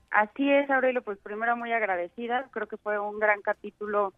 Así 0.09 0.49
es, 0.51 0.69
Aurelio, 0.69 1.03
pues 1.03 1.17
primero 1.19 1.57
muy 1.57 1.71
agradecida. 1.71 2.47
Creo 2.51 2.67
que 2.67 2.77
fue 2.77 2.99
un 2.99 3.19
gran 3.19 3.41
capítulo 3.41 4.13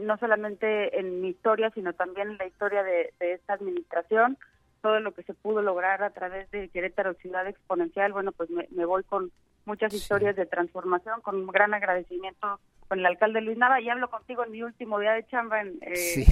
no 0.00 0.16
solamente 0.18 0.98
en 0.98 1.20
mi 1.20 1.28
historia, 1.28 1.70
sino 1.70 1.92
también 1.92 2.30
en 2.30 2.38
la 2.38 2.46
historia 2.46 2.82
de, 2.82 3.12
esta 3.20 3.54
administración, 3.54 4.38
todo 4.80 5.00
lo 5.00 5.12
que 5.12 5.22
se 5.22 5.34
pudo 5.34 5.62
lograr 5.62 6.02
a 6.02 6.10
través 6.10 6.50
de 6.50 6.68
Querétaro 6.68 7.14
Ciudad 7.14 7.46
Exponencial, 7.46 8.12
bueno, 8.12 8.32
pues 8.32 8.50
me, 8.50 8.84
voy 8.84 9.04
con 9.04 9.30
muchas 9.64 9.94
historias 9.94 10.34
de 10.36 10.46
transformación, 10.46 11.20
con 11.20 11.36
un 11.36 11.46
gran 11.46 11.72
agradecimiento 11.74 12.58
con 12.88 12.98
el 12.98 13.06
alcalde 13.06 13.40
Luis 13.40 13.56
Nava 13.56 13.80
y 13.80 13.88
hablo 13.88 14.10
contigo 14.10 14.44
en 14.44 14.50
mi 14.50 14.62
último 14.62 14.98
día 14.98 15.12
de 15.12 15.26
chamba 15.26 15.62
en, 15.62 15.78
eh, 15.80 16.26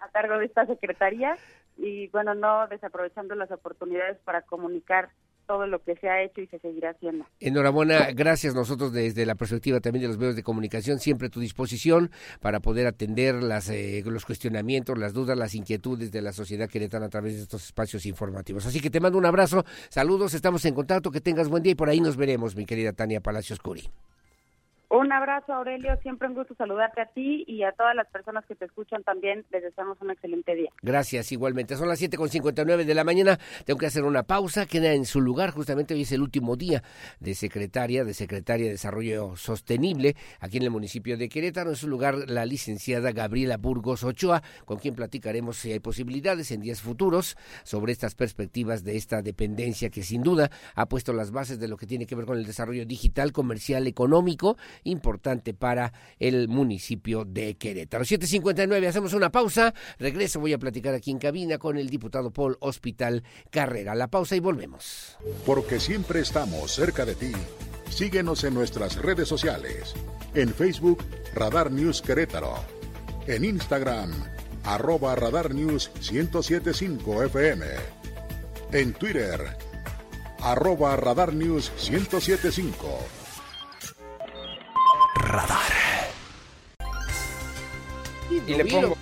a 0.00 0.08
cargo 0.08 0.38
de 0.38 0.46
esta 0.46 0.66
secretaría. 0.66 1.36
Y 1.76 2.08
bueno, 2.08 2.34
no 2.34 2.66
desaprovechando 2.68 3.34
las 3.34 3.50
oportunidades 3.50 4.18
para 4.24 4.42
comunicar 4.42 5.10
todo 5.46 5.66
lo 5.66 5.82
que 5.82 5.96
se 5.96 6.08
ha 6.08 6.22
hecho 6.22 6.40
y 6.40 6.46
se 6.46 6.58
seguirá 6.58 6.90
haciendo. 6.90 7.24
Enhorabuena, 7.40 8.10
gracias 8.12 8.54
nosotros 8.54 8.92
desde 8.92 9.24
la 9.26 9.34
perspectiva 9.34 9.80
también 9.80 10.02
de 10.02 10.08
los 10.08 10.18
medios 10.18 10.36
de 10.36 10.42
comunicación, 10.42 10.98
siempre 10.98 11.28
a 11.28 11.30
tu 11.30 11.40
disposición 11.40 12.10
para 12.40 12.60
poder 12.60 12.86
atender 12.86 13.36
las, 13.42 13.68
eh, 13.70 14.02
los 14.04 14.24
cuestionamientos, 14.24 14.98
las 14.98 15.12
dudas, 15.12 15.36
las 15.38 15.54
inquietudes 15.54 16.12
de 16.12 16.22
la 16.22 16.32
sociedad 16.32 16.68
queretana 16.68 17.06
a 17.06 17.10
través 17.10 17.34
de 17.36 17.42
estos 17.42 17.64
espacios 17.64 18.06
informativos. 18.06 18.66
Así 18.66 18.80
que 18.80 18.90
te 18.90 19.00
mando 19.00 19.18
un 19.18 19.26
abrazo, 19.26 19.64
saludos, 19.88 20.34
estamos 20.34 20.64
en 20.64 20.74
contacto, 20.74 21.10
que 21.10 21.20
tengas 21.20 21.48
buen 21.48 21.62
día 21.62 21.72
y 21.72 21.76
por 21.76 21.88
ahí 21.88 22.00
nos 22.00 22.16
veremos, 22.16 22.56
mi 22.56 22.66
querida 22.66 22.92
Tania 22.92 23.20
Palacios 23.20 23.60
Curi. 23.60 23.88
Un 24.98 25.12
abrazo, 25.12 25.52
Aurelio. 25.52 25.94
Siempre 26.00 26.26
un 26.26 26.32
gusto 26.32 26.54
saludarte 26.54 27.02
a 27.02 27.06
ti 27.06 27.44
y 27.46 27.64
a 27.64 27.72
todas 27.72 27.94
las 27.94 28.06
personas 28.08 28.46
que 28.46 28.54
te 28.54 28.64
escuchan 28.64 29.02
también. 29.02 29.44
Les 29.50 29.62
deseamos 29.62 30.00
un 30.00 30.10
excelente 30.10 30.54
día. 30.54 30.70
Gracias, 30.80 31.32
igualmente. 31.32 31.76
Son 31.76 31.86
las 31.86 32.00
7.59 32.00 32.84
de 32.84 32.94
la 32.94 33.04
mañana. 33.04 33.38
Tengo 33.66 33.78
que 33.78 33.84
hacer 33.84 34.04
una 34.04 34.22
pausa. 34.22 34.64
Queda 34.64 34.94
en 34.94 35.04
su 35.04 35.20
lugar. 35.20 35.50
Justamente 35.50 35.92
hoy 35.92 36.02
es 36.02 36.12
el 36.12 36.22
último 36.22 36.56
día 36.56 36.82
de 37.20 37.34
secretaria, 37.34 38.04
de 38.04 38.14
secretaria 38.14 38.64
de 38.64 38.72
Desarrollo 38.72 39.36
Sostenible 39.36 40.16
aquí 40.40 40.56
en 40.56 40.62
el 40.62 40.70
municipio 40.70 41.18
de 41.18 41.28
Querétaro. 41.28 41.68
En 41.68 41.76
su 41.76 41.88
lugar, 41.88 42.14
la 42.30 42.46
licenciada 42.46 43.12
Gabriela 43.12 43.58
Burgos 43.58 44.02
Ochoa, 44.02 44.42
con 44.64 44.78
quien 44.78 44.94
platicaremos 44.94 45.58
si 45.58 45.72
hay 45.72 45.80
posibilidades 45.80 46.50
en 46.52 46.62
días 46.62 46.80
futuros 46.80 47.36
sobre 47.64 47.92
estas 47.92 48.14
perspectivas 48.14 48.82
de 48.82 48.96
esta 48.96 49.20
dependencia 49.20 49.90
que 49.90 50.02
sin 50.02 50.22
duda 50.22 50.50
ha 50.74 50.86
puesto 50.86 51.12
las 51.12 51.32
bases 51.32 51.60
de 51.60 51.68
lo 51.68 51.76
que 51.76 51.86
tiene 51.86 52.06
que 52.06 52.14
ver 52.14 52.24
con 52.24 52.38
el 52.38 52.46
desarrollo 52.46 52.86
digital, 52.86 53.32
comercial, 53.32 53.86
económico 53.86 54.56
importante 54.86 55.54
para 55.54 55.92
el 56.18 56.48
municipio 56.48 57.24
de 57.24 57.56
Querétaro. 57.56 58.04
7.59, 58.04 58.86
hacemos 58.86 59.12
una 59.12 59.30
pausa. 59.30 59.74
Regreso, 59.98 60.40
voy 60.40 60.52
a 60.52 60.58
platicar 60.58 60.94
aquí 60.94 61.10
en 61.10 61.18
cabina 61.18 61.58
con 61.58 61.76
el 61.76 61.90
diputado 61.90 62.30
Paul 62.30 62.56
Hospital 62.60 63.22
Carrera. 63.50 63.94
La 63.94 64.08
pausa 64.08 64.36
y 64.36 64.40
volvemos. 64.40 65.16
Porque 65.44 65.80
siempre 65.80 66.20
estamos 66.20 66.72
cerca 66.72 67.04
de 67.04 67.14
ti. 67.14 67.32
Síguenos 67.90 68.44
en 68.44 68.54
nuestras 68.54 68.96
redes 68.96 69.28
sociales. 69.28 69.94
En 70.34 70.52
Facebook, 70.52 71.02
Radar 71.34 71.70
News 71.70 72.02
Querétaro. 72.02 72.54
En 73.26 73.44
Instagram, 73.44 74.12
arroba 74.64 75.14
Radar 75.14 75.54
News 75.54 75.90
1075 76.10 77.24
FM. 77.24 77.66
En 78.72 78.92
Twitter, 78.92 79.40
arroba 80.40 80.96
Radar 80.96 81.32
News 81.32 81.72
1075. 81.90 83.25
Radar. 85.26 85.72
Y 88.30 88.54
le 88.54 88.64
pongo 88.64 88.96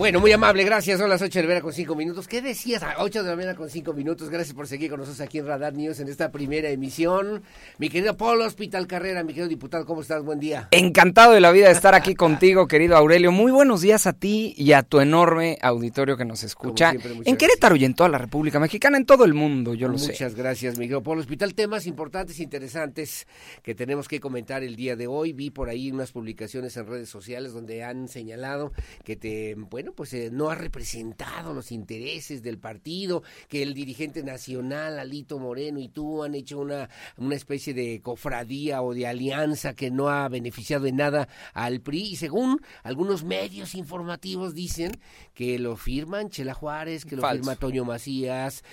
Bueno, 0.00 0.18
muy 0.18 0.32
amable, 0.32 0.64
gracias. 0.64 0.98
Son 0.98 1.10
las 1.10 1.20
8 1.20 1.40
de 1.40 1.42
la 1.42 1.48
mañana 1.48 1.62
con 1.62 1.74
5 1.74 1.94
minutos. 1.94 2.26
¿Qué 2.26 2.40
decías? 2.40 2.82
A 2.82 2.94
8 3.00 3.22
de 3.22 3.28
la 3.28 3.36
mañana 3.36 3.54
con 3.54 3.68
5 3.68 3.92
minutos. 3.92 4.30
Gracias 4.30 4.56
por 4.56 4.66
seguir 4.66 4.88
con 4.88 5.00
nosotros 5.00 5.20
aquí 5.20 5.36
en 5.36 5.46
Radar 5.46 5.74
News 5.74 6.00
en 6.00 6.08
esta 6.08 6.32
primera 6.32 6.70
emisión. 6.70 7.42
Mi 7.76 7.90
querido 7.90 8.16
Polo 8.16 8.46
Hospital 8.46 8.86
Carrera, 8.86 9.22
mi 9.24 9.34
querido 9.34 9.48
diputado, 9.48 9.84
¿cómo 9.84 10.00
estás? 10.00 10.24
Buen 10.24 10.40
día. 10.40 10.68
Encantado 10.70 11.34
de 11.34 11.42
la 11.42 11.52
vida 11.52 11.66
de 11.66 11.72
estar 11.72 11.94
aquí 11.94 12.14
contigo, 12.14 12.66
querido 12.66 12.96
Aurelio. 12.96 13.30
Muy 13.30 13.52
buenos 13.52 13.82
días 13.82 14.06
a 14.06 14.14
ti 14.14 14.54
y 14.56 14.72
a 14.72 14.82
tu 14.82 15.00
enorme 15.00 15.58
auditorio 15.60 16.16
que 16.16 16.24
nos 16.24 16.44
escucha 16.44 16.92
siempre, 16.92 17.12
en 17.22 17.36
Querétaro 17.36 17.76
y 17.76 17.84
en 17.84 17.92
toda 17.92 18.08
la 18.08 18.16
República 18.16 18.58
Mexicana, 18.58 18.96
en 18.96 19.04
todo 19.04 19.26
el 19.26 19.34
mundo, 19.34 19.74
yo 19.74 19.88
lo 19.88 19.98
sé. 19.98 20.12
Muchas 20.12 20.34
gracias, 20.34 20.78
mi 20.78 20.86
querido 20.86 21.02
Polo 21.02 21.20
Hospital. 21.20 21.54
Temas 21.54 21.86
importantes, 21.86 22.40
interesantes 22.40 23.26
que 23.62 23.74
tenemos 23.74 24.08
que 24.08 24.18
comentar 24.18 24.62
el 24.62 24.76
día 24.76 24.96
de 24.96 25.06
hoy. 25.06 25.34
Vi 25.34 25.50
por 25.50 25.68
ahí 25.68 25.90
unas 25.90 26.10
publicaciones 26.10 26.74
en 26.78 26.86
redes 26.86 27.10
sociales 27.10 27.52
donde 27.52 27.84
han 27.84 28.08
señalado 28.08 28.72
que 29.04 29.16
te, 29.16 29.56
bueno, 29.56 29.89
pues 29.94 30.12
eh, 30.12 30.30
no 30.32 30.50
ha 30.50 30.54
representado 30.54 31.54
los 31.54 31.72
intereses 31.72 32.42
del 32.42 32.58
partido, 32.58 33.22
que 33.48 33.62
el 33.62 33.74
dirigente 33.74 34.22
nacional, 34.22 34.98
Alito 34.98 35.38
Moreno 35.38 35.78
y 35.80 35.88
tú 35.88 36.22
han 36.22 36.34
hecho 36.34 36.58
una, 36.58 36.88
una 37.16 37.34
especie 37.34 37.74
de 37.74 38.00
cofradía 38.02 38.82
o 38.82 38.94
de 38.94 39.06
alianza 39.06 39.74
que 39.74 39.90
no 39.90 40.08
ha 40.08 40.28
beneficiado 40.28 40.86
en 40.86 40.96
nada 40.96 41.28
al 41.54 41.80
PRI. 41.80 42.12
Y 42.12 42.16
según 42.16 42.60
algunos 42.82 43.24
medios 43.24 43.74
informativos 43.74 44.54
dicen 44.54 44.92
que 45.34 45.58
lo 45.58 45.76
firman 45.76 46.30
Chela 46.30 46.54
Juárez, 46.54 47.04
que 47.04 47.16
lo 47.16 47.22
Falso. 47.22 47.42
firma 47.42 47.56
Toño 47.56 47.84
Macías, 47.84 48.64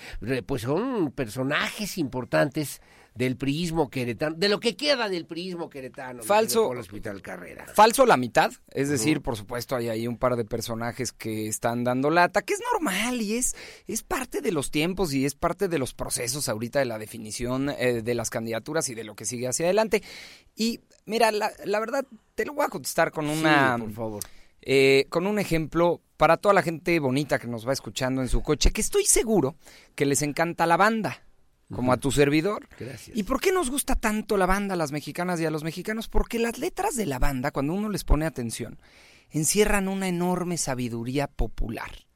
pues 0.46 0.62
son 0.62 1.12
personajes 1.12 1.98
importantes 1.98 2.80
del 3.18 3.36
priismo 3.36 3.90
queretano, 3.90 4.36
de 4.36 4.48
lo 4.48 4.60
que 4.60 4.76
queda 4.76 5.08
del 5.08 5.26
priismo 5.26 5.68
queretano. 5.68 6.22
Falso. 6.22 6.68
Polo 6.68 6.80
Hospital 6.80 7.20
Carrera. 7.20 7.66
Falso 7.74 8.06
la 8.06 8.16
mitad, 8.16 8.52
es 8.70 8.88
decir, 8.88 9.20
por 9.22 9.36
supuesto 9.36 9.74
hay 9.74 9.88
ahí 9.88 10.06
un 10.06 10.16
par 10.18 10.36
de 10.36 10.44
personajes 10.44 11.12
que 11.12 11.48
están 11.48 11.82
dando 11.82 12.10
lata, 12.10 12.42
que 12.42 12.54
es 12.54 12.60
normal 12.72 13.20
y 13.20 13.34
es, 13.34 13.56
es 13.88 14.04
parte 14.04 14.40
de 14.40 14.52
los 14.52 14.70
tiempos 14.70 15.12
y 15.12 15.24
es 15.24 15.34
parte 15.34 15.66
de 15.66 15.78
los 15.78 15.94
procesos 15.94 16.48
ahorita 16.48 16.78
de 16.78 16.84
la 16.84 16.96
definición 16.98 17.70
eh, 17.70 18.02
de 18.02 18.14
las 18.14 18.30
candidaturas 18.30 18.88
y 18.88 18.94
de 18.94 19.02
lo 19.02 19.16
que 19.16 19.24
sigue 19.24 19.48
hacia 19.48 19.66
adelante. 19.66 20.00
Y 20.54 20.78
mira, 21.04 21.32
la, 21.32 21.50
la 21.64 21.80
verdad, 21.80 22.06
te 22.36 22.46
lo 22.46 22.54
voy 22.54 22.66
a 22.66 22.68
contestar 22.68 23.10
con 23.10 23.28
una... 23.28 23.74
Sí, 23.76 23.82
por 23.82 23.92
favor. 23.92 24.22
eh, 24.62 25.06
con 25.08 25.26
un 25.26 25.40
ejemplo 25.40 26.00
para 26.16 26.36
toda 26.36 26.54
la 26.54 26.62
gente 26.62 26.98
bonita 27.00 27.40
que 27.40 27.48
nos 27.48 27.66
va 27.66 27.72
escuchando 27.72 28.22
en 28.22 28.28
su 28.28 28.42
coche, 28.42 28.70
que 28.70 28.80
estoy 28.80 29.04
seguro 29.06 29.56
que 29.96 30.06
les 30.06 30.22
encanta 30.22 30.66
la 30.66 30.76
banda, 30.76 31.24
como 31.72 31.92
a 31.92 31.98
tu 31.98 32.10
servidor. 32.10 32.68
Gracias. 32.78 33.16
¿Y 33.16 33.24
por 33.24 33.40
qué 33.40 33.52
nos 33.52 33.70
gusta 33.70 33.94
tanto 33.94 34.36
la 34.36 34.46
banda 34.46 34.74
a 34.74 34.76
las 34.76 34.92
mexicanas 34.92 35.40
y 35.40 35.44
a 35.44 35.50
los 35.50 35.64
mexicanos? 35.64 36.08
Porque 36.08 36.38
las 36.38 36.58
letras 36.58 36.96
de 36.96 37.06
la 37.06 37.18
banda, 37.18 37.50
cuando 37.50 37.74
uno 37.74 37.88
les 37.90 38.04
pone 38.04 38.26
atención, 38.26 38.78
encierran 39.30 39.88
una 39.88 40.08
enorme 40.08 40.56
sabiduría 40.56 41.26
popular. 41.26 42.06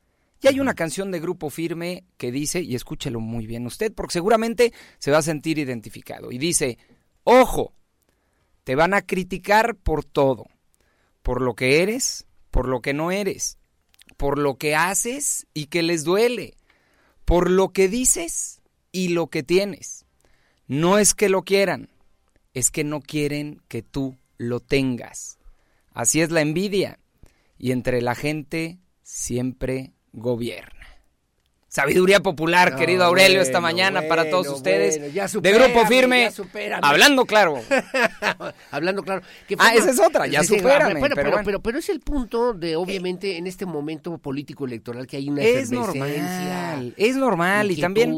Y 0.40 0.48
hay 0.48 0.58
una 0.58 0.74
canción 0.74 1.10
de 1.12 1.20
Grupo 1.20 1.50
Firme 1.50 2.04
que 2.16 2.32
dice, 2.32 2.62
y 2.62 2.74
escúchelo 2.74 3.20
muy 3.20 3.46
bien 3.46 3.66
usted, 3.66 3.92
porque 3.92 4.14
seguramente 4.14 4.72
se 4.98 5.10
va 5.10 5.18
a 5.18 5.22
sentir 5.22 5.58
identificado, 5.58 6.32
y 6.32 6.38
dice, 6.38 6.78
ojo, 7.22 7.74
te 8.64 8.74
van 8.74 8.94
a 8.94 9.02
criticar 9.02 9.76
por 9.76 10.04
todo, 10.04 10.46
por 11.22 11.42
lo 11.42 11.54
que 11.54 11.82
eres, 11.82 12.26
por 12.50 12.66
lo 12.66 12.80
que 12.80 12.92
no 12.92 13.12
eres, 13.12 13.58
por 14.16 14.38
lo 14.38 14.56
que 14.56 14.74
haces 14.74 15.46
y 15.54 15.66
que 15.66 15.82
les 15.82 16.02
duele, 16.02 16.56
por 17.24 17.48
lo 17.48 17.68
que 17.68 17.88
dices 17.88 18.61
y 18.92 19.08
lo 19.08 19.26
que 19.28 19.42
tienes. 19.42 20.04
No 20.68 20.98
es 20.98 21.14
que 21.14 21.28
lo 21.28 21.42
quieran, 21.42 21.88
es 22.54 22.70
que 22.70 22.84
no 22.84 23.00
quieren 23.00 23.60
que 23.68 23.82
tú 23.82 24.16
lo 24.36 24.60
tengas. 24.60 25.38
Así 25.92 26.20
es 26.20 26.30
la 26.30 26.40
envidia. 26.40 26.98
Y 27.58 27.72
entre 27.72 28.02
la 28.02 28.14
gente 28.14 28.78
siempre 29.02 29.92
gobierna. 30.12 30.82
Sabiduría 31.72 32.20
popular, 32.20 32.72
No, 32.72 32.78
querido 32.78 33.02
Aurelio, 33.02 33.40
esta 33.40 33.52
bueno, 33.60 33.62
mañana 33.62 34.02
para 34.06 34.28
todos 34.28 34.46
ustedes. 34.48 34.98
bueno, 34.98 35.14
ya 35.14 35.26
de 35.26 35.52
Grupo 35.54 35.86
Firme, 35.86 36.30
ya 36.30 36.78
hablando 36.82 37.24
claro. 37.24 37.62
Hablando 38.70 39.02
claro. 39.02 39.22
que 39.48 39.56
Ah, 39.58 39.74
esa 39.74 39.90
es 39.90 39.98
otra, 39.98 40.26
ya 40.26 40.44
supérame, 40.44 41.00
pero, 41.00 41.14
pero 41.14 41.30
bueno. 41.30 41.44
pero, 41.46 41.62
pero 41.62 41.78
es 41.78 41.88
el 41.88 42.00
punto 42.00 42.52
de, 42.52 42.76
obviamente, 42.76 43.38
en 43.38 43.46
este 43.46 43.64
momento 43.64 44.18
político 44.18 44.66
electoral 44.66 45.06
que 45.06 45.16
hay 45.16 45.30
una 45.30 45.42
Es 45.42 45.70
normal, 45.70 46.92
es 46.94 47.16
normal 47.16 47.70
y 47.70 47.80
también 47.80 48.14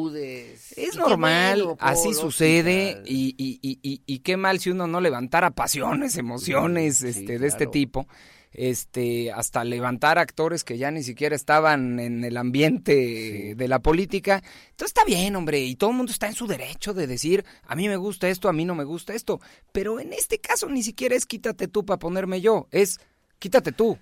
es 0.76 0.96
normal, 0.96 1.76
así 1.78 2.14
sucede 2.14 3.02
y, 3.05 3.34
y, 3.38 3.59
y, 3.62 3.78
y, 3.82 4.02
y 4.06 4.18
qué 4.20 4.36
mal 4.36 4.59
si 4.60 4.70
uno 4.70 4.86
no 4.86 5.01
levantara 5.01 5.51
pasiones, 5.51 6.16
emociones 6.16 6.98
Sí, 6.98 7.09
este, 7.09 7.38
de 7.38 7.46
este 7.46 7.66
tipo, 7.66 8.06
este, 8.52 9.32
hasta 9.32 9.64
levantar 9.64 10.18
actores 10.18 10.64
que 10.64 10.78
ya 10.78 10.90
ni 10.90 11.02
siquiera 11.02 11.34
estaban 11.34 11.98
en 11.98 12.24
el 12.24 12.36
ambiente 12.36 13.55
de 13.56 13.68
la 13.68 13.80
política. 13.80 14.42
Entonces 14.70 14.96
está 14.96 15.05
bien, 15.05 15.34
hombre, 15.36 15.60
y 15.60 15.76
todo 15.76 15.90
el 15.90 15.96
mundo 15.96 16.12
está 16.12 16.28
en 16.28 16.34
su 16.34 16.46
derecho 16.46 16.94
de 16.94 17.06
decir, 17.06 17.44
a 17.66 17.74
mí 17.74 17.88
me 17.88 17.96
gusta 17.96 18.28
esto, 18.28 18.48
a 18.48 18.52
mí 18.52 18.64
no 18.64 18.74
me 18.74 18.84
gusta 18.84 19.14
esto, 19.14 19.40
pero 19.72 20.01
en 20.01 20.12
este 20.12 20.38
caso 20.38 20.68
ni 20.68 20.82
siquiera 20.82 21.14
es 21.16 21.26
quítate 21.26 21.68
tú 21.68 21.84
para 21.84 21.98
ponerme 21.98 22.40
yo, 22.40 22.68
es 22.70 22.98
quítate 23.38 23.72
tú. 23.72 23.98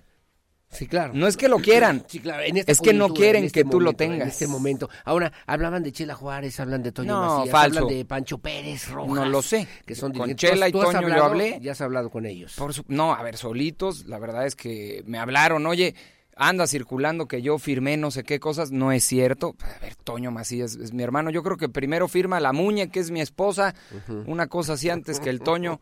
Sí, 0.73 0.87
claro. 0.87 1.13
No 1.13 1.27
es 1.27 1.37
que 1.37 1.47
lo 1.47 1.59
quieran, 1.59 2.03
Sí, 2.07 2.19
claro, 2.19 2.43
en 2.43 2.57
esta 2.57 2.71
es 2.71 2.81
que 2.81 2.93
no 2.93 3.09
quieren 3.13 3.41
en 3.43 3.45
este 3.47 3.63
que 3.63 3.69
tú 3.69 3.79
lo 3.79 3.91
momento, 3.91 4.03
En 4.03 4.09
tengas. 4.11 4.27
este 4.29 4.47
momento. 4.47 4.89
Ahora, 5.05 5.31
hablaban 5.45 5.83
de 5.83 5.91
Chela 5.91 6.15
Juárez, 6.15 6.59
hablan 6.59 6.81
de 6.83 6.91
Toño 6.91 7.13
No, 7.13 7.37
Macías, 7.37 7.51
falso. 7.51 7.79
hablan 7.79 7.95
de 7.97 8.05
Pancho 8.05 8.37
Pérez 8.39 8.89
Rojas. 8.89 9.13
No 9.15 9.25
lo 9.25 9.41
sé. 9.41 9.67
Que 9.85 9.95
son 9.95 10.13
Con. 10.13 10.35
Chela 10.35 10.67
y 10.67 10.71
¿Tú 10.71 10.81
has 10.81 10.87
Toño 10.87 11.01
yo 11.01 11.07
hablado? 11.07 11.23
hablé. 11.25 11.59
Ya 11.61 11.73
has 11.73 11.81
hablado 11.81 12.09
con 12.09 12.25
ellos. 12.25 12.53
Por 12.57 12.73
su- 12.73 12.83
no, 12.87 13.13
a 13.13 13.21
ver, 13.23 13.37
solitos, 13.37 14.05
la 14.07 14.19
verdad 14.19 14.45
es 14.45 14.55
que 14.55 15.03
me 15.05 15.19
hablaron, 15.19 15.65
oye, 15.67 15.95
anda 16.35 16.67
circulando 16.67 17.27
que 17.27 17.41
yo 17.41 17.57
firmé 17.59 17.97
no 17.97 18.11
sé 18.11 18.23
qué 18.23 18.39
cosas, 18.39 18.71
no 18.71 18.91
es 18.91 19.03
cierto. 19.03 19.55
A 19.61 19.79
ver, 19.79 19.95
Toño 19.95 20.31
Macías 20.31 20.75
es 20.75 20.93
mi 20.93 21.03
hermano, 21.03 21.29
yo 21.29 21.43
creo 21.43 21.57
que 21.57 21.69
primero 21.69 22.07
firma 22.07 22.39
la 22.39 22.53
Muñe, 22.53 22.89
que 22.89 22.99
es 22.99 23.11
mi 23.11 23.21
esposa, 23.21 23.75
una 24.25 24.47
cosa 24.47 24.73
así 24.73 24.89
antes 24.89 25.19
que 25.19 25.29
el 25.29 25.41
Toño, 25.41 25.79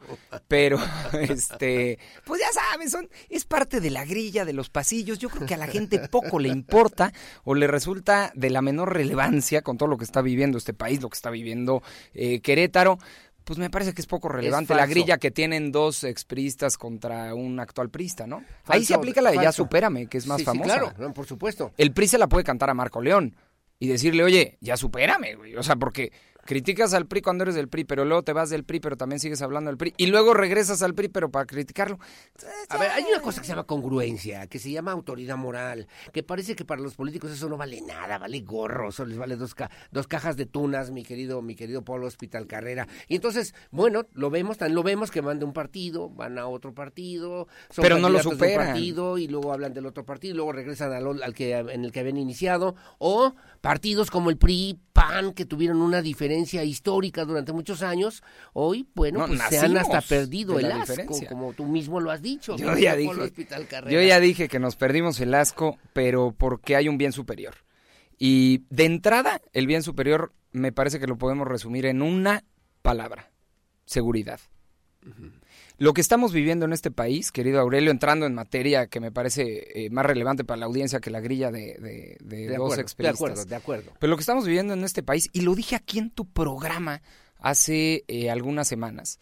pero 0.47 0.77
este, 1.19 1.99
pues 2.25 2.41
ya 2.41 2.51
sabes, 2.51 2.91
son, 2.91 3.09
es 3.29 3.45
parte 3.45 3.79
de 3.79 3.89
la 3.89 4.05
grilla 4.05 4.45
de 4.45 4.53
los 4.53 4.69
pasillos, 4.69 5.19
yo 5.19 5.29
creo 5.29 5.47
que 5.47 5.53
a 5.53 5.57
la 5.57 5.67
gente 5.67 5.99
poco 6.09 6.39
le 6.39 6.49
importa 6.49 7.13
o 7.43 7.55
le 7.55 7.67
resulta 7.67 8.31
de 8.35 8.49
la 8.49 8.61
menor 8.61 8.93
relevancia 8.93 9.61
con 9.61 9.77
todo 9.77 9.87
lo 9.87 9.97
que 9.97 10.05
está 10.05 10.21
viviendo 10.21 10.57
este 10.57 10.73
país, 10.73 11.01
lo 11.01 11.09
que 11.09 11.15
está 11.15 11.29
viviendo 11.29 11.83
eh, 12.13 12.41
Querétaro. 12.41 12.99
Pues 13.43 13.57
me 13.57 13.69
parece 13.69 13.93
que 13.93 14.01
es 14.01 14.07
poco 14.07 14.29
relevante 14.29 14.75
la 14.75 14.85
grilla 14.85 15.17
que 15.17 15.31
tienen 15.31 15.71
dos 15.71 16.03
expristas 16.03 16.77
contra 16.77 17.33
un 17.33 17.59
actual 17.59 17.89
prista, 17.89 18.27
¿no? 18.27 18.43
Ahí 18.65 18.85
se 18.85 18.93
aplica 18.93 19.21
la 19.21 19.31
de 19.31 19.37
Ya. 19.37 19.51
Supérame, 19.51 20.07
que 20.07 20.17
es 20.19 20.27
más 20.27 20.37
Sí, 20.37 20.43
sí, 20.43 20.45
famosa. 20.45 20.91
claro, 20.93 21.13
por 21.13 21.25
supuesto. 21.25 21.71
El 21.77 21.91
PRI 21.93 22.07
se 22.07 22.17
la 22.17 22.27
puede 22.27 22.43
cantar 22.43 22.69
a 22.69 22.73
Marco 22.73 23.01
León 23.01 23.35
y 23.79 23.87
decirle, 23.87 24.23
oye, 24.23 24.57
ya 24.61 24.77
supérame, 24.77 25.35
güey. 25.35 25.55
O 25.55 25.63
sea, 25.63 25.75
porque 25.75 26.11
criticas 26.45 26.93
al 26.93 27.07
PRI 27.07 27.21
cuando 27.21 27.43
eres 27.43 27.55
del 27.55 27.67
PRI, 27.67 27.83
pero 27.85 28.05
luego 28.05 28.23
te 28.23 28.33
vas 28.33 28.49
del 28.49 28.63
PRI, 28.63 28.79
pero 28.79 28.97
también 28.97 29.19
sigues 29.19 29.41
hablando 29.41 29.69
del 29.69 29.77
PRI. 29.77 29.93
Y 29.97 30.07
luego 30.07 30.33
regresas 30.33 30.81
al 30.81 30.93
PRI, 30.93 31.09
pero 31.09 31.29
para 31.31 31.45
criticarlo. 31.45 31.99
A 32.69 32.77
ver, 32.77 32.91
hay 32.91 33.03
una 33.11 33.21
cosa 33.21 33.41
que 33.41 33.47
se 33.47 33.53
llama 33.53 33.63
congruencia, 33.65 34.47
que 34.47 34.59
se 34.59 34.71
llama 34.71 34.91
autoridad 34.91 35.37
moral, 35.37 35.87
que 36.13 36.23
parece 36.23 36.55
que 36.55 36.65
para 36.65 36.81
los 36.81 36.95
políticos 36.95 37.31
eso 37.31 37.49
no 37.49 37.57
vale 37.57 37.81
nada, 37.81 38.17
vale 38.17 38.39
gorro, 38.41 38.89
eso 38.89 39.05
les 39.05 39.17
vale 39.17 39.35
dos, 39.35 39.53
ca- 39.55 39.69
dos 39.91 40.07
cajas 40.07 40.37
de 40.37 40.45
tunas, 40.45 40.91
mi 40.91 41.03
querido, 41.03 41.41
mi 41.41 41.55
querido 41.55 41.83
Polo 41.83 42.07
Hospital 42.07 42.47
Carrera. 42.47 42.87
Y 43.07 43.15
entonces, 43.15 43.53
bueno, 43.71 44.05
lo 44.13 44.29
vemos, 44.29 44.57
tan 44.57 44.73
lo 44.73 44.83
vemos 44.83 45.11
que 45.11 45.21
van 45.21 45.39
de 45.39 45.45
un 45.45 45.53
partido, 45.53 46.09
van 46.09 46.37
a 46.39 46.47
otro 46.47 46.73
partido, 46.73 47.47
son 47.69 47.83
Pero 47.83 47.95
no 47.97 48.09
lo 48.09 48.17
candidatos 48.19 48.23
de 48.23 48.29
un 48.29 48.51
superan. 48.51 48.67
partido 48.67 49.17
y 49.17 49.27
luego 49.27 49.53
hablan 49.53 49.73
del 49.73 49.85
otro 49.85 50.05
partido, 50.05 50.33
y 50.33 50.35
luego 50.37 50.51
regresan 50.53 50.91
al, 50.93 51.21
al 51.23 51.33
que 51.33 51.55
en 51.57 51.85
el 51.85 51.91
que 51.91 51.99
habían 51.99 52.17
iniciado, 52.17 52.75
o 52.97 53.33
partidos 53.61 54.09
como 54.11 54.29
el 54.29 54.37
PRI, 54.37 54.79
PAN, 55.07 55.33
que 55.33 55.45
tuvieron 55.45 55.81
una 55.81 56.01
diferencia 56.01 56.63
histórica 56.63 57.25
durante 57.25 57.53
muchos 57.53 57.81
años, 57.81 58.23
hoy, 58.53 58.87
bueno, 58.95 59.19
No, 59.19 59.27
pues 59.27 59.41
se 59.49 59.59
han 59.59 59.77
hasta 59.77 60.01
perdido 60.01 60.59
el 60.59 60.71
asco, 60.71 60.93
diferencia. 60.93 61.29
como 61.29 61.53
tú 61.53 61.65
mismo 61.65 61.99
lo 61.99 62.11
has 62.11 62.21
dicho. 62.21 62.55
Yo 62.57 62.75
ya 62.77 62.95
dije, 62.95 63.21
Hospital 63.21 63.67
Carrera. 63.67 63.91
yo 63.91 64.07
ya 64.07 64.19
dije 64.19 64.47
que 64.47 64.59
nos 64.59 64.75
perdimos 64.75 65.19
el 65.19 65.33
asco, 65.33 65.77
pero 65.93 66.33
porque 66.37 66.75
hay 66.75 66.87
un 66.87 66.97
bien 66.97 67.11
superior. 67.11 67.55
Y 68.17 68.65
de 68.69 68.85
entrada, 68.85 69.41
el 69.53 69.67
bien 69.67 69.83
superior 69.83 70.33
me 70.51 70.71
parece 70.71 70.99
que 70.99 71.07
lo 71.07 71.17
podemos 71.17 71.47
resumir 71.47 71.85
en 71.85 72.01
una 72.01 72.43
palabra, 72.81 73.31
seguridad. 73.85 74.39
Lo 75.81 75.93
que 75.93 76.01
estamos 76.01 76.31
viviendo 76.31 76.65
en 76.65 76.73
este 76.73 76.91
país, 76.91 77.31
querido 77.31 77.59
Aurelio, 77.59 77.89
entrando 77.89 78.27
en 78.27 78.35
materia 78.35 78.85
que 78.85 78.99
me 78.99 79.11
parece 79.11 79.85
eh, 79.85 79.89
más 79.89 80.05
relevante 80.05 80.43
para 80.43 80.59
la 80.59 80.67
audiencia 80.67 80.99
que 80.99 81.09
la 81.09 81.21
grilla 81.21 81.49
de, 81.49 81.75
de, 81.79 82.17
De 82.19 82.55
dos 82.55 82.73
acuerdo, 82.73 82.93
de 82.99 83.09
acuerdo, 83.09 83.45
de 83.45 83.55
acuerdo. 83.55 83.91
Pero 83.99 84.11
lo 84.11 84.15
que 84.15 84.21
estamos 84.21 84.45
viviendo 84.45 84.75
en 84.75 84.83
este 84.83 85.01
país, 85.01 85.27
y 85.33 85.41
lo 85.41 85.55
dije 85.55 85.75
aquí 85.75 85.97
en 85.97 86.11
tu 86.11 86.31
programa 86.31 87.01
hace 87.39 88.03
eh, 88.07 88.29
algunas 88.29 88.67
semanas, 88.67 89.17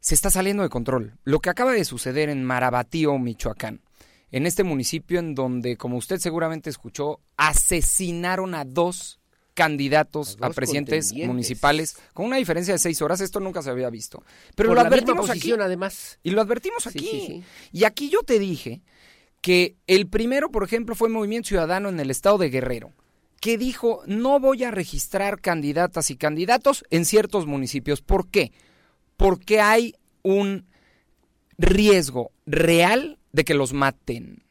se 0.00 0.14
está 0.14 0.30
saliendo 0.30 0.62
de 0.62 0.70
control. 0.70 1.18
Lo 1.24 1.40
que 1.40 1.50
acaba 1.50 1.72
de 1.72 1.84
suceder 1.84 2.30
en 2.30 2.42
Marabatío, 2.42 3.18
Michoacán, 3.18 3.82
en 4.30 4.46
este 4.46 4.64
municipio 4.64 5.18
en 5.18 5.34
donde, 5.34 5.76
como 5.76 5.98
usted 5.98 6.16
seguramente 6.20 6.70
escuchó, 6.70 7.20
asesinaron 7.36 8.54
a 8.54 8.64
dos 8.64 9.20
candidatos 9.54 10.38
A 10.40 10.50
presidentes 10.50 11.12
municipales 11.12 11.96
con 12.14 12.26
una 12.26 12.36
diferencia 12.36 12.74
de 12.74 12.78
seis 12.78 13.02
horas. 13.02 13.20
Esto 13.20 13.40
nunca 13.40 13.62
se 13.62 13.70
había 13.70 13.90
visto. 13.90 14.22
Pero 14.54 14.70
Por 14.70 14.76
lo 14.76 14.82
advertimos 14.82 15.30
aquí. 15.30 15.52
además. 15.52 16.18
Y 16.22 16.30
lo 16.30 16.40
advertimos 16.40 16.84
Sí, 16.84 16.88
aquí. 16.88 16.98
sí, 17.10 17.24
sí. 17.26 17.44
Y 17.72 17.84
aquí 17.84 18.08
yo 18.08 18.22
te 18.22 18.38
dije 18.38 18.82
que 19.40 19.76
el 19.86 20.06
primero, 20.08 20.50
por 20.50 20.64
ejemplo, 20.64 20.94
fue 20.94 21.08
Movimiento 21.08 21.48
Ciudadano 21.48 21.88
en 21.88 22.00
el 22.00 22.10
estado 22.10 22.38
de 22.38 22.48
Guerrero, 22.50 22.92
que 23.40 23.58
dijo 23.58 24.02
no 24.06 24.38
voy 24.40 24.64
a 24.64 24.70
registrar 24.70 25.40
candidatas 25.40 26.10
y 26.10 26.16
candidatos 26.16 26.84
en 26.90 27.04
ciertos 27.04 27.46
municipios. 27.46 28.00
¿Por 28.00 28.28
qué? 28.28 28.52
Porque 29.16 29.60
hay 29.60 29.94
un 30.22 30.66
riesgo 31.58 32.32
real 32.46 33.18
de 33.32 33.44
que 33.44 33.54
los 33.54 33.72
maten. 33.72 34.44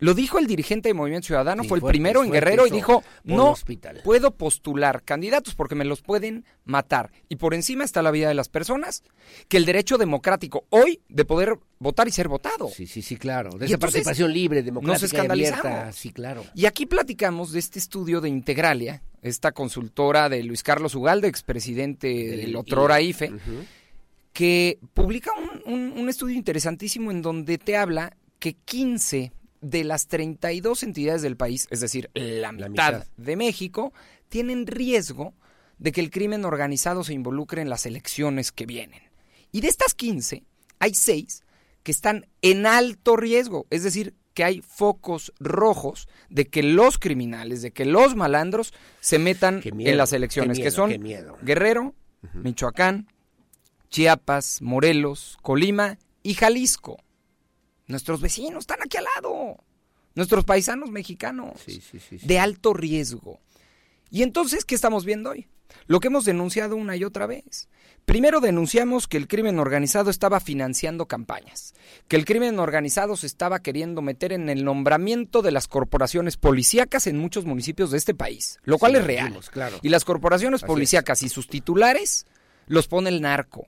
Lo 0.00 0.14
dijo 0.14 0.38
el 0.38 0.46
dirigente 0.46 0.88
de 0.88 0.94
Movimiento 0.94 1.26
Ciudadano, 1.26 1.62
Sí, 1.64 1.68
fue 1.68 1.78
el 1.78 1.80
fuerte, 1.80 1.92
primero 1.94 2.22
en 2.22 2.30
Guerrero 2.30 2.66
y 2.66 2.70
dijo, 2.70 3.02
no 3.24 3.50
hospital". 3.50 4.00
puedo 4.04 4.30
postular 4.36 5.02
candidatos 5.02 5.54
porque 5.56 5.74
me 5.74 5.84
los 5.84 6.02
pueden 6.02 6.44
matar. 6.64 7.10
Y 7.28 7.36
por 7.36 7.52
encima 7.52 7.84
está 7.84 8.00
la 8.02 8.10
vida 8.12 8.28
de 8.28 8.34
las 8.34 8.48
personas, 8.48 9.02
que 9.48 9.56
el 9.56 9.64
derecho 9.64 9.98
democrático 9.98 10.66
hoy 10.70 11.00
de 11.08 11.24
poder 11.24 11.58
votar 11.80 12.06
y 12.06 12.12
ser 12.12 12.28
votado. 12.28 12.68
Sí, 12.68 12.86
sí, 12.86 13.02
sí, 13.02 13.16
claro. 13.16 13.50
De 13.50 13.64
Y 13.64 13.66
esa 13.66 13.74
entonces, 13.74 13.78
participación 14.02 14.32
libre, 14.32 14.62
democrática 14.62 15.18
nos 15.18 15.26
y 15.26 15.30
abierta. 15.32 15.92
Sí, 15.92 16.10
claro. 16.12 16.44
Y 16.54 16.66
aquí 16.66 16.86
platicamos 16.86 17.50
de 17.52 17.58
este 17.58 17.80
estudio 17.80 18.20
de 18.20 18.28
Integralia, 18.28 19.02
esta 19.22 19.50
consultora 19.50 20.28
de 20.28 20.44
Luis 20.44 20.62
Carlos 20.62 20.94
Ugalde, 20.94 21.26
expresidente 21.26 22.06
del 22.08 22.54
otrora 22.54 23.00
IFE, 23.00 23.32
que 24.32 24.78
publica 24.94 25.30
un, 25.66 25.72
un- 25.74 25.98
un 25.98 26.08
estudio 26.08 26.36
interesantísimo 26.36 27.10
en 27.10 27.22
donde 27.22 27.58
te 27.58 27.76
habla 27.76 28.16
que 28.38 28.54
15 28.54 29.32
de 29.60 29.84
las 29.84 30.06
32 30.06 30.82
entidades 30.82 31.22
del 31.22 31.36
país, 31.36 31.66
es 31.70 31.80
decir, 31.80 32.10
la 32.14 32.52
mitad, 32.52 32.68
mitad. 32.68 33.06
de 33.16 33.36
México, 33.36 33.92
tienen 34.28 34.66
riesgo 34.66 35.34
de 35.78 35.92
que 35.92 36.00
el 36.00 36.10
crimen 36.10 36.44
organizado 36.44 37.04
se 37.04 37.14
involucre 37.14 37.62
en 37.62 37.68
las 37.68 37.86
elecciones 37.86 38.52
que 38.52 38.66
vienen. 38.66 39.02
Y 39.52 39.60
de 39.60 39.68
estas 39.68 39.94
15, 39.94 40.44
hay 40.78 40.94
6 40.94 41.42
que 41.82 41.92
están 41.92 42.26
en 42.42 42.66
alto 42.66 43.16
riesgo, 43.16 43.66
es 43.70 43.82
decir, 43.82 44.14
que 44.34 44.44
hay 44.44 44.60
focos 44.60 45.32
rojos 45.40 46.08
de 46.28 46.46
que 46.46 46.62
los 46.62 46.98
criminales, 46.98 47.62
de 47.62 47.72
que 47.72 47.84
los 47.84 48.14
malandros 48.14 48.72
se 49.00 49.18
metan 49.18 49.62
miedo, 49.74 49.90
en 49.90 49.96
las 49.96 50.12
elecciones, 50.12 50.60
que 50.60 50.70
son. 50.70 50.92
Guerrero, 51.42 51.94
Michoacán, 52.34 53.08
Chiapas, 53.88 54.62
Morelos, 54.62 55.38
Colima 55.42 55.98
y 56.22 56.34
Jalisco. 56.34 56.98
Nuestros 57.88 58.20
vecinos 58.20 58.60
están 58.60 58.78
aquí 58.82 58.96
al 58.98 59.04
lado. 59.16 59.56
Nuestros 60.14 60.44
paisanos 60.44 60.90
mexicanos. 60.90 61.60
De 62.22 62.38
alto 62.38 62.72
riesgo. 62.74 63.40
Y 64.10 64.22
entonces, 64.22 64.64
¿qué 64.64 64.74
estamos 64.74 65.04
viendo 65.04 65.30
hoy? 65.30 65.48
Lo 65.86 66.00
que 66.00 66.08
hemos 66.08 66.24
denunciado 66.24 66.76
una 66.76 66.96
y 66.96 67.04
otra 67.04 67.26
vez. 67.26 67.68
Primero 68.06 68.40
denunciamos 68.40 69.06
que 69.06 69.18
el 69.18 69.28
crimen 69.28 69.58
organizado 69.58 70.08
estaba 70.08 70.40
financiando 70.40 71.06
campañas, 71.06 71.74
que 72.08 72.16
el 72.16 72.24
crimen 72.24 72.58
organizado 72.58 73.16
se 73.16 73.26
estaba 73.26 73.58
queriendo 73.60 74.00
meter 74.00 74.32
en 74.32 74.48
el 74.48 74.64
nombramiento 74.64 75.42
de 75.42 75.50
las 75.50 75.68
corporaciones 75.68 76.38
policíacas 76.38 77.06
en 77.06 77.18
muchos 77.18 77.44
municipios 77.44 77.90
de 77.90 77.98
este 77.98 78.14
país, 78.14 78.58
lo 78.64 78.78
cual 78.78 78.92
Sí, 78.92 78.98
es 78.98 79.04
real. 79.06 79.38
claro. 79.50 79.78
Y 79.82 79.90
las 79.90 80.06
corporaciones 80.06 80.60
Así 80.62 80.64
es. 80.64 80.68
policíacas 80.74 81.22
y 81.22 81.28
sus 81.28 81.48
titulares 81.48 82.24
los 82.66 82.88
pone 82.88 83.10
el 83.10 83.20
narco. 83.20 83.66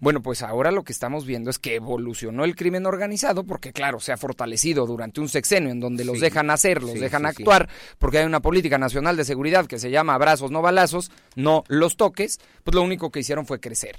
Bueno, 0.00 0.22
pues 0.22 0.42
ahora 0.42 0.70
lo 0.70 0.84
que 0.84 0.92
estamos 0.92 1.26
viendo 1.26 1.50
es 1.50 1.58
que 1.58 1.74
evolucionó 1.76 2.44
el 2.44 2.54
crimen 2.54 2.86
organizado 2.86 3.44
porque, 3.44 3.72
claro, 3.72 4.00
se 4.00 4.12
ha 4.12 4.16
fortalecido 4.16 4.86
durante 4.86 5.20
un 5.20 5.28
sexenio 5.28 5.70
en 5.70 5.80
donde 5.80 6.04
los 6.04 6.16
Sí, 6.16 6.20
dejan 6.22 6.50
hacer, 6.50 6.82
los 6.82 6.92
sí, 6.92 6.98
dejan 6.98 7.22
sí, 7.22 7.28
actuar, 7.28 7.68
porque 7.98 8.18
hay 8.18 8.26
una 8.26 8.40
política 8.40 8.78
nacional 8.78 9.16
de 9.16 9.24
seguridad 9.24 9.66
que 9.66 9.78
se 9.78 9.90
llama 9.90 10.14
abrazos, 10.14 10.50
no 10.50 10.62
balazos, 10.62 11.10
no 11.36 11.64
los 11.68 11.96
toques, 11.96 12.38
pues 12.64 12.74
lo 12.74 12.82
único 12.82 13.10
que 13.10 13.20
hicieron 13.20 13.46
fue 13.46 13.60
crecer. 13.60 13.98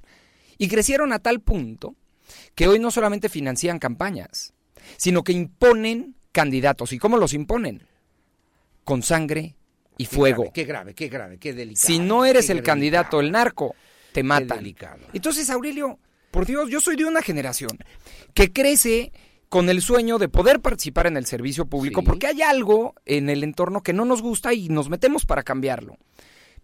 Y 0.58 0.68
crecieron 0.68 1.12
a 1.14 1.20
tal 1.20 1.41
punto 1.41 1.95
que 2.56 2.68
hoy 2.68 2.80
no 2.80 2.91
solamente 2.91 3.28
financian 3.30 3.80
campañas, 3.80 4.54
sino 4.98 5.24
que 5.24 5.34
imponen 5.34 6.16
candidatos. 6.32 6.94
¿Y 6.94 7.00
cómo 7.00 7.18
los 7.18 7.34
imponen? 7.34 7.84
Con 8.84 9.02
sangre 9.02 9.56
y 9.98 10.06
Qué 10.06 10.16
fuego. 10.16 10.44
grave, 10.44 10.54
Qué 10.54 10.64
grave, 10.66 10.94
qué 10.94 11.08
grave, 11.08 11.38
qué 11.38 11.54
delicado. 11.54 11.88
Si 11.88 12.00
no 12.00 12.26
eres 12.26 12.50
el 12.50 12.64
candidato, 12.64 13.20
el 13.20 13.32
narco, 13.32 13.76
te 14.14 14.23
matan. 14.23 14.64
Entonces, 15.14 15.49
Aurelio, 15.49 15.99
por 16.31 16.45
Dios, 16.45 16.69
yo 16.69 16.80
soy 16.80 16.95
de 16.95 17.06
una 17.06 17.22
generación 17.22 17.77
que 18.34 18.52
crece 18.52 19.11
con 19.49 19.69
el 19.69 19.81
sueño 19.81 20.18
de 20.18 20.30
poder 20.30 20.61
participar 20.61 21.06
en 21.07 21.18
el 21.18 21.26
servicio 21.26 21.65
público, 21.68 22.02
Sí. 22.02 22.07
porque 22.07 22.27
hay 22.27 22.41
algo 22.41 22.95
en 23.06 23.30
el 23.30 23.44
entorno 23.44 23.81
que 23.84 23.94
no 23.94 24.03
nos 24.06 24.22
gusta 24.22 24.53
y 24.53 24.69
nos 24.69 24.90
metemos 24.90 25.26
para 25.26 25.44
cambiarlo. 25.44 25.98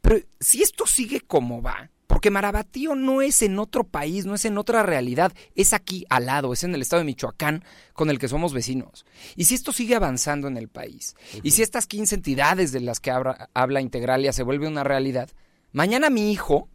Pero 0.02 0.20
si 0.40 0.64
esto 0.64 0.88
sigue 0.88 1.22
como 1.22 1.62
va, 1.62 1.92
porque 2.08 2.32
Marabatío 2.32 2.96
no 2.96 3.22
es 3.22 3.44
en 3.44 3.60
otro 3.60 3.84
país, 3.84 4.26
no 4.26 4.34
es 4.34 4.44
en 4.46 4.58
otra 4.58 4.82
realidad, 4.82 5.32
es 5.54 5.74
aquí 5.74 6.06
al 6.10 6.26
lado, 6.26 6.52
es 6.52 6.64
en 6.64 6.74
el 6.74 6.82
estado 6.82 7.02
de 7.02 7.06
Michoacán 7.06 7.64
con 7.94 8.10
el 8.10 8.18
que 8.18 8.28
somos 8.28 8.52
vecinos. 8.54 9.06
Y 9.36 9.46
si 9.46 9.54
esto 9.54 9.72
sigue 9.72 9.94
avanzando 9.94 10.48
en 10.48 10.58
el 10.58 10.70
país, 10.70 11.16
y 11.44 11.52
si 11.52 11.62
estas 11.62 11.86
15 11.86 12.16
entidades 12.16 12.72
de 12.72 12.80
las 12.80 13.00
que 13.00 13.12
habla, 13.12 13.50
habla 13.54 13.82
Integralia 13.82 14.34
se 14.34 14.42
vuelve 14.42 14.68
una 14.68 14.84
realidad, 14.84 15.30
mañana 15.72 16.10
mi 16.10 16.32
hijo 16.32 16.68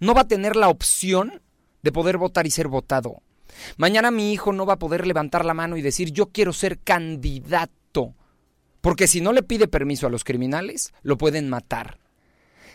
no 0.00 0.14
va 0.14 0.22
a 0.22 0.28
tener 0.28 0.56
la 0.56 0.68
opción 0.68 1.42
de 1.82 1.92
poder 1.92 2.18
votar 2.18 2.46
y 2.46 2.50
ser 2.50 2.68
votado. 2.68 3.22
Mañana 3.76 4.10
mi 4.10 4.32
hijo 4.32 4.52
no 4.52 4.66
va 4.66 4.74
a 4.74 4.78
poder 4.78 5.06
levantar 5.06 5.44
la 5.44 5.54
mano 5.54 5.76
y 5.76 5.82
decir 5.82 6.10
yo 6.10 6.26
quiero 6.26 6.52
ser 6.52 6.78
candidato. 6.80 8.14
Porque 8.80 9.06
si 9.06 9.20
no 9.20 9.32
le 9.32 9.42
pide 9.42 9.68
permiso 9.68 10.06
a 10.06 10.10
los 10.10 10.24
criminales, 10.24 10.92
lo 11.02 11.16
pueden 11.16 11.48
matar. 11.48 11.98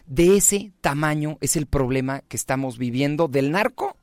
De 0.05 0.37
ese 0.37 0.71
tamaño 0.81 1.37
es 1.39 1.55
el 1.55 1.67
problema 1.67 2.21
que 2.21 2.37
estamos 2.37 2.77
viviendo 2.79 3.27
del 3.27 3.51
narco 3.51 3.98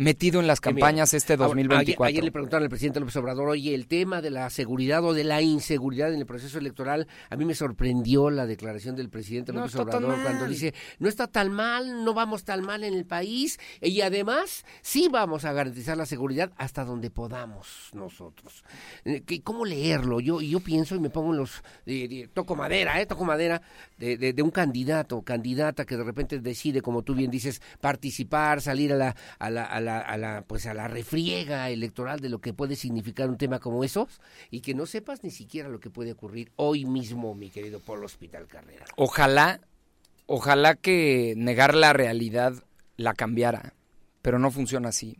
metido 0.00 0.40
en 0.40 0.46
las 0.46 0.60
campañas 0.62 1.12
este 1.12 1.34
Ahora, 1.34 1.46
2024. 1.48 2.04
Ayer, 2.04 2.14
ayer 2.14 2.24
le 2.24 2.32
preguntaron 2.32 2.62
al 2.64 2.70
presidente 2.70 3.00
López 3.00 3.16
Obrador, 3.16 3.48
oye, 3.50 3.74
el 3.74 3.86
tema 3.86 4.22
de 4.22 4.30
la 4.30 4.48
seguridad 4.48 5.04
o 5.04 5.12
de 5.12 5.24
la 5.24 5.42
inseguridad 5.42 6.12
en 6.12 6.20
el 6.20 6.26
proceso 6.26 6.58
electoral, 6.58 7.06
a 7.28 7.36
mí 7.36 7.44
me 7.44 7.54
sorprendió 7.54 8.30
la 8.30 8.46
declaración 8.46 8.96
del 8.96 9.10
presidente 9.10 9.52
López 9.52 9.74
Obrador 9.76 10.22
cuando 10.22 10.46
dice, 10.46 10.74
no 10.98 11.08
está 11.08 11.26
tan 11.26 11.52
mal, 11.52 12.02
no 12.02 12.14
vamos 12.14 12.44
tan 12.44 12.62
mal 12.64 12.82
en 12.82 12.94
el 12.94 13.04
país 13.04 13.58
y 13.82 14.00
además 14.00 14.64
sí 14.80 15.08
vamos 15.12 15.44
a 15.44 15.52
garantizar 15.52 15.98
la 15.98 16.06
seguridad 16.06 16.50
hasta 16.56 16.84
donde 16.84 17.10
podamos 17.10 17.90
nosotros. 17.92 18.64
Eh, 19.04 19.22
¿Cómo 19.44 19.66
leerlo? 19.66 20.20
Yo, 20.20 20.40
yo 20.40 20.60
pienso 20.60 20.94
y 20.94 21.00
me 21.00 21.10
pongo 21.10 21.32
en 21.32 21.38
los, 21.40 21.62
de- 21.84 22.08
de- 22.08 22.28
toco 22.32 22.56
madera, 22.56 22.98
eh, 23.02 23.06
toco 23.06 23.24
madera, 23.26 23.60
de, 23.98 24.16
de- 24.16 24.32
de 24.32 24.42
un 24.42 24.50
candidato 24.50 25.18
o 25.18 25.22
candidata 25.22 25.84
que 25.84 25.96
de 25.98 26.04
repente 26.04 26.38
decide, 26.38 26.80
como 26.80 27.02
tú 27.02 27.14
bien 27.14 27.30
dices, 27.30 27.60
participar, 27.82 28.62
salir 28.62 28.94
a 28.94 28.96
la, 28.96 29.16
a 29.38 29.50
la, 29.50 29.64
a 29.64 29.80
la, 29.80 29.89
a 29.98 30.16
la, 30.16 30.42
pues 30.42 30.66
a 30.66 30.74
la 30.74 30.88
refriega 30.88 31.68
electoral 31.70 32.20
de 32.20 32.28
lo 32.28 32.40
que 32.40 32.52
puede 32.52 32.76
significar 32.76 33.28
un 33.28 33.36
tema 33.36 33.58
como 33.58 33.84
esos 33.84 34.20
y 34.50 34.60
que 34.60 34.74
no 34.74 34.86
sepas 34.86 35.24
ni 35.24 35.30
siquiera 35.30 35.68
lo 35.68 35.80
que 35.80 35.90
puede 35.90 36.12
ocurrir 36.12 36.52
hoy 36.56 36.84
mismo, 36.84 37.34
mi 37.34 37.50
querido 37.50 37.80
Polo 37.80 38.06
Hospital 38.06 38.46
Carrera. 38.46 38.86
Ojalá, 38.96 39.60
ojalá 40.26 40.74
que 40.76 41.34
negar 41.36 41.74
la 41.74 41.92
realidad 41.92 42.54
la 42.96 43.14
cambiara, 43.14 43.74
pero 44.22 44.38
no 44.38 44.50
funciona 44.50 44.90
así. 44.90 45.18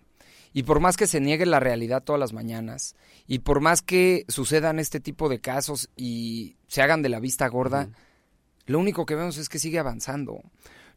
Y 0.52 0.64
por 0.64 0.80
más 0.80 0.96
que 0.96 1.06
se 1.06 1.20
niegue 1.20 1.46
la 1.46 1.60
realidad 1.60 2.02
todas 2.02 2.18
las 2.18 2.32
mañanas, 2.32 2.96
y 3.26 3.40
por 3.40 3.60
más 3.60 3.82
que 3.82 4.24
sucedan 4.28 4.78
este 4.78 5.00
tipo 5.00 5.28
de 5.28 5.40
casos 5.40 5.88
y 5.96 6.56
se 6.66 6.82
hagan 6.82 7.02
de 7.02 7.08
la 7.08 7.20
vista 7.20 7.46
gorda, 7.48 7.88
lo 8.66 8.78
único 8.78 9.06
que 9.06 9.14
vemos 9.14 9.36
es 9.38 9.48
que 9.48 9.58
sigue 9.58 9.78
avanzando. 9.78 10.42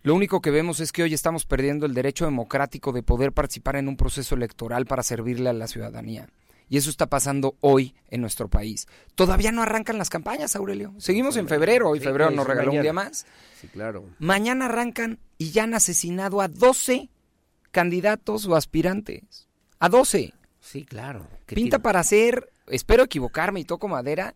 Lo 0.03 0.13
único 0.13 0.41
que 0.41 0.51
vemos 0.51 0.81
es 0.81 0.91
que 0.91 1.01
hoy 1.03 1.13
estamos 1.13 1.45
perdiendo 1.45 1.85
el 1.85 1.93
derecho 1.93 2.25
democrático 2.25 2.91
de 2.91 3.03
poder 3.03 3.31
participar 3.31 3.77
en 3.77 3.87
un 3.87 3.95
proceso 3.95 4.35
electoral 4.35 4.85
para 4.85 5.01
servirle 5.01 5.49
a 5.49 5.53
la 5.53 5.67
ciudadanía. 5.67 6.27
Y 6.67 6.75
eso 6.75 6.89
está 6.89 7.07
pasando 7.07 7.55
hoy 7.61 7.95
en 8.09 8.19
nuestro 8.19 8.49
país. 8.49 8.85
Todavía 9.15 9.53
no 9.53 9.61
arrancan 9.61 9.97
las 9.97 10.09
campañas, 10.09 10.57
Aurelio. 10.57 10.93
Seguimos 10.97 11.37
en 11.37 11.47
febrero, 11.47 11.89
hoy 11.89 12.01
febrero 12.01 12.31
nos 12.31 12.45
regaló 12.45 12.73
un 12.73 12.81
día 12.81 12.91
más. 12.91 13.25
Sí, 13.61 13.69
claro. 13.69 14.03
Mañana 14.19 14.65
arrancan 14.65 15.19
y 15.37 15.51
ya 15.51 15.63
han 15.63 15.73
asesinado 15.73 16.41
a 16.41 16.49
12 16.49 17.09
candidatos 17.71 18.45
o 18.45 18.57
aspirantes. 18.57 19.47
A 19.79 19.87
12. 19.87 20.33
Sí, 20.59 20.83
claro. 20.83 21.27
¿Qué 21.45 21.55
Pinta 21.55 21.79
para 21.79 22.03
ser, 22.03 22.49
espero 22.67 23.03
equivocarme 23.03 23.61
y 23.61 23.63
toco 23.63 23.87
madera, 23.87 24.35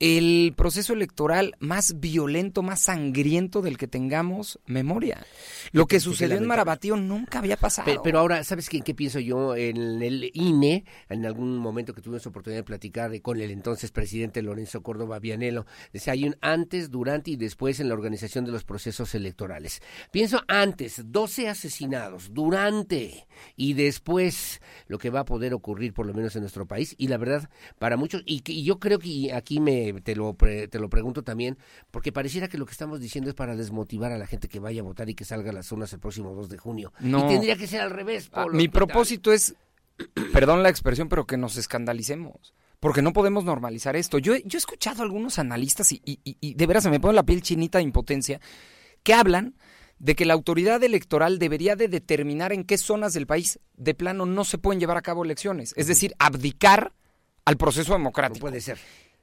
el 0.00 0.54
proceso 0.56 0.94
electoral 0.94 1.54
más 1.60 2.00
violento, 2.00 2.62
más 2.62 2.80
sangriento 2.80 3.60
del 3.60 3.76
que 3.76 3.86
tengamos 3.86 4.58
memoria. 4.64 5.24
Lo 5.72 5.86
que 5.86 6.00
sucedió 6.00 6.38
en 6.38 6.46
Marabatío 6.46 6.96
nunca 6.96 7.38
había 7.38 7.58
pasado. 7.58 8.00
Pero, 8.02 8.18
ahora, 8.18 8.42
¿sabes 8.42 8.70
qué, 8.70 8.80
qué 8.80 8.94
pienso 8.94 9.20
yo? 9.20 9.54
En 9.54 10.02
el 10.02 10.30
INE, 10.32 10.84
en 11.10 11.26
algún 11.26 11.58
momento 11.58 11.92
que 11.92 12.00
tuvimos 12.00 12.26
oportunidad 12.26 12.60
de 12.60 12.64
platicar 12.64 13.20
con 13.20 13.40
el 13.40 13.50
entonces 13.50 13.90
presidente 13.90 14.40
Lorenzo 14.40 14.82
Córdoba 14.82 15.18
Vianelo, 15.18 15.66
decía, 15.92 16.14
hay 16.14 16.24
un 16.24 16.36
antes, 16.40 16.90
durante 16.90 17.30
y 17.30 17.36
después 17.36 17.78
en 17.78 17.88
la 17.88 17.94
organización 17.94 18.46
de 18.46 18.52
los 18.52 18.64
procesos 18.64 19.14
electorales. 19.14 19.82
Pienso 20.10 20.42
antes, 20.48 21.02
12 21.12 21.48
asesinados, 21.48 22.32
durante 22.32 23.26
y 23.54 23.74
después 23.74 24.62
lo 24.86 24.96
que 24.96 25.10
va 25.10 25.20
a 25.20 25.24
poder 25.26 25.52
ocurrir 25.52 25.92
por 25.92 26.06
lo 26.06 26.14
menos 26.14 26.34
en 26.36 26.40
nuestro 26.42 26.66
país. 26.66 26.94
Y 26.96 27.08
la 27.08 27.18
verdad, 27.18 27.50
para 27.78 27.98
muchos, 27.98 28.22
y, 28.24 28.42
y 28.46 28.64
yo 28.64 28.78
creo 28.78 28.98
que 28.98 29.32
aquí 29.34 29.60
me 29.60 29.89
te 30.02 30.16
lo, 30.16 30.34
te 30.34 30.78
lo 30.78 30.88
pregunto 30.88 31.22
también, 31.22 31.58
porque 31.90 32.12
pareciera 32.12 32.48
que 32.48 32.58
lo 32.58 32.66
que 32.66 32.72
estamos 32.72 33.00
diciendo 33.00 33.30
es 33.30 33.34
para 33.34 33.56
desmotivar 33.56 34.12
a 34.12 34.18
la 34.18 34.26
gente 34.26 34.48
que 34.48 34.60
vaya 34.60 34.80
a 34.80 34.84
votar 34.84 35.08
y 35.08 35.14
que 35.14 35.24
salga 35.24 35.50
a 35.50 35.52
las 35.52 35.66
zonas 35.66 35.92
el 35.92 36.00
próximo 36.00 36.34
2 36.34 36.48
de 36.48 36.58
junio. 36.58 36.92
No. 37.00 37.26
Y 37.26 37.28
tendría 37.28 37.56
que 37.56 37.66
ser 37.66 37.80
al 37.80 37.90
revés. 37.90 38.30
Ah, 38.32 38.46
mi 38.52 38.68
propósito 38.68 39.32
es, 39.32 39.54
perdón 40.32 40.62
la 40.62 40.68
expresión, 40.68 41.08
pero 41.08 41.26
que 41.26 41.36
nos 41.36 41.56
escandalicemos. 41.56 42.54
Porque 42.78 43.02
no 43.02 43.12
podemos 43.12 43.44
normalizar 43.44 43.94
esto. 43.94 44.18
Yo, 44.18 44.36
yo 44.36 44.56
he 44.56 44.58
escuchado 44.58 45.02
a 45.02 45.04
algunos 45.04 45.38
analistas 45.38 45.92
y, 45.92 46.00
y 46.04 46.54
de 46.54 46.66
veras 46.66 46.84
se 46.84 46.88
me 46.88 46.98
pone 46.98 47.12
la 47.12 47.24
piel 47.24 47.42
chinita 47.42 47.76
de 47.76 47.84
impotencia 47.84 48.40
que 49.02 49.12
hablan 49.12 49.54
de 50.00 50.14
que 50.14 50.24
la 50.24 50.34
autoridad 50.34 50.82
electoral 50.82 51.38
debería 51.38 51.76
de 51.76 51.86
determinar 51.86 52.52
en 52.52 52.64
qué 52.64 52.78
zonas 52.78 53.12
del 53.12 53.26
país 53.26 53.60
de 53.76 53.94
plano 53.94 54.26
no 54.26 54.44
se 54.44 54.58
pueden 54.58 54.80
llevar 54.80 54.96
a 54.96 55.02
cabo 55.02 55.24
elecciones, 55.24 55.74
es 55.76 55.86
decir, 55.86 56.14
abdicar 56.18 56.94
al 57.44 57.56
proceso 57.56 57.92
democrático. 57.92 58.46
No 58.46 58.50
puede 58.50 58.62
ser. 58.62 58.78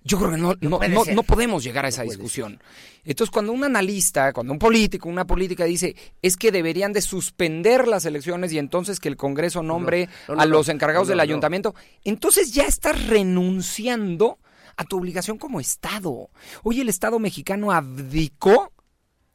Yo 0.07 0.17
creo 0.17 0.31
que 0.31 0.37
no, 0.37 0.55
no, 0.61 0.79
no, 1.13 1.23
podemos 1.23 1.65
llegar 1.65 1.83
a 1.83 1.89
esa 1.89 2.03
discusión. 2.03 2.61
Entonces, 3.03 3.29
cuando 3.29 3.51
un 3.51 3.65
analista, 3.65 4.31
cuando 4.31 4.53
un 4.53 4.59
político, 4.59 5.09
una 5.09 5.27
política 5.27 5.65
dice, 5.65 5.97
es 6.21 6.37
que 6.37 6.49
deberían 6.49 6.93
de 6.93 7.01
suspender 7.01 7.89
las 7.89 8.05
elecciones 8.05 8.53
y 8.53 8.57
entonces 8.57 9.01
que 9.01 9.09
el 9.09 9.17
Congreso 9.17 9.63
nombre 9.63 10.07
a 10.29 10.45
los 10.45 10.69
encargados 10.69 11.09
del 11.09 11.19
ayuntamiento, 11.19 11.75
entonces 12.05 12.53
ya 12.53 12.63
estás 12.63 13.07
renunciando 13.07 14.39
a 14.77 14.85
tu 14.85 14.97
obligación 14.97 15.37
como 15.37 15.59
Estado. 15.59 16.29
Hoy 16.63 16.79
el 16.79 16.87
Estado 16.87 17.19
mexicano 17.19 17.73
abdicó 17.73 18.71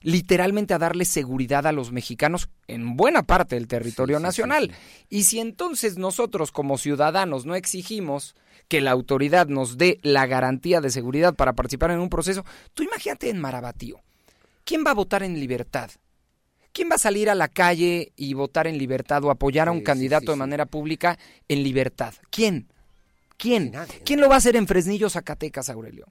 literalmente 0.00 0.72
a 0.72 0.78
darle 0.78 1.04
seguridad 1.04 1.66
a 1.66 1.72
los 1.72 1.92
mexicanos 1.92 2.48
en 2.66 2.96
buena 2.96 3.24
parte 3.24 3.56
del 3.56 3.68
territorio 3.68 4.20
nacional. 4.20 4.72
y 5.10 5.24
si 5.24 5.38
entonces 5.38 5.98
nosotros 5.98 6.50
como 6.50 6.78
ciudadanos 6.78 7.44
no 7.44 7.54
exigimos 7.54 8.34
que 8.72 8.80
la 8.80 8.92
autoridad 8.92 9.48
nos 9.48 9.76
dé 9.76 9.98
la 10.00 10.24
garantía 10.24 10.80
de 10.80 10.88
seguridad 10.88 11.34
para 11.34 11.52
participar 11.52 11.90
en 11.90 12.00
un 12.00 12.08
proceso, 12.08 12.42
tú 12.72 12.82
imagínate 12.82 13.28
en 13.28 13.38
Marabatío. 13.38 14.00
¿Quién 14.64 14.82
va 14.82 14.92
a 14.92 14.94
votar 14.94 15.22
en 15.22 15.38
libertad? 15.38 15.90
¿Quién 16.72 16.88
va 16.90 16.94
a 16.94 16.98
salir 16.98 17.28
a 17.28 17.34
la 17.34 17.48
calle 17.48 18.12
y 18.16 18.32
votar 18.32 18.66
en 18.66 18.78
libertad 18.78 19.22
o 19.24 19.30
apoyar 19.30 19.68
a 19.68 19.72
un 19.72 19.82
candidato 19.82 20.32
de 20.32 20.38
manera 20.38 20.64
pública 20.64 21.18
en 21.48 21.62
libertad? 21.62 22.14
¿Quién? 22.30 22.72
¿Quién? 23.36 23.74
¿Quién 24.06 24.22
lo 24.22 24.30
va 24.30 24.36
a 24.36 24.38
hacer 24.38 24.56
en 24.56 24.66
Fresnillo, 24.66 25.10
Zacatecas, 25.10 25.68
Aurelio? 25.68 26.06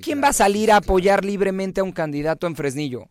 ¿Quién 0.00 0.22
va 0.22 0.28
a 0.28 0.32
salir 0.32 0.72
a 0.72 0.76
apoyar 0.76 1.26
libremente 1.26 1.82
a 1.82 1.84
un 1.84 1.92
candidato 1.92 2.46
en 2.46 2.56
Fresnillo? 2.56 3.10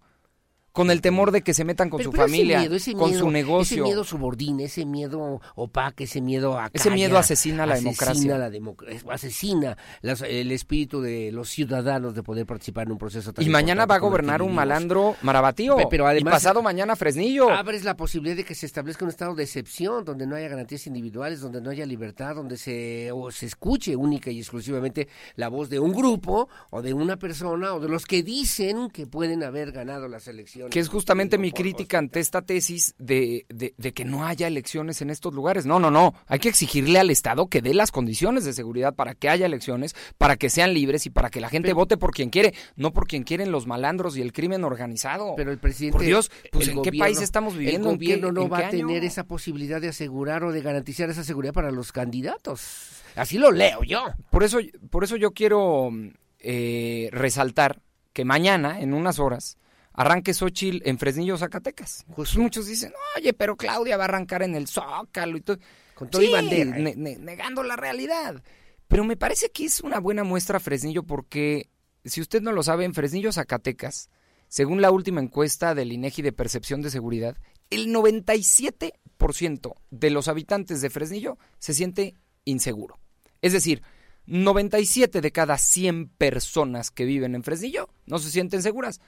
Con 0.71 0.89
el 0.89 1.01
temor 1.01 1.31
de 1.31 1.41
que 1.41 1.53
se 1.53 1.65
metan 1.65 1.89
con 1.89 2.01
su 2.01 2.11
familia, 2.11 2.67
con 2.97 3.13
su 3.13 3.29
negocio. 3.29 3.83
Ese 3.83 3.83
miedo 3.83 4.03
subordina, 4.03 4.63
ese 4.63 4.85
miedo 4.85 5.41
opaca, 5.55 6.03
ese 6.03 6.21
miedo 6.21 6.57
a 6.57 6.69
Ese 6.71 6.89
miedo 6.89 7.17
asesina 7.17 7.65
la 7.65 7.75
democracia. 7.75 8.37
La 8.37 9.13
asesina 9.13 9.77
el 10.01 10.51
espíritu 10.51 11.01
de 11.01 11.31
los 11.31 11.49
ciudadanos 11.49 12.15
de 12.15 12.23
poder 12.23 12.45
participar 12.45 12.87
en 12.87 12.93
un 12.93 12.97
proceso 12.97 13.33
tan 13.33 13.43
Y 13.43 13.49
mañana 13.49 13.85
va 13.85 13.95
a 13.95 13.99
gobernar 13.99 14.41
un 14.41 14.55
malandro 14.55 15.15
marabatío. 15.21 15.77
Pero 15.89 16.07
además, 16.07 16.31
y 16.31 16.35
pasado 16.35 16.61
mañana 16.61 16.95
Fresnillo. 16.95 17.49
Abres 17.49 17.83
la 17.83 17.97
posibilidad 17.97 18.35
de 18.35 18.45
que 18.45 18.55
se 18.55 18.65
establezca 18.65 19.03
un 19.03 19.09
estado 19.09 19.35
de 19.35 19.43
excepción, 19.43 20.05
donde 20.05 20.25
no 20.25 20.35
haya 20.35 20.47
garantías 20.47 20.87
individuales, 20.87 21.41
donde 21.41 21.61
no 21.61 21.69
haya 21.69 21.85
libertad, 21.85 22.35
donde 22.35 22.57
se, 22.57 23.11
o 23.11 23.31
se 23.31 23.45
escuche 23.45 23.95
única 23.95 24.31
y 24.31 24.39
exclusivamente 24.39 25.07
la 25.35 25.49
voz 25.49 25.69
de 25.69 25.79
un 25.79 25.91
grupo 25.91 26.47
o 26.69 26.81
de 26.81 26.93
una 26.93 27.17
persona 27.17 27.73
o 27.73 27.79
de 27.79 27.89
los 27.89 28.05
que 28.05 28.23
dicen 28.23 28.89
que 28.89 29.05
pueden 29.05 29.43
haber 29.43 29.71
ganado 29.71 30.07
las 30.07 30.27
elecciones 30.27 30.60
que 30.69 30.79
es 30.79 30.89
justamente 30.89 31.37
mi 31.37 31.51
crítica 31.51 31.97
ante 31.97 32.19
esta 32.19 32.41
tesis 32.41 32.93
de, 32.97 33.45
de, 33.49 33.93
que 33.93 34.05
no 34.05 34.25
haya 34.25 34.47
elecciones 34.47 35.01
en 35.01 35.09
estos 35.09 35.33
lugares. 35.33 35.65
No, 35.65 35.79
no, 35.79 35.91
no. 35.91 36.13
Hay 36.27 36.39
que 36.39 36.49
exigirle 36.49 36.99
al 36.99 37.09
Estado 37.09 37.47
que 37.47 37.61
dé 37.61 37.73
las 37.73 37.91
condiciones 37.91 38.45
de 38.45 38.53
seguridad 38.53 38.95
para 38.95 39.15
que 39.15 39.29
haya 39.29 39.45
elecciones, 39.45 39.95
para 40.17 40.35
que 40.37 40.49
sean 40.49 40.73
libres 40.73 41.05
y 41.05 41.09
para 41.09 41.29
que 41.29 41.41
la 41.41 41.49
gente 41.49 41.73
vote 41.73 41.97
por 41.97 42.11
quien 42.11 42.29
quiere, 42.29 42.53
no 42.75 42.93
por 42.93 43.07
quien 43.07 43.23
quieren 43.23 43.51
los 43.51 43.67
malandros 43.67 44.17
y 44.17 44.21
el 44.21 44.33
crimen 44.33 44.63
organizado. 44.63 45.33
Pero 45.35 45.51
el 45.51 45.59
presidente. 45.59 45.97
Por 45.97 46.05
Dios, 46.05 46.31
pues 46.51 46.67
¿en 46.67 46.81
qué 46.81 46.91
país 46.93 47.21
estamos 47.21 47.57
viviendo? 47.57 47.89
El 47.89 47.95
gobierno 47.95 48.31
no 48.31 48.49
va 48.49 48.59
a 48.59 48.69
tener 48.69 49.03
esa 49.03 49.23
posibilidad 49.25 49.81
de 49.81 49.89
asegurar 49.89 50.43
o 50.43 50.51
de 50.51 50.61
garantizar 50.61 51.09
esa 51.09 51.23
seguridad 51.23 51.53
para 51.53 51.71
los 51.71 51.91
candidatos. 51.91 53.01
Así 53.15 53.37
lo 53.37 53.51
leo 53.51 53.83
yo. 53.83 54.05
Por 54.29 54.43
eso, 54.43 54.59
por 54.89 55.03
eso 55.03 55.15
yo 55.15 55.31
quiero 55.31 55.91
eh, 56.39 57.09
resaltar 57.11 57.81
que 58.13 58.25
mañana, 58.25 58.81
en 58.81 58.93
unas 58.93 59.19
horas, 59.19 59.57
arranque 60.01 60.33
Xochitl 60.33 60.87
en 60.87 60.97
Fresnillo, 60.97 61.37
Zacatecas. 61.37 62.05
Pues 62.15 62.35
muchos 62.37 62.67
dicen, 62.67 62.93
oye, 63.17 63.33
pero 63.33 63.55
Claudia 63.55 63.97
va 63.97 64.03
a 64.03 64.05
arrancar 64.05 64.43
en 64.43 64.55
el 64.55 64.67
Zócalo 64.67 65.37
y 65.37 65.41
todo. 65.41 65.57
Con 65.95 66.09
todo 66.09 66.21
y 66.21 66.31
bandera. 66.31 66.77
negando 66.77 67.63
la 67.63 67.75
realidad. 67.75 68.43
Pero 68.87 69.03
me 69.03 69.15
parece 69.15 69.51
que 69.51 69.65
es 69.65 69.81
una 69.81 69.99
buena 69.99 70.23
muestra 70.23 70.59
Fresnillo 70.59 71.03
porque, 71.03 71.69
si 72.03 72.19
usted 72.19 72.41
no 72.41 72.51
lo 72.51 72.63
sabe, 72.63 72.83
en 72.85 72.93
Fresnillo, 72.93 73.31
Zacatecas, 73.31 74.09
según 74.47 74.81
la 74.81 74.91
última 74.91 75.21
encuesta 75.21 75.73
del 75.75 75.93
INEGI 75.93 76.23
de 76.23 76.33
Percepción 76.33 76.81
de 76.81 76.89
Seguridad, 76.89 77.37
el 77.69 77.87
97% 77.87 79.75
de 79.91 80.09
los 80.09 80.27
habitantes 80.27 80.81
de 80.81 80.89
Fresnillo 80.89 81.37
se 81.57 81.73
siente 81.73 82.15
inseguro. 82.43 82.99
Es 83.41 83.53
decir, 83.53 83.81
97 84.25 85.21
de 85.21 85.31
cada 85.31 85.57
100 85.57 86.09
personas 86.09 86.91
que 86.91 87.05
viven 87.05 87.35
en 87.35 87.43
Fresnillo 87.43 87.89
no 88.05 88.19
se 88.19 88.29
sienten 88.29 88.61
seguras. 88.61 88.99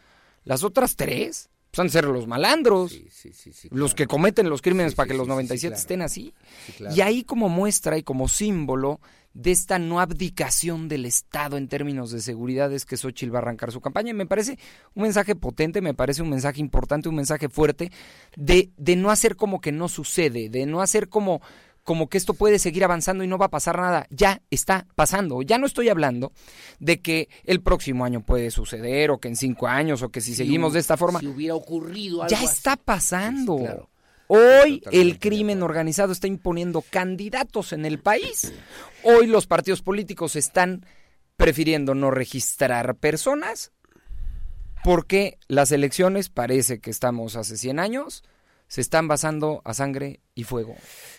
Las 0.44 0.64
otras 0.64 0.95
tres 0.95 1.49
pues, 1.72 1.80
han 1.80 1.88
de 1.88 1.91
ser 1.91 2.06
los 2.06 2.28
malandros, 2.28 2.95
los 3.72 3.95
que 3.95 4.06
cometen 4.06 4.49
los 4.49 4.61
crímenes 4.61 4.94
para 4.94 5.07
que 5.07 5.18
los 5.18 5.28
97 5.28 5.76
estén 5.76 6.02
así. 6.02 6.34
Y 6.95 7.02
ahí 7.02 7.24
como 7.24 7.49
muestra 7.49 7.98
y 7.98 8.03
como 8.03 8.28
símbolo 8.28 8.99
de 9.34 9.52
esta 9.52 9.80
no 9.80 9.99
abdicación 9.99 10.88
del 10.88 11.06
Estado 11.06 11.57
en 11.57 11.68
términos 11.68 12.11
de 12.11 12.22
seguridad 12.22 12.72
es 12.72 12.86
que 12.86 12.98
Xochitl 12.98 13.34
va 13.34 13.40
a 13.40 13.41
arrancar 13.41 13.72
su 13.72 13.82
campaña. 13.82 14.11
Y 14.11 14.14
me 14.14 14.28
parece 14.28 14.60
un 14.94 15.03
mensaje 15.03 15.36
potente, 15.36 15.82
me 15.82 15.95
parece 15.95 16.22
un 16.22 16.30
mensaje 16.30 16.61
importante, 16.61 17.10
un 17.10 17.15
mensaje 17.15 17.49
fuerte 17.49 17.91
de, 18.36 18.70
de 18.78 18.95
no 18.95 19.10
hacer 19.10 19.36
como 19.36 19.60
que 19.60 19.72
no 19.72 19.90
sucede, 19.90 20.49
de 20.49 20.68
no 20.68 20.82
hacer 20.82 21.10
como 21.10 21.41
como 21.84 22.07
que 22.07 22.18
esto 22.18 22.34
puede 22.34 22.60
seguir 22.60 22.84
avanzando 22.84 23.23
y 23.23 23.27
no 23.27 23.38
va 23.38 23.47
a 23.47 23.51
pasar 23.51 23.77
nada. 23.77 24.07
Ya 24.10 24.41
está 24.49 24.88
pasando. 24.95 25.41
Ya 25.41 25.57
no 25.57 25.65
estoy 25.65 25.89
hablando 25.89 26.31
de 26.80 27.01
que 27.01 27.30
el 27.43 27.61
próximo 27.61 28.05
año 28.05 28.22
puede 28.22 28.51
suceder 28.51 29.11
o 29.11 29.19
que 29.19 29.27
en 29.27 29.35
cinco 29.35 29.68
años 29.68 30.01
o 30.01 30.10
que 30.10 30.22
si, 30.22 30.34
seguimos 30.34 30.73
de 30.73 30.80
esta 30.80 30.97
forma. 30.97 31.19
Si 31.19 31.27
hubiera 31.27 31.55
ocurrido 31.55 32.23
algo 32.23 32.34
Ya 32.34 32.43
está 32.43 32.77
pasando. 32.77 33.89
Hoy 34.27 34.81
el 34.91 35.19
crimen 35.19 35.61
organizado 35.61 36.14
está 36.14 36.27
imponiendo 36.27 36.81
candidatos 36.89 37.73
en 37.73 37.85
el 37.85 37.99
país. 37.99 38.53
Hoy 39.03 39.27
los 39.27 39.47
partidos 39.47 39.81
políticos 39.81 40.35
están 40.38 40.85
prefiriendo 41.35 41.93
no 41.93 42.10
registrar 42.10 42.95
personas 42.95 43.73
porque 44.84 45.38
las 45.47 45.72
elecciones, 45.72 46.30
parece 46.30 46.80
que 46.80 46.89
estamos 46.89 47.35
hace 47.35 47.57
100 47.57 47.80
años, 47.80 48.23
se 48.68 48.81
están 48.81 49.07
basando 49.07 49.61
a 49.65 49.73
sangre 49.73 50.22
y 50.35 50.44
fuego. 50.44 50.76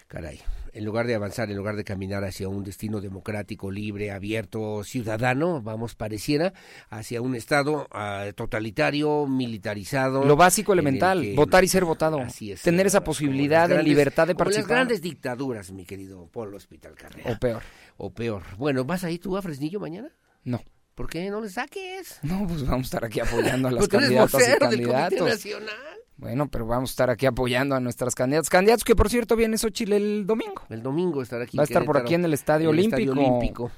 Caray 0.08 0.40
en 0.74 0.84
lugar 0.84 1.06
de 1.06 1.14
avanzar, 1.14 1.50
en 1.50 1.56
lugar 1.56 1.76
de 1.76 1.84
caminar 1.84 2.24
hacia 2.24 2.48
un 2.48 2.64
destino 2.64 3.00
democrático, 3.00 3.70
libre, 3.70 4.10
abierto, 4.10 4.82
ciudadano, 4.82 5.62
vamos, 5.62 5.94
pareciera, 5.94 6.52
hacia 6.90 7.22
un 7.22 7.36
Estado 7.36 7.86
ah, 7.92 8.26
totalitario, 8.34 9.26
militarizado. 9.26 10.24
Lo 10.24 10.36
básico 10.36 10.72
elemental, 10.72 11.34
votar 11.36 11.62
y 11.62 11.68
ser 11.68 11.84
votado. 11.84 12.18
Así 12.18 12.50
es. 12.50 12.62
Tener 12.62 12.86
esa 12.86 13.04
posibilidad 13.04 13.68
de 13.68 13.82
libertad 13.82 14.26
de 14.26 14.34
participar. 14.34 14.68
las 14.68 14.76
grandes 14.76 15.00
dictaduras, 15.00 15.70
mi 15.70 15.84
querido 15.84 16.26
Polo 16.26 16.56
Hospital 16.56 16.94
Carrera. 16.96 17.30
O 17.30 17.38
peor. 17.38 17.62
O 17.96 18.12
peor. 18.12 18.42
Bueno, 18.58 18.84
¿vas 18.84 19.04
ahí 19.04 19.18
tú 19.18 19.36
a 19.36 19.42
Fresnillo 19.42 19.78
mañana? 19.78 20.10
No. 20.42 20.60
¿Por 20.96 21.08
qué 21.08 21.30
no 21.30 21.40
le 21.40 21.50
saques? 21.50 22.18
No, 22.22 22.46
pues 22.46 22.62
vamos 22.62 22.86
a 22.86 22.88
estar 22.88 23.04
aquí 23.04 23.20
apoyando 23.20 23.68
a 23.68 23.70
las 23.70 23.86
candidatas 23.86 24.48
y 24.48 24.58
candidatos. 24.58 25.28
Nacional. 25.28 26.03
Bueno, 26.16 26.48
pero 26.48 26.66
vamos 26.66 26.90
a 26.90 26.92
estar 26.92 27.10
aquí 27.10 27.26
apoyando 27.26 27.74
a 27.74 27.80
nuestras 27.80 28.14
candidatos. 28.14 28.48
Candidatos 28.48 28.84
que, 28.84 28.94
por 28.94 29.08
cierto, 29.08 29.36
viene 29.36 29.58
Xochitl 29.58 29.92
el 29.92 30.26
domingo. 30.26 30.62
El 30.68 30.82
domingo 30.82 31.22
estará 31.22 31.44
aquí. 31.44 31.56
Va 31.56 31.64
a 31.64 31.64
estar 31.64 31.84
por 31.84 31.96
aquí 31.96 32.14
en 32.14 32.24
el 32.24 32.34
Estadio 32.34 32.70
Olímpico. 32.70 33.70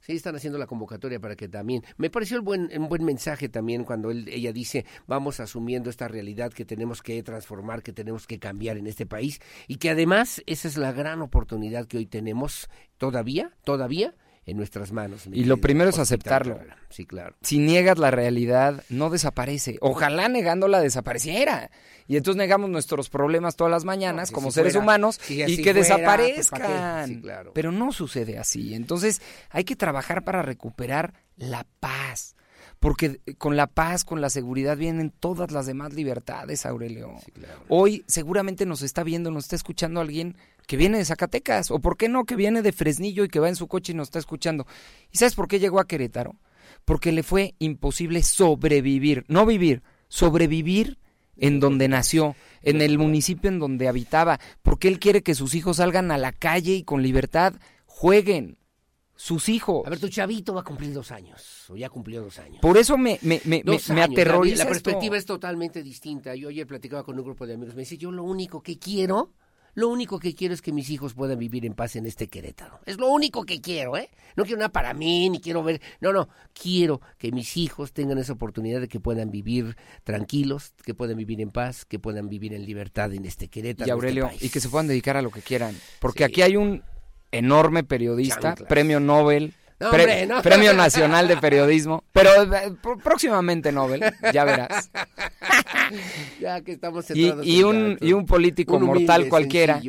Sí, 0.00 0.14
están 0.14 0.34
haciendo 0.34 0.58
la 0.58 0.66
convocatoria 0.66 1.20
para 1.20 1.36
que 1.36 1.48
también. 1.48 1.84
Me 1.96 2.10
pareció 2.10 2.36
el 2.36 2.42
buen, 2.42 2.68
un 2.76 2.88
buen 2.88 3.04
mensaje 3.04 3.48
también 3.48 3.84
cuando 3.84 4.10
él, 4.10 4.28
ella 4.28 4.52
dice: 4.52 4.84
vamos 5.06 5.38
asumiendo 5.38 5.90
esta 5.90 6.08
realidad 6.08 6.52
que 6.52 6.64
tenemos 6.64 7.02
que 7.02 7.22
transformar, 7.22 7.84
que 7.84 7.92
tenemos 7.92 8.26
que 8.26 8.40
cambiar 8.40 8.78
en 8.78 8.88
este 8.88 9.06
país 9.06 9.40
y 9.68 9.76
que 9.76 9.90
además 9.90 10.42
esa 10.46 10.66
es 10.66 10.76
la 10.76 10.90
gran 10.90 11.22
oportunidad 11.22 11.86
que 11.86 11.98
hoy 11.98 12.06
tenemos 12.06 12.68
todavía, 12.98 13.52
todavía 13.62 14.16
en 14.44 14.56
nuestras 14.56 14.92
manos. 14.92 15.28
Y 15.32 15.44
lo 15.44 15.58
primero 15.58 15.90
es 15.90 15.98
aceptarlo. 15.98 16.58
Sí, 16.88 17.06
claro. 17.06 17.36
Si 17.42 17.58
niegas 17.58 17.98
la 17.98 18.10
realidad, 18.10 18.82
no 18.88 19.10
desaparece. 19.10 19.78
Ojalá 19.80 20.28
negándola 20.28 20.80
desapareciera. 20.80 21.70
Y 22.08 22.16
entonces 22.16 22.38
negamos 22.38 22.68
nuestros 22.68 23.08
problemas 23.08 23.56
todas 23.56 23.70
las 23.70 23.84
mañanas 23.84 24.30
como 24.30 24.50
seres 24.50 24.74
humanos 24.74 25.20
y 25.28 25.62
que 25.62 25.72
pues, 25.72 25.88
desaparezcan. 25.88 27.22
Pero 27.54 27.72
no 27.72 27.92
sucede 27.92 28.38
así. 28.38 28.74
Entonces 28.74 29.22
hay 29.50 29.64
que 29.64 29.76
trabajar 29.76 30.24
para 30.24 30.42
recuperar 30.42 31.14
la 31.36 31.66
paz. 31.80 32.34
Porque 32.80 33.20
con 33.38 33.56
la 33.56 33.68
paz, 33.68 34.04
con 34.04 34.20
la 34.20 34.28
seguridad 34.28 34.76
vienen 34.76 35.10
todas 35.10 35.52
las 35.52 35.66
demás 35.66 35.92
libertades, 35.92 36.66
Aurelio. 36.66 37.14
Hoy 37.68 38.04
seguramente 38.08 38.66
nos 38.66 38.82
está 38.82 39.04
viendo, 39.04 39.30
nos 39.30 39.44
está 39.44 39.54
escuchando 39.54 40.00
alguien 40.00 40.36
que 40.72 40.78
viene 40.78 40.96
de 40.96 41.04
Zacatecas, 41.04 41.70
o 41.70 41.80
por 41.80 41.98
qué 41.98 42.08
no, 42.08 42.24
que 42.24 42.34
viene 42.34 42.62
de 42.62 42.72
Fresnillo 42.72 43.24
y 43.24 43.28
que 43.28 43.40
va 43.40 43.50
en 43.50 43.56
su 43.56 43.68
coche 43.68 43.92
y 43.92 43.94
nos 43.94 44.08
está 44.08 44.18
escuchando. 44.18 44.66
¿Y 45.10 45.18
sabes 45.18 45.34
por 45.34 45.46
qué 45.46 45.58
llegó 45.58 45.78
a 45.78 45.86
Querétaro? 45.86 46.36
Porque 46.86 47.12
le 47.12 47.22
fue 47.22 47.54
imposible 47.58 48.22
sobrevivir, 48.22 49.26
no 49.28 49.44
vivir, 49.44 49.82
sobrevivir 50.08 50.98
en 51.36 51.60
donde 51.60 51.88
nació, 51.88 52.36
en 52.62 52.80
el 52.80 52.96
municipio 52.96 53.50
en 53.50 53.58
donde 53.58 53.86
habitaba, 53.86 54.40
porque 54.62 54.88
él 54.88 54.98
quiere 54.98 55.22
que 55.22 55.34
sus 55.34 55.54
hijos 55.54 55.76
salgan 55.76 56.10
a 56.10 56.16
la 56.16 56.32
calle 56.32 56.72
y 56.72 56.84
con 56.84 57.02
libertad 57.02 57.52
jueguen. 57.84 58.56
Sus 59.14 59.50
hijos. 59.50 59.86
A 59.86 59.90
ver, 59.90 60.00
tu 60.00 60.08
chavito 60.08 60.54
va 60.54 60.62
a 60.62 60.64
cumplir 60.64 60.94
dos 60.94 61.10
años, 61.10 61.68
o 61.68 61.76
ya 61.76 61.90
cumplió 61.90 62.22
dos 62.22 62.38
años. 62.38 62.60
Por 62.62 62.78
eso 62.78 62.96
me, 62.96 63.18
me, 63.20 63.42
me, 63.44 63.62
me 63.62 64.02
aterroriza. 64.02 64.64
La, 64.64 64.70
perspectiva 64.70 65.18
es 65.18 65.26
totalmente 65.26 65.82
distinta. 65.82 66.34
Yo 66.34 66.48
ayer 66.48 66.66
platicaba 66.66 67.04
con 67.04 67.18
un 67.18 67.24
grupo 67.26 67.46
de 67.46 67.52
amigos, 67.54 67.74
me 67.74 67.82
dice, 67.82 67.98
yo 67.98 68.10
lo 68.10 68.24
único 68.24 68.62
que 68.62 68.78
quiero 68.78 69.34
lo 69.74 69.88
único 69.88 70.18
que 70.18 70.34
quiero 70.34 70.52
es 70.52 70.60
que 70.60 70.72
mis 70.72 70.90
hijos 70.90 71.14
puedan 71.14 71.38
vivir 71.38 71.64
en 71.64 71.74
paz 71.74 71.96
en 71.96 72.04
este 72.04 72.28
Querétaro. 72.28 72.80
Es 72.84 72.98
lo 72.98 73.08
único 73.08 73.44
que 73.44 73.60
quiero, 73.60 73.96
¿eh? 73.96 74.10
No 74.36 74.44
quiero 74.44 74.58
nada 74.58 74.70
para 74.70 74.92
mí, 74.92 75.30
ni 75.30 75.40
quiero 75.40 75.62
ver... 75.62 75.80
No, 76.00 76.12
no, 76.12 76.28
quiero 76.52 77.00
que 77.18 77.32
mis 77.32 77.56
hijos 77.56 77.92
tengan 77.92 78.18
esa 78.18 78.34
oportunidad 78.34 78.80
de 78.80 78.88
que 78.88 79.00
puedan 79.00 79.30
vivir 79.30 79.76
tranquilos, 80.04 80.74
que 80.84 80.94
puedan 80.94 81.16
vivir 81.16 81.40
en 81.40 81.50
paz, 81.50 81.84
que 81.84 81.98
puedan 81.98 82.28
vivir 82.28 82.52
en 82.52 82.66
libertad 82.66 83.12
en 83.14 83.24
este 83.24 83.48
Querétaro. 83.48 83.86
Y 83.86 83.90
este 83.90 83.92
Aurelio, 83.92 84.30
y 84.40 84.50
que 84.50 84.60
se 84.60 84.68
puedan 84.68 84.88
dedicar 84.88 85.16
a 85.16 85.22
lo 85.22 85.30
que 85.30 85.40
quieran. 85.40 85.74
Porque 86.00 86.24
aquí 86.24 86.42
hay 86.42 86.56
un 86.56 86.82
enorme 87.30 87.82
periodista, 87.82 88.54
premio 88.54 89.00
Nobel, 89.00 89.54
Premio 89.90 90.72
Nacional 90.74 91.28
de 91.28 91.36
Periodismo, 91.36 92.04
pero 92.12 92.30
eh, 92.42 92.74
próximamente 93.02 93.72
Nobel, 93.72 94.02
ya 94.32 94.44
verás. 94.44 94.90
ya 96.40 96.60
que 96.60 96.72
estamos 96.72 97.06
y, 97.14 97.62
un, 97.62 97.98
y 98.00 98.12
un 98.12 98.26
político 98.26 98.78
mortal 98.80 99.28
cualquiera. 99.28 99.80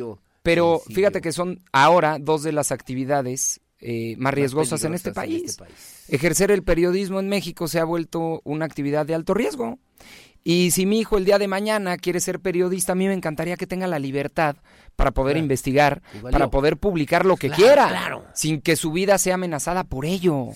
pero 0.42 0.80
fíjate 0.92 1.20
que 1.20 1.32
son 1.32 1.60
ahora 1.72 2.18
dos 2.20 2.42
de 2.42 2.52
las 2.52 2.72
actividades 2.72 3.60
eh, 3.80 4.16
más 4.18 4.32
riesgosas 4.32 4.82
en 4.84 4.94
este, 4.94 5.10
en 5.10 5.12
este, 5.12 5.20
país. 5.20 5.56
Ejercer 6.08 6.50
el 6.50 6.62
periodismo 6.62 7.20
en 7.20 7.28
México 7.28 7.68
se 7.68 7.78
ha 7.78 7.84
vuelto 7.84 8.40
una 8.44 8.64
actividad 8.64 9.04
de 9.04 9.14
alto 9.14 9.34
riesgo. 9.34 9.78
Y 10.42 10.70
si 10.72 10.84
mi 10.84 11.00
hijo 11.00 11.16
el 11.16 11.24
día 11.24 11.38
de 11.38 11.48
mañana 11.48 11.96
quiere 11.96 12.20
ser 12.20 12.40
periodista, 12.40 12.92
a 12.92 12.94
mí 12.94 13.06
me 13.06 13.14
encantaría 13.14 13.56
que 13.56 13.66
tenga 13.66 13.86
la 13.86 13.98
libertad 13.98 14.56
para 14.96 15.10
poder 15.10 15.36
investigar, 15.36 16.02
para 16.30 16.50
poder 16.50 16.76
publicar 16.76 17.26
lo 17.26 17.36
que 17.36 17.50
quiera, 17.50 18.22
sin 18.34 18.60
que 18.60 18.76
su 18.76 18.92
vida 18.92 19.18
sea 19.18 19.34
amenazada 19.34 19.84
por 19.84 20.04
ello. 20.04 20.48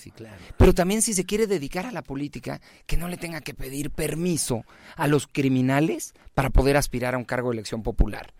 Pero 0.57 0.73
también 0.73 1.01
si 1.01 1.13
se 1.13 1.25
quiere 1.25 1.47
dedicar 1.47 1.85
a 1.85 1.91
la 1.91 2.01
política, 2.01 2.61
que 2.85 2.97
no 2.97 3.07
le 3.07 3.17
tenga 3.17 3.41
que 3.41 3.53
pedir 3.53 3.91
permiso 3.91 4.63
a 4.95 5.07
los 5.07 5.27
criminales 5.27 6.13
para 6.33 6.49
poder 6.49 6.77
aspirar 6.77 7.15
a 7.15 7.17
un 7.17 7.25
cargo 7.25 7.49
de 7.49 7.55
elección 7.55 7.83
popular. 7.83 8.33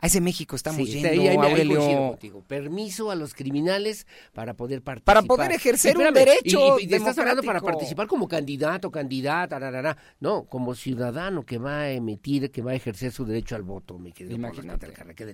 A 0.00 0.06
ese 0.06 0.20
México 0.20 0.56
estamos 0.56 0.86
yendo, 0.88 1.42
Aurelio. 1.42 2.18
Permiso 2.46 3.10
a 3.10 3.14
los 3.14 3.34
criminales 3.34 4.06
para 4.32 4.54
poder 4.54 4.82
participar. 4.82 5.14
Para 5.14 5.26
poder 5.26 5.52
ejercer 5.52 5.96
un 5.98 6.12
derecho 6.14 6.78
y, 6.78 6.92
estás 6.92 7.18
hablando 7.18 7.42
para 7.42 7.60
participar 7.60 8.06
como 8.06 8.26
candidato, 8.26 8.90
candidata, 8.90 9.96
no, 10.20 10.44
como 10.44 10.74
ciudadano 10.74 11.44
que 11.44 11.58
va 11.58 11.80
a 11.80 11.90
emitir, 11.90 12.50
que 12.50 12.62
va 12.62 12.72
a 12.72 12.74
ejercer 12.74 13.12
su 13.12 13.24
derecho 13.24 13.56
al 13.56 13.62
voto, 13.62 13.98
mi 13.98 14.12
querido. 14.12 14.36
Imagínate. 14.36 14.92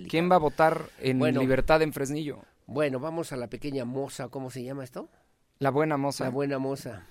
¿Quién 0.08 0.30
va 0.30 0.36
a 0.36 0.38
votar 0.38 0.90
en 1.00 1.20
libertad 1.38 1.82
en 1.82 1.92
Fresnillo? 1.92 2.40
Bueno, 2.66 2.98
vamos 2.98 3.32
a 3.32 3.36
la 3.36 3.48
pequeña 3.48 3.84
moza, 3.84 4.28
¿cómo 4.28 4.50
se 4.50 4.64
llama 4.64 4.82
esto? 4.82 5.08
La 5.58 5.70
buena 5.70 5.96
moza. 5.96 6.24
La 6.24 6.30
buena 6.30 6.58
moza. 6.58 7.06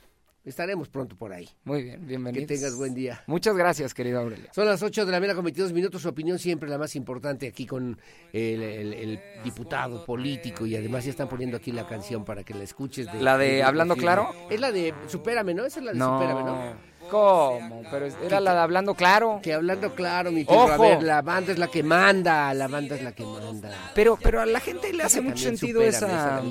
Estaremos 0.46 0.90
pronto 0.90 1.16
por 1.16 1.34
ahí. 1.34 1.50
Muy 1.64 1.82
bien, 1.82 2.06
bienvenido. 2.06 2.46
Que 2.46 2.56
tengas 2.56 2.76
buen 2.76 2.94
día. 2.94 3.24
Muchas 3.26 3.58
gracias, 3.58 3.96
querido 3.96 4.20
Aurelio. 4.20 4.48
Son 4.54 4.68
las 4.68 4.84
8 4.84 5.04
de 5.04 5.12
la 5.12 5.20
mañana 5.20 5.34
con 5.34 5.44
22 5.44 5.74
minutos. 5.74 6.04
Su 6.04 6.10
opinión 6.10 6.38
siempre 6.38 6.70
la 6.70 6.78
más 6.78 6.96
importante 6.96 7.48
aquí 7.48 7.66
con 7.66 8.00
el, 8.32 9.20
diputado 9.44 10.06
político. 10.06 10.68
Y 10.68 10.76
además 10.76 11.04
ya 11.06 11.10
están 11.10 11.28
poniendo 11.28 11.58
aquí 11.58 11.72
la 11.72 11.88
canción 11.88 12.24
para 12.24 12.44
que 12.44 12.54
la 12.54 12.64
escuches. 12.64 13.12
De, 13.12 13.22
¿La 13.22 13.40
de, 13.40 13.64
Hablando 13.64 13.96
Claro? 13.96 14.30
Es 14.52 14.60
la 14.60 14.72
de 14.72 14.94
Supérame, 15.08 15.56
¿no? 15.56 15.66
Esa 15.66 15.80
es 15.80 15.86
la 15.86 15.94
de 15.94 16.00
Supérame, 16.00 16.44
¿no? 16.44 16.95
¿Cómo? 17.10 17.84
Pero 17.92 18.08
era 18.24 18.40
la 18.40 18.54
de 18.54 18.60
hablando 18.60 18.96
claro. 18.96 19.40
Que 19.42 19.54
hablando 19.54 19.94
claro, 19.96 20.32
mi 20.32 20.46
tío. 20.46 20.68
A 20.68 20.78
ver, 20.78 21.04
la 21.04 21.22
banda 21.22 21.52
es 21.52 21.58
la 21.58 21.68
que 21.68 21.84
manda, 21.84 22.54
la 22.54 22.68
banda 22.68 22.96
es 22.96 23.04
la 23.04 23.14
que 23.14 23.24
manda. 23.24 23.92
Pero, 23.94 24.18
pero 24.22 24.42
a 24.42 24.46
la 24.46 24.60
gente 24.60 24.92
le 24.94 25.04
hace 25.04 25.22
mucho 25.22 25.44
sentido 25.44 25.82
esa. 25.82 26.42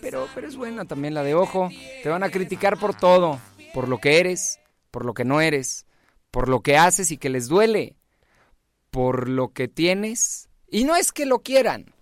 Pero, 0.00 0.28
pero 0.34 0.48
es 0.48 0.56
buena 0.56 0.84
también 0.84 1.14
la 1.14 1.22
de 1.22 1.34
ojo. 1.34 1.70
Te 2.02 2.08
van 2.08 2.22
a 2.22 2.30
criticar 2.30 2.78
por 2.78 2.94
todo, 2.94 3.38
por 3.72 3.88
lo 3.88 3.98
que 3.98 4.20
eres, 4.20 4.60
por 4.90 5.04
lo 5.04 5.14
que 5.14 5.24
no 5.24 5.40
eres, 5.40 5.86
por 6.30 6.48
lo 6.48 6.60
que 6.60 6.76
haces 6.76 7.10
y 7.10 7.18
que 7.18 7.28
les 7.28 7.48
duele, 7.48 7.96
por 8.90 9.28
lo 9.28 9.52
que 9.52 9.68
tienes. 9.68 10.48
Y 10.68 10.84
no 10.84 10.96
es 10.96 11.12
que 11.12 11.26
lo 11.26 11.40
quieran, 11.40 11.94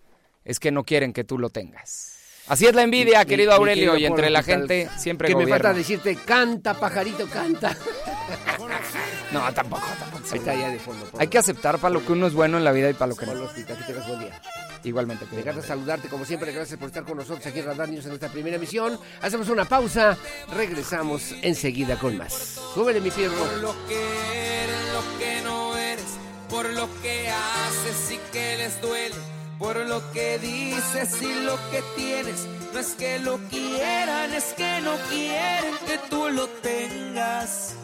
es 0.44 0.58
que 0.58 0.72
no 0.72 0.84
quieren 0.84 1.12
que 1.12 1.24
tú 1.24 1.38
lo 1.38 1.50
tengas. 1.50 2.11
Así 2.48 2.66
es 2.66 2.74
la 2.74 2.82
envidia, 2.82 3.24
querido 3.24 3.52
Aurelio, 3.52 3.96
y 3.96 4.04
entre 4.04 4.28
la 4.28 4.42
gente 4.42 4.88
siempre 4.98 5.28
Que 5.28 5.36
me 5.36 5.46
falta 5.46 5.72
decirte, 5.72 6.16
canta, 6.16 6.74
pajarito, 6.74 7.28
canta. 7.28 7.76
no, 9.32 9.52
tampoco, 9.52 9.86
tampoco. 9.98 10.24
Ahí 10.32 10.38
está 10.38 10.54
ya 10.54 10.68
de 10.68 10.78
fondo. 10.78 11.08
Hay 11.18 11.28
que 11.28 11.38
aceptar 11.38 11.78
para 11.78 11.94
lo 11.94 12.04
que 12.04 12.12
uno 12.12 12.26
es 12.26 12.32
bueno 12.32 12.58
en 12.58 12.64
la 12.64 12.72
vida 12.72 12.90
y 12.90 12.94
para 12.94 13.08
lo 13.08 13.16
que 13.16 13.26
no. 13.26 13.52
Que 13.54 13.62
tengas 13.62 14.08
buen 14.08 14.20
día. 14.20 14.40
Igualmente. 14.84 15.26
Me 15.30 15.40
encanta 15.40 15.62
saludarte 15.62 16.08
como 16.08 16.24
siempre. 16.24 16.52
Gracias 16.52 16.78
por 16.78 16.88
estar 16.88 17.04
con 17.04 17.16
nosotros 17.16 17.46
aquí 17.46 17.60
en 17.60 17.66
Radar 17.66 17.88
News 17.88 18.06
en 18.06 18.12
esta 18.12 18.28
primera 18.28 18.56
emisión. 18.56 18.98
Hacemos 19.20 19.48
una 19.48 19.64
pausa. 19.64 20.16
Regresamos 20.54 21.34
enseguida 21.42 21.96
con 21.98 22.16
más. 22.16 22.60
Súbele, 22.74 23.00
mi 23.00 23.10
fierro. 23.10 23.36
Por 23.36 23.58
lo 23.58 23.86
que 23.86 23.94
eres, 24.64 24.92
lo 24.92 25.18
que 25.18 25.40
no 25.42 25.76
eres. 25.76 26.18
Por 26.48 26.70
lo 26.70 26.88
que 27.00 27.28
haces 27.28 28.12
y 28.12 28.32
que 28.32 28.56
les 28.56 28.80
duele. 28.80 29.14
Por 29.62 29.76
lo 29.86 30.02
que 30.10 30.40
dices 30.40 31.22
y 31.22 31.44
lo 31.44 31.56
que 31.70 31.84
tienes. 31.94 32.48
No 32.72 32.80
es 32.80 32.94
que 32.94 33.20
lo 33.20 33.38
quieran, 33.48 34.34
es 34.34 34.54
que 34.54 34.80
no 34.80 34.96
quieren 35.08 35.74
que 35.86 35.98
tú 36.10 36.28
lo 36.30 36.48
tengas. 36.48 37.76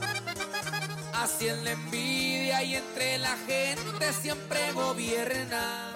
Así 1.14 1.46
en 1.46 1.64
la 1.64 1.70
envidia 1.70 2.64
y 2.64 2.74
entre 2.74 3.18
la 3.18 3.36
gente 3.46 4.12
siempre 4.12 4.72
gobierna. 4.72 5.94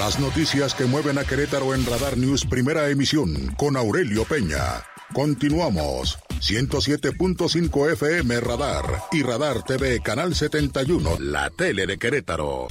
Las 0.00 0.18
noticias 0.18 0.74
que 0.74 0.86
mueven 0.86 1.18
a 1.18 1.24
Querétaro 1.24 1.74
en 1.74 1.84
Radar 1.84 2.16
News 2.16 2.46
Primera 2.46 2.88
Emisión 2.88 3.54
con 3.58 3.76
Aurelio 3.76 4.24
Peña. 4.24 4.82
Continuamos. 5.12 6.18
107.5 6.40 7.92
FM 7.92 8.40
Radar 8.40 9.02
y 9.12 9.22
Radar 9.22 9.62
TV 9.62 10.00
Canal 10.00 10.34
71, 10.34 11.18
la 11.20 11.50
tele 11.50 11.86
de 11.86 11.98
Querétaro. 11.98 12.68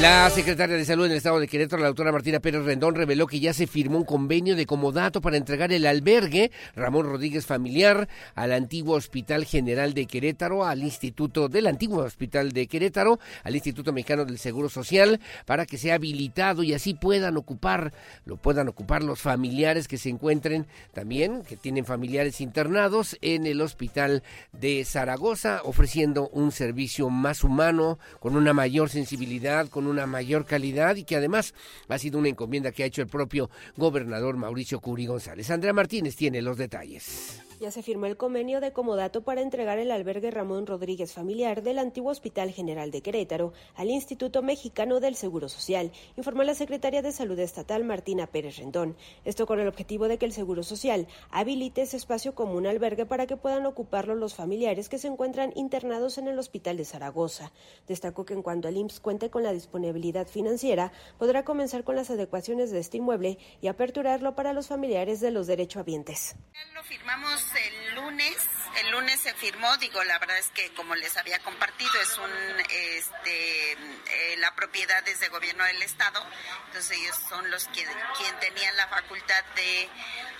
La 0.00 0.28
secretaria 0.30 0.74
de 0.76 0.84
Salud 0.84 1.04
en 1.04 1.12
el 1.12 1.18
Estado 1.18 1.38
de 1.38 1.46
Querétaro, 1.46 1.80
la 1.80 1.86
doctora 1.86 2.10
Martina 2.10 2.40
Pérez 2.40 2.64
Rendón, 2.64 2.96
reveló 2.96 3.28
que 3.28 3.38
ya 3.38 3.52
se 3.52 3.68
firmó 3.68 3.98
un 3.98 4.04
convenio 4.04 4.56
de 4.56 4.66
comodato 4.66 5.20
para 5.20 5.36
entregar 5.36 5.70
el 5.72 5.86
albergue 5.86 6.50
Ramón 6.74 7.06
Rodríguez 7.06 7.46
Familiar 7.46 8.08
al 8.34 8.52
antiguo 8.52 8.96
Hospital 8.96 9.44
General 9.44 9.94
de 9.94 10.06
Querétaro, 10.06 10.64
al 10.64 10.82
Instituto 10.82 11.48
del 11.48 11.68
Antiguo 11.68 12.02
Hospital 12.02 12.50
de 12.50 12.66
Querétaro, 12.66 13.20
al 13.44 13.54
Instituto 13.54 13.92
Mexicano 13.92 14.24
del 14.24 14.38
Seguro 14.38 14.68
Social, 14.68 15.20
para 15.46 15.66
que 15.66 15.78
sea 15.78 15.94
habilitado 15.94 16.64
y 16.64 16.74
así 16.74 16.94
puedan 16.94 17.36
ocupar, 17.36 17.92
lo 18.24 18.38
puedan 18.38 18.66
ocupar 18.68 19.04
los 19.04 19.20
familiares 19.20 19.86
que 19.86 19.98
se 19.98 20.08
encuentren 20.08 20.66
también, 20.92 21.42
que 21.44 21.56
tienen 21.56 21.84
familiares 21.84 22.40
internados 22.40 23.16
en 23.20 23.46
el 23.46 23.60
Hospital 23.60 24.24
de 24.50 24.84
Zaragoza, 24.84 25.60
ofreciendo 25.62 26.28
un 26.30 26.50
servicio 26.50 27.08
más 27.08 27.44
humano, 27.44 28.00
con 28.18 28.34
una 28.34 28.52
mayor 28.52 28.90
sensibilidad, 28.90 29.68
con 29.68 29.81
una 29.86 30.06
mayor 30.06 30.44
calidad 30.44 30.96
y 30.96 31.04
que 31.04 31.16
además 31.16 31.54
ha 31.88 31.98
sido 31.98 32.18
una 32.18 32.28
encomienda 32.28 32.72
que 32.72 32.82
ha 32.82 32.86
hecho 32.86 33.02
el 33.02 33.08
propio 33.08 33.50
gobernador 33.76 34.36
Mauricio 34.36 34.80
Curi 34.80 35.06
González. 35.06 35.50
Andrea 35.50 35.72
Martínez 35.72 36.16
tiene 36.16 36.42
los 36.42 36.56
detalles. 36.56 37.41
Ya 37.62 37.70
se 37.70 37.84
firmó 37.84 38.06
el 38.06 38.16
convenio 38.16 38.60
de 38.60 38.72
comodato 38.72 39.22
para 39.22 39.40
entregar 39.40 39.78
el 39.78 39.92
albergue 39.92 40.32
Ramón 40.32 40.66
Rodríguez 40.66 41.12
Familiar 41.12 41.62
del 41.62 41.78
antiguo 41.78 42.10
Hospital 42.10 42.50
General 42.50 42.90
de 42.90 43.02
Querétaro 43.02 43.52
al 43.76 43.88
Instituto 43.88 44.42
Mexicano 44.42 44.98
del 44.98 45.14
Seguro 45.14 45.48
Social, 45.48 45.92
informó 46.16 46.42
la 46.42 46.56
secretaria 46.56 47.02
de 47.02 47.12
Salud 47.12 47.38
Estatal 47.38 47.84
Martina 47.84 48.26
Pérez 48.26 48.56
Rendón. 48.56 48.96
Esto 49.24 49.46
con 49.46 49.60
el 49.60 49.68
objetivo 49.68 50.08
de 50.08 50.18
que 50.18 50.26
el 50.26 50.32
Seguro 50.32 50.64
Social 50.64 51.06
habilite 51.30 51.82
ese 51.82 51.98
espacio 51.98 52.34
como 52.34 52.54
un 52.54 52.66
albergue 52.66 53.06
para 53.06 53.28
que 53.28 53.36
puedan 53.36 53.64
ocuparlo 53.64 54.16
los 54.16 54.34
familiares 54.34 54.88
que 54.88 54.98
se 54.98 55.06
encuentran 55.06 55.52
internados 55.54 56.18
en 56.18 56.26
el 56.26 56.40
Hospital 56.40 56.76
de 56.78 56.84
Zaragoza. 56.84 57.52
Destacó 57.86 58.24
que 58.24 58.34
en 58.34 58.42
cuanto 58.42 58.66
el 58.66 58.76
IMSS 58.76 58.98
cuente 58.98 59.30
con 59.30 59.44
la 59.44 59.52
disponibilidad 59.52 60.26
financiera, 60.26 60.90
podrá 61.16 61.44
comenzar 61.44 61.84
con 61.84 61.94
las 61.94 62.10
adecuaciones 62.10 62.72
de 62.72 62.80
este 62.80 62.96
inmueble 62.96 63.38
y 63.60 63.68
aperturarlo 63.68 64.34
para 64.34 64.52
los 64.52 64.66
familiares 64.66 65.20
de 65.20 65.30
los 65.30 65.46
derechohabientes. 65.46 66.34
Lo 66.74 66.82
firmamos 66.82 67.51
el 67.56 67.94
lunes, 67.94 68.36
el 68.80 68.90
lunes 68.90 69.20
se 69.20 69.34
firmó, 69.34 69.76
digo, 69.76 70.02
la 70.04 70.18
verdad 70.18 70.38
es 70.38 70.48
que 70.48 70.72
como 70.74 70.94
les 70.94 71.16
había 71.16 71.38
compartido, 71.40 71.92
es 72.00 72.18
un, 72.18 72.30
este, 72.70 73.72
eh, 73.72 74.36
la 74.38 74.54
propiedad 74.54 75.06
es 75.08 75.20
de 75.20 75.28
gobierno 75.28 75.64
del 75.64 75.82
Estado, 75.82 76.24
entonces 76.66 76.98
ellos 76.98 77.16
son 77.28 77.50
los 77.50 77.66
que 77.68 77.86
quien 78.16 78.40
tenían 78.40 78.76
la 78.76 78.88
facultad 78.88 79.44
de 79.56 79.88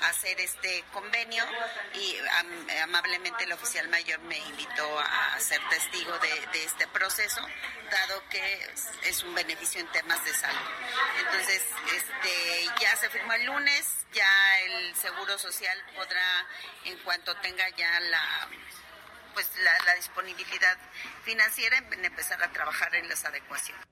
hacer 0.03 0.41
este 0.41 0.85
convenio 0.93 1.45
y 1.95 2.17
amablemente 2.83 3.45
el 3.45 3.53
oficial 3.53 3.89
mayor 3.89 4.21
me 4.21 4.39
invitó 4.39 4.99
a 4.99 5.39
ser 5.39 5.61
testigo 5.69 6.19
de, 6.19 6.65
este 6.65 6.87
proceso, 6.89 7.41
dado 7.91 8.29
que 8.29 8.75
es 9.05 9.23
un 9.23 9.35
beneficio 9.35 9.81
en 9.81 9.87
temas 9.93 10.25
de 10.25 10.33
salud. 10.35 10.71
Entonces, 11.19 11.63
este, 11.95 12.71
ya 12.81 12.97
se 12.97 13.11
firmó 13.11 13.33
el 13.35 13.45
lunes, 13.45 14.03
ya 14.13 14.59
el 14.61 14.95
Seguro 14.95 15.39
Social 15.39 15.79
podrá, 15.97 16.47
en 16.85 16.99
cuanto 16.99 17.35
tenga 17.37 17.69
ya 17.71 18.01
la 18.01 18.22
pues 19.35 19.51
la, 19.65 19.94
disponibilidad 19.94 20.77
financiera, 21.24 21.78
empezar 21.78 22.43
a 22.43 22.53
trabajar 22.53 22.94
en 22.94 23.09
las 23.09 23.24
adecuaciones. 23.24 23.86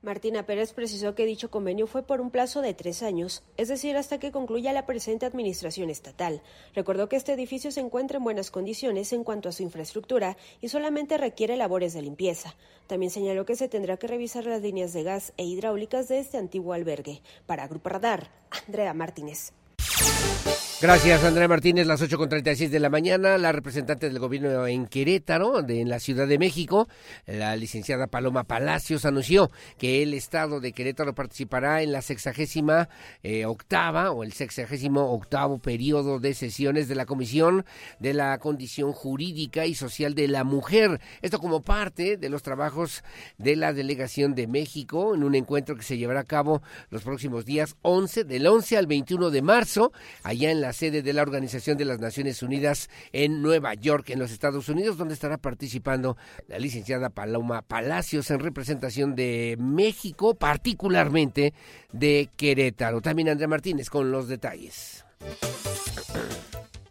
Martina 0.00 0.46
Pérez 0.46 0.72
precisó 0.74 1.16
que 1.16 1.26
dicho 1.26 1.50
convenio 1.50 1.88
fue 1.88 2.04
por 2.04 2.20
un 2.20 2.30
plazo 2.30 2.62
de 2.62 2.72
tres 2.72 3.02
años, 3.02 3.42
es 3.56 3.66
decir, 3.66 3.96
hasta 3.96 4.20
que 4.20 4.30
concluya 4.30 4.72
la 4.72 4.86
presente 4.86 5.26
administración 5.26 5.90
estatal. 5.90 6.40
Recordó 6.72 7.08
que 7.08 7.16
este 7.16 7.32
edificio 7.32 7.72
se 7.72 7.80
encuentra 7.80 8.18
en 8.18 8.24
buenas 8.24 8.52
condiciones 8.52 9.12
en 9.12 9.24
cuanto 9.24 9.48
a 9.48 9.52
su 9.52 9.64
infraestructura 9.64 10.36
y 10.60 10.68
solamente 10.68 11.18
requiere 11.18 11.56
labores 11.56 11.94
de 11.94 12.02
limpieza. 12.02 12.54
También 12.86 13.10
señaló 13.10 13.44
que 13.44 13.56
se 13.56 13.68
tendrá 13.68 13.96
que 13.96 14.06
revisar 14.06 14.46
las 14.46 14.62
líneas 14.62 14.92
de 14.92 15.02
gas 15.02 15.32
e 15.36 15.42
hidráulicas 15.42 16.06
de 16.06 16.20
este 16.20 16.38
antiguo 16.38 16.74
albergue. 16.74 17.20
Para 17.46 17.66
Grupo 17.66 17.88
Radar, 17.88 18.30
Andrea 18.68 18.94
Martínez. 18.94 19.52
Gracias, 20.80 21.24
Andrea 21.24 21.48
Martínez, 21.48 21.88
las 21.88 22.00
8.36 22.00 22.68
de 22.68 22.78
la 22.78 22.88
mañana. 22.88 23.36
La 23.36 23.50
representante 23.50 24.08
del 24.08 24.20
gobierno 24.20 24.64
en 24.68 24.86
Querétaro, 24.86 25.60
de, 25.62 25.80
en 25.80 25.88
la 25.88 25.98
Ciudad 25.98 26.28
de 26.28 26.38
México, 26.38 26.86
la 27.26 27.56
licenciada 27.56 28.06
Paloma 28.06 28.44
Palacios, 28.44 29.04
anunció 29.04 29.50
que 29.76 30.04
el 30.04 30.14
Estado 30.14 30.60
de 30.60 30.70
Querétaro 30.70 31.16
participará 31.16 31.82
en 31.82 31.90
la 31.90 32.00
sexagésima 32.00 32.88
eh, 33.24 33.44
octava 33.44 34.12
o 34.12 34.22
el 34.22 34.32
sexagésimo 34.32 35.10
octavo 35.12 35.58
periodo 35.58 36.20
de 36.20 36.32
sesiones 36.32 36.86
de 36.86 36.94
la 36.94 37.06
Comisión 37.06 37.64
de 37.98 38.14
la 38.14 38.38
Condición 38.38 38.92
Jurídica 38.92 39.66
y 39.66 39.74
Social 39.74 40.14
de 40.14 40.28
la 40.28 40.44
Mujer. 40.44 41.00
Esto 41.22 41.40
como 41.40 41.62
parte 41.62 42.16
de 42.16 42.28
los 42.28 42.44
trabajos 42.44 43.02
de 43.36 43.56
la 43.56 43.72
Delegación 43.72 44.36
de 44.36 44.46
México 44.46 45.16
en 45.16 45.24
un 45.24 45.34
encuentro 45.34 45.74
que 45.74 45.82
se 45.82 45.98
llevará 45.98 46.20
a 46.20 46.24
cabo 46.24 46.62
los 46.90 47.02
próximos 47.02 47.44
días 47.44 47.74
11, 47.82 48.22
del 48.22 48.46
11 48.46 48.76
al 48.76 48.86
21 48.86 49.30
de 49.30 49.42
marzo, 49.42 49.90
allá 50.22 50.52
en 50.52 50.60
la 50.60 50.67
sede 50.72 51.02
de 51.02 51.12
la 51.12 51.22
Organización 51.22 51.76
de 51.78 51.84
las 51.84 52.00
Naciones 52.00 52.42
Unidas 52.42 52.88
en 53.12 53.42
Nueva 53.42 53.74
York, 53.74 54.10
en 54.10 54.18
los 54.18 54.30
Estados 54.30 54.68
Unidos, 54.68 54.96
donde 54.96 55.14
estará 55.14 55.38
participando 55.38 56.16
la 56.46 56.58
licenciada 56.58 57.10
Paloma 57.10 57.62
Palacios 57.62 58.30
en 58.30 58.40
representación 58.40 59.14
de 59.14 59.56
México, 59.58 60.34
particularmente 60.34 61.52
de 61.92 62.28
Querétaro. 62.36 63.00
También 63.00 63.28
Andrea 63.28 63.48
Martínez 63.48 63.90
con 63.90 64.10
los 64.10 64.28
detalles. 64.28 65.04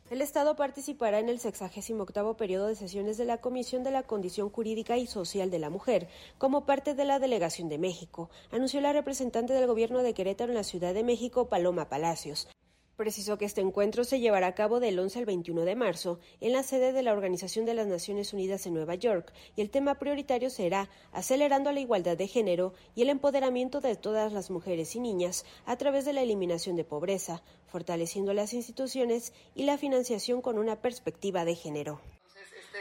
El 0.10 0.22
Estado 0.22 0.56
participará 0.56 1.20
en 1.20 1.28
el 1.28 1.38
68 1.38 2.38
periodo 2.38 2.68
de 2.68 2.76
sesiones 2.76 3.18
de 3.18 3.26
la 3.26 3.38
Comisión 3.38 3.84
de 3.84 3.92
la 3.92 4.04
Condición 4.04 4.50
Jurídica 4.50 4.98
y 4.98 5.06
Social 5.06 5.52
de 5.52 5.60
la 5.60 5.70
Mujer, 5.70 6.08
como 6.38 6.66
parte 6.66 6.96
de 6.96 7.06
la 7.06 7.20
Delegación 7.20 7.70
de 7.70 7.78
México, 7.78 8.30
anunció 8.52 8.80
la 8.82 8.94
representante 8.94 9.54
del 9.54 9.68
Gobierno 9.68 10.02
de 10.02 10.14
Querétaro 10.14 10.52
en 10.52 10.58
la 10.58 10.64
Ciudad 10.64 10.94
de 10.94 11.04
México, 11.04 11.50
Paloma 11.50 11.90
Palacios. 11.90 12.48
Precisó 12.98 13.38
que 13.38 13.46
este 13.46 13.62
encuentro 13.62 14.04
se 14.04 14.20
llevará 14.20 14.48
a 14.48 14.56
cabo 14.56 14.80
del 14.80 14.98
11 14.98 15.20
al 15.20 15.26
21 15.26 15.66
de 15.66 15.76
marzo 15.76 16.20
en 16.42 16.52
la 16.52 16.64
sede 16.64 16.94
de 16.94 17.04
la 17.04 17.14
Organización 17.14 17.64
de 17.64 17.76
las 17.76 17.86
Naciones 17.86 18.34
Unidas 18.34 18.66
en 18.66 18.74
Nueva 18.74 18.96
York 18.96 19.32
y 19.56 19.62
el 19.62 19.70
tema 19.70 20.00
prioritario 20.00 20.50
será 20.50 20.90
acelerando 21.12 21.72
la 21.72 21.80
igualdad 21.80 22.18
de 22.18 22.28
género 22.28 22.74
y 22.96 23.04
el 23.04 23.10
empoderamiento 23.10 23.82
de 23.82 23.96
todas 23.96 24.34
las 24.34 24.50
mujeres 24.50 24.96
y 24.96 25.00
niñas 25.00 25.46
a 25.68 25.78
través 25.78 26.06
de 26.06 26.14
la 26.14 26.24
eliminación 26.24 26.76
de 26.76 26.86
pobreza, 26.86 27.44
fortaleciendo 27.68 28.34
las 28.34 28.56
instituciones 28.56 29.32
y 29.54 29.66
la 29.66 29.78
financiación 29.78 30.42
con 30.42 30.58
una 30.58 30.82
perspectiva 30.82 31.46
de 31.46 31.54
género 31.54 32.02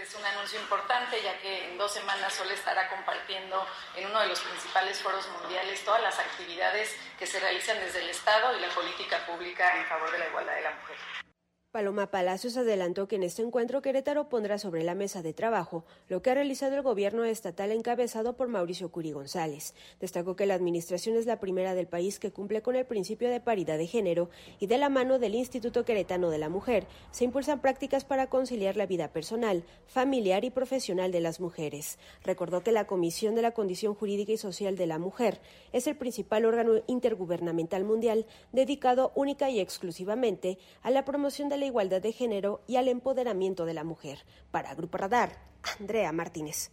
es 0.03 0.15
un 0.15 0.25
anuncio 0.25 0.61
importante 0.61 1.23
ya 1.23 1.39
que 1.39 1.71
en 1.71 1.79
dos 1.79 1.93
semanas 1.93 2.35
Sol 2.35 2.51
estará 2.51 2.89
compartiendo 2.89 3.67
en 3.97 4.07
uno 4.07 4.21
de 4.21 4.29
los 4.29 4.41
principales 4.41 5.01
foros 5.01 5.27
mundiales 5.41 5.85
todas 5.85 6.03
las 6.03 6.19
actividades 6.19 6.97
que 7.19 7.27
se 7.27 7.41
realizan 7.41 7.79
desde 7.79 8.03
el 8.03 8.11
Estado 8.11 8.57
y 8.57 8.61
la 8.61 8.69
política 8.69 9.25
pública 9.27 9.77
en 9.79 9.87
favor 9.87 10.11
de 10.11 10.19
la 10.19 10.29
igualdad 10.29 10.55
de 10.55 10.63
la 10.63 10.71
mujer. 10.71 11.26
Paloma 11.77 12.11
Palacios 12.11 12.57
adelantó 12.57 13.07
que 13.07 13.17
en 13.17 13.23
este 13.23 13.43
encuentro 13.43 13.83
Querétaro 13.83 14.31
pondrá 14.31 14.57
sobre 14.57 14.83
la 14.83 14.95
mesa 14.95 15.21
de 15.21 15.35
trabajo 15.35 15.85
lo 16.09 16.23
que 16.23 16.31
ha 16.31 16.35
realizado 16.35 16.75
el 16.75 16.81
gobierno 16.81 17.23
estatal 17.25 17.71
encabezado 17.71 18.35
por 18.35 18.49
Mauricio 18.49 18.91
Curi 18.91 19.13
González. 19.13 19.75
Destacó 20.01 20.37
que 20.37 20.47
la 20.47 20.55
administración 20.55 21.19
es 21.19 21.27
la 21.27 21.39
primera 21.39 21.75
del 21.75 21.87
país 21.87 22.19
que 22.19 22.31
cumple 22.31 22.63
con 22.63 22.77
el 22.77 22.87
principio 22.87 23.29
de 23.29 23.43
paridad 23.43 23.77
de 23.77 23.87
género 23.87 24.31
y 24.59 24.69
de 24.69 24.79
la 24.79 24.89
mano 24.89 25.19
del 25.19 25.35
Instituto 25.35 25.85
Queretano 25.85 26.31
de 26.31 26.39
la 26.39 26.49
Mujer 26.49 26.87
se 27.11 27.25
impulsan 27.25 27.61
prácticas 27.61 28.07
para 28.07 28.31
conciliar 28.31 28.79
la 28.79 28.87
vida 28.87 29.13
personal, 29.13 29.63
familiar 29.87 30.47
y 30.47 30.51
profesional 30.51 31.13
de 31.13 31.21
las 31.21 31.41
mujeres. 31.41 31.99
Recordó 32.25 32.63
que 32.63 32.73
la 32.73 32.87
Comisión 32.87 33.35
de 33.35 33.43
la 33.43 33.53
Condición 33.53 33.95
Jurídica 33.95 34.33
y 34.33 34.39
Social 34.39 34.79
de 34.79 34.87
la 34.87 34.99
Mujer 34.99 35.43
es 35.75 35.87
el 35.87 35.97
principal 35.97 36.47
órgano 36.47 36.81
intergubernamental 36.87 37.85
mundial 37.85 38.25
dedicado 38.53 39.13
única 39.15 39.51
y 39.51 39.61
exclusivamente 39.61 40.57
a 40.81 40.91
la 40.91 41.05
promoción 41.05 41.51
de 41.51 41.59
la 41.59 41.66
igualdad 41.67 42.01
de 42.01 42.13
género 42.13 42.63
y 42.67 42.77
al 42.77 42.89
empoderamiento 42.89 43.65
de 43.65 43.75
la 43.75 43.85
mujer. 43.85 44.25
Para 44.51 44.75
Grupo 44.75 44.99
Radar, 44.99 45.33
Andrea 45.79 46.13
Martínez. 46.13 46.71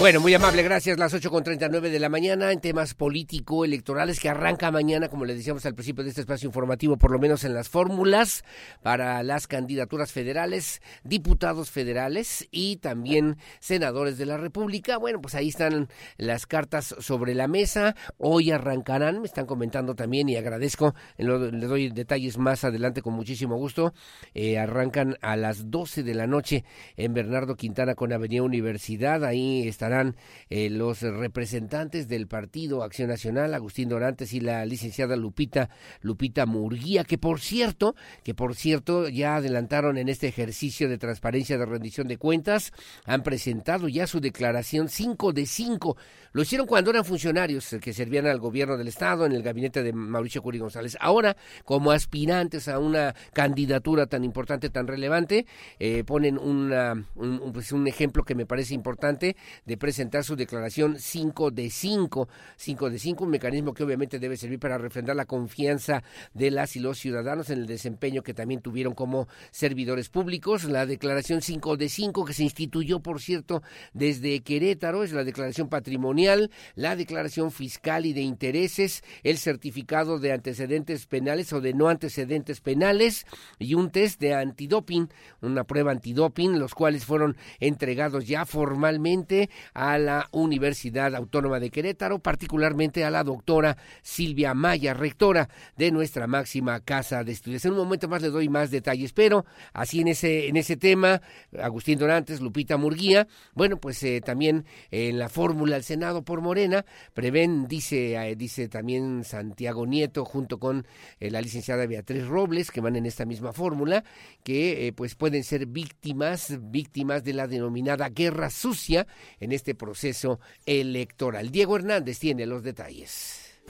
Bueno, 0.00 0.20
muy 0.20 0.34
amable, 0.34 0.64
gracias. 0.64 0.98
Las 0.98 1.14
8.39 1.14 1.88
de 1.88 2.00
la 2.00 2.08
mañana 2.08 2.50
en 2.50 2.60
temas 2.60 2.94
político-electorales 2.94 4.18
que 4.18 4.28
arranca 4.28 4.72
mañana, 4.72 5.08
como 5.08 5.24
le 5.24 5.36
decíamos 5.36 5.64
al 5.66 5.74
principio 5.74 6.02
de 6.02 6.10
este 6.10 6.22
espacio 6.22 6.48
informativo, 6.48 6.96
por 6.96 7.12
lo 7.12 7.20
menos 7.20 7.44
en 7.44 7.54
las 7.54 7.68
fórmulas 7.68 8.44
para 8.82 9.22
las 9.22 9.46
candidaturas 9.46 10.10
federales, 10.10 10.82
diputados 11.04 11.70
federales 11.70 12.48
y 12.50 12.78
también 12.78 13.36
senadores 13.60 14.18
de 14.18 14.26
la 14.26 14.36
República. 14.36 14.98
Bueno, 14.98 15.20
pues 15.20 15.36
ahí 15.36 15.48
están 15.48 15.88
las 16.18 16.46
cartas 16.46 16.96
sobre 16.98 17.32
la 17.32 17.46
mesa. 17.46 17.94
Hoy 18.18 18.50
arrancarán, 18.50 19.20
me 19.20 19.26
están 19.26 19.46
comentando 19.46 19.94
también 19.94 20.28
y 20.28 20.36
agradezco, 20.36 20.92
le 21.16 21.66
doy 21.66 21.90
detalles 21.90 22.36
más 22.36 22.64
adelante 22.64 23.00
con 23.00 23.14
muchísimo 23.14 23.56
gusto. 23.56 23.94
Eh, 24.34 24.58
arrancan 24.58 25.16
a 25.22 25.36
las 25.36 25.70
12 25.70 26.02
de 26.02 26.14
la 26.14 26.26
noche 26.26 26.64
en 26.96 27.14
Bernardo 27.14 27.54
Quintana 27.54 27.94
con 27.94 28.12
Avenida 28.12 28.42
Universidad. 28.42 29.24
Ahí 29.24 29.68
está 29.68 29.83
estarán 29.84 30.16
eh, 30.48 30.70
los 30.70 31.02
representantes 31.02 32.08
del 32.08 32.26
Partido 32.26 32.82
Acción 32.82 33.10
Nacional, 33.10 33.52
Agustín 33.52 33.90
Dorantes 33.90 34.32
y 34.32 34.40
la 34.40 34.64
licenciada 34.64 35.14
Lupita, 35.14 35.68
Lupita 36.00 36.46
Murguía, 36.46 37.04
que 37.04 37.18
por 37.18 37.40
cierto, 37.40 37.94
que 38.22 38.34
por 38.34 38.54
cierto 38.54 39.10
ya 39.10 39.36
adelantaron 39.36 39.98
en 39.98 40.08
este 40.08 40.26
ejercicio 40.26 40.88
de 40.88 40.96
transparencia 40.96 41.58
de 41.58 41.66
rendición 41.66 42.08
de 42.08 42.16
cuentas, 42.16 42.72
han 43.04 43.22
presentado 43.22 43.86
ya 43.88 44.06
su 44.06 44.20
declaración 44.20 44.88
5 44.88 45.34
de 45.34 45.44
5. 45.44 45.96
Lo 46.32 46.42
hicieron 46.42 46.66
cuando 46.66 46.90
eran 46.90 47.04
funcionarios 47.04 47.76
que 47.80 47.92
servían 47.92 48.26
al 48.26 48.40
gobierno 48.40 48.78
del 48.78 48.88
Estado 48.88 49.26
en 49.26 49.32
el 49.32 49.42
gabinete 49.42 49.82
de 49.82 49.92
Mauricio 49.92 50.42
Curi 50.42 50.58
González. 50.58 50.96
Ahora, 50.98 51.36
como 51.64 51.92
aspirantes 51.92 52.68
a 52.68 52.78
una 52.78 53.14
candidatura 53.34 54.06
tan 54.06 54.24
importante, 54.24 54.70
tan 54.70 54.86
relevante, 54.86 55.46
eh, 55.78 56.04
ponen 56.04 56.38
una, 56.38 57.04
un, 57.14 57.52
pues 57.52 57.70
un 57.70 57.86
ejemplo 57.86 58.24
que 58.24 58.34
me 58.34 58.46
parece 58.46 58.74
importante 58.74 59.36
de 59.64 59.73
presentar 59.76 60.24
su 60.24 60.36
declaración 60.36 60.98
5 60.98 61.50
de 61.50 61.70
5. 61.70 62.28
5 62.56 62.90
de 62.90 62.98
5, 62.98 63.24
un 63.24 63.30
mecanismo 63.30 63.74
que 63.74 63.84
obviamente 63.84 64.18
debe 64.18 64.36
servir 64.36 64.58
para 64.58 64.78
refrendar 64.78 65.16
la 65.16 65.24
confianza 65.24 66.02
de 66.32 66.50
las 66.50 66.76
y 66.76 66.80
los 66.80 66.98
ciudadanos 66.98 67.50
en 67.50 67.60
el 67.60 67.66
desempeño 67.66 68.22
que 68.22 68.34
también 68.34 68.60
tuvieron 68.60 68.94
como 68.94 69.28
servidores 69.50 70.08
públicos. 70.08 70.64
La 70.64 70.86
declaración 70.86 71.42
5 71.42 71.76
de 71.76 71.88
5 71.88 72.24
que 72.24 72.32
se 72.32 72.42
instituyó, 72.42 73.00
por 73.00 73.20
cierto, 73.20 73.62
desde 73.92 74.40
Querétaro, 74.40 75.04
es 75.04 75.12
la 75.12 75.24
declaración 75.24 75.68
patrimonial, 75.68 76.50
la 76.74 76.96
declaración 76.96 77.50
fiscal 77.50 78.06
y 78.06 78.12
de 78.12 78.22
intereses, 78.22 79.02
el 79.22 79.38
certificado 79.38 80.18
de 80.18 80.32
antecedentes 80.32 81.06
penales 81.06 81.52
o 81.52 81.60
de 81.60 81.74
no 81.74 81.88
antecedentes 81.88 82.60
penales 82.60 83.26
y 83.58 83.74
un 83.74 83.90
test 83.90 84.20
de 84.20 84.34
antidoping, 84.34 85.08
una 85.40 85.64
prueba 85.64 85.92
antidoping, 85.92 86.58
los 86.58 86.74
cuales 86.74 87.04
fueron 87.04 87.36
entregados 87.60 88.26
ya 88.26 88.46
formalmente 88.46 89.50
a 89.72 89.98
la 89.98 90.28
Universidad 90.32 91.14
Autónoma 91.14 91.60
de 91.60 91.70
Querétaro, 91.70 92.18
particularmente 92.18 93.04
a 93.04 93.10
la 93.10 93.24
doctora 93.24 93.76
Silvia 94.02 94.54
Maya, 94.54 94.94
rectora 94.94 95.48
de 95.76 95.90
nuestra 95.90 96.26
máxima 96.26 96.80
casa 96.80 97.24
de 97.24 97.32
estudios. 97.32 97.64
En 97.64 97.72
un 97.72 97.78
momento 97.78 98.08
más 98.08 98.22
le 98.22 98.30
doy 98.30 98.48
más 98.48 98.70
detalles, 98.70 99.12
pero 99.12 99.44
así 99.72 100.00
en 100.00 100.08
ese, 100.08 100.48
en 100.48 100.56
ese 100.56 100.76
tema, 100.76 101.20
Agustín 101.60 101.98
Dorantes, 101.98 102.40
Lupita 102.40 102.76
Murguía, 102.76 103.26
bueno, 103.54 103.78
pues 103.78 104.02
eh, 104.02 104.20
también 104.20 104.64
en 104.90 105.18
la 105.18 105.28
fórmula 105.28 105.76
al 105.76 105.84
Senado 105.84 106.24
por 106.24 106.40
Morena, 106.40 106.84
prevén, 107.14 107.66
dice, 107.66 108.14
eh, 108.14 108.36
dice 108.36 108.68
también 108.68 109.24
Santiago 109.24 109.86
Nieto, 109.86 110.24
junto 110.24 110.58
con 110.58 110.86
eh, 111.20 111.30
la 111.30 111.40
licenciada 111.40 111.86
Beatriz 111.86 112.26
Robles, 112.26 112.70
que 112.70 112.80
van 112.80 112.96
en 112.96 113.06
esta 113.06 113.24
misma 113.24 113.52
fórmula, 113.52 114.04
que 114.42 114.92
pues 114.96 115.14
pueden 115.14 115.44
ser 115.44 115.66
víctimas, 115.66 116.58
víctimas 116.60 117.24
de 117.24 117.32
la 117.32 117.46
denominada 117.46 118.08
guerra 118.08 118.50
sucia 118.50 119.06
en 119.40 119.52
este 119.54 119.74
proceso 119.74 120.40
electoral. 120.66 121.50
Diego 121.50 121.76
Hernández 121.76 122.18
tiene 122.18 122.46
los 122.46 122.62
detalles. 122.62 123.60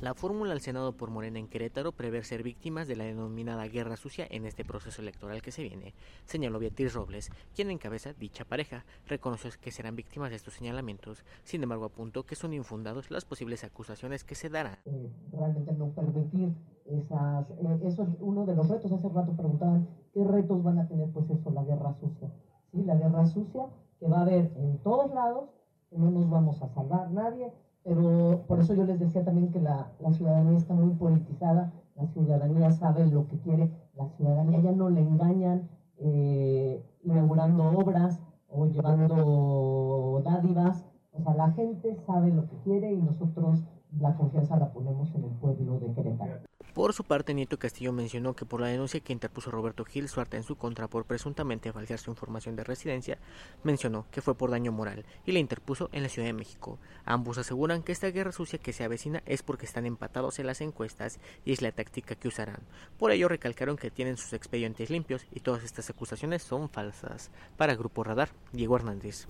La 0.00 0.14
fórmula 0.14 0.52
al 0.52 0.60
Senado 0.60 0.92
por 0.92 1.10
Morena 1.10 1.40
en 1.40 1.48
Querétaro 1.48 1.90
prevé 1.90 2.22
ser 2.22 2.44
víctimas 2.44 2.86
de 2.86 2.94
la 2.94 3.02
denominada 3.02 3.66
guerra 3.66 3.96
sucia 3.96 4.28
en 4.30 4.46
este 4.46 4.64
proceso 4.64 5.02
electoral 5.02 5.42
que 5.42 5.50
se 5.50 5.64
viene, 5.64 5.92
señaló 6.24 6.60
Beatriz 6.60 6.94
Robles, 6.94 7.30
quien 7.52 7.68
encabeza 7.72 8.12
dicha 8.12 8.44
pareja. 8.44 8.84
Reconoció 9.08 9.50
que 9.60 9.72
serán 9.72 9.96
víctimas 9.96 10.30
de 10.30 10.36
estos 10.36 10.54
señalamientos, 10.54 11.24
sin 11.42 11.64
embargo 11.64 11.86
apuntó 11.86 12.24
que 12.24 12.36
son 12.36 12.54
infundados 12.54 13.10
las 13.10 13.24
posibles 13.24 13.64
acusaciones 13.64 14.22
que 14.22 14.36
se 14.36 14.48
darán. 14.48 14.76
Eh, 14.84 15.10
realmente 15.32 15.72
no 15.72 15.88
permitir 15.88 16.54
esas, 16.86 17.50
eh, 17.50 17.80
eso 17.82 18.04
es 18.04 18.08
uno 18.20 18.46
de 18.46 18.54
los 18.54 18.68
retos. 18.68 18.92
Hace 18.92 19.08
rato 19.08 19.32
preguntaban 19.32 19.88
qué 20.14 20.22
retos 20.22 20.62
van 20.62 20.78
a 20.78 20.86
tener 20.86 21.10
pues 21.10 21.28
eso, 21.28 21.50
la 21.50 21.64
guerra 21.64 21.92
sucia. 21.94 22.30
¿Sí? 22.70 22.84
La 22.84 22.94
guerra 22.94 23.26
sucia 23.26 23.66
que 23.98 24.06
va 24.06 24.18
a 24.18 24.22
haber 24.22 24.52
en 24.58 24.78
todos 24.78 25.12
lados, 25.12 25.50
que 25.90 25.98
no 25.98 26.08
nos 26.12 26.30
vamos 26.30 26.62
a 26.62 26.68
salvar 26.68 27.10
nadie, 27.10 27.52
pero 27.84 28.44
por 28.46 28.60
eso 28.60 28.74
yo 28.74 28.84
les 28.84 28.98
decía 28.98 29.24
también 29.24 29.50
que 29.50 29.60
la, 29.60 29.90
la, 30.00 30.12
ciudadanía 30.12 30.58
está 30.58 30.74
muy 30.74 30.94
politizada, 30.94 31.72
la 31.96 32.06
ciudadanía 32.08 32.70
sabe 32.72 33.06
lo 33.06 33.26
que 33.28 33.38
quiere, 33.38 33.70
la 33.96 34.08
ciudadanía 34.10 34.60
ya 34.60 34.72
no 34.72 34.90
le 34.90 35.00
engañan 35.00 35.68
eh, 35.98 36.82
inaugurando 37.04 37.64
obras 37.70 38.20
o 38.48 38.66
llevando 38.66 40.22
dádivas, 40.24 40.84
o 41.12 41.22
sea, 41.22 41.34
la 41.34 41.50
gente 41.52 41.96
sabe 42.06 42.30
lo 42.32 42.46
que 42.48 42.56
quiere 42.58 42.92
y 42.92 43.02
nosotros 43.02 43.64
la 44.00 44.14
confianza 44.14 44.56
la 44.56 44.72
ponemos 44.72 45.08
en 45.14 45.24
el 45.24 45.94
de. 45.94 46.48
Por 46.74 46.92
su 46.92 47.02
parte, 47.02 47.34
Nieto 47.34 47.58
Castillo 47.58 47.92
mencionó 47.92 48.34
que 48.36 48.44
por 48.44 48.60
la 48.60 48.68
denuncia 48.68 49.00
que 49.00 49.12
interpuso 49.12 49.50
Roberto 49.50 49.84
Gil 49.84 50.08
Suarta 50.08 50.36
en 50.36 50.44
su 50.44 50.56
contra 50.56 50.86
por 50.86 51.06
presuntamente 51.06 51.72
falsear 51.72 51.98
su 51.98 52.10
información 52.10 52.54
de 52.54 52.62
residencia, 52.62 53.18
mencionó 53.64 54.06
que 54.12 54.20
fue 54.20 54.36
por 54.36 54.50
daño 54.50 54.70
moral 54.70 55.04
y 55.26 55.32
la 55.32 55.40
interpuso 55.40 55.88
en 55.92 56.04
la 56.04 56.08
Ciudad 56.08 56.28
de 56.28 56.34
México. 56.34 56.78
Ambos 57.04 57.38
aseguran 57.38 57.82
que 57.82 57.92
esta 57.92 58.10
guerra 58.10 58.30
sucia 58.30 58.60
que 58.60 58.72
se 58.72 58.84
avecina 58.84 59.22
es 59.26 59.42
porque 59.42 59.66
están 59.66 59.86
empatados 59.86 60.38
en 60.38 60.46
las 60.46 60.60
encuestas 60.60 61.18
y 61.44 61.52
es 61.52 61.62
la 61.62 61.72
táctica 61.72 62.14
que 62.14 62.28
usarán. 62.28 62.60
Por 62.98 63.10
ello 63.10 63.28
recalcaron 63.28 63.76
que 63.76 63.90
tienen 63.90 64.16
sus 64.16 64.32
expedientes 64.32 64.90
limpios 64.90 65.26
y 65.32 65.40
todas 65.40 65.64
estas 65.64 65.90
acusaciones 65.90 66.42
son 66.42 66.68
falsas. 66.68 67.30
Para 67.56 67.74
Grupo 67.74 68.04
Radar, 68.04 68.28
Diego 68.52 68.76
Hernández. 68.76 69.26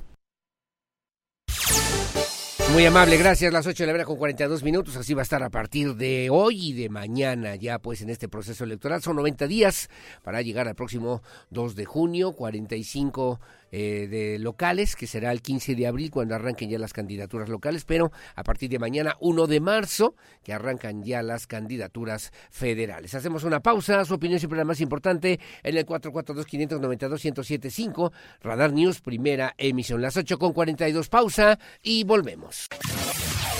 Muy 2.78 2.86
amable, 2.86 3.16
gracias. 3.16 3.52
Las 3.52 3.66
8 3.66 3.82
de 3.82 3.86
la 3.88 3.92
mañana 3.92 4.06
con 4.06 4.18
42 4.18 4.62
minutos. 4.62 4.94
Así 4.94 5.12
va 5.12 5.22
a 5.22 5.24
estar 5.24 5.42
a 5.42 5.50
partir 5.50 5.96
de 5.96 6.28
hoy 6.30 6.68
y 6.68 6.72
de 6.74 6.88
mañana, 6.88 7.56
ya 7.56 7.80
pues 7.80 8.02
en 8.02 8.08
este 8.08 8.28
proceso 8.28 8.62
electoral. 8.62 9.02
Son 9.02 9.16
90 9.16 9.48
días 9.48 9.90
para 10.22 10.42
llegar 10.42 10.68
al 10.68 10.76
próximo 10.76 11.20
2 11.50 11.74
de 11.74 11.84
junio, 11.86 12.34
45 12.34 13.40
eh, 13.70 14.08
de 14.08 14.38
locales, 14.38 14.96
que 14.96 15.06
será 15.06 15.32
el 15.32 15.42
15 15.42 15.74
de 15.74 15.86
abril 15.86 16.10
cuando 16.10 16.34
arranquen 16.34 16.70
ya 16.70 16.78
las 16.78 16.92
candidaturas 16.92 17.48
locales, 17.48 17.84
pero 17.84 18.12
a 18.34 18.44
partir 18.44 18.68
de 18.70 18.78
mañana, 18.78 19.16
1 19.20 19.46
de 19.46 19.60
marzo, 19.60 20.14
que 20.42 20.52
arrancan 20.52 21.02
ya 21.02 21.22
las 21.22 21.46
candidaturas 21.46 22.32
federales. 22.50 23.14
Hacemos 23.14 23.44
una 23.44 23.60
pausa, 23.60 24.04
su 24.04 24.14
opinión 24.14 24.40
siempre 24.40 24.58
la 24.58 24.64
más 24.64 24.80
importante 24.80 25.38
en 25.62 25.76
el 25.76 25.86
442-592-1075, 25.86 28.10
Radar 28.40 28.72
News, 28.72 29.00
primera 29.00 29.54
emisión, 29.58 30.02
las 30.02 30.16
8 30.16 30.38
con 30.38 30.52
42, 30.52 31.08
pausa 31.08 31.58
y 31.82 32.04
volvemos. 32.04 32.68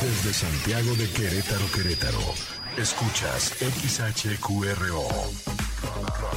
Desde 0.01 0.33
Santiago 0.33 0.95
de 0.95 1.11
Querétaro, 1.11 1.67
Querétaro, 1.75 2.21
escuchas 2.77 3.57
XHQRO. 3.59 5.09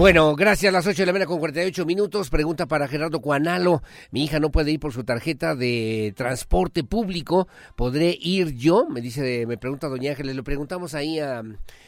Bueno, 0.00 0.34
gracias. 0.34 0.72
Las 0.72 0.86
8 0.86 1.02
de 1.02 1.06
la 1.06 1.12
mañana 1.12 1.26
con 1.26 1.40
48 1.40 1.84
minutos. 1.84 2.30
Pregunta 2.30 2.64
para 2.64 2.88
Gerardo 2.88 3.20
Cuanalo. 3.20 3.82
Mi 4.12 4.24
hija 4.24 4.40
no 4.40 4.50
puede 4.50 4.70
ir 4.70 4.80
por 4.80 4.94
su 4.94 5.04
tarjeta 5.04 5.54
de 5.54 6.14
transporte 6.16 6.84
público. 6.84 7.48
¿Podré 7.76 8.16
ir 8.18 8.54
yo? 8.54 8.86
Me 8.88 9.02
dice, 9.02 9.44
me 9.46 9.58
pregunta 9.58 9.88
Doña 9.88 10.12
Ángeles. 10.12 10.34
Le 10.34 10.42
preguntamos 10.42 10.94
ahí 10.94 11.18
a, 11.18 11.42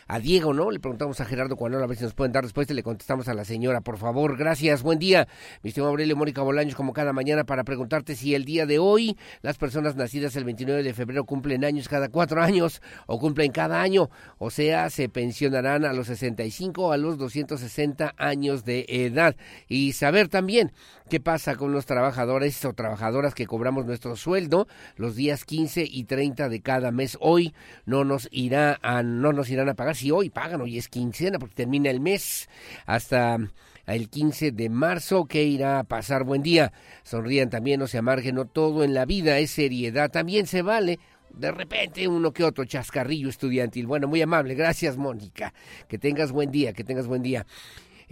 a 0.08 0.18
Diego, 0.18 0.52
¿no? 0.52 0.70
Le 0.70 0.78
preguntamos 0.78 1.22
a 1.22 1.24
Gerardo 1.24 1.56
Cuanalo 1.56 1.84
a 1.84 1.86
ver 1.86 1.96
si 1.96 2.04
nos 2.04 2.12
pueden 2.12 2.32
dar 2.32 2.42
respuesta 2.44 2.74
y 2.74 2.76
le 2.76 2.82
contestamos 2.82 3.28
a 3.28 3.34
la 3.34 3.46
señora, 3.46 3.80
por 3.80 3.96
favor. 3.96 4.36
Gracias. 4.36 4.82
Buen 4.82 4.98
día. 4.98 5.26
Mi 5.62 5.68
estimado 5.68 5.88
Aurelio 5.88 6.14
Mónica 6.14 6.42
Bolaños, 6.42 6.74
como 6.74 6.92
cada 6.92 7.14
mañana, 7.14 7.44
para 7.44 7.64
preguntarte 7.64 8.14
si 8.14 8.34
el 8.34 8.44
día 8.44 8.66
de 8.66 8.78
hoy 8.78 9.16
las 9.40 9.56
personas 9.56 9.96
nacidas 9.96 10.36
el 10.36 10.44
29 10.44 10.82
de 10.82 10.92
febrero 10.92 11.24
cumplen 11.24 11.64
años 11.64 11.88
cada 11.88 12.10
cuatro 12.10 12.42
años 12.42 12.82
o 13.06 13.18
cumplen 13.18 13.52
cada 13.52 13.80
año. 13.80 14.10
O 14.36 14.50
sea, 14.50 14.90
se 14.90 15.08
pensionarán 15.08 15.86
a 15.86 15.94
los 15.94 16.08
65 16.08 16.88
o 16.88 16.92
a 16.92 16.98
los 16.98 17.16
260 17.16 18.01
años 18.16 18.64
de 18.64 18.86
edad 18.88 19.36
y 19.68 19.92
saber 19.92 20.28
también 20.28 20.72
qué 21.08 21.20
pasa 21.20 21.56
con 21.56 21.72
los 21.72 21.86
trabajadores 21.86 22.64
o 22.64 22.72
trabajadoras 22.72 23.34
que 23.34 23.46
cobramos 23.46 23.86
nuestro 23.86 24.16
sueldo 24.16 24.66
los 24.96 25.16
días 25.16 25.44
15 25.44 25.84
y 25.88 26.04
30 26.04 26.48
de 26.48 26.60
cada 26.60 26.90
mes. 26.90 27.16
Hoy 27.20 27.54
no 27.86 28.04
nos 28.04 28.28
irá 28.32 28.78
a, 28.82 29.02
no 29.02 29.32
nos 29.32 29.50
irán 29.50 29.68
a 29.68 29.74
pagar 29.74 29.96
si 29.96 30.10
hoy 30.10 30.30
pagan, 30.30 30.60
hoy 30.60 30.78
es 30.78 30.88
quincena 30.88 31.38
porque 31.38 31.54
termina 31.54 31.90
el 31.90 32.00
mes 32.00 32.48
hasta 32.86 33.38
el 33.86 34.08
15 34.08 34.52
de 34.52 34.68
marzo. 34.68 35.24
¿Qué 35.26 35.44
irá 35.44 35.78
a 35.78 35.84
pasar? 35.84 36.24
Buen 36.24 36.42
día. 36.42 36.72
Sonrían 37.02 37.50
también, 37.50 37.80
no 37.80 37.86
se 37.86 37.98
amarguen, 37.98 38.36
no 38.36 38.46
todo 38.46 38.84
en 38.84 38.94
la 38.94 39.04
vida 39.04 39.38
es 39.38 39.50
seriedad. 39.50 40.10
También 40.10 40.46
se 40.46 40.62
vale 40.62 40.98
de 41.34 41.50
repente 41.50 42.06
uno 42.08 42.32
que 42.32 42.44
otro 42.44 42.64
chascarrillo 42.64 43.28
estudiantil. 43.28 43.86
Bueno, 43.86 44.08
muy 44.08 44.22
amable. 44.22 44.54
Gracias, 44.54 44.96
Mónica. 44.96 45.52
Que 45.88 45.98
tengas 45.98 46.32
buen 46.32 46.50
día, 46.50 46.72
que 46.72 46.84
tengas 46.84 47.06
buen 47.06 47.22
día. 47.22 47.46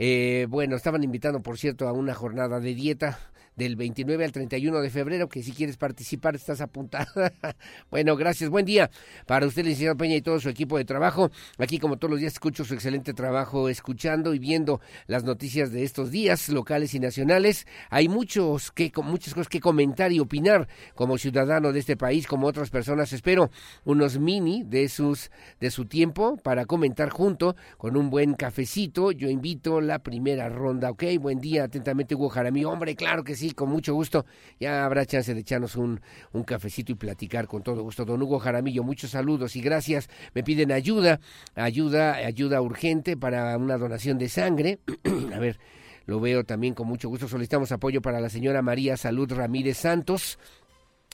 Eh, 0.02 0.47
bueno, 0.48 0.77
estaban 0.77 1.05
invitando, 1.05 1.43
por 1.43 1.59
cierto, 1.59 1.86
a 1.86 1.93
una 1.93 2.14
jornada 2.14 2.59
de 2.59 2.74
dieta 2.74 3.18
del 3.56 3.77
29 3.77 4.24
al 4.24 4.32
31 4.32 4.81
de 4.81 4.90
febrero, 4.90 5.28
que 5.28 5.43
si 5.43 5.52
quieres 5.52 5.77
participar 5.77 6.35
estás 6.35 6.60
apuntada. 6.60 7.32
bueno, 7.90 8.16
gracias, 8.16 8.51
buen 8.51 8.64
día 8.64 8.90
para 9.27 9.47
usted, 9.47 9.64
licenciado 9.64 9.97
Peña, 9.97 10.16
y 10.16 10.22
todo 10.22 10.40
su 10.40 10.48
equipo 10.48 10.78
de 10.78 10.85
trabajo. 10.85 11.31
Aquí, 11.59 11.78
como 11.78 11.98
todos 11.98 12.10
los 12.12 12.20
días, 12.20 12.32
escucho 12.35 12.64
su 12.64 12.74
excelente 12.74 13.14
trabajo 13.14 13.68
escuchando 13.68 14.35
y 14.35 14.39
viendo 14.39 14.81
las 15.06 15.24
noticias 15.24 15.72
de 15.72 15.85
estos 15.85 16.10
días, 16.10 16.48
locales 16.48 16.94
y 16.94 17.01
nacionales. 17.01 17.66
Hay 17.90 18.09
muchos 18.09 18.72
que, 18.72 18.93
muchas 19.02 19.35
cosas 19.35 19.48
que 19.48 19.60
comentar 19.60 20.12
y 20.12 20.20
opinar 20.20 20.68
como 20.94 21.18
ciudadano 21.18 21.72
de 21.72 21.81
este 21.81 21.97
país, 21.97 22.27
como 22.27 22.47
otras 22.47 22.70
personas. 22.70 23.12
Espero 23.12 23.51
unos 23.85 24.18
mini 24.18 24.62
de 24.62 24.89
sus 24.89 25.31
de 25.60 25.70
su 25.70 25.86
tiempo 25.86 26.36
para 26.36 26.64
comentar 26.66 27.10
junto 27.10 27.56
con 27.77 27.97
un 27.97 28.10
buen 28.10 28.35
cafecito. 28.35 29.12
Yo 29.12 29.28
invito 29.28 29.81
la 29.81 30.01
primera 30.01 30.48
ronda, 30.48 30.90
¿ok? 30.90 31.05
Buen 31.20 31.40
día, 31.40 31.64
atentamente 31.64 32.14
Hugo 32.14 32.28
Jaramillo. 32.28 32.70
Hombre, 32.70 32.97
claro 32.97 33.24
que 33.24 33.35
sí, 33.35 33.39
con 33.54 33.70
mucho 33.70 33.94
gusto. 33.94 34.26
Ya 34.58 34.84
habrá 34.84 35.06
chance 35.06 35.34
de 35.34 35.40
echarnos 35.40 35.76
un, 35.76 36.00
un 36.32 36.44
cafecito 36.44 36.92
y 36.92 36.94
platicar 36.94 37.46
con 37.46 37.62
todo 37.62 37.82
gusto. 37.82 38.04
Don 38.04 38.22
Hugo 38.22 38.38
Jaramillo, 38.38 38.82
muchos 38.82 39.10
saludos 39.10 39.56
y 39.56 39.60
gracias. 39.60 40.08
Me 40.34 40.42
piden 40.42 40.72
ayuda, 40.72 41.20
ayuda, 41.54 42.14
ayuda 42.14 42.60
urgente 42.60 43.16
para 43.16 43.56
una 43.56 43.78
donación 43.78 44.18
de 44.18 44.28
sangre. 44.28 44.78
A 45.34 45.38
ver, 45.38 45.58
lo 46.06 46.20
veo 46.20 46.44
también 46.44 46.74
con 46.74 46.86
mucho 46.86 47.08
gusto. 47.08 47.28
Solicitamos 47.28 47.72
apoyo 47.72 48.02
para 48.02 48.20
la 48.20 48.28
señora 48.28 48.62
María 48.62 48.96
Salud 48.96 49.32
Ramírez 49.32 49.78
Santos 49.78 50.38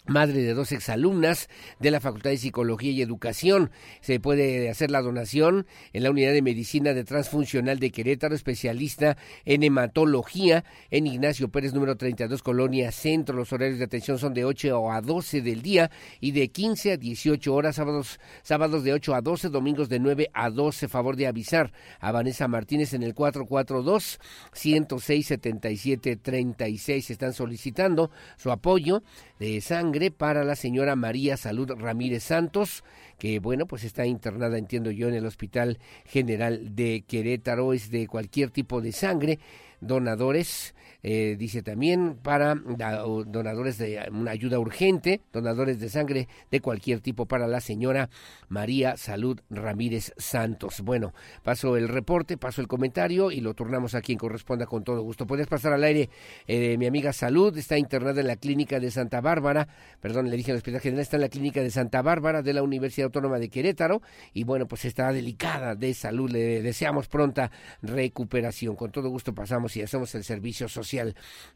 madre 0.09 0.43
de 0.43 0.55
dos 0.55 0.73
exalumnas 0.73 1.49
de 1.81 1.91
la 1.91 2.01
Facultad 2.01 2.31
de 2.31 2.37
Psicología 2.37 2.93
y 2.93 3.03
Educación. 3.03 3.71
Se 4.01 4.21
puede 4.21 4.71
hacer 4.71 4.91
la 4.91 5.03
donación 5.03 5.67
en 5.93 6.03
la 6.03 6.11
Unidad 6.11 6.33
de 6.33 6.43
Medicina 6.43 6.95
de 6.95 7.05
Transfuncional 7.05 7.79
de 7.79 7.91
Querétaro, 7.91 8.35
especialista 8.35 9.17
en 9.45 9.63
hematología, 9.63 10.65
en 10.91 11.07
Ignacio 11.07 11.49
Pérez, 11.49 11.75
número 11.75 11.97
32, 11.97 12.43
Colonia 12.43 12.93
Centro. 12.93 13.37
Los 13.37 13.53
horarios 13.53 13.79
de 13.79 13.85
atención 13.85 14.19
son 14.19 14.35
de 14.35 14.45
8 14.45 14.93
a 14.93 15.01
12 15.01 15.43
del 15.43 15.63
día 15.63 15.91
y 16.21 16.33
de 16.33 16.49
15 16.49 16.93
a 16.93 16.97
18 16.97 17.55
horas, 17.55 17.77
sábados, 17.77 18.21
sábados 18.43 18.85
de 18.85 18.93
8 18.93 19.15
a 19.15 19.21
12, 19.21 19.49
domingos 19.49 19.89
de 19.89 19.99
9 19.99 20.31
a 20.33 20.51
12. 20.51 20.89
Favor 20.89 21.17
de 21.17 21.27
avisar 21.27 21.73
a 22.01 22.13
Vanessa 22.13 22.49
Martínez 22.49 22.95
en 22.95 23.03
el 23.03 23.15
442 23.15 24.21
106 24.53 25.27
77 25.27 26.17
36. 26.17 27.11
Están 27.11 27.33
solicitando 27.33 28.11
su 28.37 28.51
apoyo 28.51 29.03
de 29.39 29.61
sangre 29.61 29.96
para 30.17 30.45
la 30.45 30.57
señora 30.57 30.95
María 30.95 31.37
Salud 31.37 31.71
Ramírez 31.71 32.23
Santos, 32.23 32.85
que 33.19 33.39
bueno, 33.39 33.67
pues 33.67 33.83
está 33.83 34.05
internada, 34.07 34.59
entiendo 34.59 34.91
yo, 34.91 35.09
en 35.09 35.15
el 35.15 35.25
Hospital 35.25 35.79
General 36.05 36.75
de 36.75 37.05
Querétaro, 37.07 37.73
es 37.73 37.91
de 37.91 38.07
cualquier 38.07 38.51
tipo 38.51 38.81
de 38.81 38.93
sangre, 38.93 39.39
donadores 39.81 40.75
eh, 41.09 41.37
dice 41.39 41.63
también 41.63 42.17
para 42.21 42.57
donadores 42.57 43.79
de 43.79 44.09
una 44.11 44.33
ayuda 44.33 44.59
urgente, 44.59 45.21
donadores 45.33 45.79
de 45.79 45.89
sangre 45.89 46.27
de 46.51 46.61
cualquier 46.61 46.99
tipo 46.99 47.27
para 47.27 47.47
la 47.47 47.61
señora 47.61 48.11
María 48.49 48.97
Salud 48.97 49.41
Ramírez 49.49 50.13
Santos. 50.17 50.81
Bueno, 50.81 51.15
paso 51.45 51.77
el 51.77 51.87
reporte, 51.87 52.37
paso 52.37 52.61
el 52.61 52.67
comentario 52.67 53.31
y 53.31 53.41
lo 53.41 53.55
turnamos 53.55 53.95
a 53.95 54.01
quien 54.01 54.19
corresponda 54.19 54.67
con 54.67 54.83
todo 54.83 55.01
gusto. 55.03 55.29
Puedes 55.29 55.47
pasar 55.47 55.73
al 55.73 55.85
aire, 55.85 56.11
eh, 56.49 56.77
mi 56.77 56.87
amiga 56.87 57.13
Salud 57.13 57.57
está 57.57 57.79
internada 57.79 58.21
en 58.21 58.27
la 58.27 58.35
clínica 58.35 58.81
de 58.81 58.91
Santa 58.91 59.21
Bárbara, 59.21 59.69
perdón, 60.01 60.29
le 60.29 60.37
dije 60.37 60.51
al 60.51 60.57
hospital 60.57 60.81
general, 60.81 61.03
está 61.03 61.19
en 61.19 61.23
la 61.23 61.29
clínica 61.29 61.63
de 61.63 61.71
Santa 61.71 62.03
Bárbara 62.03 62.43
de 62.43 62.53
la 62.53 62.65
Universidad 62.65 63.05
Autónoma 63.05 63.39
de 63.39 63.49
Querétaro 63.49 64.03
y 64.35 64.43
bueno, 64.43 64.67
pues 64.67 64.85
está 64.85 65.13
delicada 65.13 65.77
de 65.77 65.95
salud, 65.95 66.29
le 66.29 66.63
deseamos 66.63 67.07
pronta 67.07 67.53
recuperación. 67.81 68.75
Con 68.75 68.91
todo 68.91 69.09
gusto 69.09 69.33
pasamos 69.33 69.77
y 69.77 69.83
hacemos 69.83 70.13
el 70.17 70.25
servicio 70.25 70.67
social 70.67 70.96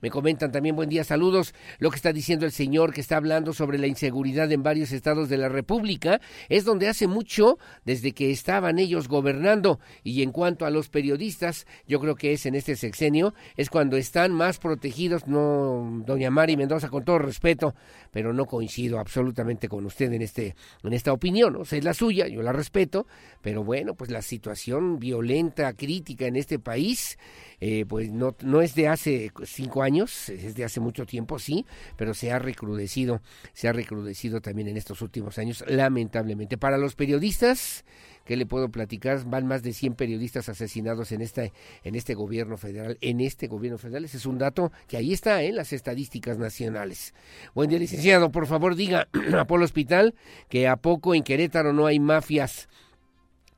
me 0.00 0.10
comentan 0.10 0.52
también, 0.52 0.76
buen 0.76 0.88
día, 0.88 1.04
saludos. 1.04 1.54
Lo 1.78 1.90
que 1.90 1.96
está 1.96 2.12
diciendo 2.12 2.46
el 2.46 2.52
señor 2.52 2.92
que 2.92 3.00
está 3.00 3.16
hablando 3.16 3.52
sobre 3.52 3.78
la 3.78 3.86
inseguridad 3.86 4.50
en 4.52 4.62
varios 4.62 4.92
estados 4.92 5.28
de 5.28 5.38
la 5.38 5.48
República 5.48 6.20
es 6.48 6.64
donde 6.64 6.88
hace 6.88 7.06
mucho, 7.06 7.58
desde 7.84 8.12
que 8.12 8.30
estaban 8.30 8.78
ellos 8.78 9.08
gobernando. 9.08 9.80
Y 10.02 10.22
en 10.22 10.32
cuanto 10.32 10.66
a 10.66 10.70
los 10.70 10.88
periodistas, 10.88 11.66
yo 11.86 12.00
creo 12.00 12.14
que 12.14 12.32
es 12.32 12.46
en 12.46 12.54
este 12.54 12.76
sexenio, 12.76 13.34
es 13.56 13.70
cuando 13.70 13.96
están 13.96 14.32
más 14.32 14.58
protegidos, 14.58 15.26
no, 15.26 16.02
doña 16.06 16.30
Mari 16.30 16.56
Mendoza, 16.56 16.88
con 16.88 17.04
todo 17.04 17.18
respeto, 17.18 17.74
pero 18.10 18.32
no 18.32 18.46
coincido 18.46 18.98
absolutamente 18.98 19.68
con 19.68 19.84
usted 19.86 20.12
en, 20.12 20.22
este, 20.22 20.54
en 20.82 20.92
esta 20.92 21.12
opinión. 21.12 21.56
O 21.56 21.64
sea, 21.64 21.78
es 21.78 21.84
la 21.84 21.94
suya, 21.94 22.26
yo 22.28 22.42
la 22.42 22.52
respeto, 22.52 23.06
pero 23.42 23.64
bueno, 23.64 23.94
pues 23.94 24.10
la 24.10 24.22
situación 24.22 24.98
violenta, 24.98 25.72
crítica 25.74 26.26
en 26.26 26.36
este 26.36 26.58
país 26.58 27.18
eh, 27.61 27.85
pues 27.87 28.11
no, 28.11 28.35
no 28.43 28.62
es 28.62 28.74
de 28.74 28.89
hace 28.89 29.31
cinco 29.45 29.82
años, 29.82 30.31
es 30.31 30.55
de 30.55 30.65
hace 30.65 30.81
mucho 30.81 31.05
tiempo, 31.05 31.39
sí, 31.39 31.66
pero 31.97 32.15
se 32.15 32.32
ha 32.32 32.39
recrudecido, 32.39 33.20
se 33.53 33.69
ha 33.69 33.73
recrudecido 33.73 34.41
también 34.41 34.69
en 34.69 34.77
estos 34.77 35.03
últimos 35.03 35.39
años, 35.39 35.62
lamentablemente. 35.69 36.57
Para 36.57 36.78
los 36.78 36.95
periodistas, 36.95 37.85
¿qué 38.24 38.37
le 38.37 38.47
puedo 38.47 38.70
platicar? 38.70 39.24
Van 39.27 39.47
más 39.47 39.62
de 39.62 39.74
100 39.74 39.95
periodistas 39.95 40.49
asesinados 40.49 41.12
en 41.12 41.20
este, 41.20 41.53
en 41.85 41.95
este 41.95 42.15
gobierno 42.15 42.57
federal, 42.57 42.97
en 43.03 43.20
este 43.20 43.47
gobierno 43.47 43.77
federal. 43.77 44.05
Ese 44.07 44.16
es 44.16 44.27
un 44.27 44.39
dato 44.39 44.73
que 44.89 44.97
ahí 44.97 45.12
está 45.12 45.43
en 45.43 45.57
las 45.57 45.73
estadísticas 45.74 46.39
nacionales. 46.39 47.15
Buen 47.55 47.69
día, 47.69 47.78
licenciado. 47.78 48.31
Por 48.32 48.47
favor, 48.47 48.74
diga 48.74 49.09
a 49.39 49.45
Polo 49.47 49.65
Hospital 49.65 50.15
que 50.49 50.66
a 50.66 50.77
poco 50.77 51.15
en 51.15 51.23
Querétaro 51.23 51.73
no 51.74 51.87
hay 51.87 52.01
mafias 52.01 52.69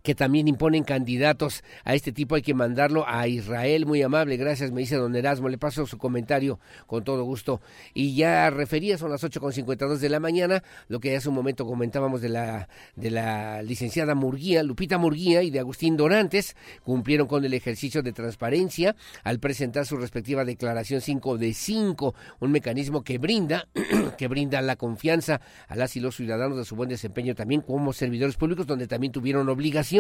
que 0.03 0.15
también 0.15 0.49
imponen 0.49 0.85
candidatos 0.85 1.63
a 1.85 1.95
este 1.95 2.13
tipo. 2.13 2.35
Hay 2.35 2.43
que 2.43 2.55
mandarlo 2.55 3.05
a 3.07 3.27
Israel. 3.29 3.87
Muy 3.87 4.03
amable, 4.03 4.37
gracias, 4.37 4.73
me 4.73 4.81
dice 4.81 4.97
don 4.97 5.15
Erasmo. 5.15 5.49
Le 5.49 5.59
paso 5.59 5.87
su 5.87 5.99
comentario 5.99 6.59
con 6.87 7.05
todo 7.05 7.25
gusto. 7.25 7.61
Y 7.95 8.15
ya 8.15 8.51
refería, 8.51 8.99
son 8.99 9.11
las 9.11 9.23
8.52 9.23 9.99
de 9.99 10.09
la 10.09 10.21
mañana, 10.21 10.63
lo 10.89 11.01
que 11.01 11.17
hace 11.17 11.29
un 11.29 11.35
momento 11.35 11.65
comentábamos 11.67 12.21
de 12.21 12.29
la, 12.29 12.69
de 12.97 13.11
la 13.11 13.63
licenciada 13.63 14.15
Murguía, 14.15 14.63
Lupita 14.63 14.99
Murguía 14.99 15.43
y 15.43 15.51
de 15.51 15.61
Agustín 15.61 15.97
Dorantes, 15.97 16.57
cumplieron 16.83 17.27
con 17.27 17.45
el 17.45 17.55
ejercicio 17.55 18.03
de 18.03 18.13
transparencia 18.13 18.97
al 19.23 19.39
presentar 19.39 19.87
su 19.87 19.97
respectiva 19.97 20.45
declaración 20.45 21.01
5 21.01 21.39
de 21.39 21.55
5, 21.55 22.15
un 22.41 22.53
mecanismo 22.53 23.03
que 23.03 23.19
brinda, 23.19 23.69
que 24.19 24.29
brinda 24.29 24.61
la 24.63 24.77
confianza 24.77 25.41
a 25.69 25.77
las 25.77 25.97
y 25.97 26.01
los 26.01 26.17
ciudadanos 26.17 26.57
de 26.57 26.65
su 26.65 26.75
buen 26.75 26.89
desempeño 26.89 27.35
también 27.35 27.61
como 27.61 27.93
servidores 27.93 28.37
públicos, 28.37 28.67
donde 28.67 28.87
también 28.87 29.13
tuvieron 29.13 29.49
obligación 29.49 29.92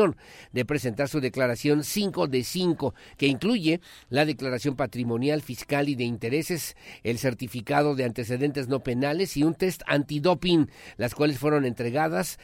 de 0.52 0.64
presentar 0.64 1.08
su 1.08 1.20
declaración 1.20 1.84
5 1.84 2.26
de 2.26 2.44
5, 2.44 2.94
que 3.18 3.26
incluye 3.26 3.80
la 4.08 4.24
declaración 4.24 4.74
patrimonial, 4.74 5.42
fiscal 5.42 5.90
y 5.90 5.94
de 5.94 6.04
intereses, 6.04 6.76
el 7.02 7.18
certificado 7.18 7.94
de 7.94 8.04
antecedentes 8.04 8.68
no 8.68 8.80
penales 8.80 9.36
y 9.36 9.42
un 9.42 9.54
test 9.54 9.82
antidoping, 9.86 10.70
las 10.96 11.14
cuales 11.14 11.38
fueron 11.38 11.66
entregadas 11.66 12.38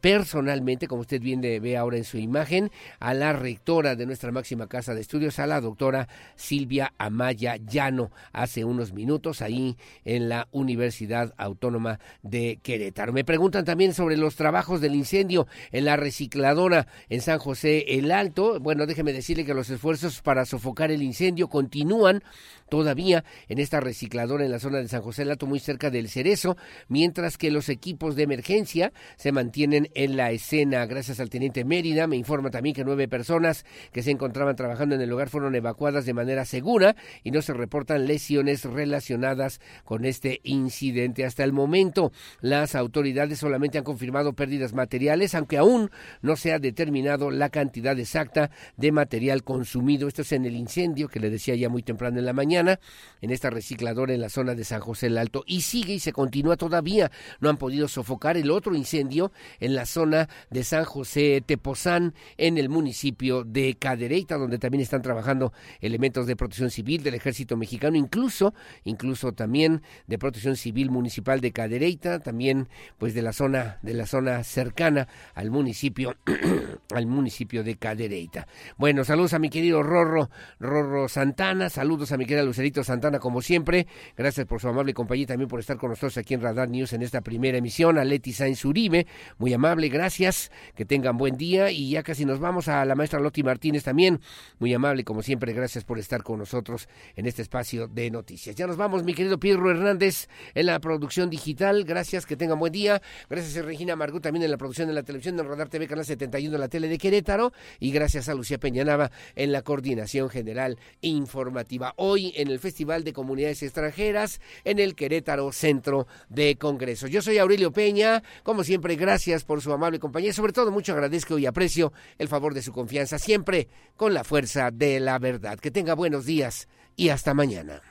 personalmente, 0.00 0.86
como 0.86 1.00
usted 1.00 1.20
bien 1.20 1.40
ve 1.40 1.76
ahora 1.76 1.96
en 1.96 2.04
su 2.04 2.18
imagen, 2.18 2.70
a 3.00 3.14
la 3.14 3.32
rectora 3.32 3.96
de 3.96 4.06
nuestra 4.06 4.30
máxima 4.30 4.68
casa 4.68 4.94
de 4.94 5.00
estudios, 5.00 5.40
a 5.40 5.46
la 5.48 5.60
doctora 5.60 6.08
Silvia 6.36 6.94
Amaya 6.98 7.56
Llano, 7.56 8.12
hace 8.32 8.64
unos 8.64 8.92
minutos 8.92 9.42
ahí 9.42 9.76
en 10.04 10.28
la 10.28 10.46
Universidad 10.52 11.34
Autónoma 11.36 11.98
de 12.22 12.60
Querétaro. 12.62 13.12
Me 13.12 13.24
preguntan 13.24 13.64
también 13.64 13.92
sobre 13.92 14.16
los 14.16 14.36
trabajos 14.36 14.80
del 14.80 14.94
incendio 14.94 15.48
en 15.72 15.84
la 15.84 15.96
recicladora 15.96 16.86
en 17.08 17.20
San 17.20 17.38
José 17.38 17.84
el 17.98 18.10
Alto. 18.10 18.60
Bueno, 18.60 18.86
déjeme 18.86 19.12
decirle 19.12 19.44
que 19.44 19.54
los 19.54 19.70
esfuerzos 19.70 20.20
para 20.22 20.44
sofocar 20.44 20.90
el 20.90 21.02
incendio 21.02 21.48
continúan 21.48 22.22
todavía 22.68 23.24
en 23.48 23.58
esta 23.58 23.80
recicladora 23.80 24.44
en 24.44 24.50
la 24.50 24.58
zona 24.58 24.78
de 24.78 24.88
San 24.88 25.02
José 25.02 25.22
el 25.22 25.30
Alto, 25.30 25.46
muy 25.46 25.58
cerca 25.58 25.90
del 25.90 26.08
Cerezo, 26.08 26.56
mientras 26.88 27.36
que 27.36 27.50
los 27.50 27.68
equipos 27.68 28.16
de 28.16 28.22
emergencia 28.22 28.92
se 29.16 29.32
mantienen 29.32 29.90
en 29.94 30.16
la 30.16 30.30
escena. 30.30 30.86
Gracias 30.86 31.20
al 31.20 31.28
teniente 31.28 31.64
Mérida, 31.64 32.06
me 32.06 32.16
informa 32.16 32.50
también 32.50 32.74
que 32.74 32.84
nueve 32.84 33.08
personas 33.08 33.66
que 33.92 34.02
se 34.02 34.10
encontraban 34.10 34.56
trabajando 34.56 34.94
en 34.94 35.00
el 35.00 35.10
lugar 35.10 35.28
fueron 35.28 35.54
evacuadas 35.54 36.06
de 36.06 36.14
manera 36.14 36.44
segura 36.44 36.96
y 37.22 37.30
no 37.30 37.42
se 37.42 37.52
reportan 37.52 38.06
lesiones 38.06 38.64
relacionadas 38.64 39.60
con 39.84 40.04
este 40.04 40.40
incidente. 40.44 41.24
Hasta 41.24 41.44
el 41.44 41.52
momento, 41.52 42.12
las 42.40 42.74
autoridades 42.74 43.38
solamente 43.38 43.78
han 43.78 43.84
confirmado 43.84 44.32
pérdidas 44.32 44.72
materiales, 44.72 45.34
aunque 45.34 45.58
aún 45.58 45.90
no 46.22 46.36
se 46.36 46.52
ha 46.52 46.58
determinado 46.82 47.30
la 47.30 47.48
cantidad 47.48 47.96
exacta 47.96 48.50
de 48.76 48.90
material 48.90 49.44
consumido. 49.44 50.08
Esto 50.08 50.22
es 50.22 50.32
en 50.32 50.44
el 50.46 50.56
incendio 50.56 51.06
que 51.06 51.20
le 51.20 51.30
decía 51.30 51.54
ya 51.54 51.68
muy 51.68 51.84
temprano 51.84 52.18
en 52.18 52.26
la 52.26 52.32
mañana 52.32 52.80
en 53.20 53.30
esta 53.30 53.50
recicladora 53.50 54.12
en 54.12 54.20
la 54.20 54.28
zona 54.28 54.56
de 54.56 54.64
San 54.64 54.80
José 54.80 55.06
el 55.06 55.18
Alto 55.18 55.44
y 55.46 55.60
sigue 55.60 55.94
y 55.94 56.00
se 56.00 56.12
continúa 56.12 56.56
todavía. 56.56 57.12
No 57.38 57.50
han 57.50 57.56
podido 57.56 57.86
sofocar 57.86 58.36
el 58.36 58.50
otro 58.50 58.74
incendio 58.74 59.30
en 59.60 59.76
la 59.76 59.86
zona 59.86 60.28
de 60.50 60.64
San 60.64 60.84
José 60.84 61.40
Tepozán 61.46 62.14
en 62.36 62.58
el 62.58 62.68
municipio 62.68 63.44
de 63.44 63.76
Cadereyta, 63.78 64.36
donde 64.36 64.58
también 64.58 64.82
están 64.82 65.02
trabajando 65.02 65.52
elementos 65.80 66.26
de 66.26 66.34
protección 66.34 66.70
civil 66.70 67.04
del 67.04 67.14
ejército 67.14 67.56
mexicano, 67.56 67.96
incluso, 67.96 68.54
incluso 68.82 69.32
también 69.32 69.82
de 70.08 70.18
protección 70.18 70.56
civil 70.56 70.90
municipal 70.90 71.40
de 71.40 71.52
Cadereyta, 71.52 72.18
también 72.18 72.68
pues 72.98 73.14
de 73.14 73.22
la 73.22 73.32
zona, 73.32 73.78
de 73.82 73.94
la 73.94 74.06
zona 74.06 74.42
cercana 74.42 75.06
al 75.34 75.52
municipio 75.52 76.16
al 76.94 77.06
municipio 77.06 77.62
de 77.62 77.76
Cadereyta. 77.76 78.46
Bueno, 78.76 79.04
saludos 79.04 79.34
a 79.34 79.38
mi 79.38 79.50
querido 79.50 79.82
Rorro, 79.82 80.30
Rorro 80.58 81.08
Santana, 81.08 81.70
saludos 81.70 82.12
a 82.12 82.16
mi 82.16 82.26
querida 82.26 82.42
Lucerito 82.44 82.84
Santana 82.84 83.18
como 83.18 83.42
siempre, 83.42 83.86
gracias 84.16 84.46
por 84.46 84.60
su 84.60 84.68
amable 84.68 84.94
compañía 84.94 85.24
y 85.24 85.26
también 85.26 85.48
por 85.48 85.60
estar 85.60 85.76
con 85.76 85.90
nosotros 85.90 86.16
aquí 86.18 86.34
en 86.34 86.40
Radar 86.40 86.68
News 86.68 86.92
en 86.92 87.02
esta 87.02 87.20
primera 87.20 87.58
emisión, 87.58 87.98
a 87.98 88.04
Leti 88.04 88.32
Sainz 88.32 88.64
Uribe, 88.64 89.06
muy 89.38 89.52
amable, 89.52 89.88
gracias, 89.88 90.50
que 90.74 90.84
tengan 90.84 91.16
buen 91.16 91.36
día 91.36 91.70
y 91.70 91.90
ya 91.90 92.02
casi 92.02 92.24
nos 92.24 92.40
vamos 92.40 92.68
a 92.68 92.84
la 92.84 92.94
maestra 92.94 93.20
Loti 93.20 93.42
Martínez 93.42 93.84
también, 93.84 94.20
muy 94.58 94.72
amable 94.74 95.04
como 95.04 95.22
siempre, 95.22 95.52
gracias 95.52 95.84
por 95.84 95.98
estar 95.98 96.22
con 96.22 96.38
nosotros 96.38 96.88
en 97.16 97.26
este 97.26 97.42
espacio 97.42 97.88
de 97.88 98.10
noticias. 98.10 98.56
Ya 98.56 98.66
nos 98.66 98.76
vamos, 98.76 99.04
mi 99.04 99.14
querido 99.14 99.38
Pirro 99.38 99.70
Hernández 99.70 100.28
en 100.54 100.66
la 100.66 100.80
producción 100.80 101.30
digital, 101.30 101.84
gracias, 101.84 102.26
que 102.26 102.36
tengan 102.36 102.58
buen 102.58 102.72
día, 102.72 103.02
gracias 103.28 103.56
a 103.56 103.62
Regina 103.62 103.96
Margut 103.96 104.22
también 104.22 104.44
en 104.44 104.50
la 104.50 104.56
producción 104.56 104.88
de 104.88 104.94
la 104.94 105.02
televisión 105.02 105.36
de 105.36 105.42
Radar 105.42 105.68
TV 105.68 105.86
Canal 105.86 106.04
71 106.04 106.52
de 106.52 106.58
la 106.62 106.68
tele 106.68 106.88
de 106.88 106.96
Querétaro 106.96 107.52
y 107.80 107.90
gracias 107.90 108.28
a 108.28 108.34
Lucía 108.34 108.58
Peñanava 108.58 109.10
en 109.34 109.50
la 109.52 109.62
coordinación 109.62 110.30
general 110.30 110.78
informativa. 111.00 111.92
Hoy 111.96 112.32
en 112.36 112.48
el 112.48 112.60
Festival 112.60 113.02
de 113.04 113.12
Comunidades 113.12 113.62
Extranjeras 113.62 114.40
en 114.64 114.78
el 114.78 114.94
Querétaro 114.94 115.50
Centro 115.52 116.06
de 116.28 116.56
Congreso. 116.56 117.08
Yo 117.08 117.20
soy 117.20 117.38
Aurelio 117.38 117.72
Peña, 117.72 118.22
como 118.44 118.62
siempre 118.62 118.94
gracias 118.94 119.44
por 119.44 119.60
su 119.60 119.72
amable 119.72 119.98
compañía 119.98 120.32
sobre 120.32 120.52
todo 120.52 120.70
mucho 120.70 120.92
agradezco 120.92 121.36
y 121.36 121.46
aprecio 121.46 121.92
el 122.18 122.28
favor 122.28 122.54
de 122.54 122.62
su 122.62 122.72
confianza 122.72 123.18
siempre 123.18 123.68
con 123.96 124.14
la 124.14 124.22
fuerza 124.22 124.70
de 124.70 125.00
la 125.00 125.18
verdad. 125.18 125.58
Que 125.58 125.72
tenga 125.72 125.94
buenos 125.94 126.26
días 126.26 126.68
y 126.94 127.08
hasta 127.08 127.34
mañana. 127.34 127.82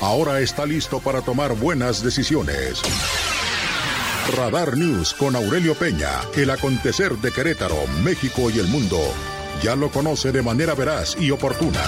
Ahora 0.00 0.40
está 0.40 0.66
listo 0.66 1.00
para 1.00 1.20
tomar 1.22 1.56
buenas 1.56 2.02
decisiones. 2.02 2.82
Radar 4.32 4.76
News 4.76 5.12
con 5.14 5.36
Aurelio 5.36 5.74
Peña, 5.74 6.22
el 6.34 6.50
acontecer 6.50 7.12
de 7.18 7.30
Querétaro, 7.30 7.76
México 8.02 8.50
y 8.50 8.58
el 8.58 8.66
mundo. 8.68 8.98
Ya 9.62 9.76
lo 9.76 9.90
conoce 9.90 10.32
de 10.32 10.42
manera 10.42 10.74
veraz 10.74 11.16
y 11.20 11.30
oportuna. 11.30 11.82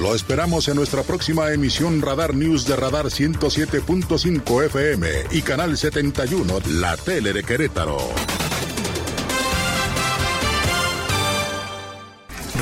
Lo 0.00 0.14
esperamos 0.14 0.68
en 0.68 0.76
nuestra 0.76 1.02
próxima 1.02 1.52
emisión 1.52 2.00
Radar 2.00 2.34
News 2.34 2.66
de 2.66 2.76
Radar 2.76 3.06
107.5 3.06 4.64
FM 4.66 5.08
y 5.32 5.42
Canal 5.42 5.76
71, 5.76 6.60
la 6.70 6.96
tele 6.96 7.32
de 7.32 7.42
Querétaro. 7.42 7.98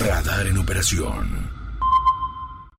Radar 0.03 0.47
en 0.47 0.59
operación. 0.59 1.40